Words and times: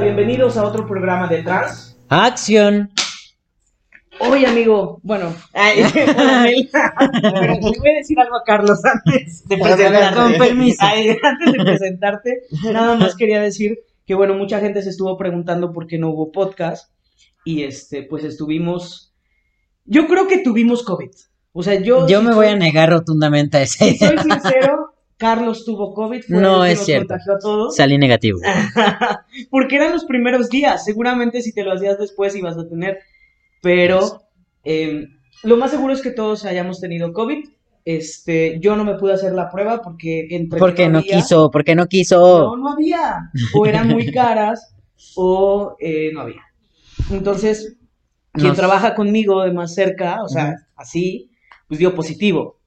bienvenidos 0.00 0.56
a 0.56 0.64
otro 0.64 0.86
programa 0.86 1.28
de 1.28 1.42
Trans. 1.42 1.96
¡Acción! 2.08 2.90
Oye, 4.18 4.46
amigo, 4.46 4.98
bueno, 5.02 5.34
ay, 5.52 5.84
pero 5.94 7.52
le 7.54 7.60
voy 7.60 7.90
a 7.90 7.98
decir 7.98 8.18
algo 8.18 8.36
a 8.36 8.44
Carlos 8.44 8.80
antes 8.84 9.46
de 9.46 9.58
presentarte. 9.58 10.16
Con 10.16 10.32
permiso. 10.34 10.78
Ay, 10.80 11.16
antes 11.22 11.52
de 11.52 11.64
presentarte, 11.64 12.42
nada 12.64 12.96
más 12.96 13.14
quería 13.14 13.40
decir 13.40 13.78
que, 14.06 14.14
bueno, 14.14 14.34
mucha 14.34 14.60
gente 14.60 14.82
se 14.82 14.90
estuvo 14.90 15.16
preguntando 15.16 15.72
por 15.72 15.86
qué 15.86 15.98
no 15.98 16.10
hubo 16.10 16.32
podcast. 16.32 16.92
Y 17.44 17.62
este, 17.62 18.02
pues 18.02 18.24
estuvimos. 18.24 19.14
Yo 19.84 20.06
creo 20.06 20.26
que 20.28 20.38
tuvimos 20.38 20.82
COVID. 20.82 21.10
O 21.52 21.62
sea, 21.62 21.74
yo. 21.74 22.06
Yo 22.06 22.20
si 22.20 22.26
me 22.26 22.34
voy 22.34 22.46
a 22.46 22.56
negar 22.56 22.90
rotundamente 22.90 23.58
a 23.58 23.62
esa 23.62 23.84
Si 23.86 23.96
soy 23.96 24.18
sincero, 24.18 24.94
Carlos 25.20 25.64
tuvo 25.64 25.94
COVID. 25.94 26.22
fue 26.22 26.36
No 26.40 26.64
el 26.64 26.68
que 26.68 26.72
es 26.72 26.78
nos 26.78 26.86
cierto. 26.86 27.08
contagió 27.08 27.32
a 27.34 27.38
todos. 27.38 27.76
Salí 27.76 27.98
negativo. 27.98 28.40
Porque 29.50 29.76
eran 29.76 29.92
los 29.92 30.04
primeros 30.06 30.48
días. 30.48 30.84
Seguramente 30.84 31.42
si 31.42 31.52
te 31.52 31.62
lo 31.62 31.72
hacías 31.72 31.98
después 31.98 32.34
ibas 32.34 32.56
a 32.58 32.66
tener. 32.68 32.98
Pero 33.62 34.22
eh, 34.64 35.06
lo 35.44 35.56
más 35.56 35.70
seguro 35.70 35.92
es 35.92 36.02
que 36.02 36.10
todos 36.10 36.44
hayamos 36.44 36.80
tenido 36.80 37.12
COVID. 37.12 37.44
Este, 37.84 38.58
yo 38.60 38.76
no 38.76 38.84
me 38.84 38.94
pude 38.94 39.12
hacer 39.14 39.32
la 39.32 39.50
prueba 39.50 39.80
porque 39.82 40.26
entre 40.30 40.56
que 40.56 40.60
Porque 40.60 40.88
no 40.88 40.98
había- 40.98 41.16
quiso, 41.16 41.50
porque 41.50 41.74
no 41.74 41.82
No, 41.82 41.88
quiso. 41.88 42.56
no 42.56 42.68
había. 42.72 43.30
O 43.54 43.66
eran 43.66 43.88
muy 43.88 44.10
caras 44.12 44.74
o 45.16 45.76
eh, 45.80 46.10
no 46.12 46.22
había. 46.22 46.42
Entonces, 47.10 47.76
quien 48.32 48.48
Nos- 48.48 48.56
trabaja 48.56 48.94
conmigo 48.94 49.42
de 49.42 49.52
más 49.52 49.74
cerca, 49.74 50.22
o 50.22 50.28
sea, 50.28 50.54
así, 50.76 51.30
pues 51.68 51.78
dio 51.80 51.94
positivo. 51.94 52.59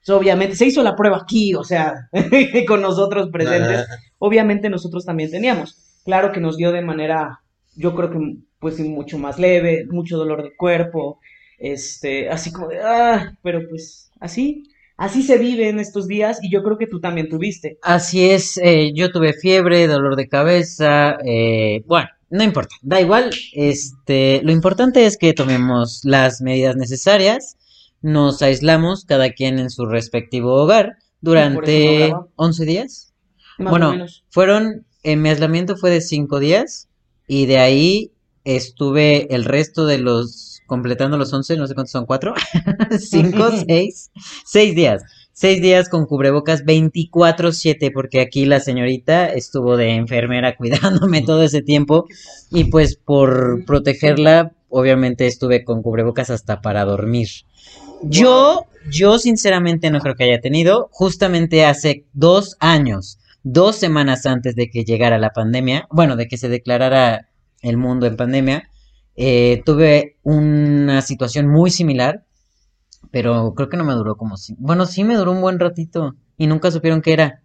Entonces, 0.00 0.20
obviamente, 0.20 0.56
se 0.56 0.66
hizo 0.66 0.82
la 0.82 0.96
prueba 0.96 1.18
aquí, 1.18 1.54
o 1.54 1.62
sea, 1.62 2.08
con 2.66 2.80
nosotros 2.80 3.28
presentes. 3.30 3.86
Obviamente 4.18 4.70
nosotros 4.70 5.04
también 5.04 5.30
teníamos. 5.30 6.00
Claro 6.04 6.32
que 6.32 6.40
nos 6.40 6.56
dio 6.56 6.72
de 6.72 6.82
manera, 6.82 7.40
yo 7.76 7.94
creo 7.94 8.10
que 8.10 8.18
pues 8.58 8.78
mucho 8.80 9.18
más 9.18 9.38
leve, 9.38 9.86
mucho 9.90 10.16
dolor 10.16 10.42
de 10.42 10.54
cuerpo, 10.54 11.18
este, 11.58 12.28
así 12.28 12.52
como 12.52 12.68
de, 12.68 12.78
ah, 12.80 13.36
pero 13.42 13.60
pues 13.68 14.10
así, 14.20 14.64
así 14.96 15.22
se 15.22 15.38
vive 15.38 15.68
en 15.68 15.78
estos 15.78 16.06
días 16.06 16.38
y 16.42 16.50
yo 16.50 16.62
creo 16.62 16.78
que 16.78 16.86
tú 16.86 17.00
también 17.00 17.28
tuviste. 17.28 17.78
Así 17.82 18.30
es, 18.30 18.58
eh, 18.58 18.92
yo 18.94 19.10
tuve 19.10 19.32
fiebre, 19.32 19.86
dolor 19.86 20.16
de 20.16 20.28
cabeza, 20.28 21.16
eh, 21.24 21.82
bueno, 21.86 22.08
no 22.28 22.44
importa, 22.44 22.74
da 22.82 23.00
igual, 23.00 23.30
este, 23.54 24.40
lo 24.42 24.52
importante 24.52 25.06
es 25.06 25.16
que 25.16 25.32
tomemos 25.32 26.00
las 26.04 26.40
medidas 26.42 26.76
necesarias, 26.76 27.56
nos 28.02 28.42
aislamos 28.42 29.04
cada 29.04 29.30
quien 29.30 29.58
en 29.58 29.70
su 29.70 29.86
respectivo 29.86 30.54
hogar 30.54 30.86
no 30.86 30.94
durante 31.20 32.08
grabamos. 32.08 32.30
11 32.36 32.64
días. 32.64 33.14
Más 33.58 33.70
Bueno, 33.70 33.88
o 33.88 33.92
menos. 33.92 34.24
Fueron, 34.30 34.86
en 35.02 35.22
mi 35.22 35.28
aislamiento 35.28 35.76
fue 35.76 35.90
de 35.90 36.00
5 36.00 36.40
días 36.40 36.88
y 37.26 37.46
de 37.46 37.58
ahí 37.58 38.12
estuve 38.44 39.34
el 39.34 39.44
resto 39.44 39.86
de 39.86 39.98
los, 39.98 40.62
completando 40.66 41.18
los 41.18 41.32
11, 41.32 41.56
no 41.56 41.66
sé 41.66 41.74
cuántos 41.74 41.92
son, 41.92 42.06
4, 42.06 42.34
5, 42.98 43.50
6, 43.66 44.10
6 44.44 44.74
días. 44.74 45.02
Seis 45.32 45.62
días 45.62 45.88
con 45.88 46.04
cubrebocas 46.04 46.66
24/7 46.66 47.92
porque 47.94 48.20
aquí 48.20 48.44
la 48.44 48.60
señorita 48.60 49.26
estuvo 49.26 49.78
de 49.78 49.94
enfermera 49.94 50.54
cuidándome 50.58 51.22
todo 51.22 51.42
ese 51.44 51.62
tiempo 51.62 52.06
y 52.50 52.64
pues 52.64 52.96
por 52.96 53.64
protegerla 53.64 54.52
obviamente 54.68 55.26
estuve 55.26 55.64
con 55.64 55.80
cubrebocas 55.80 56.28
hasta 56.28 56.60
para 56.60 56.84
dormir. 56.84 57.28
Yo, 58.02 58.66
yo 58.90 59.18
sinceramente 59.18 59.90
no 59.90 60.00
creo 60.00 60.14
que 60.14 60.24
haya 60.24 60.40
tenido, 60.40 60.88
justamente 60.92 61.64
hace 61.64 62.06
dos 62.12 62.56
años, 62.60 63.18
dos 63.42 63.76
semanas 63.76 64.26
antes 64.26 64.54
de 64.54 64.70
que 64.70 64.84
llegara 64.84 65.18
la 65.18 65.30
pandemia, 65.32 65.86
bueno, 65.90 66.16
de 66.16 66.28
que 66.28 66.36
se 66.36 66.48
declarara 66.48 67.28
el 67.62 67.76
mundo 67.76 68.06
en 68.06 68.16
pandemia, 68.16 68.68
eh, 69.16 69.62
tuve 69.64 70.16
una 70.22 71.02
situación 71.02 71.48
muy 71.48 71.70
similar, 71.70 72.24
pero 73.10 73.54
creo 73.54 73.68
que 73.68 73.76
no 73.76 73.84
me 73.84 73.94
duró 73.94 74.16
como 74.16 74.36
si, 74.36 74.54
bueno, 74.58 74.86
sí 74.86 75.04
me 75.04 75.16
duró 75.16 75.32
un 75.32 75.40
buen 75.40 75.58
ratito 75.58 76.14
y 76.36 76.46
nunca 76.46 76.70
supieron 76.70 77.02
qué 77.02 77.12
era. 77.12 77.42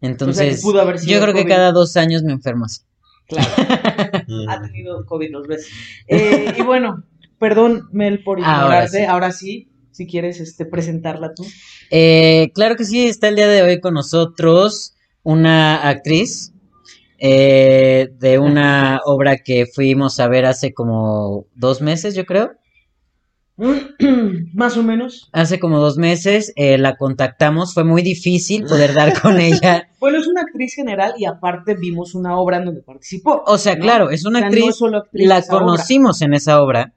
Entonces, 0.00 0.62
yo 1.04 1.20
creo 1.20 1.34
que 1.34 1.44
cada 1.44 1.72
dos 1.72 1.96
años 1.96 2.22
me 2.22 2.32
enfermo 2.32 2.64
así. 2.64 2.82
Claro, 3.26 3.48
ha 4.48 4.62
tenido 4.62 5.04
COVID 5.04 5.32
dos 5.32 5.46
veces. 5.46 5.70
Eh, 6.08 6.54
y 6.56 6.62
bueno, 6.62 7.04
perdón, 7.38 7.88
Mel, 7.92 8.22
por 8.24 8.38
Ahora 8.38 8.84
ignorarte. 8.86 8.98
sí. 8.98 9.04
Ahora 9.04 9.32
sí, 9.32 9.69
si 10.00 10.06
quieres 10.06 10.40
este, 10.40 10.64
presentarla 10.64 11.34
tú. 11.34 11.44
Eh, 11.90 12.50
claro 12.54 12.74
que 12.74 12.86
sí, 12.86 13.06
está 13.06 13.28
el 13.28 13.36
día 13.36 13.48
de 13.48 13.60
hoy 13.60 13.80
con 13.80 13.92
nosotros 13.92 14.94
una 15.22 15.86
actriz 15.86 16.54
eh, 17.18 18.08
de 18.18 18.38
una 18.38 19.02
obra 19.04 19.36
que 19.36 19.66
fuimos 19.66 20.18
a 20.18 20.26
ver 20.26 20.46
hace 20.46 20.72
como 20.72 21.44
dos 21.54 21.82
meses, 21.82 22.14
yo 22.14 22.24
creo. 22.24 22.52
Más 24.54 24.78
o 24.78 24.82
menos. 24.82 25.28
Hace 25.32 25.60
como 25.60 25.78
dos 25.80 25.98
meses 25.98 26.54
eh, 26.56 26.78
la 26.78 26.96
contactamos, 26.96 27.74
fue 27.74 27.84
muy 27.84 28.00
difícil 28.00 28.64
poder 28.64 28.94
dar 28.94 29.20
con 29.20 29.38
ella. 29.38 29.90
Bueno, 29.98 30.16
es 30.16 30.26
una 30.26 30.40
actriz 30.40 30.74
general 30.74 31.12
y 31.18 31.26
aparte 31.26 31.74
vimos 31.74 32.14
una 32.14 32.38
obra 32.38 32.56
en 32.56 32.64
donde 32.64 32.80
participó. 32.80 33.42
O 33.46 33.58
sea, 33.58 33.74
¿no? 33.74 33.82
claro, 33.82 34.08
es 34.08 34.24
O 34.24 34.30
una 34.30 34.40
no 34.40 34.46
actriz, 34.46 34.68
es 34.70 34.78
solo 34.78 34.96
actriz 34.96 35.28
la 35.28 35.40
obra. 35.40 35.46
conocimos 35.58 36.22
en 36.22 36.32
esa 36.32 36.62
obra. 36.62 36.94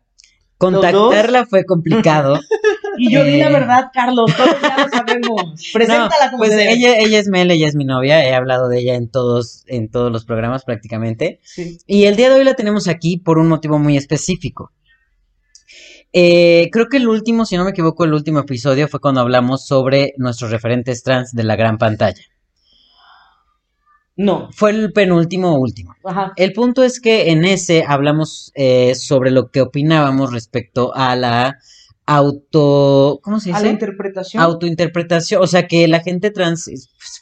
Contactarla 0.57 1.45
fue 1.45 1.65
complicado. 1.65 2.39
Y 2.97 3.11
yo 3.11 3.23
di 3.23 3.37
la 3.37 3.49
Eh. 3.49 3.53
verdad, 3.53 3.85
Carlos, 3.93 4.31
todos 4.35 4.61
ya 4.61 4.77
lo 4.77 4.89
sabemos. 4.89 5.43
Preséntala 5.73 6.25
No, 6.25 6.31
como 6.31 6.37
pues 6.43 6.53
ella, 6.53 6.97
ella 6.97 7.19
es 7.19 7.27
Mel, 7.27 7.51
ella 7.51 7.67
es 7.67 7.75
mi 7.75 7.85
novia, 7.85 8.23
he 8.25 8.33
hablado 8.33 8.69
de 8.69 8.79
ella 8.79 8.95
en 8.95 9.09
todos, 9.09 9.63
en 9.67 9.89
todos 9.89 10.11
los 10.11 10.25
programas 10.25 10.63
prácticamente. 10.63 11.39
Sí. 11.43 11.77
Y 11.87 12.05
el 12.05 12.15
día 12.15 12.29
de 12.29 12.35
hoy 12.35 12.43
la 12.43 12.53
tenemos 12.55 12.87
aquí 12.87 13.17
por 13.17 13.37
un 13.37 13.47
motivo 13.47 13.79
muy 13.79 13.97
específico. 13.97 14.71
Eh, 16.15 16.69
creo 16.71 16.87
que 16.89 16.97
el 16.97 17.07
último, 17.07 17.45
si 17.45 17.57
no 17.57 17.63
me 17.63 17.71
equivoco, 17.71 18.03
el 18.05 18.13
último 18.13 18.39
episodio 18.39 18.87
fue 18.87 18.99
cuando 18.99 19.21
hablamos 19.21 19.65
sobre 19.65 20.13
nuestros 20.17 20.51
referentes 20.51 21.01
trans 21.01 21.31
de 21.33 21.43
la 21.43 21.55
gran 21.55 21.77
pantalla. 21.79 22.21
No. 24.15 24.49
Fue 24.51 24.69
el 24.69 24.93
penúltimo 24.93 25.55
o 25.55 25.59
último. 25.59 25.95
Ajá. 26.03 26.33
El 26.35 26.53
punto 26.53 26.83
es 26.83 26.99
que 26.99 27.31
en 27.31 27.45
ese 27.45 27.83
hablamos 27.87 28.51
eh, 28.53 28.93
sobre 28.93 29.31
lo 29.31 29.49
que 29.49 29.61
opinábamos 29.61 30.31
respecto 30.31 30.93
a 30.93 31.15
la 31.15 31.57
auto... 32.05 33.19
¿Cómo 33.23 33.39
se 33.39 33.49
A 33.51 33.53
la 33.53 33.59
dice? 33.59 33.73
interpretación. 33.73 34.43
Autointerpretación, 34.43 35.41
o 35.41 35.47
sea, 35.47 35.67
que 35.67 35.87
la 35.87 36.01
gente 36.01 36.31
trans 36.31 36.69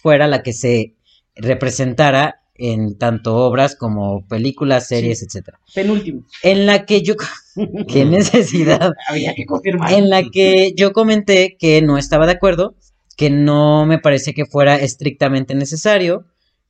fuera 0.02 0.28
la 0.28 0.44
que 0.44 0.54
se 0.54 0.96
representara 1.36 2.38
en 2.56 2.98
tanto 2.98 3.36
obras 3.38 3.76
como 3.76 4.26
películas, 4.28 4.88
series, 4.88 5.24
etcétera. 5.24 5.60
Penúltimo. 5.74 6.26
En 6.44 6.66
la 6.68 6.86
que 6.86 7.02
yo, 7.02 7.16
qué 7.88 8.06
necesidad, 8.06 8.94
Había 9.08 9.34
que 9.34 9.46
confirmar. 9.46 9.94
en 9.94 10.10
la 10.10 10.24
que 10.32 10.74
yo 10.76 10.92
comenté 10.94 11.56
que 11.58 11.82
no 11.82 11.98
estaba 11.98 12.26
de 12.28 12.34
acuerdo, 12.34 12.76
que 13.18 13.30
no 13.30 13.86
me 13.86 13.98
parece 14.00 14.34
que 14.34 14.46
fuera 14.46 14.76
estrictamente 14.76 15.56
necesario. 15.56 16.26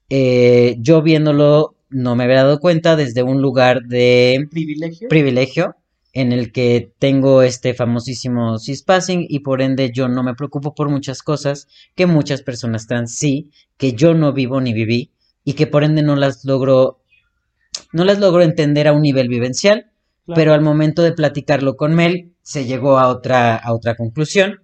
Eh, 0.10 0.76
yo 0.80 1.02
viéndolo 1.02 1.76
no 1.90 2.16
me 2.16 2.24
había 2.24 2.38
dado 2.44 2.60
cuenta 2.60 2.96
desde 2.96 3.22
un 3.24 3.42
lugar 3.42 3.82
de 3.84 4.48
Privilegio. 4.50 5.10
privilegio 5.10 5.76
en 6.14 6.32
el 6.34 6.52
que 6.52 6.94
tengo 7.00 7.42
este 7.42 7.74
famosísimo 7.74 8.60
cispassing 8.60 9.26
y 9.28 9.40
por 9.40 9.62
ende 9.62 9.92
yo 9.94 10.08
no 10.10 10.24
me 10.24 10.36
preocupo 10.36 10.76
por 10.76 10.90
muchas 10.90 11.24
cosas 11.24 11.68
que 11.96 12.06
muchas 12.06 12.42
personas 12.42 12.88
trans 12.88 13.16
sí, 13.16 13.50
que 13.78 13.94
yo 13.94 14.14
no 14.14 14.34
vivo 14.34 14.60
ni 14.60 14.74
viví 14.74 15.12
y 15.44 15.54
que 15.54 15.68
por 15.68 15.84
ende 15.84 16.02
no 16.04 16.16
las 16.16 16.44
logro 16.46 17.00
no 17.94 18.04
las 18.04 18.20
logro 18.20 18.42
entender 18.44 18.88
a 18.88 18.94
un 18.94 19.02
nivel 19.02 19.28
vivencial, 19.28 19.88
Claro. 20.26 20.36
pero 20.40 20.54
al 20.54 20.62
momento 20.62 21.02
de 21.02 21.14
platicarlo 21.14 21.76
con 21.76 21.96
Mel 21.96 22.34
se 22.44 22.66
llegó 22.66 23.00
a 23.00 23.08
otra 23.08 23.56
a 23.56 23.74
otra 23.74 23.96
conclusión. 23.96 24.62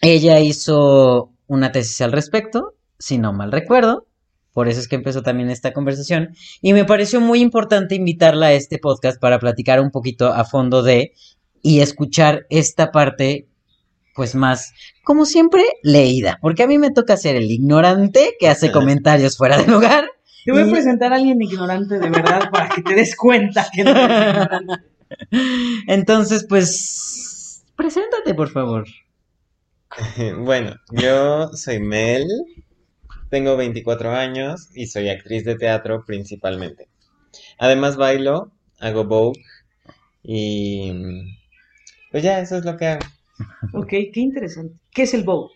Ella 0.00 0.40
hizo 0.40 1.32
una 1.46 1.70
tesis 1.70 2.00
al 2.00 2.12
respecto, 2.12 2.74
si 2.98 3.18
no 3.18 3.32
mal 3.34 3.52
recuerdo, 3.52 4.06
por 4.54 4.68
eso 4.68 4.80
es 4.80 4.88
que 4.88 4.94
empezó 4.94 5.22
también 5.22 5.50
esta 5.50 5.72
conversación. 5.72 6.34
Y 6.62 6.72
me 6.72 6.84
pareció 6.84 7.20
muy 7.20 7.40
importante 7.40 7.96
invitarla 7.96 8.46
a 8.46 8.52
este 8.52 8.78
podcast 8.78 9.20
para 9.20 9.40
platicar 9.40 9.80
un 9.80 9.90
poquito 9.90 10.32
a 10.32 10.44
fondo 10.44 10.82
de 10.82 11.12
y 11.60 11.80
escuchar 11.80 12.46
esta 12.50 12.92
parte, 12.92 13.48
pues 14.14 14.36
más, 14.36 14.72
como 15.02 15.26
siempre, 15.26 15.64
leída. 15.82 16.38
Porque 16.40 16.62
a 16.62 16.68
mí 16.68 16.78
me 16.78 16.92
toca 16.92 17.16
ser 17.16 17.34
el 17.34 17.50
ignorante 17.50 18.36
que 18.38 18.48
hace 18.48 18.70
comentarios 18.72 19.36
fuera 19.36 19.58
de 19.58 19.66
lugar. 19.66 20.08
Te 20.44 20.52
voy 20.52 20.62
a 20.62 20.70
presentar 20.70 21.12
a 21.12 21.16
alguien 21.16 21.42
ignorante 21.42 21.98
de 21.98 22.10
verdad 22.10 22.48
para 22.52 22.68
que 22.68 22.82
te 22.82 22.94
des 22.94 23.16
cuenta 23.16 23.66
que 23.74 23.82
no 23.82 23.90
eres 23.90 24.28
ignorante. 24.28 24.84
Entonces, 25.88 26.46
pues, 26.48 27.64
preséntate, 27.76 28.34
por 28.34 28.50
favor. 28.50 28.86
Bueno, 30.38 30.74
yo 30.90 31.48
soy 31.52 31.78
Mel, 31.78 32.26
tengo 33.34 33.56
24 33.56 34.12
años 34.12 34.68
y 34.76 34.86
soy 34.86 35.08
actriz 35.08 35.44
de 35.44 35.56
teatro 35.56 36.04
principalmente. 36.06 36.86
Además 37.58 37.96
bailo, 37.96 38.52
hago 38.78 39.02
Vogue 39.06 39.42
y 40.22 40.92
pues 42.12 42.22
ya, 42.22 42.38
eso 42.38 42.56
es 42.56 42.64
lo 42.64 42.76
que 42.76 42.86
hago. 42.86 43.04
Ok, 43.72 43.88
qué 43.88 44.20
interesante. 44.20 44.76
¿Qué 44.92 45.02
es 45.02 45.14
el 45.14 45.24
bow? 45.24 45.50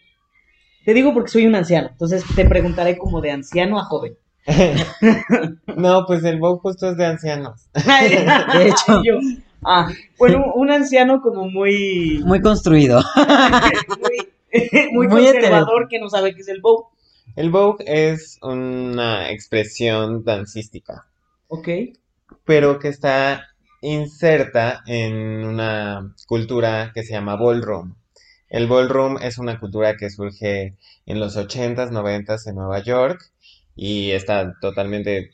Te 0.84 0.92
digo 0.92 1.14
porque 1.14 1.30
soy 1.30 1.46
un 1.46 1.54
anciano, 1.54 1.90
entonces 1.92 2.24
te 2.34 2.44
preguntaré 2.46 2.98
como 2.98 3.20
de 3.20 3.30
anciano 3.30 3.78
a 3.78 3.84
joven. 3.84 4.16
No, 5.76 6.04
pues 6.04 6.24
el 6.24 6.40
Vogue 6.40 6.58
justo 6.60 6.90
es 6.90 6.96
de 6.96 7.06
ancianos. 7.06 7.68
De 7.74 8.68
hecho. 8.68 9.04
Yo, 9.04 9.20
ah, 9.64 9.88
bueno, 10.18 10.52
un 10.56 10.72
anciano 10.72 11.22
como 11.22 11.48
muy, 11.48 12.24
Muy 12.26 12.40
construido. 12.40 13.00
muy, 14.00 14.88
muy 14.90 15.06
Muy 15.06 15.24
conservador 15.26 15.86
que 15.88 16.00
no 16.00 16.08
sabe 16.08 16.34
qué 16.34 16.40
es 16.40 16.48
el 16.48 16.60
bow. 16.60 16.88
El 17.38 17.50
Vogue 17.50 17.84
es 17.86 18.36
una 18.42 19.30
expresión 19.30 20.24
dancística, 20.24 21.06
Ok, 21.46 21.68
pero 22.44 22.80
que 22.80 22.88
está 22.88 23.46
inserta 23.80 24.82
en 24.88 25.14
una 25.44 26.16
cultura 26.26 26.90
que 26.92 27.04
se 27.04 27.12
llama 27.12 27.36
ballroom. 27.36 27.94
El 28.48 28.66
ballroom 28.66 29.18
es 29.22 29.38
una 29.38 29.60
cultura 29.60 29.96
que 29.96 30.10
surge 30.10 30.74
en 31.06 31.20
los 31.20 31.36
80s, 31.36 31.92
90s 31.92 32.48
en 32.48 32.56
Nueva 32.56 32.82
York 32.82 33.30
y 33.76 34.10
está 34.10 34.56
totalmente 34.60 35.30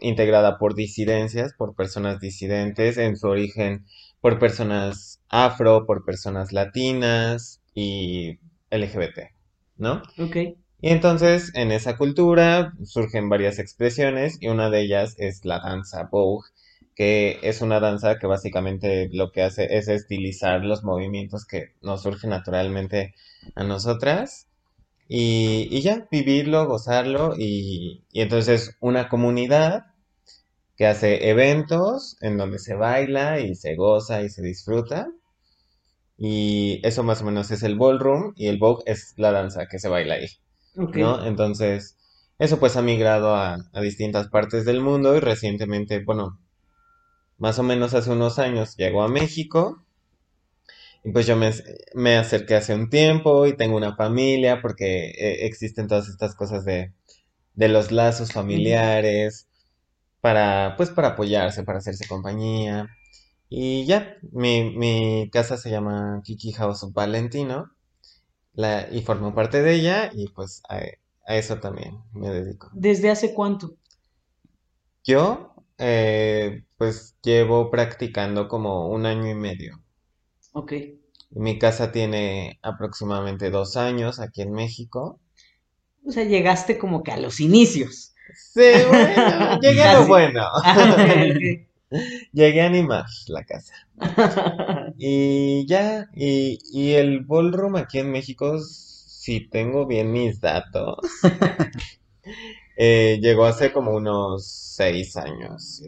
integrada 0.00 0.56
por 0.56 0.74
disidencias, 0.74 1.52
por 1.52 1.74
personas 1.74 2.18
disidentes, 2.18 2.96
en 2.96 3.18
su 3.18 3.28
origen 3.28 3.84
por 4.22 4.38
personas 4.38 5.20
afro, 5.28 5.84
por 5.84 6.06
personas 6.06 6.54
latinas 6.54 7.60
y 7.74 8.38
LGBT, 8.70 9.34
¿no? 9.76 10.02
ok. 10.16 10.61
Y 10.82 10.90
entonces 10.90 11.52
en 11.54 11.70
esa 11.70 11.96
cultura 11.96 12.74
surgen 12.82 13.28
varias 13.28 13.60
expresiones 13.60 14.36
y 14.40 14.48
una 14.48 14.68
de 14.68 14.80
ellas 14.82 15.14
es 15.16 15.44
la 15.44 15.60
danza 15.60 16.08
Vogue, 16.10 16.48
que 16.96 17.38
es 17.42 17.60
una 17.62 17.78
danza 17.78 18.18
que 18.18 18.26
básicamente 18.26 19.08
lo 19.12 19.30
que 19.30 19.42
hace 19.42 19.76
es 19.78 19.86
estilizar 19.86 20.64
los 20.64 20.82
movimientos 20.82 21.46
que 21.46 21.74
nos 21.82 22.02
surgen 22.02 22.30
naturalmente 22.30 23.14
a 23.54 23.62
nosotras 23.62 24.48
y, 25.06 25.80
ya, 25.82 26.08
vivirlo, 26.10 26.66
gozarlo 26.66 27.34
y, 27.38 28.02
y 28.10 28.20
entonces 28.20 28.76
una 28.80 29.08
comunidad 29.08 29.84
que 30.76 30.88
hace 30.88 31.30
eventos 31.30 32.16
en 32.22 32.36
donde 32.38 32.58
se 32.58 32.74
baila 32.74 33.38
y 33.38 33.54
se 33.54 33.76
goza 33.76 34.22
y 34.22 34.30
se 34.30 34.42
disfruta. 34.42 35.06
Y 36.18 36.80
eso 36.82 37.04
más 37.04 37.22
o 37.22 37.24
menos 37.26 37.52
es 37.52 37.62
el 37.62 37.78
ballroom 37.78 38.32
y 38.36 38.48
el 38.48 38.58
Vogue 38.58 38.82
es 38.86 39.14
la 39.16 39.30
danza 39.30 39.66
que 39.66 39.78
se 39.78 39.88
baila 39.88 40.14
ahí. 40.14 40.26
¿No? 40.92 41.24
Entonces, 41.24 41.96
eso 42.38 42.58
pues 42.58 42.76
ha 42.76 42.82
migrado 42.82 43.34
a, 43.34 43.58
a 43.72 43.80
distintas 43.80 44.28
partes 44.28 44.64
del 44.64 44.80
mundo 44.80 45.16
y 45.16 45.20
recientemente, 45.20 46.02
bueno, 46.04 46.38
más 47.38 47.58
o 47.58 47.62
menos 47.62 47.92
hace 47.94 48.10
unos 48.10 48.38
años 48.38 48.76
llegó 48.76 49.02
a 49.02 49.08
México 49.08 49.84
y 51.04 51.10
pues 51.12 51.26
yo 51.26 51.36
me, 51.36 51.50
me 51.94 52.16
acerqué 52.16 52.54
hace 52.54 52.74
un 52.74 52.88
tiempo 52.88 53.46
y 53.46 53.56
tengo 53.56 53.76
una 53.76 53.96
familia 53.96 54.62
porque 54.62 55.10
eh, 55.10 55.46
existen 55.46 55.88
todas 55.88 56.08
estas 56.08 56.34
cosas 56.36 56.64
de, 56.64 56.92
de 57.54 57.68
los 57.68 57.92
lazos 57.92 58.32
familiares 58.32 59.48
para, 60.20 60.74
pues 60.76 60.90
para 60.90 61.10
apoyarse, 61.10 61.64
para 61.64 61.78
hacerse 61.78 62.08
compañía. 62.08 62.88
Y 63.48 63.86
ya, 63.86 64.16
mi, 64.32 64.76
mi 64.76 65.30
casa 65.32 65.56
se 65.56 65.70
llama 65.70 66.22
Kiki 66.24 66.52
House 66.52 66.92
Valentino 66.92 67.70
la, 68.54 68.88
y 68.90 69.02
formo 69.02 69.34
parte 69.34 69.62
de 69.62 69.74
ella 69.74 70.10
y 70.12 70.28
pues 70.28 70.62
a, 70.68 70.80
a 71.26 71.36
eso 71.36 71.58
también 71.60 71.98
me 72.12 72.30
dedico. 72.30 72.70
¿Desde 72.72 73.10
hace 73.10 73.34
cuánto? 73.34 73.76
Yo, 75.04 75.54
eh, 75.78 76.64
pues 76.76 77.16
llevo 77.22 77.70
practicando 77.70 78.48
como 78.48 78.88
un 78.88 79.06
año 79.06 79.30
y 79.30 79.34
medio. 79.34 79.82
Ok. 80.52 80.72
Mi 81.30 81.58
casa 81.58 81.92
tiene 81.92 82.58
aproximadamente 82.62 83.50
dos 83.50 83.76
años 83.76 84.20
aquí 84.20 84.42
en 84.42 84.52
México. 84.52 85.18
O 86.06 86.12
sea, 86.12 86.24
llegaste 86.24 86.78
como 86.78 87.02
que 87.02 87.12
a 87.12 87.16
los 87.16 87.40
inicios. 87.40 88.14
Sí, 88.34 88.70
bueno, 88.88 89.60
llegué 89.60 89.82
a 89.82 90.00
lo 90.00 90.06
bueno. 90.08 90.42
Llegué 92.32 92.62
a 92.62 92.66
animar 92.66 93.06
la 93.28 93.44
casa. 93.44 93.74
Y 94.98 95.66
ya, 95.66 96.08
y, 96.14 96.58
y 96.72 96.92
el 96.92 97.20
ballroom 97.24 97.76
aquí 97.76 97.98
en 97.98 98.12
México, 98.12 98.58
si 98.60 99.48
tengo 99.48 99.86
bien 99.86 100.12
mis 100.12 100.40
datos, 100.40 100.96
eh, 102.76 103.18
llegó 103.20 103.44
hace 103.46 103.72
como 103.72 103.92
unos 103.94 104.46
seis 104.46 105.16
años. 105.16 105.82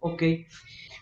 Ok. 0.00 0.22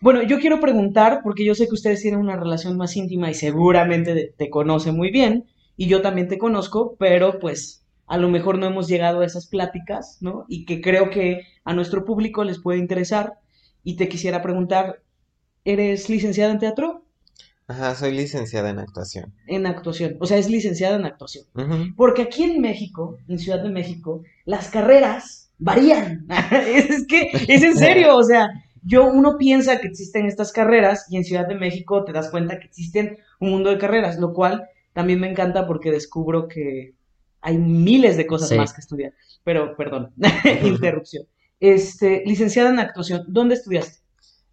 Bueno, 0.01 0.23
yo 0.23 0.41
quiero 0.41 0.61
preguntar, 0.61 1.21
porque 1.25 1.45
yo 1.45 1.55
sé 1.55 1.67
que 1.69 1.75
ustedes 1.75 2.03
tienen 2.03 2.21
una 2.21 2.37
relación 2.37 2.77
más 2.77 2.97
íntima 2.97 3.31
y 3.31 3.35
seguramente 3.35 4.35
te 4.37 4.51
conoce 4.51 4.93
muy 4.93 5.11
bien, 5.11 5.47
y 5.77 5.89
yo 5.89 6.03
también 6.03 6.29
te 6.29 6.39
conozco, 6.39 6.97
pero 6.99 7.39
pues 7.41 7.87
a 8.07 8.19
lo 8.19 8.29
mejor 8.29 8.59
no 8.59 8.67
hemos 8.67 8.89
llegado 8.89 9.21
a 9.21 9.27
esas 9.27 9.47
pláticas, 9.49 10.19
¿no? 10.21 10.47
Y 10.49 10.67
que 10.67 10.83
creo 10.83 11.11
que 11.11 11.43
a 11.65 11.75
nuestro 11.75 12.05
público 12.05 12.45
les 12.45 12.61
puede 12.61 12.79
interesar. 12.79 13.40
Y 13.83 13.97
te 13.97 14.09
quisiera 14.09 14.43
preguntar, 14.43 15.03
¿eres 15.65 16.09
licenciada 16.09 16.53
en 16.53 16.59
teatro? 16.59 17.05
Ajá, 17.67 17.95
soy 17.95 18.13
licenciada 18.13 18.71
en 18.71 18.81
actuación. 18.81 19.33
En 19.47 19.65
actuación. 19.67 20.17
O 20.19 20.27
sea, 20.27 20.39
es 20.39 20.51
licenciada 20.51 20.97
en 20.97 21.05
actuación. 21.05 21.47
Porque 21.97 22.23
aquí 22.23 22.43
en 22.43 22.61
México, 22.61 23.19
en 23.29 23.39
Ciudad 23.39 23.63
de 23.63 23.71
México, 23.71 24.23
las 24.45 24.71
carreras 24.71 25.53
varían. 25.59 26.27
Es 26.67 27.07
que, 27.07 27.31
es 27.47 27.63
en 27.63 27.77
serio, 27.77 28.17
o 28.17 28.25
sea, 28.25 28.49
yo, 28.83 29.07
uno 29.07 29.37
piensa 29.39 29.81
que 29.81 29.87
existen 29.87 30.27
estas 30.27 30.53
carreras 30.53 31.07
y 31.11 31.17
en 31.17 31.25
Ciudad 31.25 31.47
de 31.47 31.55
México 31.55 32.05
te 32.05 32.13
das 32.13 32.31
cuenta 32.31 32.59
que 32.59 32.67
existen 32.67 33.19
un 33.39 33.51
mundo 33.51 33.71
de 33.71 33.79
carreras, 33.79 34.19
lo 34.19 34.33
cual 34.33 34.67
también 34.93 35.21
me 35.21 35.31
encanta 35.31 35.67
porque 35.67 35.93
descubro 35.93 36.49
que 36.49 36.95
hay 37.41 37.57
miles 37.57 38.17
de 38.17 38.27
cosas 38.27 38.49
Sí. 38.49 38.57
más 38.57 38.73
que 38.73 38.81
estudiar. 38.81 39.13
Pero, 39.45 39.77
perdón, 39.77 40.13
interrupción. 40.65 41.25
Este, 41.61 42.23
licenciada 42.25 42.71
en 42.71 42.79
actuación, 42.79 43.25
¿dónde 43.29 43.55
estudiaste? 43.55 43.99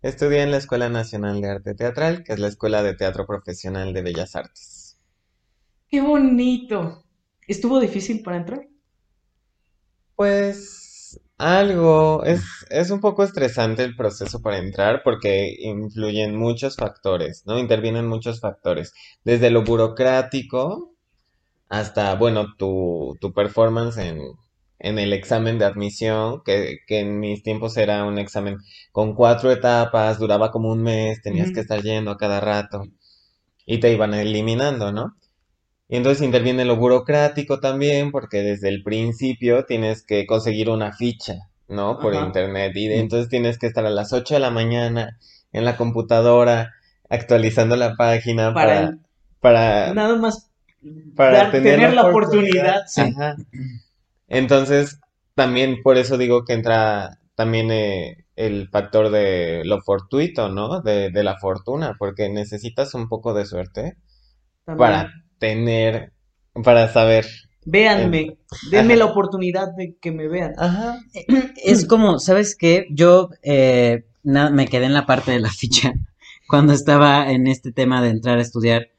Estudié 0.01 0.43
en 0.43 0.51
la 0.51 0.57
Escuela 0.57 0.89
Nacional 0.89 1.41
de 1.41 1.49
Arte 1.49 1.73
Teatral, 1.73 2.23
que 2.23 2.33
es 2.33 2.39
la 2.39 2.49
Escuela 2.49 2.83
de 2.83 2.95
Teatro 2.95 3.25
Profesional 3.25 3.93
de 3.93 4.01
Bellas 4.01 4.35
Artes. 4.35 4.97
¡Qué 5.89 6.01
bonito! 6.01 7.03
¿Estuvo 7.47 7.79
difícil 7.79 8.21
para 8.21 8.37
entrar? 8.37 8.67
Pues 10.15 11.19
algo, 11.37 12.23
es, 12.25 12.43
es 12.69 12.89
un 12.89 12.99
poco 12.99 13.23
estresante 13.23 13.83
el 13.83 13.95
proceso 13.95 14.41
para 14.41 14.57
entrar 14.57 15.01
porque 15.03 15.55
influyen 15.59 16.35
muchos 16.35 16.75
factores, 16.75 17.43
¿no? 17.45 17.57
Intervienen 17.57 18.07
muchos 18.07 18.41
factores, 18.41 18.93
desde 19.23 19.49
lo 19.49 19.63
burocrático 19.63 20.93
hasta, 21.69 22.15
bueno, 22.15 22.55
tu, 22.57 23.17
tu 23.21 23.33
performance 23.33 23.97
en, 23.97 24.19
en 24.79 24.99
el 24.99 25.11
examen 25.13 25.57
de 25.59 25.65
admisión, 25.65 26.41
que, 26.45 26.79
que 26.87 26.99
en 26.99 27.19
mis 27.19 27.41
tiempos 27.43 27.77
era 27.77 28.03
un 28.05 28.17
examen 28.19 28.57
con 28.91 29.15
cuatro 29.15 29.51
etapas, 29.51 30.19
duraba 30.19 30.51
como 30.51 30.69
un 30.71 30.83
mes, 30.83 31.21
tenías 31.21 31.51
que 31.51 31.61
estar 31.61 31.81
yendo 31.81 32.11
a 32.11 32.17
cada 32.17 32.39
rato 32.39 32.83
y 33.65 33.79
te 33.79 33.91
iban 33.91 34.13
eliminando, 34.13 34.91
¿no? 34.91 35.15
Y 35.89 35.95
entonces 35.97 36.21
interviene 36.25 36.65
lo 36.65 36.75
burocrático 36.75 37.59
también, 37.59 38.11
porque 38.11 38.43
desde 38.43 38.69
el 38.69 38.83
principio 38.83 39.65
tienes 39.65 40.03
que 40.05 40.25
conseguir 40.25 40.69
una 40.69 40.91
ficha, 40.93 41.35
¿no? 41.69 41.97
Por 41.99 42.13
Ajá. 42.15 42.25
internet. 42.25 42.73
Y 42.75 42.87
de- 42.89 42.99
entonces 42.99 43.29
tienes 43.29 43.57
que 43.57 43.67
estar 43.67 43.85
a 43.85 43.89
las 43.89 44.11
8 44.13 44.33
de 44.35 44.39
la 44.41 44.49
mañana 44.51 45.17
en 45.53 45.63
la 45.65 45.77
computadora 45.77 46.73
actualizando 47.09 47.77
la 47.77 47.95
página 47.95 48.53
Para- 48.53 48.97
para, 49.39 49.87
para, 49.87 49.93
Nada 49.93 50.15
más 50.17 50.49
para 51.15 51.37
dar- 51.43 51.51
tener 51.51 51.93
la 51.93 52.05
oportunidad. 52.09 52.81
sí. 52.87 53.01
Ajá. 53.01 53.37
Entonces, 54.27 54.99
también 55.35 55.81
por 55.83 55.97
eso 55.97 56.17
digo 56.17 56.43
que 56.45 56.53
entra 56.53 57.19
también 57.35 57.71
eh, 57.71 58.25
el 58.35 58.69
factor 58.69 59.09
de 59.11 59.63
lo 59.65 59.81
fortuito, 59.81 60.49
¿no? 60.49 60.81
De, 60.81 61.11
de 61.11 61.23
la 61.23 61.37
fortuna, 61.39 61.95
porque 61.99 62.29
necesitas 62.29 62.93
un 62.93 63.07
poco 63.09 63.33
de 63.33 63.45
suerte 63.45 63.97
También. 64.65 64.77
para 64.77 65.11
tener, 65.39 66.13
para 66.63 66.87
saber. 66.91 67.25
Véanme, 67.65 68.37
denme 68.71 68.93
Ajá. 68.93 68.99
la 68.99 69.05
oportunidad 69.05 69.67
de 69.75 69.95
que 70.01 70.11
me 70.11 70.27
vean. 70.27 70.53
Ajá. 70.57 70.99
Es 71.63 71.85
como, 71.85 72.19
¿sabes 72.19 72.55
qué? 72.55 72.85
Yo 72.91 73.29
eh, 73.43 74.05
me 74.23 74.67
quedé 74.67 74.85
en 74.85 74.93
la 74.93 75.05
parte 75.05 75.31
de 75.31 75.39
la 75.39 75.51
ficha 75.51 75.93
cuando 76.47 76.73
estaba 76.73 77.29
en 77.31 77.47
este 77.47 77.71
tema 77.71 78.01
de 78.01 78.09
entrar 78.09 78.37
a 78.37 78.41
estudiar. 78.41 78.89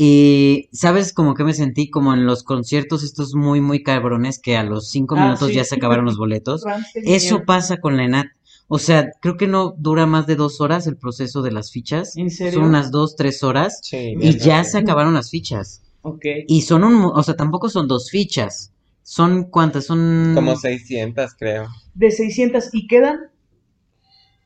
Y, 0.00 0.68
¿sabes 0.72 1.12
como 1.12 1.34
que 1.34 1.42
me 1.42 1.52
sentí 1.54 1.90
como 1.90 2.14
en 2.14 2.24
los 2.24 2.44
conciertos 2.44 3.02
estos 3.02 3.34
muy, 3.34 3.60
muy 3.60 3.82
cabrones 3.82 4.38
que 4.38 4.56
a 4.56 4.62
los 4.62 4.90
cinco 4.90 5.16
Ah, 5.18 5.24
minutos 5.24 5.48
sí. 5.48 5.54
ya 5.54 5.64
se 5.64 5.74
acabaron 5.74 6.04
los 6.04 6.16
boletos? 6.16 6.62
Eso 6.94 7.42
pasa 7.44 7.78
con 7.78 7.96
la 7.96 8.04
ENAT. 8.04 8.28
O 8.68 8.78
sea, 8.78 9.10
creo 9.20 9.36
que 9.36 9.48
no 9.48 9.74
dura 9.76 10.06
más 10.06 10.28
de 10.28 10.36
dos 10.36 10.60
horas 10.60 10.86
el 10.86 10.96
proceso 10.96 11.42
de 11.42 11.50
las 11.50 11.72
fichas. 11.72 12.16
¿En 12.16 12.30
serio? 12.30 12.60
Son 12.60 12.68
unas 12.68 12.92
dos, 12.92 13.16
tres 13.16 13.42
horas 13.42 13.80
Sí, 13.82 13.96
y 14.12 14.16
bien 14.16 14.38
ya 14.38 14.62
se 14.62 14.78
acabaron 14.78 15.14
las 15.14 15.30
fichas. 15.30 15.82
Ok. 16.02 16.24
Y 16.46 16.62
son 16.62 16.84
un, 16.84 17.02
o 17.04 17.22
sea, 17.24 17.34
tampoco 17.34 17.68
son 17.68 17.88
dos 17.88 18.08
fichas. 18.08 18.72
Son 19.02 19.50
cuántas, 19.50 19.86
son 19.86 20.30
Como 20.36 20.54
600, 20.54 21.34
creo. 21.36 21.66
De 21.94 22.12
600 22.12 22.68
y 22.72 22.86
quedan. 22.86 23.18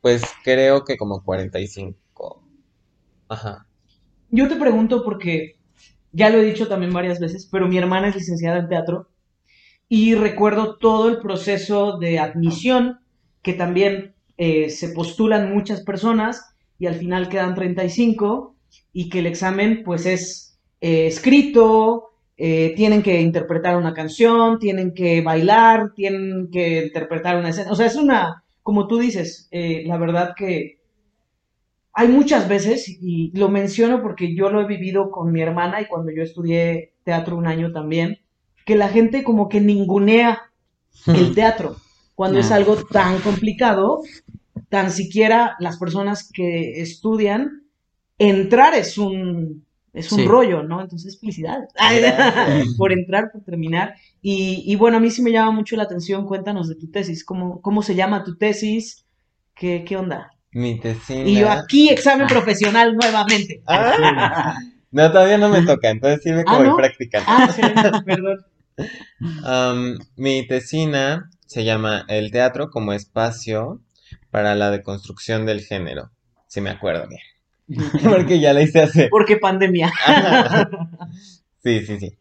Pues 0.01 0.23
creo 0.45 0.85
que 0.85 0.97
como 0.97 1.23
45. 1.23 2.43
Ajá. 3.29 3.67
Yo 4.35 4.49
te 4.49 4.57
pregunto 4.57 5.05
porque 5.05 5.57
ya 6.11 6.31
lo 6.31 6.39
he 6.39 6.45
dicho 6.47 6.67
también 6.67 6.91
varias 6.91 7.21
veces, 7.21 7.47
pero 7.53 7.69
mi 7.69 7.77
hermana 7.77 8.09
es 8.09 8.17
licenciada 8.17 8.61
en 8.61 8.69
teatro 8.69 9.11
y 9.91 10.15
recuerdo 10.15 10.79
todo 10.79 11.11
el 11.11 11.19
proceso 11.19 11.99
de 11.99 12.19
admisión, 12.19 13.01
que 13.43 13.53
también 13.53 14.15
eh, 14.39 14.71
se 14.71 14.89
postulan 14.89 15.53
muchas 15.53 15.83
personas 15.83 16.55
y 16.79 16.87
al 16.87 16.95
final 16.95 17.29
quedan 17.29 17.55
35 17.55 18.57
y 18.95 19.11
que 19.11 19.19
el 19.19 19.27
examen 19.27 19.83
pues 19.85 20.07
es 20.07 20.59
eh, 20.81 21.09
escrito, 21.09 22.12
eh, 22.39 22.73
tienen 22.75 23.03
que 23.03 23.21
interpretar 23.21 23.77
una 23.77 23.93
canción, 23.93 24.59
tienen 24.59 24.95
que 24.95 25.21
bailar, 25.21 25.93
tienen 25.95 26.49
que 26.51 26.87
interpretar 26.87 27.37
una 27.37 27.51
escena. 27.51 27.71
O 27.71 27.75
sea, 27.75 27.85
es 27.85 27.97
una, 27.97 28.45
como 28.62 28.87
tú 28.87 28.99
dices, 28.99 29.51
la 29.53 29.99
verdad 29.99 30.33
que 30.35 30.79
hay 31.95 32.09
muchas 32.09 32.49
veces, 32.49 32.89
y 32.89 33.31
lo 33.37 33.49
menciono 33.49 34.03
porque 34.03 34.35
yo 34.35 34.51
lo 34.51 34.61
he 34.61 34.67
vivido 34.67 35.11
con 35.11 35.31
mi 35.33 35.43
hermana 35.43 35.81
y 35.81 35.87
cuando 35.87 36.11
yo 36.11 36.23
estudié 36.23 36.95
teatro 37.05 37.37
un 37.37 37.47
año 37.47 37.73
también, 37.73 38.19
que 38.65 38.77
la 38.77 38.89
gente 38.89 39.25
como 39.25 39.49
que 39.49 39.61
ningunea 39.61 40.41
el 41.07 41.35
teatro 41.35 41.77
cuando 42.15 42.39
es 42.39 42.51
algo 42.51 42.77
tan 42.77 43.19
complicado, 43.19 44.01
tan 44.69 44.91
siquiera 44.91 45.57
las 45.59 45.79
personas 45.79 46.31
que 46.33 46.81
estudian, 46.81 47.65
entrar 48.19 48.75
es 48.75 48.97
un, 48.97 49.65
es 49.93 50.13
un 50.13 50.27
rollo, 50.27 50.63
¿no? 50.63 50.81
Entonces, 50.81 51.19
felicidades 51.19 51.71
por 52.79 52.93
entrar, 52.93 53.31
por 53.33 53.43
terminar. 53.43 53.95
Y, 54.21 54.77
bueno, 54.77 54.99
a 54.99 55.01
mí 55.01 55.11
sí 55.11 55.23
me 55.23 55.33
llama 55.33 55.51
mucho 55.51 55.75
la 55.77 55.83
atención, 55.83 56.27
cuéntanos 56.27 56.69
de 56.69 56.77
tu 56.77 56.91
tesis, 56.91 57.25
¿cómo, 57.25 57.61
cómo 57.61 57.83
se 57.83 57.95
llama 57.95 58.25
tu 58.25 58.37
tesis? 58.37 59.05
¿Qué, 59.55 59.85
qué 59.85 59.97
onda? 59.97 60.31
Mi 60.53 60.79
tesis. 60.79 61.27
Y 61.27 61.37
yo 61.41 61.51
aquí, 61.51 61.89
examen 61.89 62.27
profesional 62.27 62.95
nuevamente. 62.95 63.63
Ah, 63.67 64.57
no, 64.91 65.11
todavía 65.11 65.39
no 65.39 65.49
me 65.49 65.63
toca, 65.63 65.91
entonces 65.91 66.21
sí 66.23 66.33
me 66.33 66.45
ah, 66.47 66.59
voy 66.59 66.77
practicando. 66.77 67.27
Ah, 67.29 68.03
perdón 68.07 68.45
mi 70.17 70.47
tesina 70.47 71.31
se 71.47 71.65
llama 71.65 72.05
El 72.09 72.31
teatro 72.31 72.71
como 72.71 72.93
espacio 72.93 73.81
para 74.31 74.55
la 74.55 74.71
deconstrucción 74.71 75.47
del 75.47 75.61
género, 75.61 76.11
si 76.47 76.61
me 76.61 76.71
acuerdo 76.71 77.07
bien. 77.09 77.21
Porque 78.11 78.41
ya 78.41 78.53
la 78.53 78.63
hice 78.63 78.83
hace. 78.83 79.09
Porque 79.09 79.37
pandemia. 79.37 79.93
sí, 81.63 81.85
sí, 81.87 81.99
sí. 81.99 82.19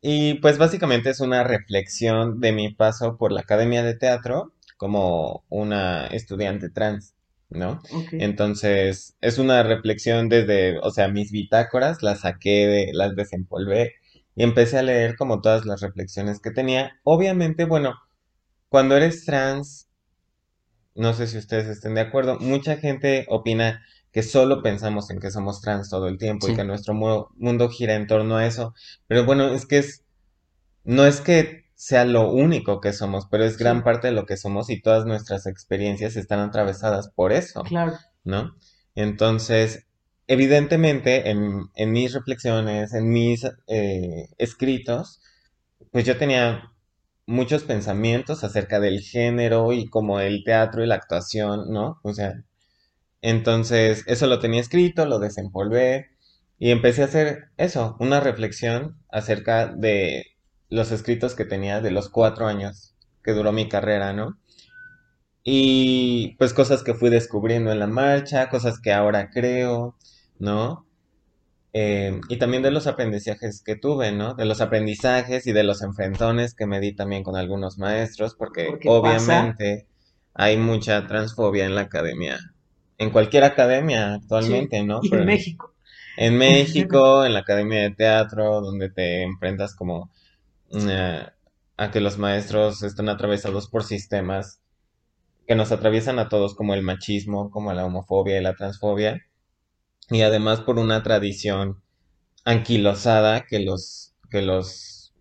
Y 0.00 0.34
pues 0.34 0.58
básicamente 0.58 1.10
es 1.10 1.20
una 1.20 1.44
reflexión 1.44 2.40
de 2.40 2.52
mi 2.52 2.74
paso 2.74 3.16
por 3.16 3.30
la 3.30 3.40
Academia 3.40 3.84
de 3.84 3.94
Teatro 3.94 4.52
como 4.76 5.44
una 5.48 6.08
estudiante 6.08 6.70
trans, 6.70 7.14
¿no? 7.54 7.82
Entonces, 8.12 9.16
es 9.20 9.38
una 9.38 9.62
reflexión 9.62 10.28
desde, 10.28 10.78
o 10.78 10.90
sea, 10.90 11.08
mis 11.08 11.30
bitácoras 11.30 12.02
las 12.02 12.20
saqué, 12.20 12.66
de, 12.66 12.90
las 12.92 13.14
desempolvé 13.14 13.94
y 14.34 14.42
empecé 14.42 14.78
a 14.78 14.82
leer 14.82 15.16
como 15.16 15.40
todas 15.40 15.66
las 15.66 15.80
reflexiones 15.80 16.40
que 16.40 16.50
tenía. 16.50 16.98
Obviamente, 17.04 17.64
bueno, 17.64 17.94
cuando 18.68 18.96
eres 18.96 19.24
trans, 19.24 19.88
no 20.94 21.14
sé 21.14 21.26
si 21.26 21.38
ustedes 21.38 21.68
estén 21.68 21.94
de 21.94 22.02
acuerdo, 22.02 22.38
mucha 22.38 22.76
gente 22.76 23.26
opina 23.28 23.82
que 24.12 24.22
solo 24.22 24.62
pensamos 24.62 25.10
en 25.10 25.20
que 25.20 25.30
somos 25.30 25.62
trans 25.62 25.88
todo 25.88 26.06
el 26.06 26.18
tiempo 26.18 26.48
y 26.48 26.54
que 26.54 26.64
nuestro 26.64 26.94
mundo 26.94 27.68
gira 27.70 27.94
en 27.94 28.06
torno 28.06 28.36
a 28.36 28.46
eso. 28.46 28.74
Pero 29.06 29.24
bueno, 29.24 29.48
es 29.54 29.64
que 29.64 29.78
es, 29.78 30.04
no 30.84 31.06
es 31.06 31.22
que 31.22 31.61
sea 31.82 32.04
lo 32.04 32.30
único 32.30 32.80
que 32.80 32.92
somos, 32.92 33.26
pero 33.28 33.44
es 33.44 33.58
gran 33.58 33.82
parte 33.82 34.06
de 34.06 34.12
lo 34.12 34.24
que 34.24 34.36
somos 34.36 34.70
y 34.70 34.80
todas 34.80 35.04
nuestras 35.04 35.48
experiencias 35.48 36.14
están 36.14 36.38
atravesadas 36.38 37.08
por 37.08 37.32
eso. 37.32 37.64
Claro. 37.64 37.94
¿No? 38.22 38.54
Entonces, 38.94 39.88
evidentemente 40.28 41.28
en, 41.28 41.90
mis 41.90 42.14
reflexiones, 42.14 42.94
en 42.94 43.08
mis 43.08 43.44
eh, 43.66 44.28
escritos, 44.38 45.22
pues 45.90 46.04
yo 46.04 46.16
tenía 46.18 46.70
muchos 47.26 47.64
pensamientos 47.64 48.44
acerca 48.44 48.78
del 48.78 49.00
género 49.00 49.72
y 49.72 49.88
como 49.88 50.20
el 50.20 50.44
teatro 50.44 50.84
y 50.84 50.86
la 50.86 50.94
actuación, 50.94 51.72
¿no? 51.72 51.98
O 52.04 52.14
sea, 52.14 52.44
entonces 53.22 54.04
eso 54.06 54.28
lo 54.28 54.38
tenía 54.38 54.60
escrito, 54.60 55.04
lo 55.04 55.18
desempolvé 55.18 56.10
y 56.60 56.70
empecé 56.70 57.02
a 57.02 57.06
hacer 57.06 57.46
eso, 57.56 57.96
una 57.98 58.20
reflexión 58.20 59.02
acerca 59.10 59.66
de 59.66 60.31
los 60.72 60.90
escritos 60.90 61.34
que 61.34 61.44
tenía 61.44 61.80
de 61.82 61.90
los 61.90 62.08
cuatro 62.08 62.46
años 62.46 62.94
que 63.22 63.32
duró 63.32 63.52
mi 63.52 63.68
carrera, 63.68 64.12
¿no? 64.14 64.38
Y 65.44 66.34
pues 66.38 66.54
cosas 66.54 66.82
que 66.82 66.94
fui 66.94 67.10
descubriendo 67.10 67.70
en 67.72 67.78
la 67.78 67.86
marcha, 67.86 68.48
cosas 68.48 68.80
que 68.80 68.92
ahora 68.92 69.30
creo, 69.30 69.96
¿no? 70.38 70.86
Eh, 71.74 72.20
y 72.28 72.36
también 72.38 72.62
de 72.62 72.70
los 72.70 72.86
aprendizajes 72.86 73.62
que 73.62 73.76
tuve, 73.76 74.12
¿no? 74.12 74.34
De 74.34 74.46
los 74.46 74.62
aprendizajes 74.62 75.46
y 75.46 75.52
de 75.52 75.62
los 75.62 75.82
enfrentones 75.82 76.54
que 76.54 76.66
me 76.66 76.80
di 76.80 76.94
también 76.94 77.22
con 77.22 77.36
algunos 77.36 77.78
maestros, 77.78 78.34
porque, 78.34 78.78
obviamente 78.86 79.86
hay 80.34 80.56
mucha 80.56 81.06
transfobia 81.06 81.66
en 81.66 81.74
la 81.74 81.82
academia, 81.82 82.38
en 82.96 83.10
cualquier 83.10 83.44
academia 83.44 84.14
actualmente, 84.14 84.82
¿no? 84.82 85.00
Y 85.02 85.14
en 85.14 85.26
México. 85.26 85.74
En 86.16 86.38
México, 86.38 87.24
en 87.24 87.34
la 87.34 87.40
academia 87.40 87.82
de 87.82 87.90
teatro, 87.90 88.60
donde 88.60 88.90
te 88.90 89.22
enfrentas 89.22 89.74
como 89.74 90.10
eh, 90.72 91.26
a 91.76 91.90
que 91.90 92.00
los 92.00 92.18
maestros 92.18 92.82
están 92.82 93.08
atravesados 93.08 93.68
por 93.68 93.84
sistemas 93.84 94.60
que 95.46 95.54
nos 95.54 95.72
atraviesan 95.72 96.18
a 96.18 96.28
todos, 96.28 96.54
como 96.54 96.74
el 96.74 96.82
machismo, 96.82 97.50
como 97.50 97.72
la 97.72 97.84
homofobia 97.84 98.38
y 98.38 98.42
la 98.42 98.54
transfobia 98.54 99.20
y 100.10 100.22
además 100.22 100.60
por 100.60 100.78
una 100.78 101.02
tradición 101.02 101.82
anquilosada 102.44 103.46
que 103.46 103.60
los, 103.60 104.14
que 104.30 104.42
los 104.42 105.14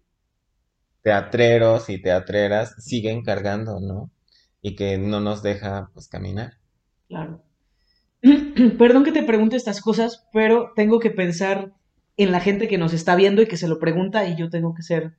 teatreros 1.01 1.89
y 1.89 2.01
teatreras 2.01 2.75
siguen 2.84 3.24
cargando, 3.24 3.79
¿no? 3.79 4.12
Y 4.62 4.75
que 4.75 4.98
no 4.98 5.20
nos 5.20 5.41
deja 5.41 5.89
pues 5.93 6.08
caminar. 6.08 6.53
Claro. 7.08 7.43
Perdón 8.77 9.03
que 9.03 9.12
te 9.12 9.24
pregunte 9.24 9.55
estas 9.55 9.81
cosas, 9.81 10.27
pero 10.31 10.72
tengo 10.75 11.00
que 11.00 11.10
pensar 11.10 11.74
en 12.17 12.31
la 12.31 12.39
gente 12.39 12.67
que 12.67 12.77
nos 12.77 12.93
está 12.93 13.15
viendo 13.15 13.41
y 13.41 13.48
que 13.48 13.58
se 13.58 13.67
lo 13.67 13.79
pregunta 13.79 14.27
y 14.27 14.36
yo 14.36 14.50
tengo 14.50 14.75
que 14.75 14.84
ser 14.84 15.15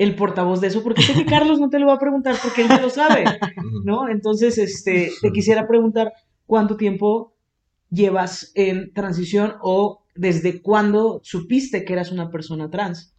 el 0.00 0.14
portavoz 0.16 0.62
de 0.62 0.68
eso, 0.68 0.82
porque 0.82 1.02
sé 1.02 1.12
que 1.12 1.26
Carlos 1.26 1.60
no 1.60 1.68
te 1.68 1.78
lo 1.78 1.86
va 1.86 1.94
a 1.94 1.98
preguntar 1.98 2.34
porque 2.42 2.62
él 2.62 2.68
ya 2.68 2.80
lo 2.80 2.88
sabe, 2.88 3.24
¿no? 3.84 4.08
Entonces, 4.08 4.56
este, 4.56 5.12
te 5.20 5.30
quisiera 5.30 5.68
preguntar 5.68 6.14
cuánto 6.46 6.78
tiempo 6.78 7.34
llevas 7.90 8.50
en 8.54 8.94
transición 8.94 9.56
o 9.60 10.02
desde 10.14 10.62
cuándo 10.62 11.20
supiste 11.22 11.84
que 11.84 11.92
eras 11.92 12.10
una 12.12 12.30
persona 12.30 12.70
trans? 12.70 13.14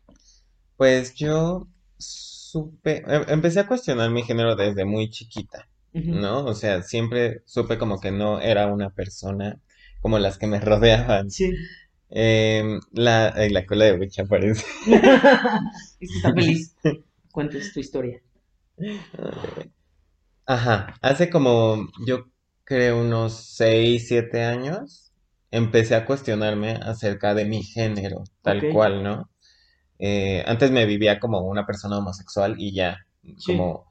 Pues 0.75 1.13
yo 1.13 1.67
supe, 1.97 3.03
em, 3.07 3.25
empecé 3.27 3.59
a 3.59 3.67
cuestionar 3.67 4.09
mi 4.09 4.23
género 4.23 4.55
desde 4.55 4.83
muy 4.83 5.09
chiquita, 5.11 5.67
¿no? 5.93 6.45
O 6.45 6.55
sea, 6.55 6.81
siempre 6.81 7.43
supe 7.45 7.77
como 7.77 7.99
que 7.99 8.11
no 8.11 8.39
era 8.39 8.67
una 8.67 8.89
persona 8.89 9.59
como 10.01 10.17
las 10.17 10.39
que 10.39 10.47
me 10.47 10.59
rodeaban. 10.59 11.29
Sí. 11.29 11.51
Em, 12.13 12.81
la, 12.91 13.33
la 13.49 13.65
cola 13.65 13.85
de 13.85 13.93
Witch 13.93 14.19
aparece. 14.19 14.65
está 15.99 16.33
feliz. 16.33 16.75
Cuentes 17.31 17.73
tu 17.73 17.79
historia. 17.79 18.21
Ajá, 20.45 20.95
hace 21.01 21.29
como, 21.29 21.87
yo 22.05 22.25
creo 22.65 22.99
unos 22.99 23.55
6, 23.55 24.07
7 24.07 24.43
años, 24.43 25.13
empecé 25.51 25.95
a 25.95 26.05
cuestionarme 26.05 26.71
acerca 26.73 27.33
de 27.33 27.45
mi 27.45 27.63
género, 27.63 28.23
tal 28.41 28.69
cual, 28.73 29.03
¿no? 29.03 29.29
Eh, 29.99 30.43
antes 30.47 30.71
me 30.71 30.85
vivía 30.85 31.19
como 31.19 31.39
una 31.41 31.65
persona 31.65 31.97
homosexual 31.97 32.55
y 32.57 32.73
ya, 32.73 33.05
como... 33.45 33.90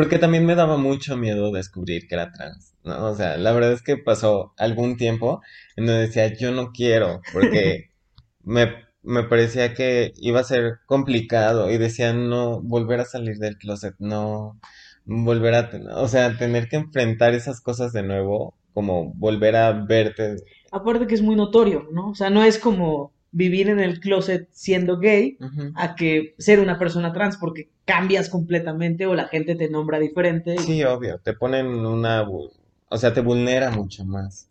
Porque 0.00 0.18
también 0.18 0.46
me 0.46 0.54
daba 0.54 0.78
mucho 0.78 1.18
miedo 1.18 1.52
descubrir 1.52 2.08
que 2.08 2.14
era 2.14 2.32
trans, 2.32 2.72
¿no? 2.84 3.04
O 3.10 3.14
sea, 3.14 3.36
la 3.36 3.52
verdad 3.52 3.72
es 3.72 3.82
que 3.82 3.98
pasó 3.98 4.54
algún 4.56 4.96
tiempo 4.96 5.42
en 5.76 5.84
donde 5.84 6.06
decía, 6.06 6.32
yo 6.32 6.52
no 6.52 6.72
quiero, 6.72 7.20
porque 7.34 7.90
me, 8.42 8.76
me 9.02 9.24
parecía 9.24 9.74
que 9.74 10.14
iba 10.16 10.40
a 10.40 10.44
ser 10.44 10.78
complicado 10.86 11.70
y 11.70 11.76
decía, 11.76 12.14
no, 12.14 12.62
volver 12.62 13.00
a 13.00 13.04
salir 13.04 13.36
del 13.36 13.58
closet, 13.58 13.94
no, 13.98 14.58
volver 15.04 15.54
a, 15.54 15.70
o 15.96 16.08
sea, 16.08 16.38
tener 16.38 16.70
que 16.70 16.76
enfrentar 16.76 17.34
esas 17.34 17.60
cosas 17.60 17.92
de 17.92 18.02
nuevo, 18.02 18.54
como 18.72 19.12
volver 19.12 19.54
a 19.54 19.72
verte. 19.72 20.36
Aparte 20.72 21.06
que 21.06 21.14
es 21.14 21.20
muy 21.20 21.36
notorio, 21.36 21.88
¿no? 21.92 22.08
O 22.08 22.14
sea, 22.14 22.30
no 22.30 22.42
es 22.42 22.58
como 22.58 23.12
vivir 23.32 23.68
en 23.68 23.80
el 23.80 24.00
closet 24.00 24.48
siendo 24.52 24.98
gay 24.98 25.38
a 25.74 25.94
que 25.94 26.34
ser 26.38 26.60
una 26.60 26.78
persona 26.78 27.12
trans, 27.12 27.36
porque 27.36 27.70
cambias 27.84 28.28
completamente 28.28 29.06
o 29.06 29.14
la 29.14 29.28
gente 29.28 29.54
te 29.54 29.68
nombra 29.68 29.98
diferente. 29.98 30.58
Sí, 30.58 30.82
obvio, 30.84 31.18
te 31.18 31.32
ponen 31.32 31.66
una, 31.66 32.22
o 32.28 32.98
sea, 32.98 33.12
te 33.12 33.20
vulnera 33.20 33.70
mucho 33.70 34.04
más, 34.04 34.48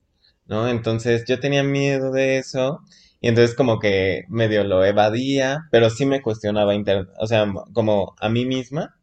¿no? 0.47 0.67
Entonces 0.67 1.25
yo 1.25 1.39
tenía 1.39 1.63
miedo 1.63 2.11
de 2.11 2.37
eso. 2.37 2.81
Y 3.21 3.27
entonces 3.27 3.53
como 3.53 3.79
que 3.79 4.23
medio 4.29 4.63
lo 4.63 4.85
evadía, 4.85 5.67
pero 5.71 5.89
sí 5.89 6.05
me 6.05 6.21
cuestionaba, 6.21 6.73
inter 6.73 7.09
o 7.19 7.27
sea, 7.27 7.45
como 7.73 8.15
a 8.17 8.29
mí 8.29 8.45
misma, 8.45 8.95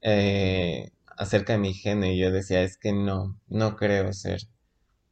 eh, 0.00 0.90
acerca 1.16 1.52
de 1.52 1.58
mi 1.58 1.74
género 1.74 2.12
y 2.12 2.18
yo 2.18 2.32
decía, 2.32 2.62
es 2.62 2.76
que 2.76 2.92
no, 2.92 3.38
no 3.46 3.76
creo 3.76 4.12
ser 4.12 4.40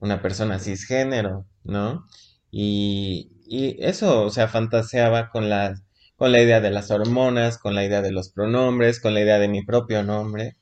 una 0.01 0.23
persona 0.23 0.59
cisgénero, 0.59 1.47
¿no? 1.65 2.07
Y, 2.51 3.33
y 3.49 3.77
eso, 3.85 4.25
o 4.25 4.31
sea, 4.31 4.49
fantaseaba 4.49 5.31
con 5.31 5.49
la, 5.49 5.75
con 6.17 6.33
la 6.33 6.41
idea 6.43 6.61
de 6.61 6.71
las 6.71 6.91
hormonas, 6.91 7.59
con 7.59 7.75
la 7.75 7.85
idea 7.85 8.03
de 8.03 8.13
los 8.13 8.31
pronombres, 8.31 9.01
con 9.01 9.15
la 9.15 9.21
idea 9.21 9.39
de 9.39 9.49
mi 9.49 9.65
propio 9.65 10.03
nombre, 10.03 10.57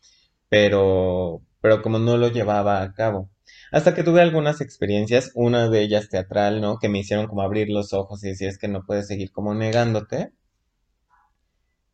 pero, 0.49 1.43
pero 1.61 1.83
como 1.83 1.99
no 1.99 2.17
lo 2.17 2.29
llevaba 2.31 2.83
a 2.83 2.93
cabo. 2.95 3.31
Hasta 3.73 3.95
que 3.95 4.05
tuve 4.05 4.21
algunas 4.23 4.61
experiencias, 4.61 5.33
una 5.35 5.69
de 5.69 5.83
ellas 5.83 6.09
teatral, 6.09 6.61
¿no? 6.61 6.79
Que 6.79 6.89
me 6.89 7.01
hicieron 7.01 7.27
como 7.27 7.43
abrir 7.43 7.69
los 7.71 7.93
ojos 7.93 8.23
y 8.25 8.29
decir 8.29 8.49
es 8.49 8.59
que 8.59 8.69
no 8.69 8.85
puedes 8.87 9.09
seguir 9.09 9.33
como 9.33 9.55
negándote. 9.55 10.33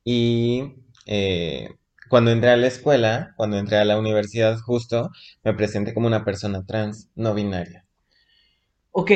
Y 0.05 0.75
eh, 1.07 1.71
cuando 2.09 2.31
entré 2.31 2.51
a 2.51 2.57
la 2.57 2.67
escuela, 2.67 3.35
cuando 3.37 3.59
entré 3.59 3.79
a 3.79 3.85
la 3.85 3.99
universidad 3.99 4.59
justo, 4.59 5.11
me 5.45 5.55
presenté 5.55 5.95
como 5.95 6.07
una 6.07 6.25
persona 6.25 6.65
trans, 6.67 7.09
no 7.15 7.35
binaria. 7.35 7.87
Ok, 8.93 9.11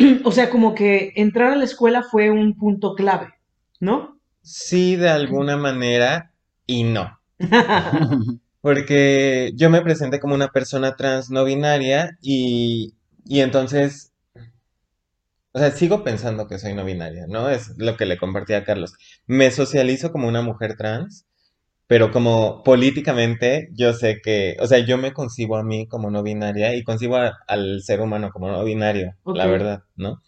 o 0.24 0.32
sea, 0.32 0.50
como 0.50 0.74
que 0.74 1.12
entrar 1.16 1.52
a 1.52 1.56
la 1.56 1.64
escuela 1.64 2.02
fue 2.02 2.30
un 2.30 2.56
punto 2.56 2.94
clave, 2.94 3.34
¿no? 3.78 4.18
Sí, 4.42 4.96
de 4.96 5.10
alguna 5.10 5.56
manera, 5.56 6.32
y 6.66 6.84
no. 6.84 7.20
Porque 8.60 9.52
yo 9.56 9.70
me 9.70 9.82
presenté 9.82 10.20
como 10.20 10.34
una 10.34 10.48
persona 10.48 10.96
trans 10.96 11.30
no 11.30 11.44
binaria 11.44 12.18
y, 12.20 12.94
y 13.24 13.40
entonces, 13.40 14.12
o 15.52 15.58
sea, 15.58 15.70
sigo 15.70 16.04
pensando 16.04 16.46
que 16.46 16.58
soy 16.58 16.74
no 16.74 16.84
binaria, 16.84 17.26
¿no? 17.26 17.48
Es 17.48 17.76
lo 17.78 17.96
que 17.96 18.06
le 18.06 18.18
compartí 18.18 18.52
a 18.52 18.64
Carlos. 18.64 18.94
Me 19.26 19.50
socializo 19.50 20.12
como 20.12 20.28
una 20.28 20.42
mujer 20.42 20.76
trans, 20.76 21.26
pero 21.90 22.12
como 22.12 22.62
políticamente 22.62 23.68
yo 23.72 23.92
sé 23.94 24.20
que, 24.22 24.56
o 24.60 24.66
sea, 24.68 24.78
yo 24.78 24.96
me 24.96 25.12
concibo 25.12 25.56
a 25.56 25.64
mí 25.64 25.88
como 25.88 26.08
no 26.08 26.22
binaria 26.22 26.72
y 26.76 26.84
concibo 26.84 27.16
a- 27.16 27.36
al 27.48 27.82
ser 27.82 28.00
humano 28.00 28.30
como 28.32 28.48
no 28.48 28.62
binario, 28.62 29.16
la 29.24 29.46
verdad, 29.46 29.82
¿no? 29.96 30.22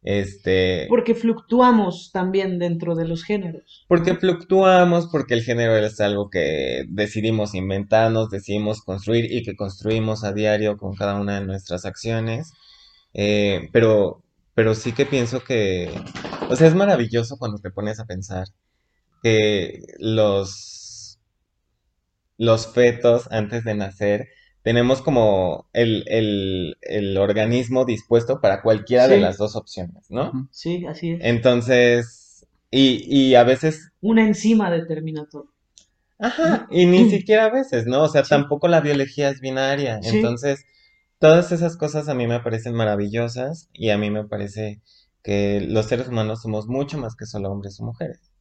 Este, 0.00 0.86
Porque 0.88 1.16
fluctuamos 1.16 2.12
también 2.12 2.60
dentro 2.60 2.94
de 2.94 3.04
los 3.08 3.24
géneros. 3.24 3.84
porque 3.88 4.14
fluctuamos, 4.14 5.08
porque 5.10 5.34
el 5.34 5.42
género 5.42 5.76
es 5.76 6.00
algo 6.00 6.30
que 6.30 6.84
decidimos 6.88 7.56
inventarnos, 7.56 8.30
decidimos 8.30 8.80
construir 8.82 9.24
y 9.32 9.42
que 9.42 9.56
construimos 9.56 10.22
a 10.22 10.32
diario 10.32 10.76
con 10.76 10.94
cada 10.94 11.20
una 11.20 11.40
de 11.40 11.46
nuestras 11.46 11.84
acciones. 11.84 12.52
Eh, 13.12 13.68
pero, 13.72 14.22
pero 14.54 14.76
sí 14.76 14.92
que 14.92 15.04
pienso 15.04 15.42
que, 15.42 15.90
o 16.48 16.54
sea, 16.54 16.68
es 16.68 16.76
maravilloso 16.76 17.38
cuando 17.38 17.58
te 17.58 17.70
pones 17.72 17.98
a 17.98 18.04
pensar 18.06 18.46
que 19.22 19.82
los, 19.98 20.77
los 22.38 22.72
fetos 22.72 23.28
antes 23.30 23.64
de 23.64 23.74
nacer 23.74 24.28
tenemos 24.62 25.02
como 25.02 25.68
el, 25.72 26.04
el, 26.08 26.76
el 26.82 27.16
organismo 27.18 27.84
dispuesto 27.84 28.40
para 28.40 28.62
cualquiera 28.62 29.08
de 29.08 29.20
las 29.20 29.38
dos 29.38 29.56
opciones, 29.56 30.10
¿no? 30.10 30.48
Sí, 30.50 30.84
así 30.86 31.12
es. 31.12 31.20
Entonces, 31.22 32.46
y, 32.70 33.04
y 33.08 33.34
a 33.34 33.44
veces 33.44 33.90
Una 34.00 34.26
enzima 34.26 34.70
determina 34.70 35.26
todo. 35.30 35.48
Ajá, 36.18 36.66
y 36.70 36.86
ni 36.86 37.08
siquiera 37.10 37.44
a 37.46 37.50
veces, 37.50 37.86
¿no? 37.86 38.02
O 38.02 38.08
sea, 38.08 38.24
Sí. 38.24 38.30
tampoco 38.30 38.68
la 38.68 38.80
biología 38.80 39.30
es 39.30 39.40
binaria. 39.40 40.00
Sí. 40.02 40.16
Entonces, 40.16 40.64
todas 41.18 41.52
esas 41.52 41.76
cosas 41.76 42.08
a 42.08 42.14
mí 42.14 42.26
me 42.26 42.40
parecen 42.40 42.74
maravillosas 42.74 43.68
y 43.72 43.90
a 43.90 43.98
mí 43.98 44.10
me 44.10 44.24
parece 44.26 44.80
que 45.22 45.60
los 45.60 45.86
seres 45.86 46.08
humanos 46.08 46.42
somos 46.42 46.66
mucho 46.66 46.98
más 46.98 47.14
que 47.16 47.26
solo 47.26 47.50
hombres 47.50 47.78
o 47.80 47.84
mujeres, 47.84 48.32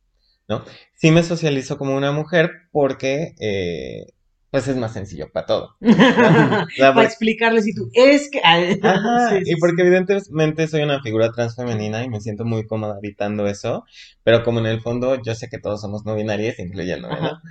¿no? 0.48 0.64
Sí 0.96 1.12
me 1.12 1.24
socializo 1.24 1.78
como 1.78 1.96
una 1.96 2.12
mujer 2.12 2.52
porque, 2.72 3.36
eh, 3.40 4.08
pues 4.50 4.68
es 4.68 4.78
más 4.78 4.94
sencillo 4.94 5.30
para 5.32 5.46
todo. 5.46 5.76
Para 6.80 7.04
explicarles 7.04 7.66
si 7.66 7.76
tú 7.76 7.90
es 7.94 8.30
que. 8.32 8.40
Ajá, 8.44 9.30
Sí, 9.30 9.46
sí, 9.46 9.52
y 9.52 9.56
porque 9.58 9.82
evidentemente 9.82 10.68
soy 10.68 10.82
una 10.84 11.02
figura 11.02 11.32
transfemenina 11.32 12.04
y 12.04 12.10
me 12.10 12.22
siento 12.22 12.46
muy 12.46 12.66
cómoda 12.66 12.96
habitando 12.96 13.48
eso, 13.48 13.84
pero 14.24 14.44
como 14.44 14.60
en 14.60 14.68
el 14.68 14.82
fondo 14.82 15.22
yo 15.22 15.36
sé 15.36 15.50
que 15.50 15.60
todos 15.60 15.82
somos 15.82 16.06
no 16.06 16.16
binarias, 16.16 16.60
incluyéndome, 16.60 17.20
¿no? 17.22 17.42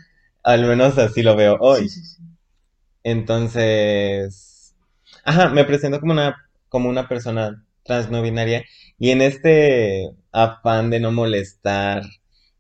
Al 0.42 0.66
menos 0.66 0.96
así 0.98 1.22
lo 1.22 1.36
veo 1.36 1.58
hoy. 1.60 1.88
Sí. 1.88 2.00
Entonces, 3.02 4.74
ajá, 5.24 5.48
me 5.50 5.64
presento 5.64 6.00
como 6.00 6.12
una, 6.12 6.36
como 6.68 6.88
una 6.88 7.08
persona 7.08 7.64
trans 7.84 8.10
no 8.10 8.20
binaria 8.22 8.64
y 8.98 9.10
en 9.10 9.22
este 9.22 10.10
afán 10.32 10.90
de 10.90 11.00
no 11.00 11.12
molestar, 11.12 12.02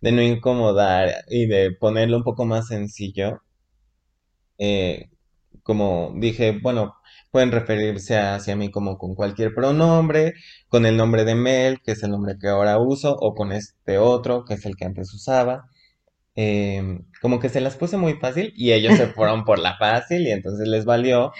de 0.06 0.12
no 0.12 0.22
incomodar 0.22 1.24
y 1.28 1.46
de 1.46 1.72
ponerlo 1.72 2.18
un 2.18 2.22
poco 2.24 2.44
más 2.44 2.68
sencillo, 2.68 3.42
eh, 4.58 5.10
como 5.62 6.12
dije, 6.16 6.58
bueno, 6.62 6.94
pueden 7.30 7.50
referirse 7.52 8.16
hacia 8.18 8.56
mí 8.56 8.70
como 8.70 8.98
con 8.98 9.14
cualquier 9.14 9.54
pronombre, 9.54 10.34
con 10.68 10.86
el 10.86 10.96
nombre 10.96 11.24
de 11.24 11.34
Mel, 11.34 11.80
que 11.82 11.92
es 11.92 12.02
el 12.02 12.10
nombre 12.10 12.36
que 12.40 12.48
ahora 12.48 12.78
uso, 12.78 13.14
o 13.18 13.34
con 13.34 13.52
este 13.52 13.98
otro, 13.98 14.44
que 14.44 14.54
es 14.54 14.64
el 14.64 14.76
que 14.76 14.84
antes 14.84 15.12
usaba. 15.12 15.68
Eh, 16.38 17.00
como 17.22 17.40
que 17.40 17.48
se 17.48 17.60
las 17.62 17.76
puse 17.76 17.96
muy 17.96 18.14
fácil 18.14 18.52
y 18.56 18.72
ellos 18.72 18.94
se 18.96 19.06
fueron 19.14 19.44
por 19.44 19.58
la 19.58 19.76
fácil 19.78 20.26
y 20.26 20.30
entonces 20.30 20.68
les 20.68 20.84
valió 20.84 21.32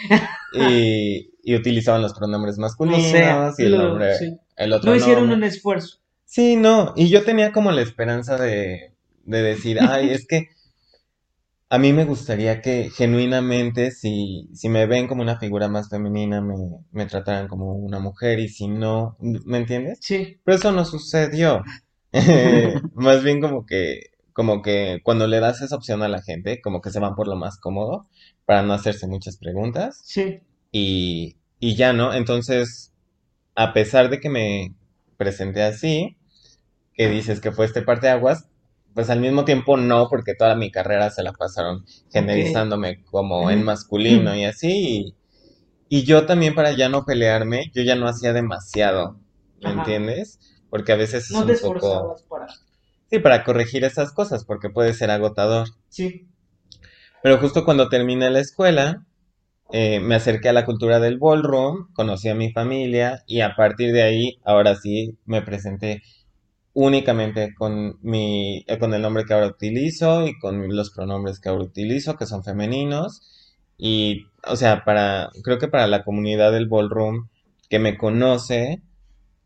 y, 0.55 1.31
y 1.43 1.55
utilizaban 1.55 2.01
los 2.03 2.15
pronombres 2.15 2.59
masculinos 2.59 3.05
O 3.07 3.11
sea, 3.11 3.53
y 3.59 3.63
el 3.65 3.73
lo- 3.73 3.89
nombre, 3.89 4.15
sí. 4.19 4.37
el 4.57 4.73
otro 4.73 4.91
No 4.91 4.97
hicieron 4.97 5.29
nombre. 5.29 5.37
un 5.39 5.45
esfuerzo. 5.45 5.99
Sí, 6.27 6.57
no, 6.57 6.93
y 6.95 7.09
yo 7.09 7.25
tenía 7.25 7.53
como 7.53 7.73
la 7.73 7.81
esperanza 7.81 8.37
de, 8.37 8.93
de 9.25 9.43
decir, 9.43 9.79
ay, 9.81 10.11
es 10.11 10.27
que 10.27 10.49
a 11.69 11.79
mí 11.79 11.93
me 11.93 12.05
gustaría 12.05 12.61
que 12.63 12.91
genuinamente, 12.91 13.91
si, 13.91 14.49
si 14.55 14.69
me 14.69 14.87
ven 14.87 15.09
como 15.09 15.23
una 15.23 15.39
figura 15.39 15.69
más 15.69 15.89
femenina, 15.89 16.41
me, 16.41 16.55
me 16.93 17.07
trataran 17.07 17.49
como 17.49 17.73
una 17.75 17.99
mujer 17.99 18.39
y 18.39 18.49
si 18.49 18.69
no, 18.69 19.17
¿me 19.21 19.59
entiendes? 19.59 19.99
Sí. 20.01 20.39
Pero 20.45 20.57
eso 20.59 20.71
no 20.73 20.85
sucedió. 20.85 21.63
Más 22.95 23.23
bien 23.25 23.41
como 23.41 23.67
que, 23.67 24.11
como 24.33 24.63
que 24.63 25.01
cuando 25.03 25.27
le 25.27 25.41
das 25.41 25.61
esa 25.61 25.77
opción 25.77 26.03
a 26.03 26.09
la 26.09 26.23
gente, 26.23 26.61
como 26.63 26.81
que 26.81 26.91
se 26.91 27.01
van 27.01 27.15
por 27.17 27.27
lo 27.29 27.37
más 27.37 27.59
cómodo 27.59 28.09
para 28.47 28.63
no 28.63 28.73
hacerse 28.73 29.07
muchas 29.09 29.37
preguntas 29.37 30.01
Sí. 30.05 30.41
y, 30.73 31.37
y 31.59 31.75
ya, 31.77 31.93
¿no? 31.93 32.15
Entonces, 32.15 32.93
a 33.57 33.73
pesar 33.73 34.11
de 34.11 34.21
que 34.21 34.31
me 34.31 34.75
presenté 35.17 35.63
así, 35.63 36.17
que 36.95 37.09
dices 37.09 37.41
que 37.41 37.53
fue 37.53 37.67
este 37.67 37.83
parteaguas, 37.83 38.49
pues 38.95 39.11
al 39.11 39.21
mismo 39.21 39.45
tiempo 39.45 39.77
no, 39.77 40.09
porque 40.09 40.35
toda 40.35 40.55
mi 40.55 40.71
carrera 40.71 41.11
se 41.11 41.23
la 41.23 41.33
pasaron 41.33 41.85
generizándome 42.13 43.05
como 43.05 43.51
en 43.51 43.63
masculino 43.63 44.35
y 44.35 44.45
así. 44.45 45.15
Y, 45.89 45.99
y 46.01 46.05
yo 46.05 46.27
también 46.27 46.55
para 46.55 46.73
ya 46.73 46.89
no 46.89 47.05
pelearme, 47.05 47.71
yo 47.75 47.83
ya 47.83 47.95
no 47.97 48.09
hacía 48.09 48.33
demasiado, 48.33 49.21
¿me 49.63 49.71
Ajá. 49.71 49.81
entiendes? 49.81 50.41
Porque 50.71 50.93
a 50.93 50.97
veces 50.97 51.27
es 51.27 51.33
No 51.33 51.41
un 51.43 51.47
te 51.47 51.55
poco... 51.55 51.77
esforzabas 51.77 52.23
para. 52.25 52.47
Sí, 53.11 53.19
para 53.21 53.45
corregir 53.45 53.85
esas 53.85 54.13
cosas, 54.13 54.45
porque 54.45 54.69
puede 54.71 54.93
ser 54.93 55.11
agotador. 55.13 55.69
Sí. 55.89 56.27
Pero 57.23 57.39
justo 57.39 57.65
cuando 57.65 57.89
terminé 57.89 58.31
la 58.31 58.41
escuela, 58.41 59.06
eh, 59.73 60.01
me 60.01 60.15
acerqué 60.15 60.49
a 60.49 60.53
la 60.53 60.65
cultura 60.65 61.01
del 61.01 61.19
ballroom, 61.19 61.93
conocí 61.93 62.29
a 62.29 62.35
mi 62.35 62.53
familia 62.53 63.23
y 63.27 63.41
a 63.41 63.57
partir 63.57 63.93
de 63.93 64.03
ahí, 64.03 64.39
ahora 64.45 64.77
sí, 64.77 65.17
me 65.27 65.43
presenté 65.43 66.03
únicamente 66.73 67.55
con 67.55 67.99
mi, 68.03 68.65
eh, 68.67 68.79
con 68.79 68.95
el 68.95 69.03
nombre 69.03 69.25
que 69.25 69.35
ahora 69.35 69.49
utilizo 69.49 70.27
y 70.27 70.39
con 70.39 70.75
los 70.77 70.91
pronombres 70.91 71.41
que 71.41 71.49
ahora 71.49 71.65
utilizo, 71.65 72.17
que 72.17 72.27
son 72.27 72.45
femeninos. 72.45 73.23
Y, 73.79 74.27
o 74.47 74.57
sea, 74.57 74.85
para, 74.85 75.31
creo 75.43 75.59
que 75.59 75.69
para 75.69 75.87
la 75.87 76.05
comunidad 76.05 76.53
del 76.53 76.69
ballroom 76.69 77.29
que 77.69 77.79
me 77.79 77.97
conoce, 77.97 78.83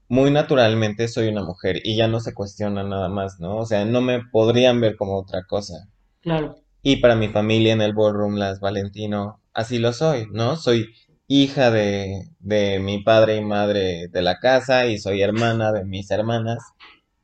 muy 0.09 0.31
naturalmente 0.33 1.09
soy 1.09 1.29
una 1.29 1.45
mujer 1.45 1.81
y 1.85 1.97
ya 1.97 2.09
no 2.09 2.21
se 2.21 2.35
cuestiona 2.35 2.83
nada 2.83 3.09
más, 3.09 3.39
¿no? 3.39 3.59
O 3.59 3.67
sea, 3.67 3.85
no 3.85 4.01
me 4.01 4.25
podrían 4.25 4.81
ver 4.81 4.97
como 4.97 5.17
otra 5.17 5.45
cosa. 5.45 5.89
Claro. 6.23 6.57
Y 6.83 6.97
para 6.97 7.15
mi 7.15 7.29
familia 7.29 7.73
en 7.73 7.81
el 7.81 7.95
ballroom 7.95 8.35
Las 8.35 8.59
Valentino, 8.59 9.40
así 9.55 9.79
lo 9.79 9.93
soy, 9.93 10.27
¿no? 10.33 10.57
Soy 10.57 10.95
hija 11.27 11.71
de, 11.71 12.25
de 12.41 12.81
mi 12.81 13.03
padre 13.03 13.37
y 13.37 13.45
madre 13.45 14.09
de 14.09 14.23
la 14.23 14.39
casa 14.39 14.87
y 14.87 14.99
soy 14.99 15.23
hermana 15.23 15.73
de 15.73 15.85
mis 15.85 16.11
hermanas 16.11 16.59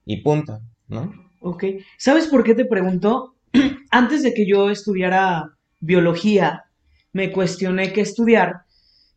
y 0.05 0.19
punto, 0.23 0.61
¿no? 0.89 1.13
Ok. 1.41 1.65
¿Sabes 1.99 2.27
por 2.29 2.45
qué 2.45 2.55
te 2.55 2.65
pregunto? 2.65 3.35
Antes 3.91 4.23
de 4.23 4.35
que 4.35 4.47
yo 4.47 4.71
estudiara 4.71 5.57
biología, 5.81 6.65
me 7.13 7.33
cuestioné 7.33 7.93
qué 7.93 8.03
estudiar. 8.03 8.63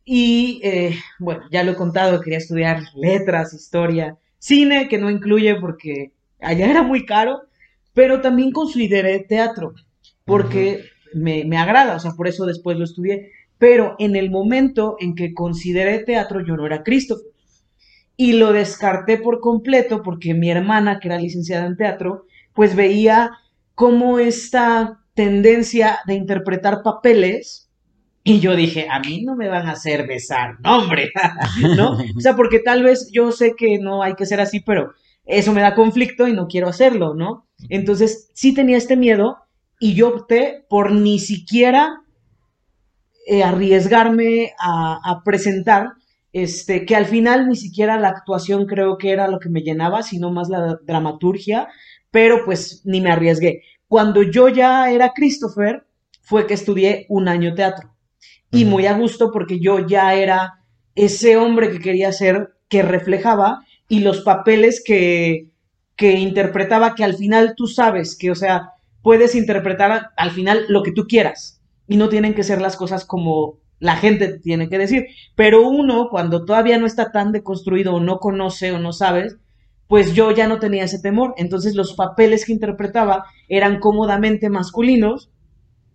Y 0.05 0.59
eh, 0.63 0.95
bueno, 1.19 1.43
ya 1.51 1.63
lo 1.63 1.71
he 1.71 1.75
contado, 1.75 2.21
quería 2.21 2.39
estudiar 2.39 2.81
letras, 2.95 3.53
historia, 3.53 4.17
cine, 4.39 4.87
que 4.87 4.97
no 4.97 5.09
incluye 5.09 5.55
porque 5.59 6.13
allá 6.39 6.65
era 6.69 6.81
muy 6.81 7.05
caro, 7.05 7.41
pero 7.93 8.21
también 8.21 8.51
consideré 8.51 9.19
teatro, 9.19 9.73
porque 10.25 10.85
me, 11.13 11.45
me 11.45 11.57
agrada, 11.57 11.95
o 11.95 11.99
sea, 11.99 12.11
por 12.11 12.27
eso 12.27 12.45
después 12.45 12.77
lo 12.77 12.83
estudié. 12.83 13.31
Pero 13.57 13.95
en 13.99 14.15
el 14.15 14.31
momento 14.31 14.95
en 14.99 15.15
que 15.15 15.33
consideré 15.33 15.99
teatro, 15.99 16.45
yo 16.45 16.55
no 16.55 16.65
era 16.65 16.83
Christopher. 16.83 17.27
Y 18.15 18.33
lo 18.33 18.51
descarté 18.51 19.17
por 19.17 19.39
completo 19.39 20.01
porque 20.01 20.33
mi 20.33 20.49
hermana, 20.49 20.99
que 20.99 21.07
era 21.07 21.17
licenciada 21.17 21.65
en 21.65 21.77
teatro, 21.77 22.25
pues 22.53 22.75
veía 22.75 23.31
cómo 23.75 24.19
esta 24.19 24.99
tendencia 25.13 25.99
de 26.05 26.15
interpretar 26.15 26.81
papeles, 26.83 27.69
y 28.23 28.39
yo 28.39 28.55
dije, 28.55 28.87
a 28.89 28.99
mí 28.99 29.23
no 29.23 29.35
me 29.35 29.47
van 29.47 29.67
a 29.67 29.71
hacer 29.71 30.05
besar, 30.05 30.57
no, 30.61 30.79
hombre, 30.79 31.11
¿no? 31.77 31.97
O 32.15 32.19
sea, 32.19 32.35
porque 32.35 32.59
tal 32.59 32.83
vez 32.83 33.09
yo 33.11 33.31
sé 33.31 33.55
que 33.57 33.79
no 33.79 34.03
hay 34.03 34.15
que 34.15 34.25
ser 34.25 34.39
así, 34.39 34.59
pero 34.59 34.93
eso 35.25 35.53
me 35.53 35.61
da 35.61 35.75
conflicto 35.75 36.27
y 36.27 36.33
no 36.33 36.47
quiero 36.47 36.67
hacerlo, 36.67 37.13
¿no? 37.13 37.47
Entonces, 37.69 38.29
sí 38.33 38.53
tenía 38.53 38.77
este 38.77 38.95
miedo 38.95 39.37
y 39.79 39.93
yo 39.93 40.09
opté 40.09 40.65
por 40.69 40.91
ni 40.91 41.19
siquiera 41.19 42.01
eh, 43.25 43.43
arriesgarme 43.43 44.53
a, 44.59 44.99
a, 45.03 45.23
presentar, 45.23 45.93
este, 46.33 46.85
que 46.85 46.95
al 46.95 47.05
final 47.05 47.47
ni 47.47 47.55
siquiera 47.55 47.99
la 47.99 48.09
actuación 48.09 48.65
creo 48.65 48.97
que 48.97 49.11
era 49.11 49.27
lo 49.27 49.39
que 49.39 49.49
me 49.49 49.61
llenaba, 49.61 50.03
sino 50.03 50.31
más 50.31 50.49
la 50.49 50.79
dramaturgia, 50.83 51.69
pero 52.11 52.43
pues 52.45 52.81
ni 52.85 53.01
me 53.01 53.11
arriesgué. 53.11 53.63
Cuando 53.87 54.21
yo 54.21 54.49
ya 54.49 54.91
era 54.91 55.13
Christopher, 55.13 55.85
fue 56.21 56.45
que 56.45 56.53
estudié 56.53 57.05
un 57.09 57.27
año 57.27 57.55
teatro. 57.55 57.95
Y 58.51 58.65
muy 58.65 58.85
a 58.85 58.97
gusto 58.97 59.31
porque 59.31 59.59
yo 59.59 59.87
ya 59.87 60.13
era 60.13 60.63
ese 60.95 61.37
hombre 61.37 61.71
que 61.71 61.79
quería 61.79 62.11
ser, 62.11 62.55
que 62.67 62.81
reflejaba, 62.83 63.65
y 63.87 64.01
los 64.01 64.21
papeles 64.21 64.83
que, 64.85 65.49
que 65.95 66.13
interpretaba, 66.13 66.93
que 66.93 67.03
al 67.03 67.15
final 67.15 67.53
tú 67.55 67.67
sabes 67.67 68.15
que, 68.15 68.31
o 68.31 68.35
sea, 68.35 68.73
puedes 69.01 69.35
interpretar 69.35 70.09
al 70.15 70.31
final 70.31 70.65
lo 70.67 70.83
que 70.83 70.91
tú 70.91 71.07
quieras 71.07 71.61
y 71.87 71.97
no 71.97 72.09
tienen 72.09 72.33
que 72.33 72.43
ser 72.43 72.61
las 72.61 72.75
cosas 72.75 73.05
como 73.05 73.57
la 73.79 73.95
gente 73.95 74.39
tiene 74.39 74.69
que 74.69 74.77
decir. 74.77 75.07
Pero 75.35 75.67
uno, 75.67 76.09
cuando 76.09 76.45
todavía 76.45 76.77
no 76.77 76.85
está 76.85 77.11
tan 77.11 77.31
deconstruido 77.31 77.95
o 77.95 77.99
no 77.99 78.19
conoce 78.19 78.71
o 78.71 78.79
no 78.79 78.93
sabes, 78.93 79.37
pues 79.87 80.13
yo 80.13 80.31
ya 80.31 80.47
no 80.47 80.59
tenía 80.59 80.83
ese 80.83 80.99
temor. 80.99 81.33
Entonces 81.37 81.75
los 81.75 81.93
papeles 81.93 82.45
que 82.45 82.53
interpretaba 82.53 83.25
eran 83.47 83.79
cómodamente 83.79 84.49
masculinos 84.49 85.31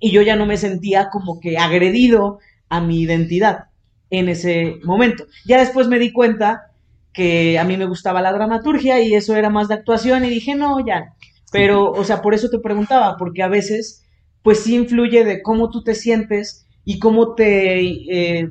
y 0.01 0.11
yo 0.11 0.23
ya 0.23 0.37
no 0.37 0.47
me 0.47 0.57
sentía 0.57 1.11
como 1.11 1.41
que 1.41 1.59
agredido 1.59 2.39
a 2.69 2.81
mi 2.81 3.01
identidad 3.01 3.67
en 4.11 4.29
ese 4.29 4.79
momento. 4.83 5.27
Ya 5.47 5.59
después 5.59 5.89
me 5.89 5.99
di 5.99 6.13
cuenta 6.13 6.73
que 7.13 7.59
a 7.59 7.65
mí 7.65 7.77
me 7.77 7.87
gustaba 7.87 8.21
la 8.21 8.33
dramaturgia 8.33 9.01
y 9.01 9.15
eso 9.15 9.37
era 9.37 9.49
más 9.49 9.69
de 9.69 9.75
actuación 9.75 10.25
y 10.25 10.31
dije, 10.31 10.55
no, 10.57 10.85
ya. 10.85 11.15
Pero, 11.55 11.93
o 11.93 12.05
sea, 12.05 12.21
por 12.21 12.35
eso 12.35 12.51
te 12.51 12.59
preguntaba, 12.59 13.17
porque 13.17 13.43
a 13.43 13.49
veces, 13.49 14.05
pues 14.43 14.61
sí 14.61 14.75
influye 14.75 15.25
de 15.25 15.41
cómo 15.41 15.71
tú 15.71 15.83
te 15.83 15.95
sientes 15.95 16.67
y 16.85 16.99
cómo 16.99 17.35
te, 17.35 17.81
eh, 17.81 18.51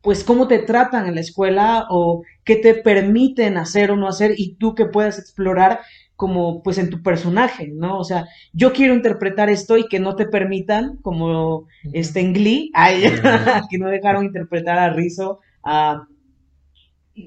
pues 0.00 0.22
cómo 0.22 0.46
te 0.46 0.60
tratan 0.60 1.06
en 1.06 1.16
la 1.16 1.20
escuela 1.20 1.86
o 1.90 2.22
qué 2.44 2.56
te 2.56 2.74
permiten 2.74 3.56
hacer 3.56 3.90
o 3.90 3.96
no 3.96 4.06
hacer 4.06 4.34
y 4.36 4.54
tú 4.54 4.74
que 4.74 4.86
puedas 4.86 5.18
explorar 5.18 5.80
como 6.16 6.62
pues 6.62 6.78
en 6.78 6.90
tu 6.90 7.02
personaje, 7.02 7.72
¿no? 7.74 7.98
O 7.98 8.04
sea, 8.04 8.26
yo 8.52 8.72
quiero 8.72 8.94
interpretar 8.94 9.50
esto 9.50 9.76
y 9.76 9.88
que 9.88 9.98
no 9.98 10.14
te 10.14 10.26
permitan, 10.26 10.98
como 10.98 11.66
este 11.92 12.20
en 12.20 12.34
Glee, 12.34 12.70
que 13.70 13.78
no 13.78 13.88
dejaron 13.88 14.24
interpretar 14.24 14.78
a 14.78 14.92
Rizzo, 14.92 15.40
a 15.64 16.06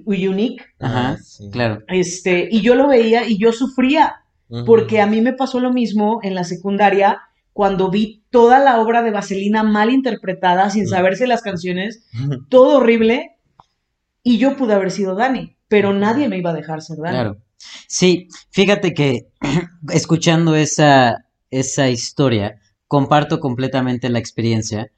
Unique. 0.06 0.64
Ajá, 0.80 1.18
ah, 1.18 1.50
claro. 1.52 1.84
Este, 1.88 2.48
y 2.50 2.62
yo 2.62 2.76
lo 2.76 2.88
veía 2.88 3.28
y 3.28 3.38
yo 3.38 3.52
sufría, 3.52 4.24
porque 4.66 5.02
a 5.02 5.08
mí 5.08 5.22
me 5.22 5.34
pasó 5.34 5.60
lo 5.60 5.74
mismo 5.74 6.20
en 6.24 6.36
la 6.36 6.44
secundaria 6.44 7.22
cuando 7.54 7.90
vi 7.90 8.24
toda 8.30 8.60
la 8.60 8.80
obra 8.80 9.02
de 9.02 9.12
Vaselina 9.12 9.64
mal 9.64 9.90
interpretada, 9.90 10.70
sin 10.70 10.88
saberse 10.88 11.26
las 11.26 11.42
canciones, 11.42 12.06
todo 12.50 12.78
horrible, 12.78 13.38
y 14.24 14.38
yo 14.38 14.56
pude 14.56 14.74
haber 14.74 14.92
sido 14.92 15.16
Dani, 15.16 15.56
pero 15.68 15.94
nadie 15.94 16.30
me 16.30 16.38
iba 16.38 16.52
a 16.52 16.54
dejar 16.54 16.82
ser 16.82 16.98
Dani. 16.98 17.16
Claro. 17.16 17.38
Sí, 17.88 18.28
fíjate 18.52 18.94
que 18.94 19.28
escuchando 19.90 20.56
esa, 20.56 21.26
esa 21.50 21.90
historia, 21.90 22.60
comparto 22.88 23.40
completamente 23.40 24.10
la 24.10 24.20
experiencia. 24.20 24.92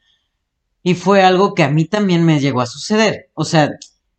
Y 0.83 0.95
fue 0.95 1.23
algo 1.23 1.53
que 1.53 1.63
a 1.63 1.69
mí 1.69 1.85
también 1.85 2.23
me 2.23 2.39
llegó 2.39 2.61
a 2.61 2.65
suceder. 2.65 3.29
O 3.33 3.45
sea, 3.45 3.71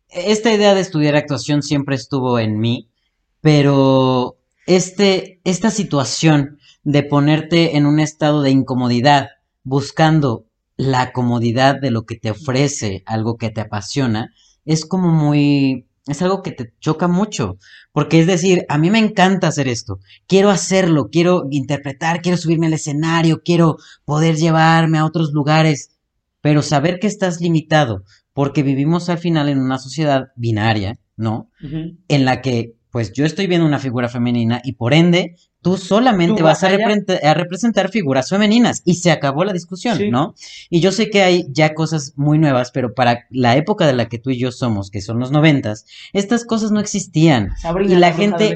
esta 0.09 0.53
idea 0.53 0.73
de 0.73 0.81
estudiar 0.81 1.15
actuación 1.15 1.63
siempre 1.63 1.95
estuvo 1.95 2.37
en 2.39 2.59
mí, 2.59 2.89
pero 3.39 4.37
este, 4.75 5.41
esta 5.43 5.71
situación 5.71 6.57
de 6.83 7.03
ponerte 7.03 7.77
en 7.77 7.85
un 7.85 7.99
estado 7.99 8.41
de 8.41 8.51
incomodidad, 8.51 9.29
buscando 9.63 10.45
la 10.77 11.11
comodidad 11.11 11.79
de 11.79 11.91
lo 11.91 12.05
que 12.05 12.15
te 12.15 12.31
ofrece 12.31 13.03
algo 13.05 13.37
que 13.37 13.49
te 13.49 13.61
apasiona, 13.61 14.33
es 14.65 14.85
como 14.85 15.09
muy 15.09 15.87
es 16.07 16.21
algo 16.23 16.41
que 16.41 16.51
te 16.51 16.73
choca 16.79 17.07
mucho, 17.07 17.57
porque 17.91 18.19
es 18.19 18.27
decir, 18.27 18.65
a 18.69 18.79
mí 18.79 18.89
me 18.89 18.97
encanta 18.97 19.47
hacer 19.47 19.67
esto, 19.67 19.99
quiero 20.27 20.49
hacerlo, 20.49 21.09
quiero 21.11 21.45
interpretar, 21.51 22.21
quiero 22.21 22.37
subirme 22.37 22.67
al 22.67 22.73
escenario, 22.73 23.43
quiero 23.43 23.77
poder 24.03 24.35
llevarme 24.35 24.97
a 24.97 25.05
otros 25.05 25.31
lugares, 25.31 25.91
pero 26.41 26.63
saber 26.63 26.99
que 26.99 27.07
estás 27.07 27.39
limitado, 27.39 28.03
porque 28.33 28.63
vivimos 28.63 29.09
al 29.09 29.19
final 29.19 29.47
en 29.47 29.59
una 29.59 29.77
sociedad 29.77 30.29
binaria, 30.35 30.99
¿no? 31.17 31.51
En 32.07 32.25
la 32.25 32.41
que, 32.41 32.73
pues 32.91 33.13
yo 33.13 33.25
estoy 33.25 33.47
viendo 33.47 33.65
una 33.65 33.79
figura 33.79 34.09
femenina 34.09 34.61
y 34.63 34.73
por 34.73 34.93
ende 34.93 35.35
tú 35.61 35.77
solamente 35.77 36.43
vas, 36.43 36.63
a, 36.63 36.69
representar 37.33 37.89
figuras 37.89 38.29
femeninas 38.29 38.81
y 38.83 38.95
se 38.95 39.11
acabó 39.11 39.45
la 39.45 39.53
discusión, 39.53 40.09
¿no? 40.09 40.33
Y 40.69 40.81
yo 40.81 40.91
sé 40.91 41.09
que 41.09 41.21
hay 41.21 41.45
ya 41.49 41.73
cosas 41.73 42.13
muy 42.15 42.37
nuevas, 42.37 42.71
pero 42.71 42.93
para 42.93 43.25
la 43.29 43.55
época 43.55 43.87
de 43.87 43.93
la 43.93 44.09
que 44.09 44.17
tú 44.17 44.31
y 44.31 44.39
yo 44.39 44.51
somos, 44.51 44.89
que 44.89 45.01
son 45.01 45.19
los 45.19 45.31
noventas, 45.31 45.85
estas 46.13 46.45
cosas 46.45 46.71
no 46.71 46.79
existían. 46.79 47.51
y 47.87 47.95
la 47.95 48.11
gente, 48.11 48.55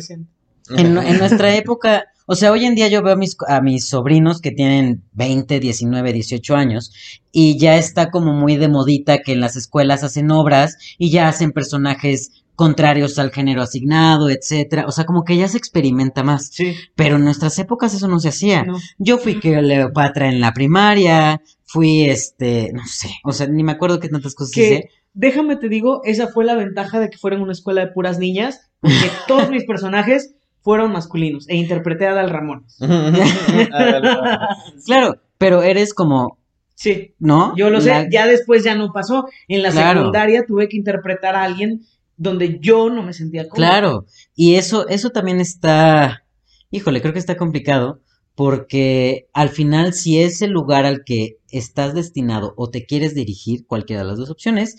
en, 0.70 0.94
nuestra 1.20 1.56
época, 1.56 2.06
o 2.26 2.36
sea, 2.36 2.52
hoy 2.52 2.66
en 2.66 2.76
día 2.76 2.88
yo 2.88 3.04
veo 3.04 3.14
a 3.14 3.18
mis, 3.18 3.38
a 3.48 3.62
mis 3.62 3.86
sobrinos 3.86 4.42
que 4.42 4.52
tienen 4.52 5.04
20, 5.14 5.60
19, 5.60 6.12
18 6.12 6.56
años 6.56 6.92
y 7.32 7.58
ya 7.60 7.78
está 7.78 8.10
como 8.10 8.34
muy 8.34 8.58
de 8.58 8.68
modita 8.68 9.20
que 9.20 9.34
en 9.34 9.42
las 9.42 9.56
escuelas 9.56 10.04
hacen 10.04 10.32
obras 10.32 10.78
y 10.98 11.12
ya 11.12 11.28
hacen 11.28 11.52
personajes 11.52 12.32
contrarios 12.56 13.20
al 13.20 13.32
género 13.32 13.62
asignado, 13.62 14.30
etcétera. 14.30 14.86
O 14.88 14.92
sea, 14.92 15.06
como 15.06 15.24
que 15.24 15.38
ya 15.38 15.48
se 15.48 15.58
experimenta 15.58 16.24
más. 16.24 16.48
Sí. 16.48 16.76
Pero 16.96 17.18
en 17.18 17.26
nuestras 17.26 17.58
épocas 17.60 17.94
eso 17.94 18.08
no 18.08 18.20
se 18.20 18.30
hacía. 18.30 18.66
Yo 18.98 19.18
fui 19.18 19.40
que 19.40 19.62
Leopatra 19.62 20.30
en 20.30 20.42
la 20.42 20.54
primaria, 20.54 21.42
fui 21.66 22.06
este, 22.06 22.72
no 22.74 22.86
sé, 22.86 23.10
o 23.24 23.32
sea, 23.32 23.48
ni 23.48 23.64
me 23.64 23.74
acuerdo 23.74 24.00
qué 24.00 24.10
tantas 24.10 24.36
cosas 24.36 24.58
hice. 24.58 24.90
Déjame 25.14 25.56
te 25.56 25.70
digo, 25.70 26.02
esa 26.04 26.28
fue 26.28 26.44
la 26.44 26.56
ventaja 26.56 27.00
de 27.00 27.10
que 27.10 27.18
fuera 27.18 27.38
en 27.38 27.44
una 27.44 27.54
escuela 27.54 27.82
de 27.82 27.92
puras 27.92 28.20
niñas, 28.20 28.70
porque 28.82 28.96
todos 29.28 29.50
mis 29.50 29.66
personajes 29.66 30.36
fueron 30.62 30.92
masculinos 30.92 31.48
e 31.48 31.56
interpreté 31.56 32.08
a 32.08 32.14
Dal 32.14 32.30
Ramón. 32.30 32.66
claro, 34.86 35.22
pero 35.38 35.62
eres 35.62 35.94
como 35.94 36.40
Sí. 36.76 37.16
¿No? 37.20 37.56
Yo 37.56 37.70
lo 37.70 37.80
sé, 37.80 38.10
ya 38.12 38.28
después 38.28 38.64
ya 38.64 38.76
no 38.76 38.92
pasó. 38.92 39.26
En 39.48 39.64
la 39.64 39.72
secundaria 39.72 40.46
tuve 40.46 40.68
que 40.68 40.78
interpretar 40.78 41.36
a 41.36 41.44
alguien 41.44 41.82
donde 42.18 42.60
yo 42.60 42.90
no 42.90 43.04
me 43.04 43.14
sentía 43.14 43.48
cómodo. 43.48 43.56
Claro, 43.56 44.06
y 44.36 44.56
eso, 44.56 44.88
eso 44.88 45.10
también 45.10 45.40
está, 45.40 46.26
híjole, 46.72 47.02
creo 47.02 47.14
que 47.14 47.20
está 47.20 47.38
complicado, 47.38 48.02
porque 48.36 49.28
al 49.34 49.50
final 49.50 49.94
si 49.94 50.20
es 50.20 50.42
el 50.42 50.52
lugar 50.52 50.86
al 50.86 51.04
que 51.04 51.38
estás 51.50 51.94
destinado 51.94 52.54
o 52.58 52.70
te 52.70 52.86
quieres 52.86 53.16
dirigir, 53.16 53.66
cualquiera 53.66 54.02
de 54.02 54.08
las 54.08 54.18
dos 54.18 54.30
opciones, 54.30 54.78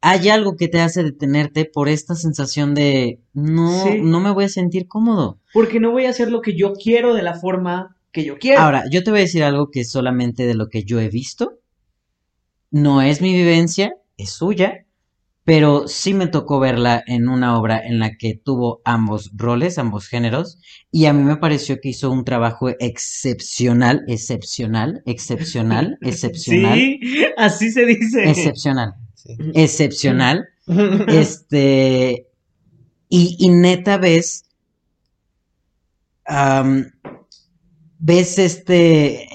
hay 0.00 0.28
algo 0.28 0.56
que 0.56 0.68
te 0.68 0.80
hace 0.80 1.02
detenerte 1.02 1.64
por 1.64 1.88
esta 1.88 2.14
sensación 2.14 2.74
de 2.74 3.20
no, 3.32 3.84
no 4.02 4.20
me 4.20 4.30
voy 4.30 4.44
a 4.44 4.48
sentir 4.48 4.86
cómodo. 4.86 5.40
Porque 5.52 5.80
no 5.80 5.90
voy 5.90 6.06
a 6.06 6.10
hacer 6.10 6.30
lo 6.30 6.42
que 6.42 6.56
yo 6.56 6.74
quiero 6.74 7.14
de 7.14 7.22
la 7.22 7.34
forma 7.34 7.96
que 8.12 8.24
yo 8.24 8.38
quiero. 8.38 8.60
Ahora, 8.60 8.84
yo 8.90 9.02
te 9.02 9.10
voy 9.10 9.20
a 9.20 9.22
decir 9.22 9.42
algo 9.42 9.70
que 9.70 9.84
solamente 9.84 10.46
de 10.46 10.54
lo 10.54 10.68
que 10.68 10.84
yo 10.84 11.00
he 11.00 11.08
visto. 11.08 11.58
No 12.70 13.02
es 13.02 13.20
mi 13.20 13.32
vivencia, 13.32 13.94
es 14.16 14.30
suya 14.30 14.85
pero 15.46 15.86
sí 15.86 16.12
me 16.12 16.26
tocó 16.26 16.58
verla 16.58 17.04
en 17.06 17.28
una 17.28 17.56
obra 17.56 17.80
en 17.80 18.00
la 18.00 18.16
que 18.16 18.34
tuvo 18.34 18.82
ambos 18.84 19.30
roles, 19.32 19.78
ambos 19.78 20.08
géneros, 20.08 20.58
y 20.90 21.06
a 21.06 21.12
mí 21.12 21.22
me 21.22 21.36
pareció 21.36 21.80
que 21.80 21.90
hizo 21.90 22.10
un 22.10 22.24
trabajo 22.24 22.68
excepcional, 22.80 24.02
excepcional, 24.08 25.04
excepcional, 25.06 25.98
excepcional. 26.02 26.74
Sí, 26.74 27.00
así 27.36 27.70
se 27.70 27.86
dice. 27.86 28.28
Excepcional. 28.28 28.94
Excepcional. 29.54 30.48
este. 31.06 32.26
Y, 33.08 33.36
y, 33.38 33.48
neta 33.50 33.98
ves. 33.98 34.46
ves 38.00 38.38
este 38.40 39.28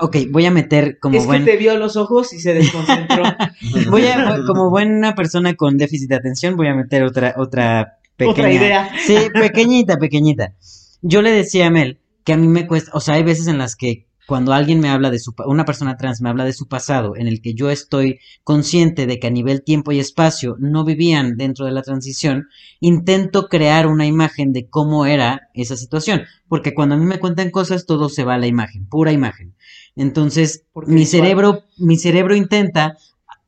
ok, 0.00 0.16
voy 0.30 0.46
a 0.46 0.50
meter 0.50 0.98
como 0.98 1.18
es 1.18 1.26
que 1.26 1.40
te 1.40 1.56
vio 1.56 1.76
los 1.76 1.96
ojos 1.96 2.32
y 2.32 2.40
se 2.40 2.54
desconcentró. 2.54 3.22
voy 3.90 4.06
a, 4.06 4.40
como 4.46 4.70
buena 4.70 5.14
persona 5.14 5.54
con 5.54 5.76
déficit 5.76 6.08
de 6.08 6.16
atención, 6.16 6.56
voy 6.56 6.68
a 6.68 6.74
meter 6.74 7.02
otra, 7.02 7.34
otra 7.36 7.98
pequeña. 8.16 8.32
Otra 8.32 8.52
idea. 8.52 8.90
Sí, 9.06 9.16
pequeñita, 9.32 9.96
pequeñita. 9.98 10.54
Yo 11.02 11.22
le 11.22 11.30
decía 11.30 11.66
a 11.66 11.70
Mel 11.70 12.00
que 12.24 12.32
a 12.32 12.36
mí 12.36 12.48
me 12.48 12.66
cuesta, 12.66 12.90
o 12.94 13.00
sea, 13.00 13.14
hay 13.14 13.22
veces 13.22 13.46
en 13.46 13.58
las 13.58 13.76
que 13.76 14.08
cuando 14.28 14.52
alguien 14.52 14.78
me 14.80 14.90
habla 14.90 15.10
de 15.10 15.18
su, 15.18 15.34
una 15.46 15.64
persona 15.64 15.96
trans 15.96 16.20
me 16.20 16.28
habla 16.28 16.44
de 16.44 16.52
su 16.52 16.68
pasado, 16.68 17.16
en 17.16 17.28
el 17.28 17.40
que 17.40 17.54
yo 17.54 17.70
estoy 17.70 18.20
consciente 18.44 19.06
de 19.06 19.18
que 19.18 19.28
a 19.28 19.30
nivel 19.30 19.64
tiempo 19.64 19.90
y 19.90 20.00
espacio 20.00 20.56
no 20.58 20.84
vivían 20.84 21.38
dentro 21.38 21.64
de 21.64 21.72
la 21.72 21.80
transición, 21.80 22.48
intento 22.78 23.48
crear 23.48 23.86
una 23.86 24.04
imagen 24.04 24.52
de 24.52 24.68
cómo 24.68 25.06
era 25.06 25.48
esa 25.54 25.76
situación, 25.76 26.24
porque 26.46 26.74
cuando 26.74 26.94
a 26.94 26.98
mí 26.98 27.06
me 27.06 27.18
cuentan 27.18 27.50
cosas 27.50 27.86
todo 27.86 28.10
se 28.10 28.24
va 28.24 28.34
a 28.34 28.38
la 28.38 28.46
imagen, 28.46 28.86
pura 28.86 29.12
imagen. 29.12 29.54
Entonces, 29.98 30.64
mi 30.86 31.04
cerebro, 31.06 31.64
mi 31.76 31.96
cerebro 31.96 32.36
intenta 32.36 32.96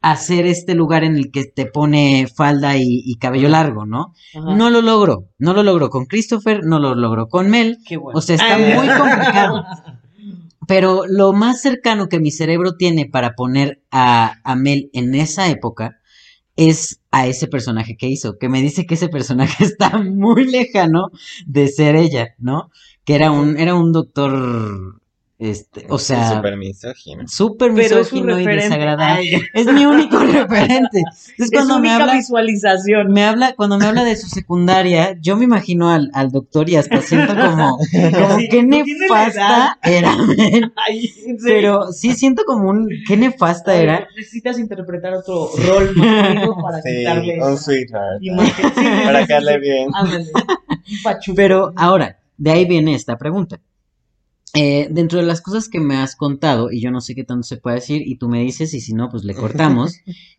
hacer 0.03 0.47
este 0.47 0.75
lugar 0.75 1.05
en 1.05 1.15
el 1.15 1.31
que 1.31 1.45
te 1.45 1.65
pone 1.65 2.27
falda 2.27 2.77
y, 2.77 3.15
cabello 3.21 3.49
largo, 3.49 3.87
¿no? 3.87 4.15
No 4.35 4.69
lo 4.69 4.83
logro, 4.83 5.29
no 5.39 5.55
lo 5.55 5.63
logro 5.63 5.91
con 5.91 6.07
Christopher, 6.07 6.65
no 6.65 6.81
lo 6.81 6.97
logro 6.97 7.29
con 7.29 7.49
Mel. 7.51 7.79
Qué 7.87 7.97
bueno. 7.97 8.19
O 8.19 8.21
sea, 8.21 8.35
está 8.35 8.59
muy 8.59 8.89
complicado. 8.89 9.65
Pero 10.67 11.05
lo 11.09 11.33
más 11.33 11.63
cercano 11.63 12.09
que 12.09 12.21
mi 12.21 12.33
cerebro 12.33 12.77
tiene 12.77 13.07
para 13.07 13.35
poner 13.35 13.83
a, 13.91 14.35
a 14.43 14.57
Mel 14.57 14.91
en 14.93 15.15
esa 15.15 15.49
época 15.49 15.99
es 16.57 17.01
a 17.11 17.27
ese 17.27 17.47
personaje 17.47 17.97
que 17.97 18.09
hizo, 18.09 18.39
que 18.39 18.49
me 18.49 18.61
dice 18.61 18.87
que 18.87 18.95
ese 18.95 19.09
personaje 19.09 19.65
está 19.65 19.99
muy 19.99 20.51
lejano 20.51 21.11
de 21.47 21.69
ser 21.69 21.95
ella, 21.95 22.35
¿no? 22.39 22.71
Que 23.05 23.15
era 23.15 23.31
un, 23.31 23.57
era 23.57 23.75
un 23.75 23.93
doctor 23.93 25.00
este, 25.41 25.87
o 25.89 25.97
sea, 25.97 26.37
súper 26.37 26.59
misógino. 26.59 27.27
Súper 27.27 27.73
misógino 27.73 28.39
y 28.39 28.45
desagradable. 28.45 29.41
Es 29.55 29.73
mi 29.73 29.87
único 29.87 30.19
referente. 30.19 31.03
es 31.39 31.51
cuando 31.51 31.81
me 31.81 31.91
habla 31.91 32.13
visualización. 32.13 33.11
Me 33.11 33.25
habla 33.25 33.55
cuando 33.55 33.79
me 33.79 33.87
habla 33.87 34.05
de 34.05 34.17
su 34.17 34.29
secundaria, 34.29 35.17
yo 35.19 35.39
me 35.39 35.45
imagino 35.45 35.89
al, 35.89 36.11
al 36.13 36.31
doctor 36.31 36.69
y 36.69 36.77
hasta 36.77 37.01
siento 37.01 37.35
como, 37.35 37.79
como 37.79 38.39
qué 38.51 38.63
nefasta 38.63 39.79
era. 39.83 40.15
Pero 41.43 41.91
sí 41.91 42.13
siento 42.13 42.45
como 42.45 42.69
un 42.69 42.91
qué 43.09 43.17
nefasta 43.17 43.75
era. 43.75 44.07
Necesitas 44.15 44.59
interpretar 44.59 45.15
otro 45.15 45.51
rol 45.57 45.95
para 46.63 46.83
sí, 46.83 46.99
quitarle 46.99 47.43
un 47.43 47.57
sweetheart. 47.57 48.21
para 49.07 49.27
que 49.27 49.59
bien. 49.59 49.89
Pero 51.35 51.73
ahora, 51.77 52.19
de 52.37 52.51
ahí 52.51 52.67
viene 52.67 52.95
esta 52.95 53.17
pregunta. 53.17 53.59
Eh, 54.55 54.89
dentro 54.91 55.21
de 55.21 55.27
las 55.27 55.41
cosas 55.41 55.69
que 55.69 55.81
me 55.81 55.97
has 55.97 56.17
contado, 56.17 56.73
y 56.73 56.81
yo 56.81 56.91
no 56.91 57.01
sé 57.01 57.15
qué 57.15 57.25
tanto 57.25 57.45
se 57.45 57.57
puede 57.57 57.77
decir, 57.77 58.03
y 58.05 58.17
tú 58.17 58.29
me 58.29 58.43
dices, 58.43 58.75
y 58.75 58.81
si 58.81 58.95
no, 58.95 59.09
pues 59.09 59.25
le 59.25 59.35
cortamos, 59.37 59.95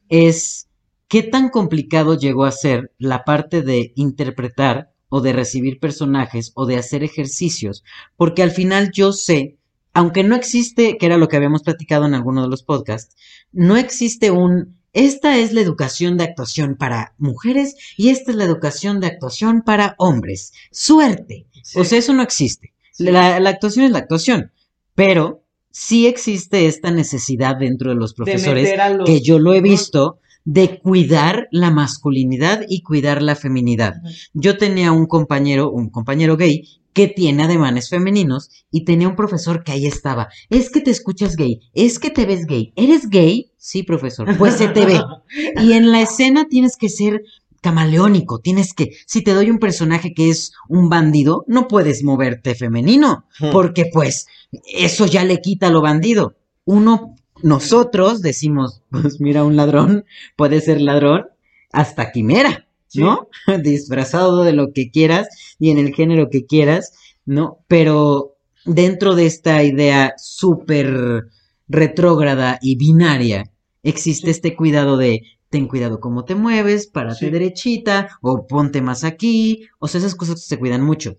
es 0.09 0.67
qué 1.07 1.23
tan 1.23 1.49
complicado 1.49 2.17
llegó 2.17 2.45
a 2.45 2.51
ser 2.51 2.91
la 2.97 3.23
parte 3.23 3.61
de 3.61 3.93
interpretar 3.95 4.91
o 5.09 5.21
de 5.21 5.33
recibir 5.33 5.79
personajes 5.79 6.51
o 6.55 6.65
de 6.65 6.77
hacer 6.77 7.03
ejercicios, 7.03 7.83
porque 8.17 8.43
al 8.43 8.51
final 8.51 8.91
yo 8.93 9.13
sé, 9.13 9.57
aunque 9.93 10.23
no 10.23 10.35
existe, 10.35 10.97
que 10.97 11.05
era 11.05 11.17
lo 11.17 11.27
que 11.27 11.37
habíamos 11.37 11.63
platicado 11.63 12.05
en 12.05 12.13
alguno 12.13 12.41
de 12.41 12.49
los 12.49 12.63
podcasts, 12.63 13.15
no 13.51 13.77
existe 13.77 14.31
un 14.31 14.79
esta 14.93 15.37
es 15.37 15.53
la 15.53 15.61
educación 15.61 16.17
de 16.17 16.25
actuación 16.25 16.75
para 16.75 17.13
mujeres 17.17 17.75
y 17.95 18.09
esta 18.09 18.31
es 18.31 18.37
la 18.37 18.43
educación 18.43 18.99
de 18.99 19.07
actuación 19.07 19.61
para 19.61 19.95
hombres. 19.97 20.51
Suerte. 20.69 21.47
O 21.75 21.85
sea, 21.85 21.99
eso 21.99 22.13
no 22.13 22.23
existe. 22.23 22.73
La, 23.01 23.35
actuación 23.49 23.85
es 23.85 23.91
la 23.91 23.99
actuación, 23.99 24.51
pero 24.95 25.43
sí 25.71 26.07
existe 26.07 26.67
esta 26.67 26.91
necesidad 26.91 27.55
dentro 27.57 27.89
de 27.89 27.95
los 27.95 28.13
profesores, 28.13 28.73
que 29.05 29.21
yo 29.21 29.39
lo 29.39 29.53
he 29.53 29.61
visto, 29.61 30.19
de 30.43 30.79
cuidar 30.79 31.47
la 31.51 31.71
masculinidad 31.71 32.65
y 32.67 32.81
cuidar 32.81 33.21
la 33.21 33.35
feminidad. 33.35 33.95
Yo 34.33 34.57
tenía 34.57 34.91
un 34.91 35.05
compañero, 35.05 35.71
un 35.71 35.89
compañero 35.89 36.35
gay, 36.35 36.63
que 36.93 37.07
tiene 37.07 37.43
ademanes 37.43 37.89
femeninos 37.89 38.49
y 38.69 38.83
tenía 38.83 39.07
un 39.07 39.15
profesor 39.15 39.63
que 39.63 39.71
ahí 39.71 39.85
estaba. 39.85 40.29
Es 40.49 40.69
que 40.69 40.81
te 40.81 40.91
escuchas 40.91 41.35
gay, 41.35 41.61
es 41.73 41.99
que 41.99 42.09
te 42.09 42.25
ves 42.25 42.45
gay. 42.45 42.73
¿Eres 42.75 43.09
gay? 43.09 43.51
Sí, 43.57 43.83
profesor. 43.83 44.37
Pues 44.37 44.55
se 44.55 44.67
te 44.67 44.85
ve. 44.85 44.99
Y 45.61 45.73
en 45.73 45.91
la 45.91 46.01
escena 46.01 46.47
tienes 46.49 46.75
que 46.75 46.89
ser 46.89 47.23
camaleónico, 47.61 48.39
tienes 48.39 48.73
que, 48.73 48.91
si 49.05 49.23
te 49.23 49.33
doy 49.33 49.49
un 49.49 49.59
personaje 49.59 50.13
que 50.13 50.29
es 50.29 50.51
un 50.67 50.89
bandido, 50.89 51.45
no 51.47 51.67
puedes 51.67 52.03
moverte 52.03 52.55
femenino, 52.55 53.25
hmm. 53.39 53.51
porque 53.51 53.85
pues 53.91 54.27
eso 54.65 55.05
ya 55.05 55.23
le 55.23 55.41
quita 55.41 55.69
lo 55.69 55.81
bandido. 55.81 56.35
Uno, 56.65 57.15
nosotros 57.43 58.21
decimos, 58.21 58.81
pues 58.89 59.21
mira, 59.21 59.43
un 59.43 59.55
ladrón 59.55 60.05
puede 60.35 60.59
ser 60.59 60.81
ladrón 60.81 61.27
hasta 61.71 62.11
quimera, 62.11 62.67
¿no? 62.95 63.29
Disfrazado 63.63 64.43
de 64.43 64.53
lo 64.53 64.73
que 64.73 64.89
quieras 64.91 65.27
y 65.59 65.69
en 65.69 65.77
el 65.77 65.93
género 65.93 66.29
que 66.29 66.45
quieras, 66.45 66.93
¿no? 67.25 67.59
Pero 67.67 68.35
dentro 68.65 69.15
de 69.15 69.27
esta 69.27 69.63
idea 69.63 70.13
súper 70.17 71.25
retrógrada 71.67 72.59
y 72.61 72.75
binaria, 72.75 73.51
existe 73.83 74.31
este 74.31 74.55
cuidado 74.55 74.97
de 74.97 75.23
ten 75.51 75.67
cuidado 75.67 75.99
cómo 75.99 76.23
te 76.25 76.33
mueves, 76.33 76.87
párate 76.87 77.29
derechita, 77.29 78.17
o 78.21 78.47
ponte 78.47 78.81
más 78.81 79.03
aquí, 79.03 79.67
o 79.79 79.87
sea, 79.87 79.99
esas 79.99 80.15
cosas 80.15 80.41
se 80.41 80.57
cuidan 80.57 80.81
mucho. 80.81 81.17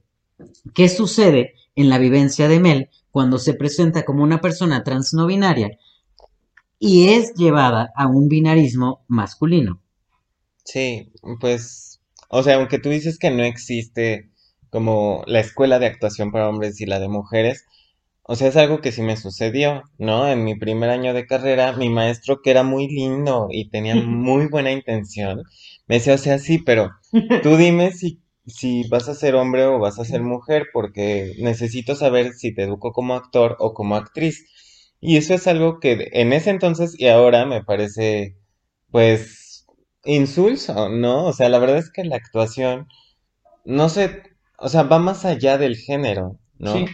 ¿Qué 0.74 0.88
sucede 0.88 1.54
en 1.76 1.88
la 1.88 1.98
vivencia 1.98 2.48
de 2.48 2.58
Mel 2.58 2.90
cuando 3.10 3.38
se 3.38 3.54
presenta 3.54 4.04
como 4.04 4.24
una 4.24 4.40
persona 4.40 4.82
trans 4.82 5.12
no 5.12 5.26
binaria 5.26 5.78
y 6.78 7.10
es 7.10 7.34
llevada 7.34 7.92
a 7.94 8.06
un 8.08 8.28
binarismo 8.28 9.04
masculino? 9.06 9.80
Sí, 10.64 11.12
pues, 11.38 12.00
o 12.28 12.42
sea, 12.42 12.56
aunque 12.56 12.78
tú 12.78 12.88
dices 12.88 13.18
que 13.18 13.30
no 13.30 13.44
existe 13.44 14.30
como 14.70 15.22
la 15.26 15.40
escuela 15.40 15.78
de 15.78 15.86
actuación 15.86 16.32
para 16.32 16.48
hombres 16.48 16.80
y 16.80 16.86
la 16.86 16.98
de 16.98 17.08
mujeres, 17.08 17.66
o 18.24 18.36
sea, 18.36 18.48
es 18.48 18.56
algo 18.56 18.80
que 18.80 18.92
sí 18.92 19.02
me 19.02 19.16
sucedió, 19.16 19.82
¿no? 19.98 20.28
En 20.28 20.44
mi 20.44 20.54
primer 20.54 20.90
año 20.90 21.12
de 21.14 21.26
carrera, 21.26 21.72
mi 21.72 21.88
maestro, 21.88 22.40
que 22.42 22.50
era 22.50 22.62
muy 22.62 22.88
lindo 22.88 23.48
y 23.50 23.68
tenía 23.70 23.94
muy 23.96 24.46
buena 24.46 24.72
intención, 24.72 25.42
me 25.86 25.96
decía, 25.96 26.14
o 26.14 26.18
sea, 26.18 26.38
sí, 26.38 26.58
pero 26.58 26.90
tú 27.42 27.56
dime 27.56 27.92
si, 27.92 28.22
si 28.46 28.88
vas 28.88 29.08
a 29.08 29.14
ser 29.14 29.34
hombre 29.34 29.64
o 29.66 29.78
vas 29.78 29.98
a 29.98 30.04
ser 30.04 30.22
mujer, 30.22 30.66
porque 30.72 31.34
necesito 31.38 31.96
saber 31.96 32.32
si 32.34 32.54
te 32.54 32.62
educo 32.64 32.92
como 32.92 33.14
actor 33.14 33.56
o 33.58 33.74
como 33.74 33.96
actriz. 33.96 34.46
Y 35.00 35.16
eso 35.16 35.34
es 35.34 35.46
algo 35.48 35.80
que 35.80 36.08
en 36.12 36.32
ese 36.32 36.50
entonces 36.50 36.94
y 36.98 37.08
ahora 37.08 37.44
me 37.44 37.64
parece, 37.64 38.36
pues, 38.90 39.66
insulso, 40.04 40.88
¿no? 40.88 41.26
O 41.26 41.32
sea, 41.32 41.48
la 41.48 41.58
verdad 41.58 41.78
es 41.78 41.90
que 41.90 42.04
la 42.04 42.16
actuación, 42.16 42.86
no 43.64 43.88
sé, 43.88 44.22
o 44.58 44.68
sea, 44.68 44.84
va 44.84 44.98
más 44.98 45.24
allá 45.24 45.58
del 45.58 45.76
género, 45.76 46.38
¿no? 46.58 46.74
Sí. 46.74 46.86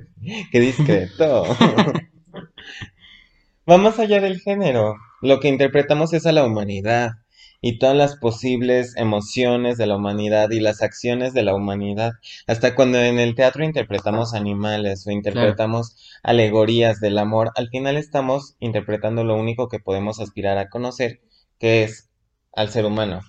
Qué 0.52 0.60
discreto. 0.60 1.44
Va 3.70 3.78
más 3.78 3.98
allá 3.98 4.20
del 4.20 4.40
género. 4.40 4.96
Lo 5.20 5.38
que 5.40 5.48
interpretamos 5.48 6.12
es 6.12 6.26
a 6.26 6.32
la 6.32 6.44
humanidad 6.44 7.12
y 7.60 7.78
todas 7.78 7.96
las 7.96 8.16
posibles 8.16 8.96
emociones 8.96 9.78
de 9.78 9.86
la 9.86 9.96
humanidad 9.96 10.50
y 10.50 10.58
las 10.58 10.82
acciones 10.82 11.32
de 11.32 11.44
la 11.44 11.54
humanidad. 11.54 12.14
Hasta 12.48 12.74
cuando 12.74 12.98
en 12.98 13.20
el 13.20 13.36
teatro 13.36 13.64
interpretamos 13.64 14.34
animales 14.34 15.06
o 15.06 15.12
interpretamos 15.12 15.96
alegorías 16.24 16.98
del 17.00 17.18
amor, 17.18 17.52
al 17.54 17.68
final 17.68 17.96
estamos 17.96 18.56
interpretando 18.58 19.22
lo 19.22 19.36
único 19.36 19.68
que 19.68 19.78
podemos 19.78 20.18
aspirar 20.18 20.58
a 20.58 20.68
conocer, 20.68 21.20
que 21.60 21.84
es 21.84 22.10
al 22.52 22.68
ser 22.68 22.84
humano, 22.84 23.20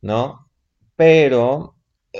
¿no? 0.00 0.48
Pero 0.96 1.75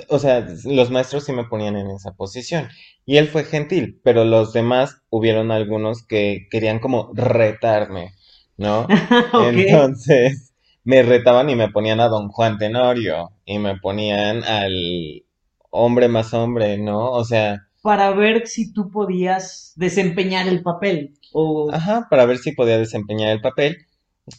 o 0.09 0.18
sea, 0.18 0.46
los 0.64 0.90
maestros 0.90 1.24
sí 1.24 1.32
me 1.32 1.44
ponían 1.44 1.76
en 1.76 1.90
esa 1.90 2.12
posición. 2.12 2.68
Y 3.04 3.18
él 3.18 3.28
fue 3.28 3.44
gentil, 3.44 4.00
pero 4.02 4.24
los 4.24 4.52
demás 4.52 5.02
hubieron 5.11 5.50
algunos 5.50 6.06
que 6.06 6.48
querían 6.50 6.78
como 6.78 7.11
retarme, 7.14 8.12
¿no? 8.56 8.87
Entonces 9.52 10.54
me 10.85 11.02
retaban 11.02 11.50
y 11.50 11.56
me 11.56 11.68
ponían 11.68 12.00
a 12.00 12.09
don 12.09 12.28
Juan 12.28 12.59
Tenorio 12.59 13.32
y 13.44 13.59
me 13.59 13.76
ponían 13.76 14.44
al 14.44 15.24
hombre 15.70 16.09
más 16.09 16.32
hombre, 16.32 16.78
¿no? 16.78 17.11
O 17.11 17.24
sea... 17.24 17.66
Para 17.82 18.12
ver 18.12 18.46
si 18.46 18.72
tú 18.72 18.90
podías 18.90 19.72
desempeñar 19.76 20.48
el 20.48 20.62
papel. 20.62 21.14
O... 21.32 21.70
Ajá, 21.72 22.06
para 22.09 22.24
ver 22.24 22.38
si 22.38 22.52
podía 22.52 22.78
desempeñar 22.78 23.30
el 23.30 23.40
papel. 23.40 23.78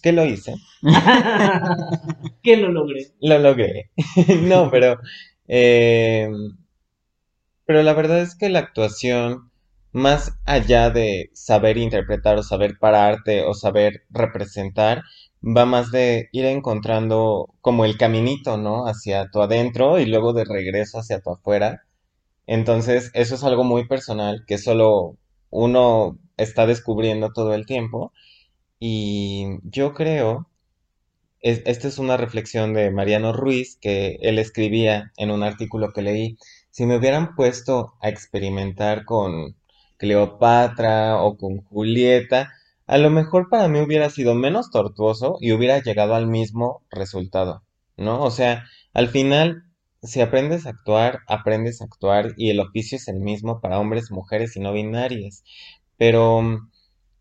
¿Qué 0.02 0.12
lo 0.12 0.26
hice? 0.26 0.56
¿Qué 2.43 2.58
lo 2.58 2.72
logré? 2.72 3.08
Lo 3.22 3.39
logré. 3.39 3.91
no, 4.43 4.70
pero 4.70 5.00
eh, 5.48 6.30
pero 7.66 7.84
la 7.84 7.94
verdad 7.94 8.22
es 8.22 8.36
que 8.36 8.50
la 8.50 8.60
actuación, 8.60 9.52
más 9.92 10.38
allá 10.46 10.90
de 10.90 11.30
saber 11.34 11.78
interpretar 11.78 12.38
o 12.38 12.44
saber 12.44 12.78
pararte 12.80 13.44
o 13.44 13.54
saber 13.54 14.04
representar, 14.10 15.04
va 15.44 15.66
más 15.66 15.92
de 15.92 16.30
ir 16.32 16.46
encontrando 16.46 17.54
como 17.62 17.86
el 17.86 17.98
caminito, 17.98 18.58
¿no? 18.58 18.88
Hacia 18.88 19.30
tu 19.32 19.42
adentro 19.42 20.00
y 20.00 20.06
luego 20.06 20.34
de 20.34 20.46
regreso 20.46 21.00
hacia 21.00 21.20
tu 21.22 21.32
afuera. 21.32 21.84
Entonces, 22.48 23.12
eso 23.14 23.36
es 23.36 23.44
algo 23.44 23.64
muy 23.64 23.88
personal 23.88 24.46
que 24.48 24.58
solo 24.60 25.18
uno 25.52 26.20
está 26.38 26.68
descubriendo 26.68 27.32
todo 27.34 27.54
el 27.56 27.66
tiempo. 27.66 28.14
Y 28.80 29.60
yo 29.64 29.94
creo 29.94 30.50
esta 31.48 31.88
es 31.88 31.98
una 31.98 32.18
reflexión 32.18 32.74
de 32.74 32.92
Mariano 32.92 33.32
Ruiz 33.32 33.78
que 33.80 34.18
él 34.22 34.38
escribía 34.38 35.12
en 35.18 35.32
un 35.32 35.44
artículo 35.44 35.94
que 35.94 36.02
leí. 36.02 36.38
Si 36.72 36.86
me 36.86 36.98
hubieran 36.98 37.36
puesto 37.36 37.94
a 38.02 38.10
experimentar 38.10 39.06
con 39.06 39.56
Cleopatra 39.98 41.22
o 41.22 41.38
con 41.38 41.64
Julieta, 41.64 42.52
a 42.86 42.98
lo 42.98 43.10
mejor 43.10 43.50
para 43.50 43.68
mí 43.68 43.80
hubiera 43.80 44.10
sido 44.10 44.36
menos 44.36 44.72
tortuoso 44.72 45.38
y 45.40 45.54
hubiera 45.54 45.82
llegado 45.82 46.16
al 46.16 46.28
mismo 46.28 46.84
resultado, 46.90 47.64
¿no? 47.96 48.22
O 48.24 48.32
sea, 48.32 48.66
al 48.94 49.08
final, 49.08 49.64
si 50.04 50.22
aprendes 50.22 50.66
a 50.66 50.72
actuar, 50.72 51.20
aprendes 51.28 51.82
a 51.82 51.86
actuar 51.86 52.34
y 52.38 52.50
el 52.50 52.60
oficio 52.60 52.98
es 52.98 53.08
el 53.08 53.20
mismo 53.20 53.62
para 53.62 53.80
hombres, 53.80 54.12
mujeres 54.12 54.56
y 54.56 54.60
no 54.60 54.74
binarias. 54.74 55.44
Pero 55.98 56.60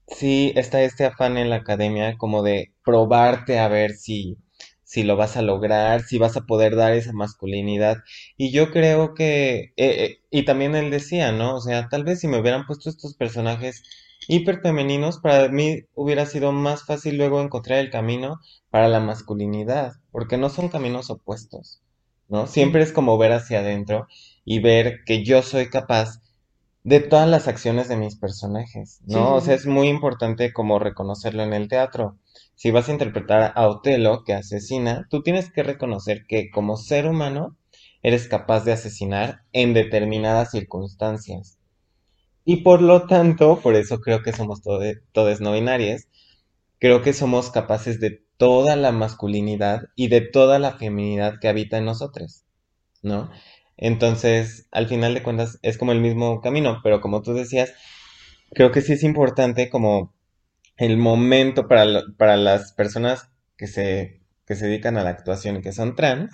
Sí, 0.09 0.53
está 0.57 0.83
este 0.83 1.05
afán 1.05 1.37
en 1.37 1.51
la 1.51 1.57
academia 1.57 2.17
como 2.19 2.43
de 2.43 2.73
probarte 2.85 3.59
a 3.59 3.69
ver 3.69 3.93
si, 3.93 4.37
si 4.85 5.03
lo 5.05 5.17
vas 5.17 5.37
a 5.37 5.43
lograr, 5.43 6.03
si 6.03 6.19
vas 6.19 6.37
a 6.37 6.43
poder 6.47 6.77
dar 6.77 6.93
esa 6.95 7.13
masculinidad. 7.13 7.99
Y 8.37 8.53
yo 8.53 8.71
creo 8.71 9.15
que, 9.15 9.57
eh, 9.59 9.75
eh, 9.77 10.19
y 10.31 10.45
también 10.45 10.75
él 10.77 10.91
decía, 10.91 11.33
¿no? 11.33 11.57
O 11.57 11.61
sea, 11.61 11.89
tal 11.89 12.05
vez 12.05 12.21
si 12.21 12.29
me 12.29 12.39
hubieran 12.41 12.67
puesto 12.67 12.89
estos 12.91 13.15
personajes 13.15 13.83
hiper 14.29 14.61
femeninos, 14.61 15.19
para 15.19 15.49
mí 15.49 15.83
hubiera 15.95 16.27
sido 16.27 16.53
más 16.53 16.85
fácil 16.85 17.17
luego 17.17 17.41
encontrar 17.43 17.79
el 17.81 17.91
camino 17.91 18.41
para 18.71 18.89
la 18.89 19.01
masculinidad, 19.01 19.93
porque 20.13 20.37
no 20.37 20.49
son 20.51 20.69
caminos 20.69 21.11
opuestos, 21.11 21.81
¿no? 22.29 22.47
Siempre 22.47 22.83
es 22.83 22.93
como 22.93 23.19
ver 23.19 23.33
hacia 23.33 23.61
adentro 23.61 24.07
y 24.45 24.61
ver 24.61 25.01
que 25.05 25.25
yo 25.25 25.43
soy 25.43 25.69
capaz 25.69 26.21
de 26.87 27.01
todas 27.01 27.29
las 27.29 27.49
acciones 27.49 27.89
de 27.89 27.99
mis 27.99 28.17
personajes, 28.17 29.03
Sí, 29.09 29.19
¿no? 29.19 29.35
sí, 29.35 29.37
O 29.37 29.43
sea, 29.43 29.55
es 29.57 29.67
muy 29.67 29.89
importante 29.89 30.55
como 30.55 30.79
reconocerlo 30.79 31.43
en 31.43 31.53
el 31.53 31.69
teatro. 31.69 32.19
Si 32.55 32.71
vas 32.71 32.89
a 32.89 32.93
interpretar 32.93 33.53
a 33.57 33.69
Otelo 33.69 34.25
que 34.25 34.35
asesina, 34.35 35.07
tú 35.11 35.23
tienes 35.23 35.51
que 35.53 35.65
reconocer 35.65 36.25
que 36.27 36.51
como 36.51 36.79
ser 36.79 37.07
humano 37.09 37.59
eres 38.03 38.29
capaz 38.29 38.65
de 38.65 38.73
asesinar 38.73 39.43
en 39.53 39.75
determinadas 39.75 40.53
circunstancias. 40.53 41.59
Y 42.47 42.59
por 42.63 42.81
lo 42.83 43.07
tanto, 43.07 43.61
por 43.61 43.75
eso 43.75 44.01
creo 44.01 44.23
que 44.23 44.33
somos 44.33 44.63
todes 44.63 45.41
no 45.43 45.53
binarias, 45.53 46.09
creo 46.79 47.03
que 47.03 47.13
somos 47.13 47.51
capaces 47.51 48.01
de 48.01 48.23
toda 48.39 48.77
la 48.77 48.93
masculinidad 48.93 49.83
y 49.97 50.09
de 50.09 50.21
toda 50.23 50.59
la 50.59 50.73
feminidad 50.79 51.35
que 51.41 51.49
habita 51.49 51.79
en 51.79 51.87
nosotros, 51.87 52.45
¿no? 53.03 53.31
Entonces, 53.77 54.69
al 54.73 54.89
final 54.89 55.15
de 55.15 55.23
cuentas, 55.23 55.59
es 55.63 55.79
como 55.79 55.93
el 55.93 56.01
mismo 56.01 56.41
camino, 56.41 56.81
pero 56.83 57.01
como 57.01 57.23
tú 57.23 57.35
decías, 57.35 57.73
creo 58.53 58.73
que 58.73 58.81
sí 58.83 58.93
es 58.95 59.03
importante 59.05 59.71
como 59.71 60.15
el 60.79 60.97
momento 60.99 61.69
para, 61.69 61.85
lo- 61.87 62.17
para 62.17 62.37
las 62.37 62.73
personas 62.75 63.31
que 63.59 63.67
se, 63.69 64.21
que 64.47 64.57
se 64.57 64.67
dedican 64.69 64.99
a 64.99 65.05
la 65.05 65.11
actuación 65.11 65.57
y 65.59 65.63
que 65.63 65.73
son 65.73 65.97
trans, 65.97 66.31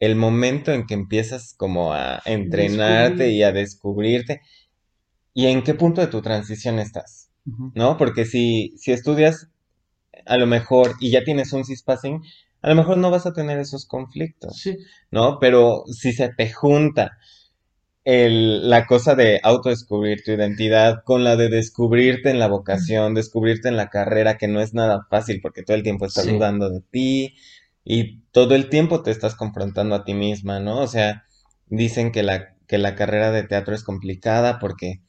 el 0.00 0.16
momento 0.16 0.72
en 0.72 0.86
que 0.86 0.94
empiezas 0.94 1.54
como 1.54 1.92
a 1.92 2.22
entrenarte 2.26 3.24
Descubrir. 3.24 3.32
y 3.38 3.42
a 3.44 3.52
descubrirte 3.52 4.40
y 5.34 5.46
en 5.46 5.62
qué 5.62 5.74
punto 5.74 6.00
de 6.00 6.06
tu 6.08 6.22
transición 6.22 6.78
estás. 6.78 7.30
¿no? 7.74 7.96
Porque 7.96 8.24
si, 8.24 8.74
si 8.78 8.92
estudias 8.92 9.48
a 10.26 10.36
lo 10.38 10.46
mejor 10.46 10.94
y 11.00 11.10
ya 11.10 11.24
tienes 11.24 11.52
un 11.52 11.64
cispassing, 11.64 12.22
a 12.62 12.68
lo 12.70 12.74
mejor 12.76 12.98
no 12.98 13.10
vas 13.10 13.26
a 13.26 13.32
tener 13.32 13.58
esos 13.58 13.86
conflictos. 13.86 14.58
Sí. 14.58 14.76
¿no? 15.10 15.38
Pero 15.40 15.84
si 15.88 16.12
se 16.12 16.28
te 16.30 16.50
junta 16.52 17.18
el, 18.04 18.70
la 18.70 18.86
cosa 18.86 19.14
de 19.16 19.40
autodescubrir 19.42 20.22
tu 20.24 20.30
identidad 20.32 21.02
con 21.04 21.24
la 21.24 21.36
de 21.36 21.48
descubrirte 21.48 22.30
en 22.30 22.38
la 22.38 22.46
vocación, 22.48 23.14
descubrirte 23.14 23.68
en 23.68 23.76
la 23.76 23.88
carrera, 23.90 24.38
que 24.38 24.48
no 24.48 24.60
es 24.60 24.74
nada 24.74 25.06
fácil 25.10 25.40
porque 25.42 25.62
todo 25.62 25.76
el 25.76 25.82
tiempo 25.82 26.06
estás 26.06 26.24
Sí. 26.24 26.32
dudando 26.32 26.70
de 26.70 26.80
ti 26.82 27.34
y 27.84 28.20
todo 28.32 28.54
el 28.54 28.68
tiempo 28.68 29.02
te 29.02 29.10
estás 29.10 29.34
confrontando 29.34 29.94
a 29.94 30.04
ti 30.04 30.14
misma, 30.14 30.60
¿no? 30.60 30.80
O 30.80 30.86
sea, 30.86 31.24
dicen 31.66 32.12
que 32.12 32.22
la, 32.22 32.54
que 32.68 32.78
la 32.78 32.94
carrera 32.94 33.32
de 33.32 33.42
teatro 33.44 33.74
es 33.74 33.82
complicada 33.84 34.58
porque, 34.60 35.00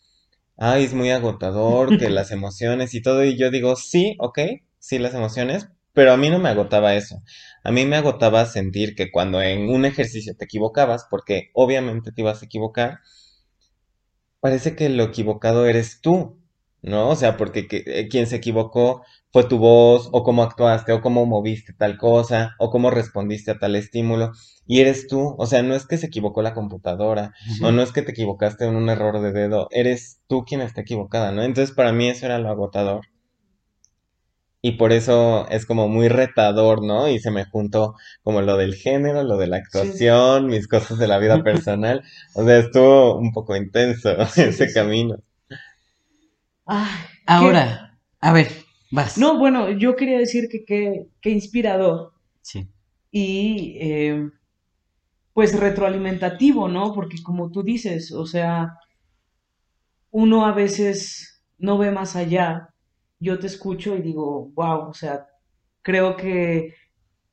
ay, 0.57 0.83
es 0.85 0.93
muy 0.93 1.11
agotador, 1.11 1.97
que 1.97 2.09
las 2.11 2.31
emociones 2.31 2.93
y 2.95 3.01
todo, 3.01 3.23
y 3.25 3.37
yo 3.37 3.51
digo, 3.51 3.75
sí, 3.75 4.15
ok, 4.19 4.39
sí, 4.79 4.99
las 4.99 5.13
emociones, 5.15 5.69
pero 5.97 6.13
a 6.13 6.17
mí 6.17 6.29
no 6.29 6.39
me 6.39 6.49
agotaba 6.49 6.95
eso. 6.95 7.23
A 7.63 7.71
mí 7.71 7.85
me 7.85 7.97
agotaba 7.97 8.45
sentir 8.45 8.95
que 8.95 9.11
cuando 9.11 9.41
en 9.41 9.69
un 9.69 9.85
ejercicio 9.85 10.35
te 10.37 10.45
equivocabas, 10.45 11.07
porque 11.09 11.49
obviamente 11.53 12.11
te 12.13 12.21
ibas 12.21 12.41
a 12.41 12.45
equivocar, 12.45 12.99
parece 14.39 14.75
que 14.75 14.89
lo 14.89 15.03
equivocado 15.03 15.65
eres 15.65 16.01
tú, 16.01 16.39
¿no? 16.81 17.09
O 17.09 17.15
sea, 17.15 17.37
porque 17.37 17.67
que- 17.67 17.83
eh, 17.85 18.07
quien 18.09 18.27
se 18.27 18.37
equivocó 18.37 19.03
fue 19.31 19.43
tu 19.43 19.57
voz, 19.59 20.09
o 20.11 20.23
cómo 20.23 20.43
actuaste, 20.43 20.91
o 20.93 21.01
cómo 21.01 21.25
moviste 21.25 21.73
tal 21.73 21.97
cosa, 21.97 22.55
o 22.59 22.69
cómo 22.71 22.89
respondiste 22.91 23.51
a 23.51 23.59
tal 23.59 23.75
estímulo, 23.75 24.31
y 24.65 24.79
eres 24.81 25.07
tú. 25.07 25.35
O 25.37 25.45
sea, 25.47 25.63
no 25.63 25.75
es 25.75 25.85
que 25.87 25.97
se 25.97 26.07
equivocó 26.07 26.41
la 26.41 26.53
computadora, 26.53 27.33
o 27.61 27.71
no 27.71 27.81
es 27.83 27.91
que 27.91 28.01
te 28.03 28.11
equivocaste 28.11 28.65
en 28.65 28.75
un 28.75 28.89
error 28.89 29.19
de 29.21 29.31
dedo, 29.31 29.67
eres 29.71 30.21
tú 30.27 30.43
quien 30.45 30.61
está 30.61 30.81
equivocada, 30.81 31.31
¿no? 31.31 31.43
Entonces, 31.43 31.75
para 31.75 31.91
mí 31.93 32.07
eso 32.09 32.25
era 32.25 32.39
lo 32.39 32.49
agotador. 32.49 33.01
Y 34.61 34.73
por 34.73 34.91
eso 34.91 35.47
es 35.49 35.65
como 35.65 35.87
muy 35.87 36.09
retador, 36.09 36.83
¿no? 36.85 37.07
Y 37.09 37.19
se 37.19 37.31
me 37.31 37.45
juntó 37.45 37.95
como 38.23 38.41
lo 38.41 38.57
del 38.57 38.75
género, 38.75 39.23
lo 39.23 39.37
de 39.37 39.47
la 39.47 39.57
actuación, 39.57 40.47
mis 40.47 40.67
cosas 40.67 40.97
de 40.99 41.07
la 41.07 41.19
vida 41.19 41.43
personal. 41.43 42.03
O 42.35 42.43
sea, 42.45 42.57
estuvo 42.59 43.17
un 43.17 43.31
poco 43.33 43.55
intenso 43.55 44.09
Sí, 44.25 44.41
ese 44.41 44.67
sí, 44.67 44.73
camino. 44.73 45.17
Ay, 46.65 46.87
qué- 47.25 47.33
Ahora, 47.33 47.99
a 48.21 48.31
ver, 48.33 48.47
vas. 48.91 49.17
No, 49.17 49.37
bueno, 49.39 49.69
yo 49.71 49.95
quería 49.95 50.19
decir 50.19 50.47
que 50.51 50.63
qué 50.65 51.07
qué 51.21 51.29
inspirador 51.31 52.13
Sí. 52.41 52.67
y 53.11 53.77
eh, 53.81 54.29
pues 55.33 55.57
retroalimentativo, 55.57 56.67
¿no? 56.67 56.93
Porque 56.93 57.23
como 57.23 57.49
tú 57.49 57.63
dices, 57.63 58.11
o 58.11 58.25
sea, 58.25 58.73
uno 60.11 60.45
a 60.45 60.51
veces 60.53 61.41
no 61.57 61.77
ve 61.77 61.91
más 61.91 62.15
allá. 62.15 62.73
Yo 63.19 63.39
te 63.39 63.47
escucho 63.47 63.95
y 63.95 64.01
digo, 64.01 64.51
wow, 64.55 64.89
o 64.89 64.93
sea, 64.93 65.27
creo 65.81 66.15
que 66.17 66.73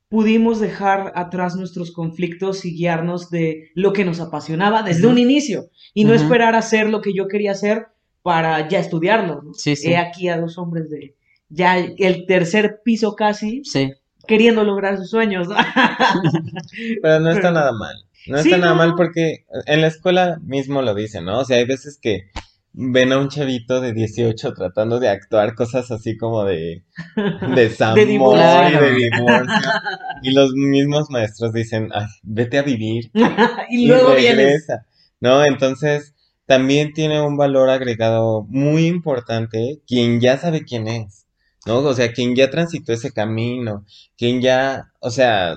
pudimos 0.09 0.61
dejar 0.61 1.13
atrás 1.17 1.57
nuestros 1.57 1.91
conflictos 1.91 2.65
y 2.65 2.75
guiarnos 2.77 3.31
de 3.31 3.71
lo 3.75 3.93
que 3.93 4.05
nos 4.05 4.21
apasionaba 4.21 4.83
desde 4.83 5.07
un 5.09 5.19
inicio 5.19 5.71
y 5.93 6.05
no 6.05 6.15
esperar 6.15 6.55
a 6.55 6.59
hacer 6.59 6.89
lo 6.89 7.01
que 7.01 7.13
yo 7.15 7.27
quería 7.29 7.53
hacer 7.53 7.89
para 8.23 8.69
ya 8.69 8.79
estudiarlo, 8.79 9.43
¿no? 9.43 9.55
Sí, 9.55 9.77
sí. 9.77 9.91
He 9.91 9.97
aquí 9.97 10.29
a 10.29 10.39
dos 10.41 10.57
hombres 10.57 10.89
de 10.89 11.17
ya 11.49 11.79
el 11.79 12.27
tercer 12.27 12.81
piso 12.85 13.17
casi 13.17 13.63
Sí. 13.65 13.93
queriendo 14.27 14.65
lograr 14.65 14.97
sus 14.99 15.11
sueños. 15.11 15.49
¿no? 15.49 15.57
Pero 17.03 17.21
no 17.21 17.29
está 17.31 17.41
Pero- 17.43 17.53
nada 17.55 17.73
mal. 17.73 17.95
No 18.27 18.39
Sí, 18.39 18.49
está 18.49 18.59
nada 18.59 18.73
no, 18.73 18.79
mal 18.79 18.95
porque 18.97 19.45
en 19.67 19.83
la 19.83 19.89
escuela 19.89 20.39
mismo 20.43 20.81
lo 20.81 20.95
dicen, 20.95 21.27
¿no? 21.27 21.41
O 21.41 21.45
sea, 21.45 21.59
hay 21.59 21.67
veces 21.67 21.99
que 22.01 22.31
ven 22.75 23.13
a 23.13 23.19
un 23.19 23.29
chavito 23.29 23.81
de 23.81 23.93
18 23.93 24.53
tratando 24.53 24.99
de 24.99 25.09
actuar 25.09 25.55
cosas 25.55 25.91
así 25.93 26.17
como 26.17 26.45
de 26.45 26.85
desamor 27.55 27.97
De 27.99 28.07
divorcio. 28.07 28.69
y 28.69 28.73
de 28.73 28.95
divorcio. 28.95 29.71
Y 30.23 30.33
los 30.33 30.53
mismos 30.55 31.11
maestros 31.11 31.53
dicen, 31.53 31.91
ay, 31.95 32.07
vete 32.23 32.59
a 32.59 32.63
vivir 32.63 33.11
y 33.71 33.87
luego 33.87 34.15
vienes. 34.15 34.37
regresa, 34.37 34.87
¿no? 35.21 35.45
Entonces, 35.45 36.15
también 36.47 36.93
tiene 36.95 37.21
un 37.21 37.37
valor 37.37 37.69
agregado 37.69 38.47
muy 38.49 38.87
importante 38.87 39.83
quien 39.87 40.21
ya 40.21 40.39
sabe 40.39 40.65
quién 40.65 40.89
es, 40.89 41.27
¿no? 41.67 41.79
O 41.79 41.95
sea, 41.95 42.13
quien 42.13 42.35
ya 42.35 42.51
transitó 42.51 42.93
ese 42.93 43.13
camino, 43.13 43.85
quien 44.17 44.41
ya, 44.41 44.93
o 45.01 45.11
sea, 45.11 45.57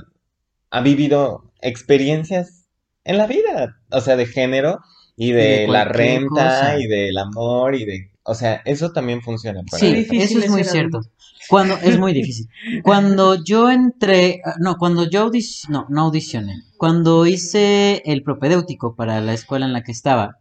ha 0.70 0.82
vivido 0.82 1.52
experiencias 1.62 2.66
en 3.06 3.18
la 3.18 3.26
vida, 3.26 3.78
o 3.90 4.02
sea, 4.02 4.18
de 4.18 4.26
género 4.26 4.80
y 5.18 5.32
de 5.34 5.42
de 5.42 5.68
la 5.68 5.84
renta 5.84 6.30
cosa. 6.30 6.80
y 6.80 6.88
del 6.88 7.18
amor 7.18 7.76
y 7.76 7.84
de, 7.86 8.12
o 8.24 8.34
sea, 8.36 8.62
eso 8.66 8.92
también 8.94 9.22
funciona 9.22 9.62
para 9.70 9.80
Sí, 9.80 10.08
eso. 10.12 10.40
es 10.40 10.50
muy 10.50 10.64
cierto. 10.64 11.02
Cuando, 11.50 11.76
es 11.78 11.98
muy 11.98 12.14
difícil. 12.14 12.48
Cuando 12.84 13.44
yo 13.44 13.70
entré, 13.72 14.42
ah, 14.46 14.56
no, 14.60 14.76
cuando 14.78 15.10
yo 15.10 15.28
audic- 15.30 15.68
no, 15.70 15.86
no 15.90 16.02
audicioné, 16.04 16.62
cuando 16.78 17.26
hice 17.26 18.02
el 18.06 18.22
propedéutico 18.24 18.96
para 18.96 19.20
la 19.22 19.34
escuela 19.34 19.66
en 19.66 19.74
la 19.74 19.82
que 19.84 19.92
estaba, 19.94 20.38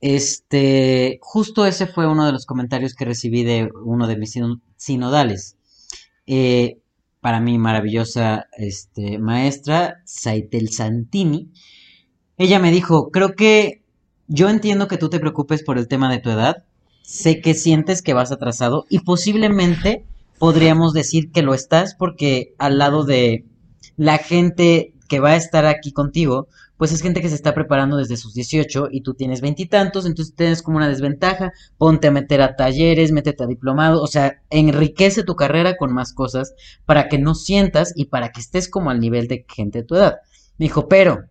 este, 0.00 1.18
justo 1.22 1.64
ese 1.66 1.86
fue 1.86 2.06
uno 2.08 2.26
de 2.26 2.32
los 2.32 2.46
comentarios 2.46 2.94
que 2.94 3.04
recibí 3.04 3.44
de 3.44 3.70
uno 3.84 4.06
de 4.06 4.16
mis 4.16 4.32
sino- 4.32 4.60
sinodales. 4.76 5.56
Eh, 6.26 6.78
para 7.20 7.38
mí, 7.40 7.56
maravillosa, 7.58 8.46
este, 8.56 9.18
maestra, 9.18 10.02
Saitel 10.04 10.70
Santini. 10.70 11.50
Ella 12.36 12.58
me 12.58 12.72
dijo, 12.72 13.10
creo 13.10 13.34
que 13.36 13.81
yo 14.32 14.48
entiendo 14.48 14.88
que 14.88 14.96
tú 14.96 15.10
te 15.10 15.20
preocupes 15.20 15.62
por 15.62 15.76
el 15.76 15.88
tema 15.88 16.10
de 16.10 16.18
tu 16.18 16.30
edad, 16.30 16.64
sé 17.02 17.42
que 17.42 17.52
sientes 17.52 18.00
que 18.00 18.14
vas 18.14 18.32
atrasado 18.32 18.86
y 18.88 19.00
posiblemente 19.00 20.06
podríamos 20.38 20.94
decir 20.94 21.30
que 21.30 21.42
lo 21.42 21.52
estás 21.52 21.94
porque 21.94 22.54
al 22.56 22.78
lado 22.78 23.04
de 23.04 23.44
la 23.98 24.16
gente 24.16 24.94
que 25.06 25.20
va 25.20 25.32
a 25.32 25.36
estar 25.36 25.66
aquí 25.66 25.92
contigo, 25.92 26.48
pues 26.78 26.92
es 26.92 27.02
gente 27.02 27.20
que 27.20 27.28
se 27.28 27.34
está 27.34 27.52
preparando 27.52 27.98
desde 27.98 28.16
sus 28.16 28.32
18 28.32 28.88
y 28.90 29.02
tú 29.02 29.12
tienes 29.12 29.42
veintitantos, 29.42 30.06
entonces 30.06 30.34
tienes 30.34 30.62
como 30.62 30.78
una 30.78 30.88
desventaja, 30.88 31.52
ponte 31.76 32.08
a 32.08 32.10
meter 32.10 32.40
a 32.40 32.56
talleres, 32.56 33.12
métete 33.12 33.44
a 33.44 33.46
diplomado, 33.46 34.02
o 34.02 34.06
sea, 34.06 34.40
enriquece 34.48 35.24
tu 35.24 35.36
carrera 35.36 35.76
con 35.76 35.92
más 35.92 36.14
cosas 36.14 36.54
para 36.86 37.10
que 37.10 37.18
no 37.18 37.34
sientas 37.34 37.92
y 37.94 38.06
para 38.06 38.32
que 38.32 38.40
estés 38.40 38.70
como 38.70 38.88
al 38.88 38.98
nivel 38.98 39.28
de 39.28 39.44
gente 39.46 39.80
de 39.80 39.84
tu 39.84 39.96
edad. 39.96 40.20
Me 40.56 40.64
dijo, 40.64 40.88
pero 40.88 41.24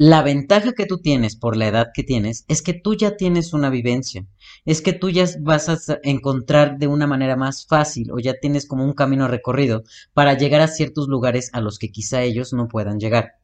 la 0.00 0.22
ventaja 0.22 0.74
que 0.74 0.86
tú 0.86 0.98
tienes 0.98 1.34
por 1.34 1.56
la 1.56 1.66
edad 1.66 1.88
que 1.92 2.04
tienes 2.04 2.44
es 2.46 2.62
que 2.62 2.72
tú 2.72 2.94
ya 2.94 3.16
tienes 3.16 3.52
una 3.52 3.68
vivencia, 3.68 4.24
es 4.64 4.80
que 4.80 4.92
tú 4.92 5.10
ya 5.10 5.26
vas 5.40 5.68
a 5.68 5.76
encontrar 6.04 6.78
de 6.78 6.86
una 6.86 7.08
manera 7.08 7.34
más 7.34 7.66
fácil 7.66 8.12
o 8.12 8.20
ya 8.20 8.34
tienes 8.40 8.64
como 8.64 8.84
un 8.84 8.92
camino 8.92 9.26
recorrido 9.26 9.82
para 10.14 10.34
llegar 10.34 10.60
a 10.60 10.68
ciertos 10.68 11.08
lugares 11.08 11.50
a 11.52 11.60
los 11.60 11.80
que 11.80 11.90
quizá 11.90 12.22
ellos 12.22 12.52
no 12.52 12.68
puedan 12.68 13.00
llegar. 13.00 13.38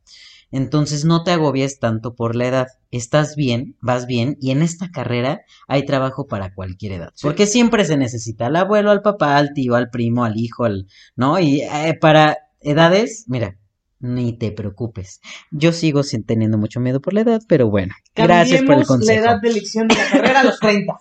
Entonces 0.53 1.05
no 1.05 1.25
te 1.25 1.33
agobies 1.33 1.81
tanto 1.81 2.15
por 2.15 2.37
la 2.37 2.47
edad. 2.47 2.69
Estás 2.93 3.35
bien, 3.35 3.77
vas 3.81 4.07
bien 4.07 4.37
y 4.41 4.53
en 4.53 4.63
esta 4.63 4.93
carrera 4.93 5.41
hay 5.67 5.85
trabajo 5.85 6.29
para 6.29 6.55
cualquier 6.55 6.93
edad. 6.93 7.11
Sí. 7.15 7.27
Porque 7.27 7.47
siempre 7.47 7.85
se 7.85 7.97
necesita 7.97 8.47
al 8.47 8.55
abuelo, 8.55 8.93
al 8.93 9.03
papá, 9.03 9.37
al 9.37 9.55
tío, 9.55 9.75
al 9.75 9.91
primo, 9.91 10.25
al 10.25 10.37
hijo, 10.37 10.63
al, 10.63 10.87
¿no? 11.17 11.41
Y 11.41 11.63
eh, 11.63 11.99
para 12.01 12.39
edades, 12.61 13.25
mira, 13.27 13.59
ni 14.05 14.37
te 14.37 14.53
preocupes. 14.53 15.21
Yo 15.51 15.73
sigo 15.73 16.03
sin 16.03 16.25
teniendo 16.25 16.59
mucho 16.59 16.79
miedo 16.79 17.01
por 17.01 17.15
la 17.15 17.23
edad, 17.23 17.43
pero 17.49 17.69
bueno, 17.71 17.95
gracias 18.15 18.63
por 18.63 18.75
el 18.79 18.87
Cambiemos 18.87 18.87
la 18.87 18.87
consejo. 18.87 19.21
edad 19.25 19.41
de 19.41 19.49
elección 19.49 19.89
de 19.89 19.95
la 19.97 20.11
carrera 20.11 20.41
a 20.41 20.45
los 20.45 20.61
30. 20.61 20.93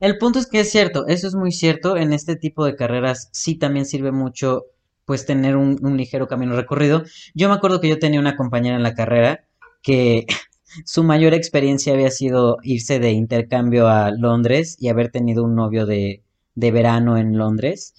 El 0.00 0.18
punto 0.18 0.38
es 0.38 0.46
que 0.46 0.60
es 0.60 0.70
cierto, 0.70 1.06
eso 1.06 1.26
es 1.28 1.34
muy 1.34 1.50
cierto. 1.52 1.96
En 1.96 2.12
este 2.12 2.36
tipo 2.36 2.64
de 2.64 2.76
carreras 2.76 3.28
sí 3.32 3.54
también 3.56 3.86
sirve 3.86 4.12
mucho, 4.12 4.64
pues, 5.06 5.24
tener 5.24 5.56
un, 5.56 5.78
un 5.82 5.96
ligero 5.96 6.28
camino 6.28 6.54
recorrido. 6.54 7.04
Yo 7.34 7.48
me 7.48 7.54
acuerdo 7.54 7.80
que 7.80 7.88
yo 7.88 7.98
tenía 7.98 8.20
una 8.20 8.36
compañera 8.36 8.76
en 8.76 8.82
la 8.82 8.94
carrera 8.94 9.44
que 9.82 10.26
su 10.84 11.04
mayor 11.04 11.34
experiencia 11.34 11.94
había 11.94 12.10
sido 12.10 12.58
irse 12.62 12.98
de 12.98 13.12
intercambio 13.12 13.88
a 13.88 14.10
Londres 14.10 14.76
y 14.78 14.88
haber 14.88 15.10
tenido 15.10 15.44
un 15.44 15.54
novio 15.54 15.86
de, 15.86 16.22
de 16.54 16.70
verano 16.70 17.16
en 17.16 17.38
Londres. 17.38 17.94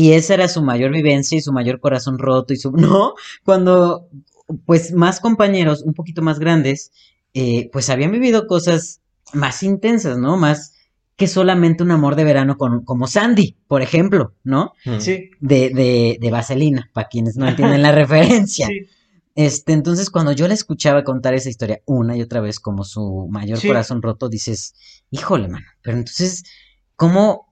Y 0.00 0.12
esa 0.12 0.34
era 0.34 0.46
su 0.46 0.62
mayor 0.62 0.92
vivencia 0.92 1.36
y 1.36 1.40
su 1.40 1.52
mayor 1.52 1.80
corazón 1.80 2.18
roto 2.20 2.52
y 2.54 2.56
su... 2.56 2.70
No, 2.76 3.14
cuando 3.44 4.08
pues 4.64 4.92
más 4.92 5.18
compañeros, 5.18 5.82
un 5.82 5.92
poquito 5.92 6.22
más 6.22 6.38
grandes, 6.38 6.92
eh, 7.34 7.68
pues 7.72 7.90
habían 7.90 8.12
vivido 8.12 8.46
cosas 8.46 9.00
más 9.34 9.64
intensas, 9.64 10.16
¿no? 10.16 10.36
Más 10.36 10.74
que 11.16 11.26
solamente 11.26 11.82
un 11.82 11.90
amor 11.90 12.14
de 12.14 12.22
verano 12.22 12.56
con, 12.56 12.84
como 12.84 13.08
Sandy, 13.08 13.56
por 13.66 13.82
ejemplo, 13.82 14.34
¿no? 14.44 14.72
Mm. 14.84 15.00
Sí, 15.00 15.30
De, 15.40 15.70
de, 15.70 16.18
de 16.20 16.30
Vaselina, 16.30 16.90
para 16.94 17.08
quienes 17.08 17.36
no 17.36 17.48
entienden 17.48 17.82
la 17.82 17.90
referencia. 18.02 18.68
sí. 18.68 18.86
Este, 19.34 19.72
entonces, 19.72 20.10
cuando 20.10 20.30
yo 20.32 20.46
la 20.48 20.54
escuchaba 20.54 21.02
contar 21.04 21.34
esa 21.34 21.48
historia 21.48 21.80
una 21.86 22.16
y 22.16 22.22
otra 22.22 22.40
vez 22.40 22.58
como 22.60 22.82
su 22.84 23.26
mayor 23.30 23.58
Sí. 23.58 23.66
corazón 23.68 24.00
roto, 24.02 24.28
dices, 24.28 24.74
híjole, 25.10 25.48
mano, 25.48 25.66
pero 25.82 25.96
entonces, 25.96 26.44
¿cómo? 26.96 27.48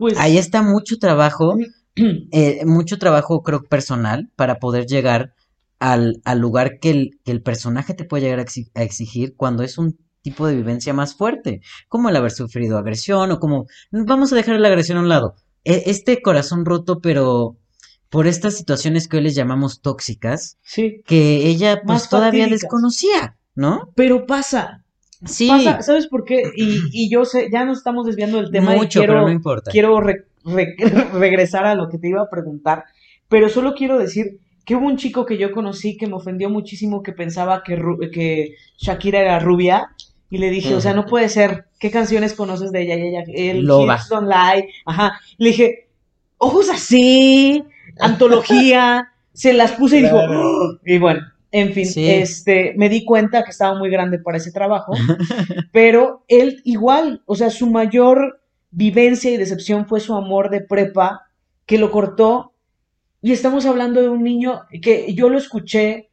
Pues 0.00 0.18
Ahí 0.18 0.36
está 0.38 0.62
mucho 0.62 0.98
trabajo, 0.98 1.56
eh, 2.32 2.64
mucho 2.66 2.98
trabajo, 2.98 3.42
creo, 3.42 3.62
personal 3.62 4.30
para 4.34 4.58
poder 4.58 4.86
llegar 4.86 5.34
al, 5.78 6.20
al 6.24 6.38
lugar 6.40 6.78
que 6.80 6.90
el, 6.90 7.10
que 7.24 7.30
el 7.32 7.42
personaje 7.42 7.94
te 7.94 8.04
puede 8.04 8.24
llegar 8.24 8.40
a, 8.40 8.44
exi- 8.46 8.70
a 8.74 8.82
exigir 8.82 9.34
cuando 9.36 9.62
es 9.62 9.78
un 9.78 9.96
tipo 10.22 10.46
de 10.46 10.56
vivencia 10.56 10.92
más 10.92 11.14
fuerte, 11.14 11.60
como 11.88 12.08
el 12.08 12.16
haber 12.16 12.30
sufrido 12.32 12.78
agresión 12.78 13.30
o 13.30 13.38
como, 13.38 13.66
vamos 13.90 14.32
a 14.32 14.36
dejar 14.36 14.58
la 14.60 14.68
agresión 14.68 14.98
a 14.98 15.02
un 15.02 15.08
lado, 15.08 15.34
E- 15.64 15.84
este 15.86 16.20
corazón 16.22 16.64
roto, 16.64 17.00
pero 17.00 17.56
por 18.08 18.26
estas 18.26 18.56
situaciones 18.56 19.06
que 19.06 19.18
hoy 19.18 19.22
les 19.24 19.34
llamamos 19.34 19.80
tóxicas, 19.82 20.58
sí. 20.62 21.02
que 21.06 21.46
ella 21.46 21.76
pues 21.76 21.86
Más 21.86 22.08
todavía 22.10 22.44
fatídicas. 22.44 22.62
desconocía, 22.62 23.36
¿no? 23.54 23.92
Pero 23.94 24.26
pasa. 24.26 24.79
Sí, 25.24 25.48
Pasa, 25.48 25.82
¿sabes 25.82 26.06
por 26.06 26.24
qué? 26.24 26.42
Y, 26.56 26.80
y 26.92 27.10
yo 27.10 27.24
sé, 27.24 27.48
ya 27.52 27.64
nos 27.64 27.78
estamos 27.78 28.06
desviando 28.06 28.38
del 28.38 28.50
tema 28.50 28.74
y 28.74 28.78
mucho, 28.78 29.00
quiero, 29.00 29.12
pero 29.14 29.26
no 29.26 29.32
importa. 29.32 29.70
quiero 29.70 30.00
re- 30.00 30.24
re- 30.44 30.76
regresar 31.14 31.66
a 31.66 31.74
lo 31.74 31.88
que 31.88 31.98
te 31.98 32.08
iba 32.08 32.22
a 32.22 32.30
preguntar, 32.30 32.84
pero 33.28 33.48
solo 33.48 33.74
quiero 33.74 33.98
decir 33.98 34.38
que 34.64 34.76
hubo 34.76 34.86
un 34.86 34.96
chico 34.96 35.26
que 35.26 35.36
yo 35.36 35.52
conocí 35.52 35.96
que 35.96 36.06
me 36.06 36.14
ofendió 36.14 36.48
muchísimo 36.48 37.02
que 37.02 37.12
pensaba 37.12 37.62
que, 37.64 38.54
Shakira 38.78 39.20
era 39.20 39.38
rubia 39.40 39.90
y 40.30 40.38
le 40.38 40.48
dije, 40.48 40.74
o 40.74 40.80
sea, 40.80 40.94
no 40.94 41.06
puede 41.06 41.28
ser, 41.28 41.66
¿qué 41.80 41.90
canciones 41.90 42.34
conoces 42.34 42.70
de 42.72 42.82
ella? 42.82 42.94
Y 42.96 43.08
ella, 43.08 43.24
el 43.26 43.62
Loba. 43.64 43.98
Don't 44.08 44.28
Lie, 44.28 44.68
ajá, 44.86 45.20
le 45.38 45.48
dije, 45.48 45.88
ojos 46.38 46.70
así, 46.70 47.62
antología, 47.98 49.12
se 49.32 49.52
las 49.52 49.72
puse 49.72 49.98
y 49.98 50.02
dijo. 50.02 50.16
"Oh", 50.18 50.78
y 50.84 50.98
bueno, 50.98 51.20
en 51.52 51.72
fin, 51.72 51.86
Sí. 51.86 52.08
este, 52.10 52.74
me 52.76 52.88
di 52.88 53.04
cuenta 53.04 53.44
que 53.44 53.50
estaba 53.50 53.76
muy 53.78 53.90
grande 53.90 54.18
para 54.18 54.38
ese 54.38 54.52
trabajo, 54.52 54.92
pero 55.72 56.24
él 56.28 56.60
igual, 56.64 57.22
o 57.26 57.34
sea, 57.34 57.50
su 57.50 57.68
mayor 57.70 58.40
vivencia 58.70 59.30
y 59.30 59.36
decepción 59.36 59.86
fue 59.86 60.00
su 60.00 60.14
amor 60.14 60.50
de 60.50 60.60
prepa, 60.60 61.22
que 61.66 61.78
lo 61.78 61.90
cortó, 61.90 62.52
y 63.22 63.32
estamos 63.32 63.66
hablando 63.66 64.00
de 64.00 64.08
un 64.08 64.22
niño 64.22 64.62
que 64.80 65.12
yo 65.14 65.28
lo 65.28 65.38
escuché 65.38 66.10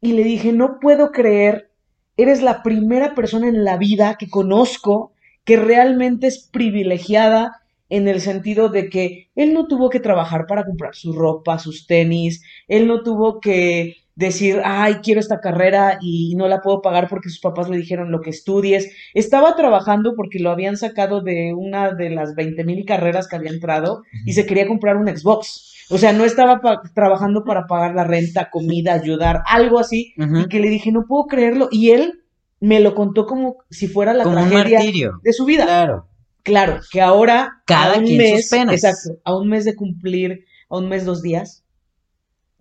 y 0.00 0.12
le 0.12 0.24
dije, 0.24 0.52
no 0.52 0.78
puedo 0.80 1.12
creer, 1.12 1.70
eres 2.16 2.42
la 2.42 2.62
primera 2.62 3.14
persona 3.14 3.48
en 3.48 3.64
la 3.64 3.76
vida 3.78 4.16
que 4.18 4.28
conozco 4.28 5.12
que 5.44 5.56
realmente 5.56 6.26
es 6.26 6.48
privilegiada 6.52 7.62
en 7.88 8.08
el 8.08 8.20
sentido 8.20 8.68
de 8.68 8.88
que 8.88 9.30
él 9.34 9.54
no 9.54 9.66
tuvo 9.66 9.90
que 9.90 10.00
trabajar 10.00 10.46
para 10.46 10.64
comprar 10.64 10.94
su 10.94 11.12
ropa, 11.12 11.58
sus 11.58 11.86
tenis, 11.86 12.42
él 12.68 12.86
no 12.86 13.02
tuvo 13.02 13.40
que 13.40 13.96
decir, 14.14 14.60
ay, 14.64 14.96
quiero 15.02 15.20
esta 15.20 15.40
carrera 15.40 15.98
y 16.00 16.34
no 16.36 16.46
la 16.48 16.60
puedo 16.60 16.82
pagar 16.82 17.08
porque 17.08 17.28
sus 17.30 17.40
papás 17.40 17.68
le 17.70 17.76
dijeron 17.78 18.10
lo 18.10 18.20
que 18.20 18.30
estudies. 18.30 18.90
Estaba 19.14 19.56
trabajando 19.56 20.14
porque 20.16 20.38
lo 20.38 20.50
habían 20.50 20.76
sacado 20.76 21.22
de 21.22 21.54
una 21.56 21.92
de 21.94 22.10
las 22.10 22.34
20 22.34 22.64
mil 22.64 22.84
carreras 22.84 23.26
que 23.28 23.36
había 23.36 23.50
entrado 23.50 24.02
y 24.26 24.34
se 24.34 24.44
quería 24.46 24.66
comprar 24.66 24.96
un 24.96 25.08
Xbox. 25.08 25.70
O 25.90 25.98
sea, 25.98 26.12
no 26.12 26.24
estaba 26.24 26.60
pa- 26.60 26.82
trabajando 26.94 27.44
para 27.44 27.66
pagar 27.66 27.94
la 27.94 28.04
renta, 28.04 28.50
comida, 28.50 28.94
ayudar, 28.94 29.42
algo 29.46 29.78
así. 29.78 30.14
Y 30.16 30.48
que 30.48 30.60
le 30.60 30.68
dije, 30.68 30.92
no 30.92 31.04
puedo 31.06 31.24
creerlo. 31.26 31.68
Y 31.70 31.90
él 31.90 32.20
me 32.60 32.80
lo 32.80 32.94
contó 32.94 33.26
como 33.26 33.56
si 33.70 33.88
fuera 33.88 34.14
la 34.14 34.24
Como 34.24 34.36
tragedia 34.36 34.78
de 35.22 35.32
su 35.32 35.44
vida. 35.44 35.64
Claro. 35.64 36.06
Claro, 36.44 36.80
que 36.90 37.00
ahora, 37.00 37.62
Cada 37.66 37.94
a 37.94 37.98
un 37.98 38.04
quien 38.04 38.18
mes, 38.18 38.48
sus 38.48 38.58
penas. 38.58 38.74
exacto, 38.74 39.20
a 39.24 39.36
un 39.36 39.48
mes 39.48 39.64
de 39.64 39.76
cumplir, 39.76 40.44
a 40.68 40.76
un 40.78 40.88
mes, 40.88 41.04
dos 41.04 41.22
días, 41.22 41.61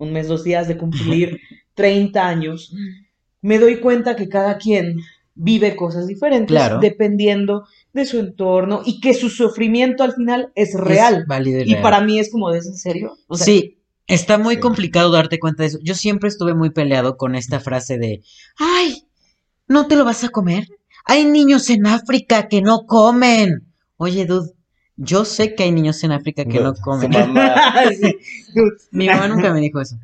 un 0.01 0.11
mes, 0.13 0.27
dos 0.27 0.43
días 0.43 0.67
de 0.67 0.77
cumplir 0.77 1.39
30 1.75 2.27
años, 2.27 2.73
me 3.41 3.59
doy 3.59 3.79
cuenta 3.79 4.15
que 4.15 4.27
cada 4.29 4.57
quien 4.57 4.97
vive 5.35 5.75
cosas 5.75 6.07
diferentes 6.07 6.49
Claro. 6.55 6.79
dependiendo 6.79 7.65
de 7.93 8.05
su 8.05 8.19
entorno 8.19 8.81
y 8.85 8.99
que 8.99 9.13
su 9.13 9.29
sufrimiento 9.29 10.03
al 10.03 10.13
final 10.13 10.51
es 10.55 10.73
real. 10.73 11.19
Es 11.21 11.27
válido 11.27 11.61
y 11.61 11.65
real. 11.73 11.81
para 11.81 12.01
mí 12.01 12.19
es 12.19 12.31
como 12.31 12.49
de, 12.51 12.59
¿es 12.59 12.67
en 12.67 12.75
serio? 12.75 13.17
O 13.27 13.37
sea, 13.37 13.45
sí, 13.45 13.77
está 14.07 14.37
muy 14.37 14.55
Sí. 14.55 14.61
complicado 14.61 15.11
darte 15.11 15.39
cuenta 15.39 15.63
de 15.63 15.67
eso. 15.67 15.79
Yo 15.83 15.93
siempre 15.95 16.29
estuve 16.29 16.53
muy 16.53 16.71
peleado 16.71 17.15
con 17.15 17.35
esta 17.35 17.59
frase 17.59 17.97
de, 17.97 18.21
ay, 18.57 19.03
¿no 19.67 19.87
te 19.87 19.95
lo 19.95 20.03
vas 20.03 20.23
a 20.23 20.29
comer? 20.29 20.67
Hay 21.05 21.25
niños 21.25 21.69
en 21.69 21.85
África 21.87 22.47
que 22.47 22.61
no 22.61 22.85
comen. 22.85 23.67
Oye, 23.97 24.25
dude, 24.25 24.51
yo 24.97 25.25
sé 25.25 25.55
que 25.55 25.63
hay 25.63 25.71
niños 25.71 26.03
en 26.03 26.11
África 26.11 26.45
que 26.45 26.59
no 26.59 26.73
comen. 26.73 27.11
mamá. 27.11 27.55
Sí. 27.99 28.15
Mi 28.91 29.07
mamá 29.07 29.27
nunca 29.27 29.53
me 29.53 29.61
dijo 29.61 29.81
eso. 29.81 29.97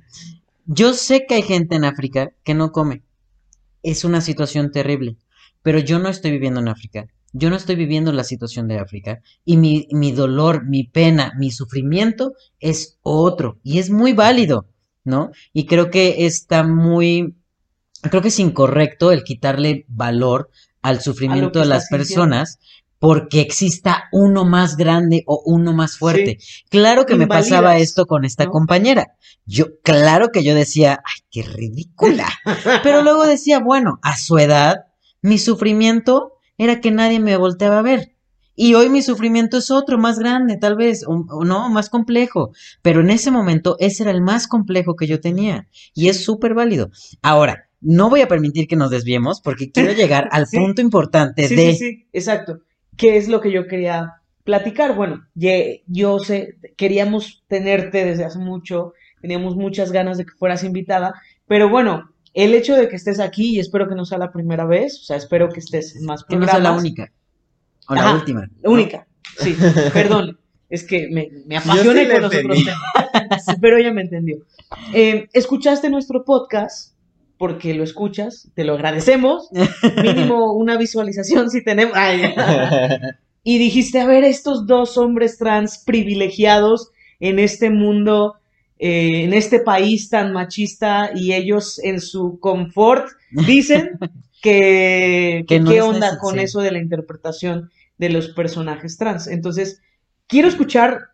Yo 0.66 0.94
sé 0.94 1.26
que 1.28 1.36
hay 1.36 1.42
gente 1.42 1.76
en 1.76 1.86
África 1.86 2.32
que 2.44 2.54
no 2.54 2.72
come. 2.72 3.04
Es 3.84 4.04
una 4.04 4.22
situación 4.22 4.72
terrible, 4.72 5.18
pero 5.62 5.80
yo 5.80 6.00
no 6.00 6.10
estoy 6.10 6.32
viviendo 6.32 6.60
en 6.60 6.68
África. 6.68 7.08
Yo 7.34 7.50
no 7.50 7.56
estoy 7.56 7.76
viviendo 7.76 8.12
la 8.12 8.24
situación 8.24 8.68
de 8.68 8.80
África. 8.80 9.22
Y 9.46 9.58
mi, 9.58 9.88
mi 9.92 10.12
dolor, 10.12 10.66
mi 10.66 10.84
pena, 10.84 11.34
mi 11.38 11.52
sufrimiento 11.52 12.34
es 12.60 12.98
otro. 13.02 13.60
Y 13.64 13.80
es 13.80 13.90
muy 13.90 14.14
válido, 14.14 14.68
¿no? 15.04 15.32
Y 15.54 15.66
creo 15.66 15.90
que 15.90 16.26
está 16.26 16.64
muy... 16.64 17.36
Creo 18.02 18.22
que 18.22 18.30
es 18.30 18.40
incorrecto 18.40 19.12
el 19.12 19.24
quitarle 19.24 19.86
valor 19.88 20.50
al 20.82 21.02
sufrimiento 21.02 21.60
de 21.60 21.66
las 21.66 21.88
sintiendo. 21.88 22.06
personas 22.08 22.60
porque 23.00 23.42
exista 23.42 24.06
uno 24.12 24.46
más 24.46 24.76
grande 24.78 25.24
o 25.28 25.42
uno 25.46 25.74
más 25.74 25.98
fuerte. 25.98 26.40
Claro 26.70 27.06
que 27.06 27.16
me 27.16 27.28
pasaba 27.28 27.78
esto 27.78 28.06
con 28.06 28.26
esta 28.26 28.46
¿no? 28.46 28.52
compañera. 28.52 29.14
Yo, 29.46 29.80
claro 29.84 30.30
que 30.32 30.44
yo 30.44 30.56
decía, 30.56 31.02
ay, 31.06 31.22
qué 31.30 31.44
ridícula. 31.44 32.28
Pero 32.84 33.04
luego 33.04 33.26
decía, 33.26 33.60
bueno, 33.60 34.00
a 34.02 34.18
su 34.18 34.38
edad, 34.38 34.86
mi 35.22 35.38
sufrimiento 35.38 36.34
era 36.58 36.82
que 36.82 36.92
nadie 36.92 37.20
me 37.20 37.38
volteaba 37.38 37.80
a 37.80 37.84
ver. 37.84 38.14
Y 38.60 38.74
hoy 38.74 38.90
mi 38.90 39.04
sufrimiento 39.04 39.58
es 39.60 39.70
otro, 39.70 40.00
más 40.00 40.18
grande, 40.18 40.58
tal 40.58 40.76
vez, 40.76 41.04
o, 41.06 41.24
o 41.30 41.46
no, 41.46 41.70
más 41.70 41.90
complejo. 41.90 42.52
Pero 42.82 43.02
en 43.02 43.12
ese 43.12 43.30
momento, 43.30 43.76
ese 43.80 44.02
era 44.02 44.12
el 44.12 44.22
más 44.22 44.48
complejo 44.48 44.96
que 44.96 45.06
yo 45.06 45.20
tenía. 45.22 45.68
Y 45.94 46.10
es 46.10 46.24
súper 46.24 46.56
válido. 46.56 46.90
Ahora, 47.22 47.70
no 47.80 48.10
voy 48.10 48.22
a 48.22 48.28
permitir 48.28 48.68
que 48.68 48.76
nos 48.76 48.90
desviemos 48.90 49.42
porque 49.42 49.72
quiero 49.72 49.92
llegar 49.94 50.28
al 50.32 50.48
Sí. 50.48 50.58
punto 50.58 50.82
importante 50.82 51.48
Sí, 51.48 51.56
de... 51.56 51.72
sí, 51.74 51.78
sí, 51.78 52.08
exacto. 52.12 52.62
¿Qué 52.98 53.18
es 53.18 53.28
lo 53.28 53.42
que 53.42 53.52
yo 53.52 53.68
quería 53.68 54.22
platicar? 54.44 54.96
Bueno, 54.96 55.26
yo 55.36 56.20
sé, 56.20 56.56
queríamos 56.76 57.44
tenerte 57.48 58.06
desde 58.06 58.26
hace 58.26 58.40
mucho, 58.40 58.94
teníamos 59.22 59.56
muchas 59.56 59.92
ganas 59.92 60.18
de 60.18 60.26
que 60.26 60.32
fueras 60.32 60.64
invitada, 60.64 61.14
pero 61.48 61.70
bueno, 61.70 62.12
el 62.34 62.54
hecho 62.54 62.76
de 62.76 62.88
que 62.88 62.96
estés 62.96 63.20
aquí, 63.20 63.56
y 63.56 63.60
espero 63.60 63.88
que 63.88 63.96
no 63.96 64.06
sea 64.06 64.18
la 64.18 64.32
primera 64.32 64.66
vez, 64.66 65.00
o 65.02 65.04
sea, 65.04 65.18
espero 65.18 65.50
que 65.50 65.60
estés 65.60 65.96
en 65.96 66.06
más 66.06 66.24
Que 66.24 66.36
no 66.36 66.42
programas. 66.46 66.64
sea 66.64 66.72
la 66.72 66.78
única. 66.78 67.12
O 67.90 67.96
la 67.96 68.02
Ajá, 68.02 68.14
última. 68.16 68.48
La 68.62 68.70
única, 68.70 69.08
sí, 69.38 69.56
perdón, 69.94 70.40
es 70.70 70.84
que 70.84 71.08
me, 71.10 71.30
me 71.46 71.58
apasioné 71.58 72.06
sí 72.06 72.12
con 72.12 72.22
los 72.24 72.36
otros 72.36 72.58
temas, 72.64 73.46
pero 73.62 73.78
ella 73.78 73.92
me 73.94 74.02
entendió. 74.02 74.38
Eh, 74.94 75.28
escuchaste 75.34 75.90
nuestro 75.90 76.26
podcast, 76.26 76.94
porque 77.38 77.74
lo 77.74 77.84
escuchas, 77.84 78.50
te 78.56 78.64
lo 78.64 78.74
agradecemos, 78.74 79.50
mínimo 80.04 80.54
una 80.58 80.78
visualización 80.78 81.50
si 81.50 81.64
tenemos. 81.64 81.96
Ay, 81.96 82.34
y 83.44 83.60
dijiste, 83.60 84.00
a 84.00 84.08
ver, 84.08 84.24
estos 84.24 84.66
dos 84.68 84.98
hombres 84.98 85.38
trans 85.38 85.80
privilegiados 85.86 86.92
en 87.20 87.40
este 87.40 87.70
mundo 87.70 88.36
eh, 88.80 89.24
en 89.24 89.34
este 89.34 89.60
país 89.60 90.08
tan 90.10 90.34
machista 90.34 91.10
y 91.16 91.34
ellos 91.34 91.80
en 91.84 92.00
su 92.00 92.40
confort 92.40 93.08
dicen 93.32 93.98
que, 94.42 95.44
Que 95.48 95.60
no 95.60 95.72
qué 95.72 95.82
onda 95.82 96.20
con 96.20 96.38
eso 96.38 96.62
de 96.62 96.72
la 96.72 96.80
interpretación 96.80 97.72
de 97.98 98.10
los 98.10 98.30
personajes 98.30 98.98
trans. 98.98 99.26
Entonces, 99.26 99.82
quiero 100.28 100.48
escuchar, 100.48 101.06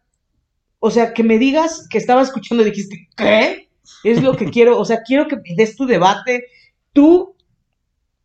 o 0.79 0.91
sea, 0.91 1.13
que 1.13 1.23
me 1.23 1.37
digas 1.37 1.87
que 1.89 1.97
estaba 1.97 2.21
escuchando 2.21 2.63
y 2.63 2.71
dijiste, 2.71 3.07
¿qué? 3.15 3.69
Es 4.03 4.21
lo 4.21 4.35
que 4.35 4.45
quiero, 4.45 4.79
o 4.79 4.85
sea, 4.85 5.03
quiero 5.03 5.27
que 5.27 5.37
me 5.37 5.55
des 5.55 5.75
tu 5.75 5.85
debate. 5.85 6.45
Tú, 6.93 7.35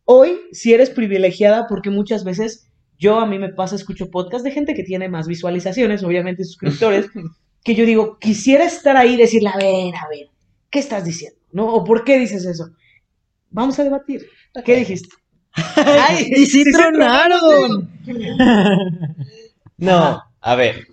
hoy, 0.05 0.39
si 0.51 0.73
eres 0.73 0.89
privilegiada, 0.89 1.67
porque 1.67 1.89
muchas 1.89 2.23
veces 2.23 2.67
yo 2.97 3.19
a 3.19 3.25
mí 3.25 3.39
me 3.39 3.49
pasa, 3.49 3.75
escucho 3.75 4.11
podcast 4.11 4.43
de 4.43 4.51
gente 4.51 4.73
que 4.73 4.83
tiene 4.83 5.07
más 5.07 5.27
visualizaciones, 5.27 6.03
obviamente 6.03 6.43
suscriptores, 6.43 7.07
que 7.63 7.75
yo 7.75 7.85
digo, 7.85 8.17
quisiera 8.19 8.65
estar 8.65 8.97
ahí 8.97 9.13
y 9.13 9.17
decirle, 9.17 9.49
a 9.49 9.57
ver, 9.57 9.95
a 9.95 10.07
ver, 10.09 10.27
¿qué 10.69 10.79
estás 10.79 11.05
diciendo? 11.05 11.39
¿No? 11.51 11.73
¿O 11.73 11.83
por 11.83 12.03
qué 12.03 12.19
dices 12.19 12.45
eso? 12.45 12.69
Vamos 13.49 13.79
a 13.79 13.83
debatir. 13.83 14.27
¿Qué 14.65 14.75
dijiste? 14.75 15.15
Ay, 15.75 16.29
¡Y 16.35 16.45
sí 16.45 16.63
se 16.63 16.71
tronaron! 16.71 17.89
No, 19.77 20.21
a 20.41 20.55
ver. 20.55 20.85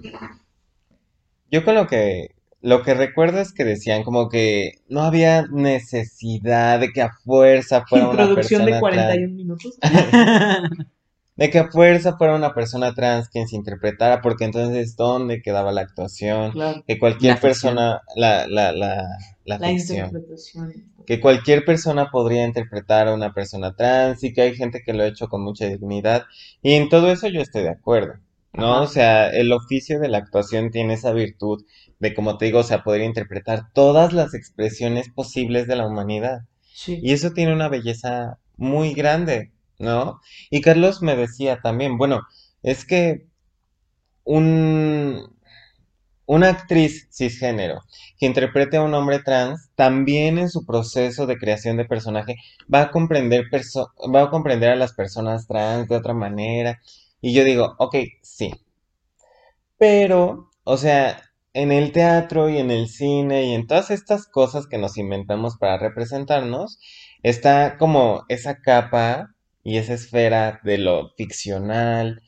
Yo 1.50 1.64
con 1.64 1.74
lo 1.74 1.86
que 1.86 2.35
lo 2.66 2.82
que 2.82 2.94
recuerdo 2.94 3.40
es 3.40 3.52
que 3.52 3.64
decían 3.64 4.02
como 4.02 4.28
que 4.28 4.72
no 4.88 5.02
había 5.02 5.46
necesidad 5.50 6.80
de 6.80 6.92
que 6.92 7.02
a 7.02 7.12
fuerza 7.24 7.84
fuera 7.86 8.08
una 8.08 8.22
Introducción 8.24 8.64
de 8.64 8.72
persona 8.72 8.90
trans. 8.90 9.18
41 9.20 9.34
minutos. 9.34 9.78
De 11.36 11.50
que 11.50 11.58
a 11.58 11.68
fuerza 11.70 12.16
fuera 12.16 12.34
una 12.34 12.54
persona 12.54 12.94
trans 12.94 13.28
quien 13.28 13.46
se 13.46 13.56
interpretara, 13.56 14.22
porque 14.22 14.44
entonces 14.46 14.96
¿dónde 14.96 15.42
quedaba 15.42 15.70
la 15.70 15.82
actuación? 15.82 16.52
Claro. 16.52 16.82
Que 16.86 16.98
cualquier 16.98 17.34
La 17.34 17.40
persona, 17.40 18.00
la, 18.16 18.46
la, 18.48 18.72
la, 18.72 19.04
la 19.44 19.58
La 19.58 19.68
ficción. 19.68 20.06
interpretación. 20.06 20.72
que 21.06 21.20
cualquier 21.20 21.64
persona 21.66 22.10
podría 22.10 22.44
interpretar 22.46 23.08
a 23.08 23.14
una 23.14 23.34
persona 23.34 23.74
trans 23.76 24.24
y 24.24 24.32
que 24.32 24.40
hay 24.42 24.54
gente 24.56 24.82
que 24.84 24.94
lo 24.94 25.02
ha 25.02 25.06
hecho 25.08 25.28
con 25.28 25.42
mucha 25.42 25.66
dignidad. 25.68 26.24
Y 26.62 26.72
en 26.72 26.88
todo 26.88 27.12
eso 27.12 27.28
yo 27.28 27.42
estoy 27.42 27.64
de 27.64 27.70
acuerdo, 27.70 28.14
¿no? 28.54 28.72
Ajá. 28.72 28.80
O 28.82 28.86
sea, 28.86 29.28
el 29.28 29.52
oficio 29.52 30.00
de 30.00 30.08
la 30.08 30.18
actuación 30.18 30.70
tiene 30.70 30.94
esa 30.94 31.12
virtud 31.12 31.62
de, 31.98 32.14
como 32.14 32.38
te 32.38 32.46
digo, 32.46 32.60
o 32.60 32.62
sea, 32.64 32.82
poder 32.84 33.02
interpretar 33.02 33.72
todas 33.72 34.12
las 34.12 34.34
expresiones 34.34 35.08
posibles 35.10 35.66
de 35.66 35.76
la 35.76 35.86
humanidad. 35.86 36.40
Sí. 36.74 37.00
Y 37.02 37.12
eso 37.12 37.32
tiene 37.32 37.52
una 37.54 37.68
belleza 37.68 38.38
muy 38.56 38.94
grande, 38.94 39.52
¿no? 39.78 40.20
Y 40.50 40.60
Carlos 40.60 41.02
me 41.02 41.16
decía 41.16 41.60
también, 41.62 41.98
bueno, 41.98 42.22
es 42.62 42.84
que 42.84 43.26
un, 44.24 45.22
una 46.26 46.50
actriz 46.50 47.08
cisgénero 47.12 47.82
que 48.18 48.26
interprete 48.26 48.76
a 48.76 48.82
un 48.82 48.94
hombre 48.94 49.20
trans, 49.20 49.70
también 49.76 50.38
en 50.38 50.48
su 50.50 50.64
proceso 50.66 51.26
de 51.26 51.38
creación 51.38 51.76
de 51.78 51.84
personaje 51.86 52.36
va 52.72 52.82
a 52.82 52.90
comprender 52.92 53.46
perso- 53.50 53.92
va 54.14 54.22
a 54.24 54.30
comprender 54.30 54.70
a 54.70 54.76
las 54.76 54.92
personas 54.94 55.46
trans 55.48 55.88
de 55.88 55.96
otra 55.96 56.14
manera. 56.14 56.80
Y 57.20 57.32
yo 57.34 57.44
digo, 57.44 57.74
ok, 57.78 57.96
sí. 58.22 58.52
Pero, 59.78 60.50
o 60.64 60.76
sea, 60.76 61.22
en 61.56 61.72
el 61.72 61.90
teatro 61.90 62.50
y 62.50 62.58
en 62.58 62.70
el 62.70 62.86
cine 62.88 63.44
y 63.44 63.54
en 63.54 63.66
todas 63.66 63.90
estas 63.90 64.26
cosas 64.26 64.66
que 64.66 64.76
nos 64.76 64.98
inventamos 64.98 65.56
para 65.56 65.78
representarnos, 65.78 66.78
está 67.22 67.78
como 67.78 68.24
esa 68.28 68.60
capa 68.60 69.34
y 69.64 69.78
esa 69.78 69.94
esfera 69.94 70.60
de 70.64 70.76
lo 70.76 71.14
ficcional, 71.16 72.22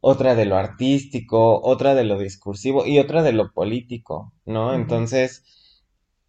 otra 0.00 0.36
de 0.36 0.44
lo 0.46 0.56
artístico, 0.56 1.60
otra 1.60 1.96
de 1.96 2.04
lo 2.04 2.20
discursivo 2.20 2.86
y 2.86 3.00
otra 3.00 3.24
de 3.24 3.32
lo 3.32 3.52
político, 3.52 4.32
¿no? 4.46 4.72
Entonces, 4.74 5.42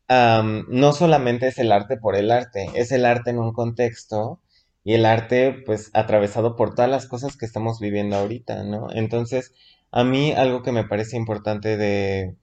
am, 0.07 0.65
no 0.69 0.91
solamente 0.93 1.47
es 1.47 1.59
el 1.59 1.71
arte 1.71 1.97
por 1.97 2.15
el 2.15 2.31
arte, 2.31 2.69
es 2.73 2.91
el 2.91 3.05
arte 3.05 3.29
en 3.29 3.37
un 3.39 3.53
contexto 3.53 4.41
y 4.83 4.93
el 4.95 5.05
arte, 5.05 5.53
pues, 5.67 5.91
atravesado 5.93 6.55
por 6.55 6.73
todas 6.73 6.89
las 6.89 7.05
cosas 7.07 7.37
que 7.37 7.45
estamos 7.45 7.79
viviendo 7.79 8.15
ahorita, 8.15 8.63
¿no? 8.63 8.87
Entonces, 8.91 9.53
a 9.91 10.03
mí 10.03 10.31
algo 10.33 10.63
que 10.63 10.71
me 10.71 10.83
parece 10.85 11.17
importante 11.17 11.77
de, 11.77 12.35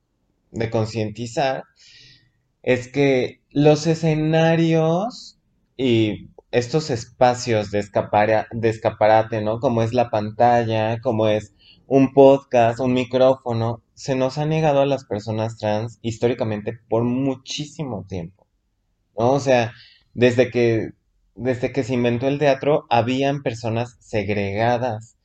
concientizar 0.70 1.64
es 2.62 2.88
que 2.88 3.40
los 3.50 3.86
escenarios 3.86 5.38
y 5.76 6.28
estos 6.50 6.90
espacios 6.90 7.70
de 7.70 7.80
escapara- 7.80 8.48
de 8.52 8.68
escaparate, 8.70 9.42
¿no? 9.42 9.60
Como 9.60 9.82
es 9.82 9.92
la 9.92 10.10
pantalla, 10.10 11.00
como 11.00 11.28
es 11.28 11.54
un 11.86 12.12
podcast, 12.12 12.80
un 12.80 12.94
micrófono, 12.94 13.82
se 13.94 14.14
nos 14.16 14.38
ha 14.38 14.46
negado 14.46 14.80
a 14.80 14.86
las 14.86 15.04
personas 15.04 15.58
trans 15.58 15.98
históricamente 16.02 16.78
por 16.88 17.04
muchísimo 17.04 18.04
tiempo, 18.08 18.46
¿no? 19.18 19.32
O 19.32 19.40
sea, 19.40 19.72
desde 20.14 20.50
que, 20.50 20.90
desde 21.34 21.72
que 21.72 21.84
se 21.84 21.94
inventó 21.94 22.28
el 22.28 22.38
teatro, 22.38 22.86
habían 22.90 23.42
personas 23.42 23.96
segregadas 24.00 25.15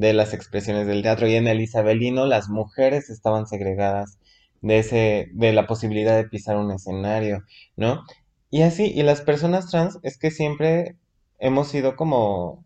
de 0.00 0.14
las 0.14 0.32
expresiones 0.32 0.86
del 0.86 1.02
teatro 1.02 1.28
y 1.28 1.34
en 1.34 1.46
el 1.46 1.60
isabelino 1.60 2.24
las 2.24 2.48
mujeres 2.48 3.10
estaban 3.10 3.46
segregadas 3.46 4.18
de 4.62 4.78
ese, 4.78 5.28
de 5.34 5.52
la 5.52 5.66
posibilidad 5.66 6.16
de 6.16 6.26
pisar 6.26 6.56
un 6.56 6.72
escenario, 6.72 7.44
¿no? 7.76 8.04
Y 8.50 8.62
así, 8.62 8.84
y 8.86 9.02
las 9.02 9.20
personas 9.20 9.70
trans 9.70 9.98
es 10.02 10.16
que 10.18 10.30
siempre 10.30 10.96
hemos 11.38 11.68
sido 11.68 11.96
como, 11.96 12.64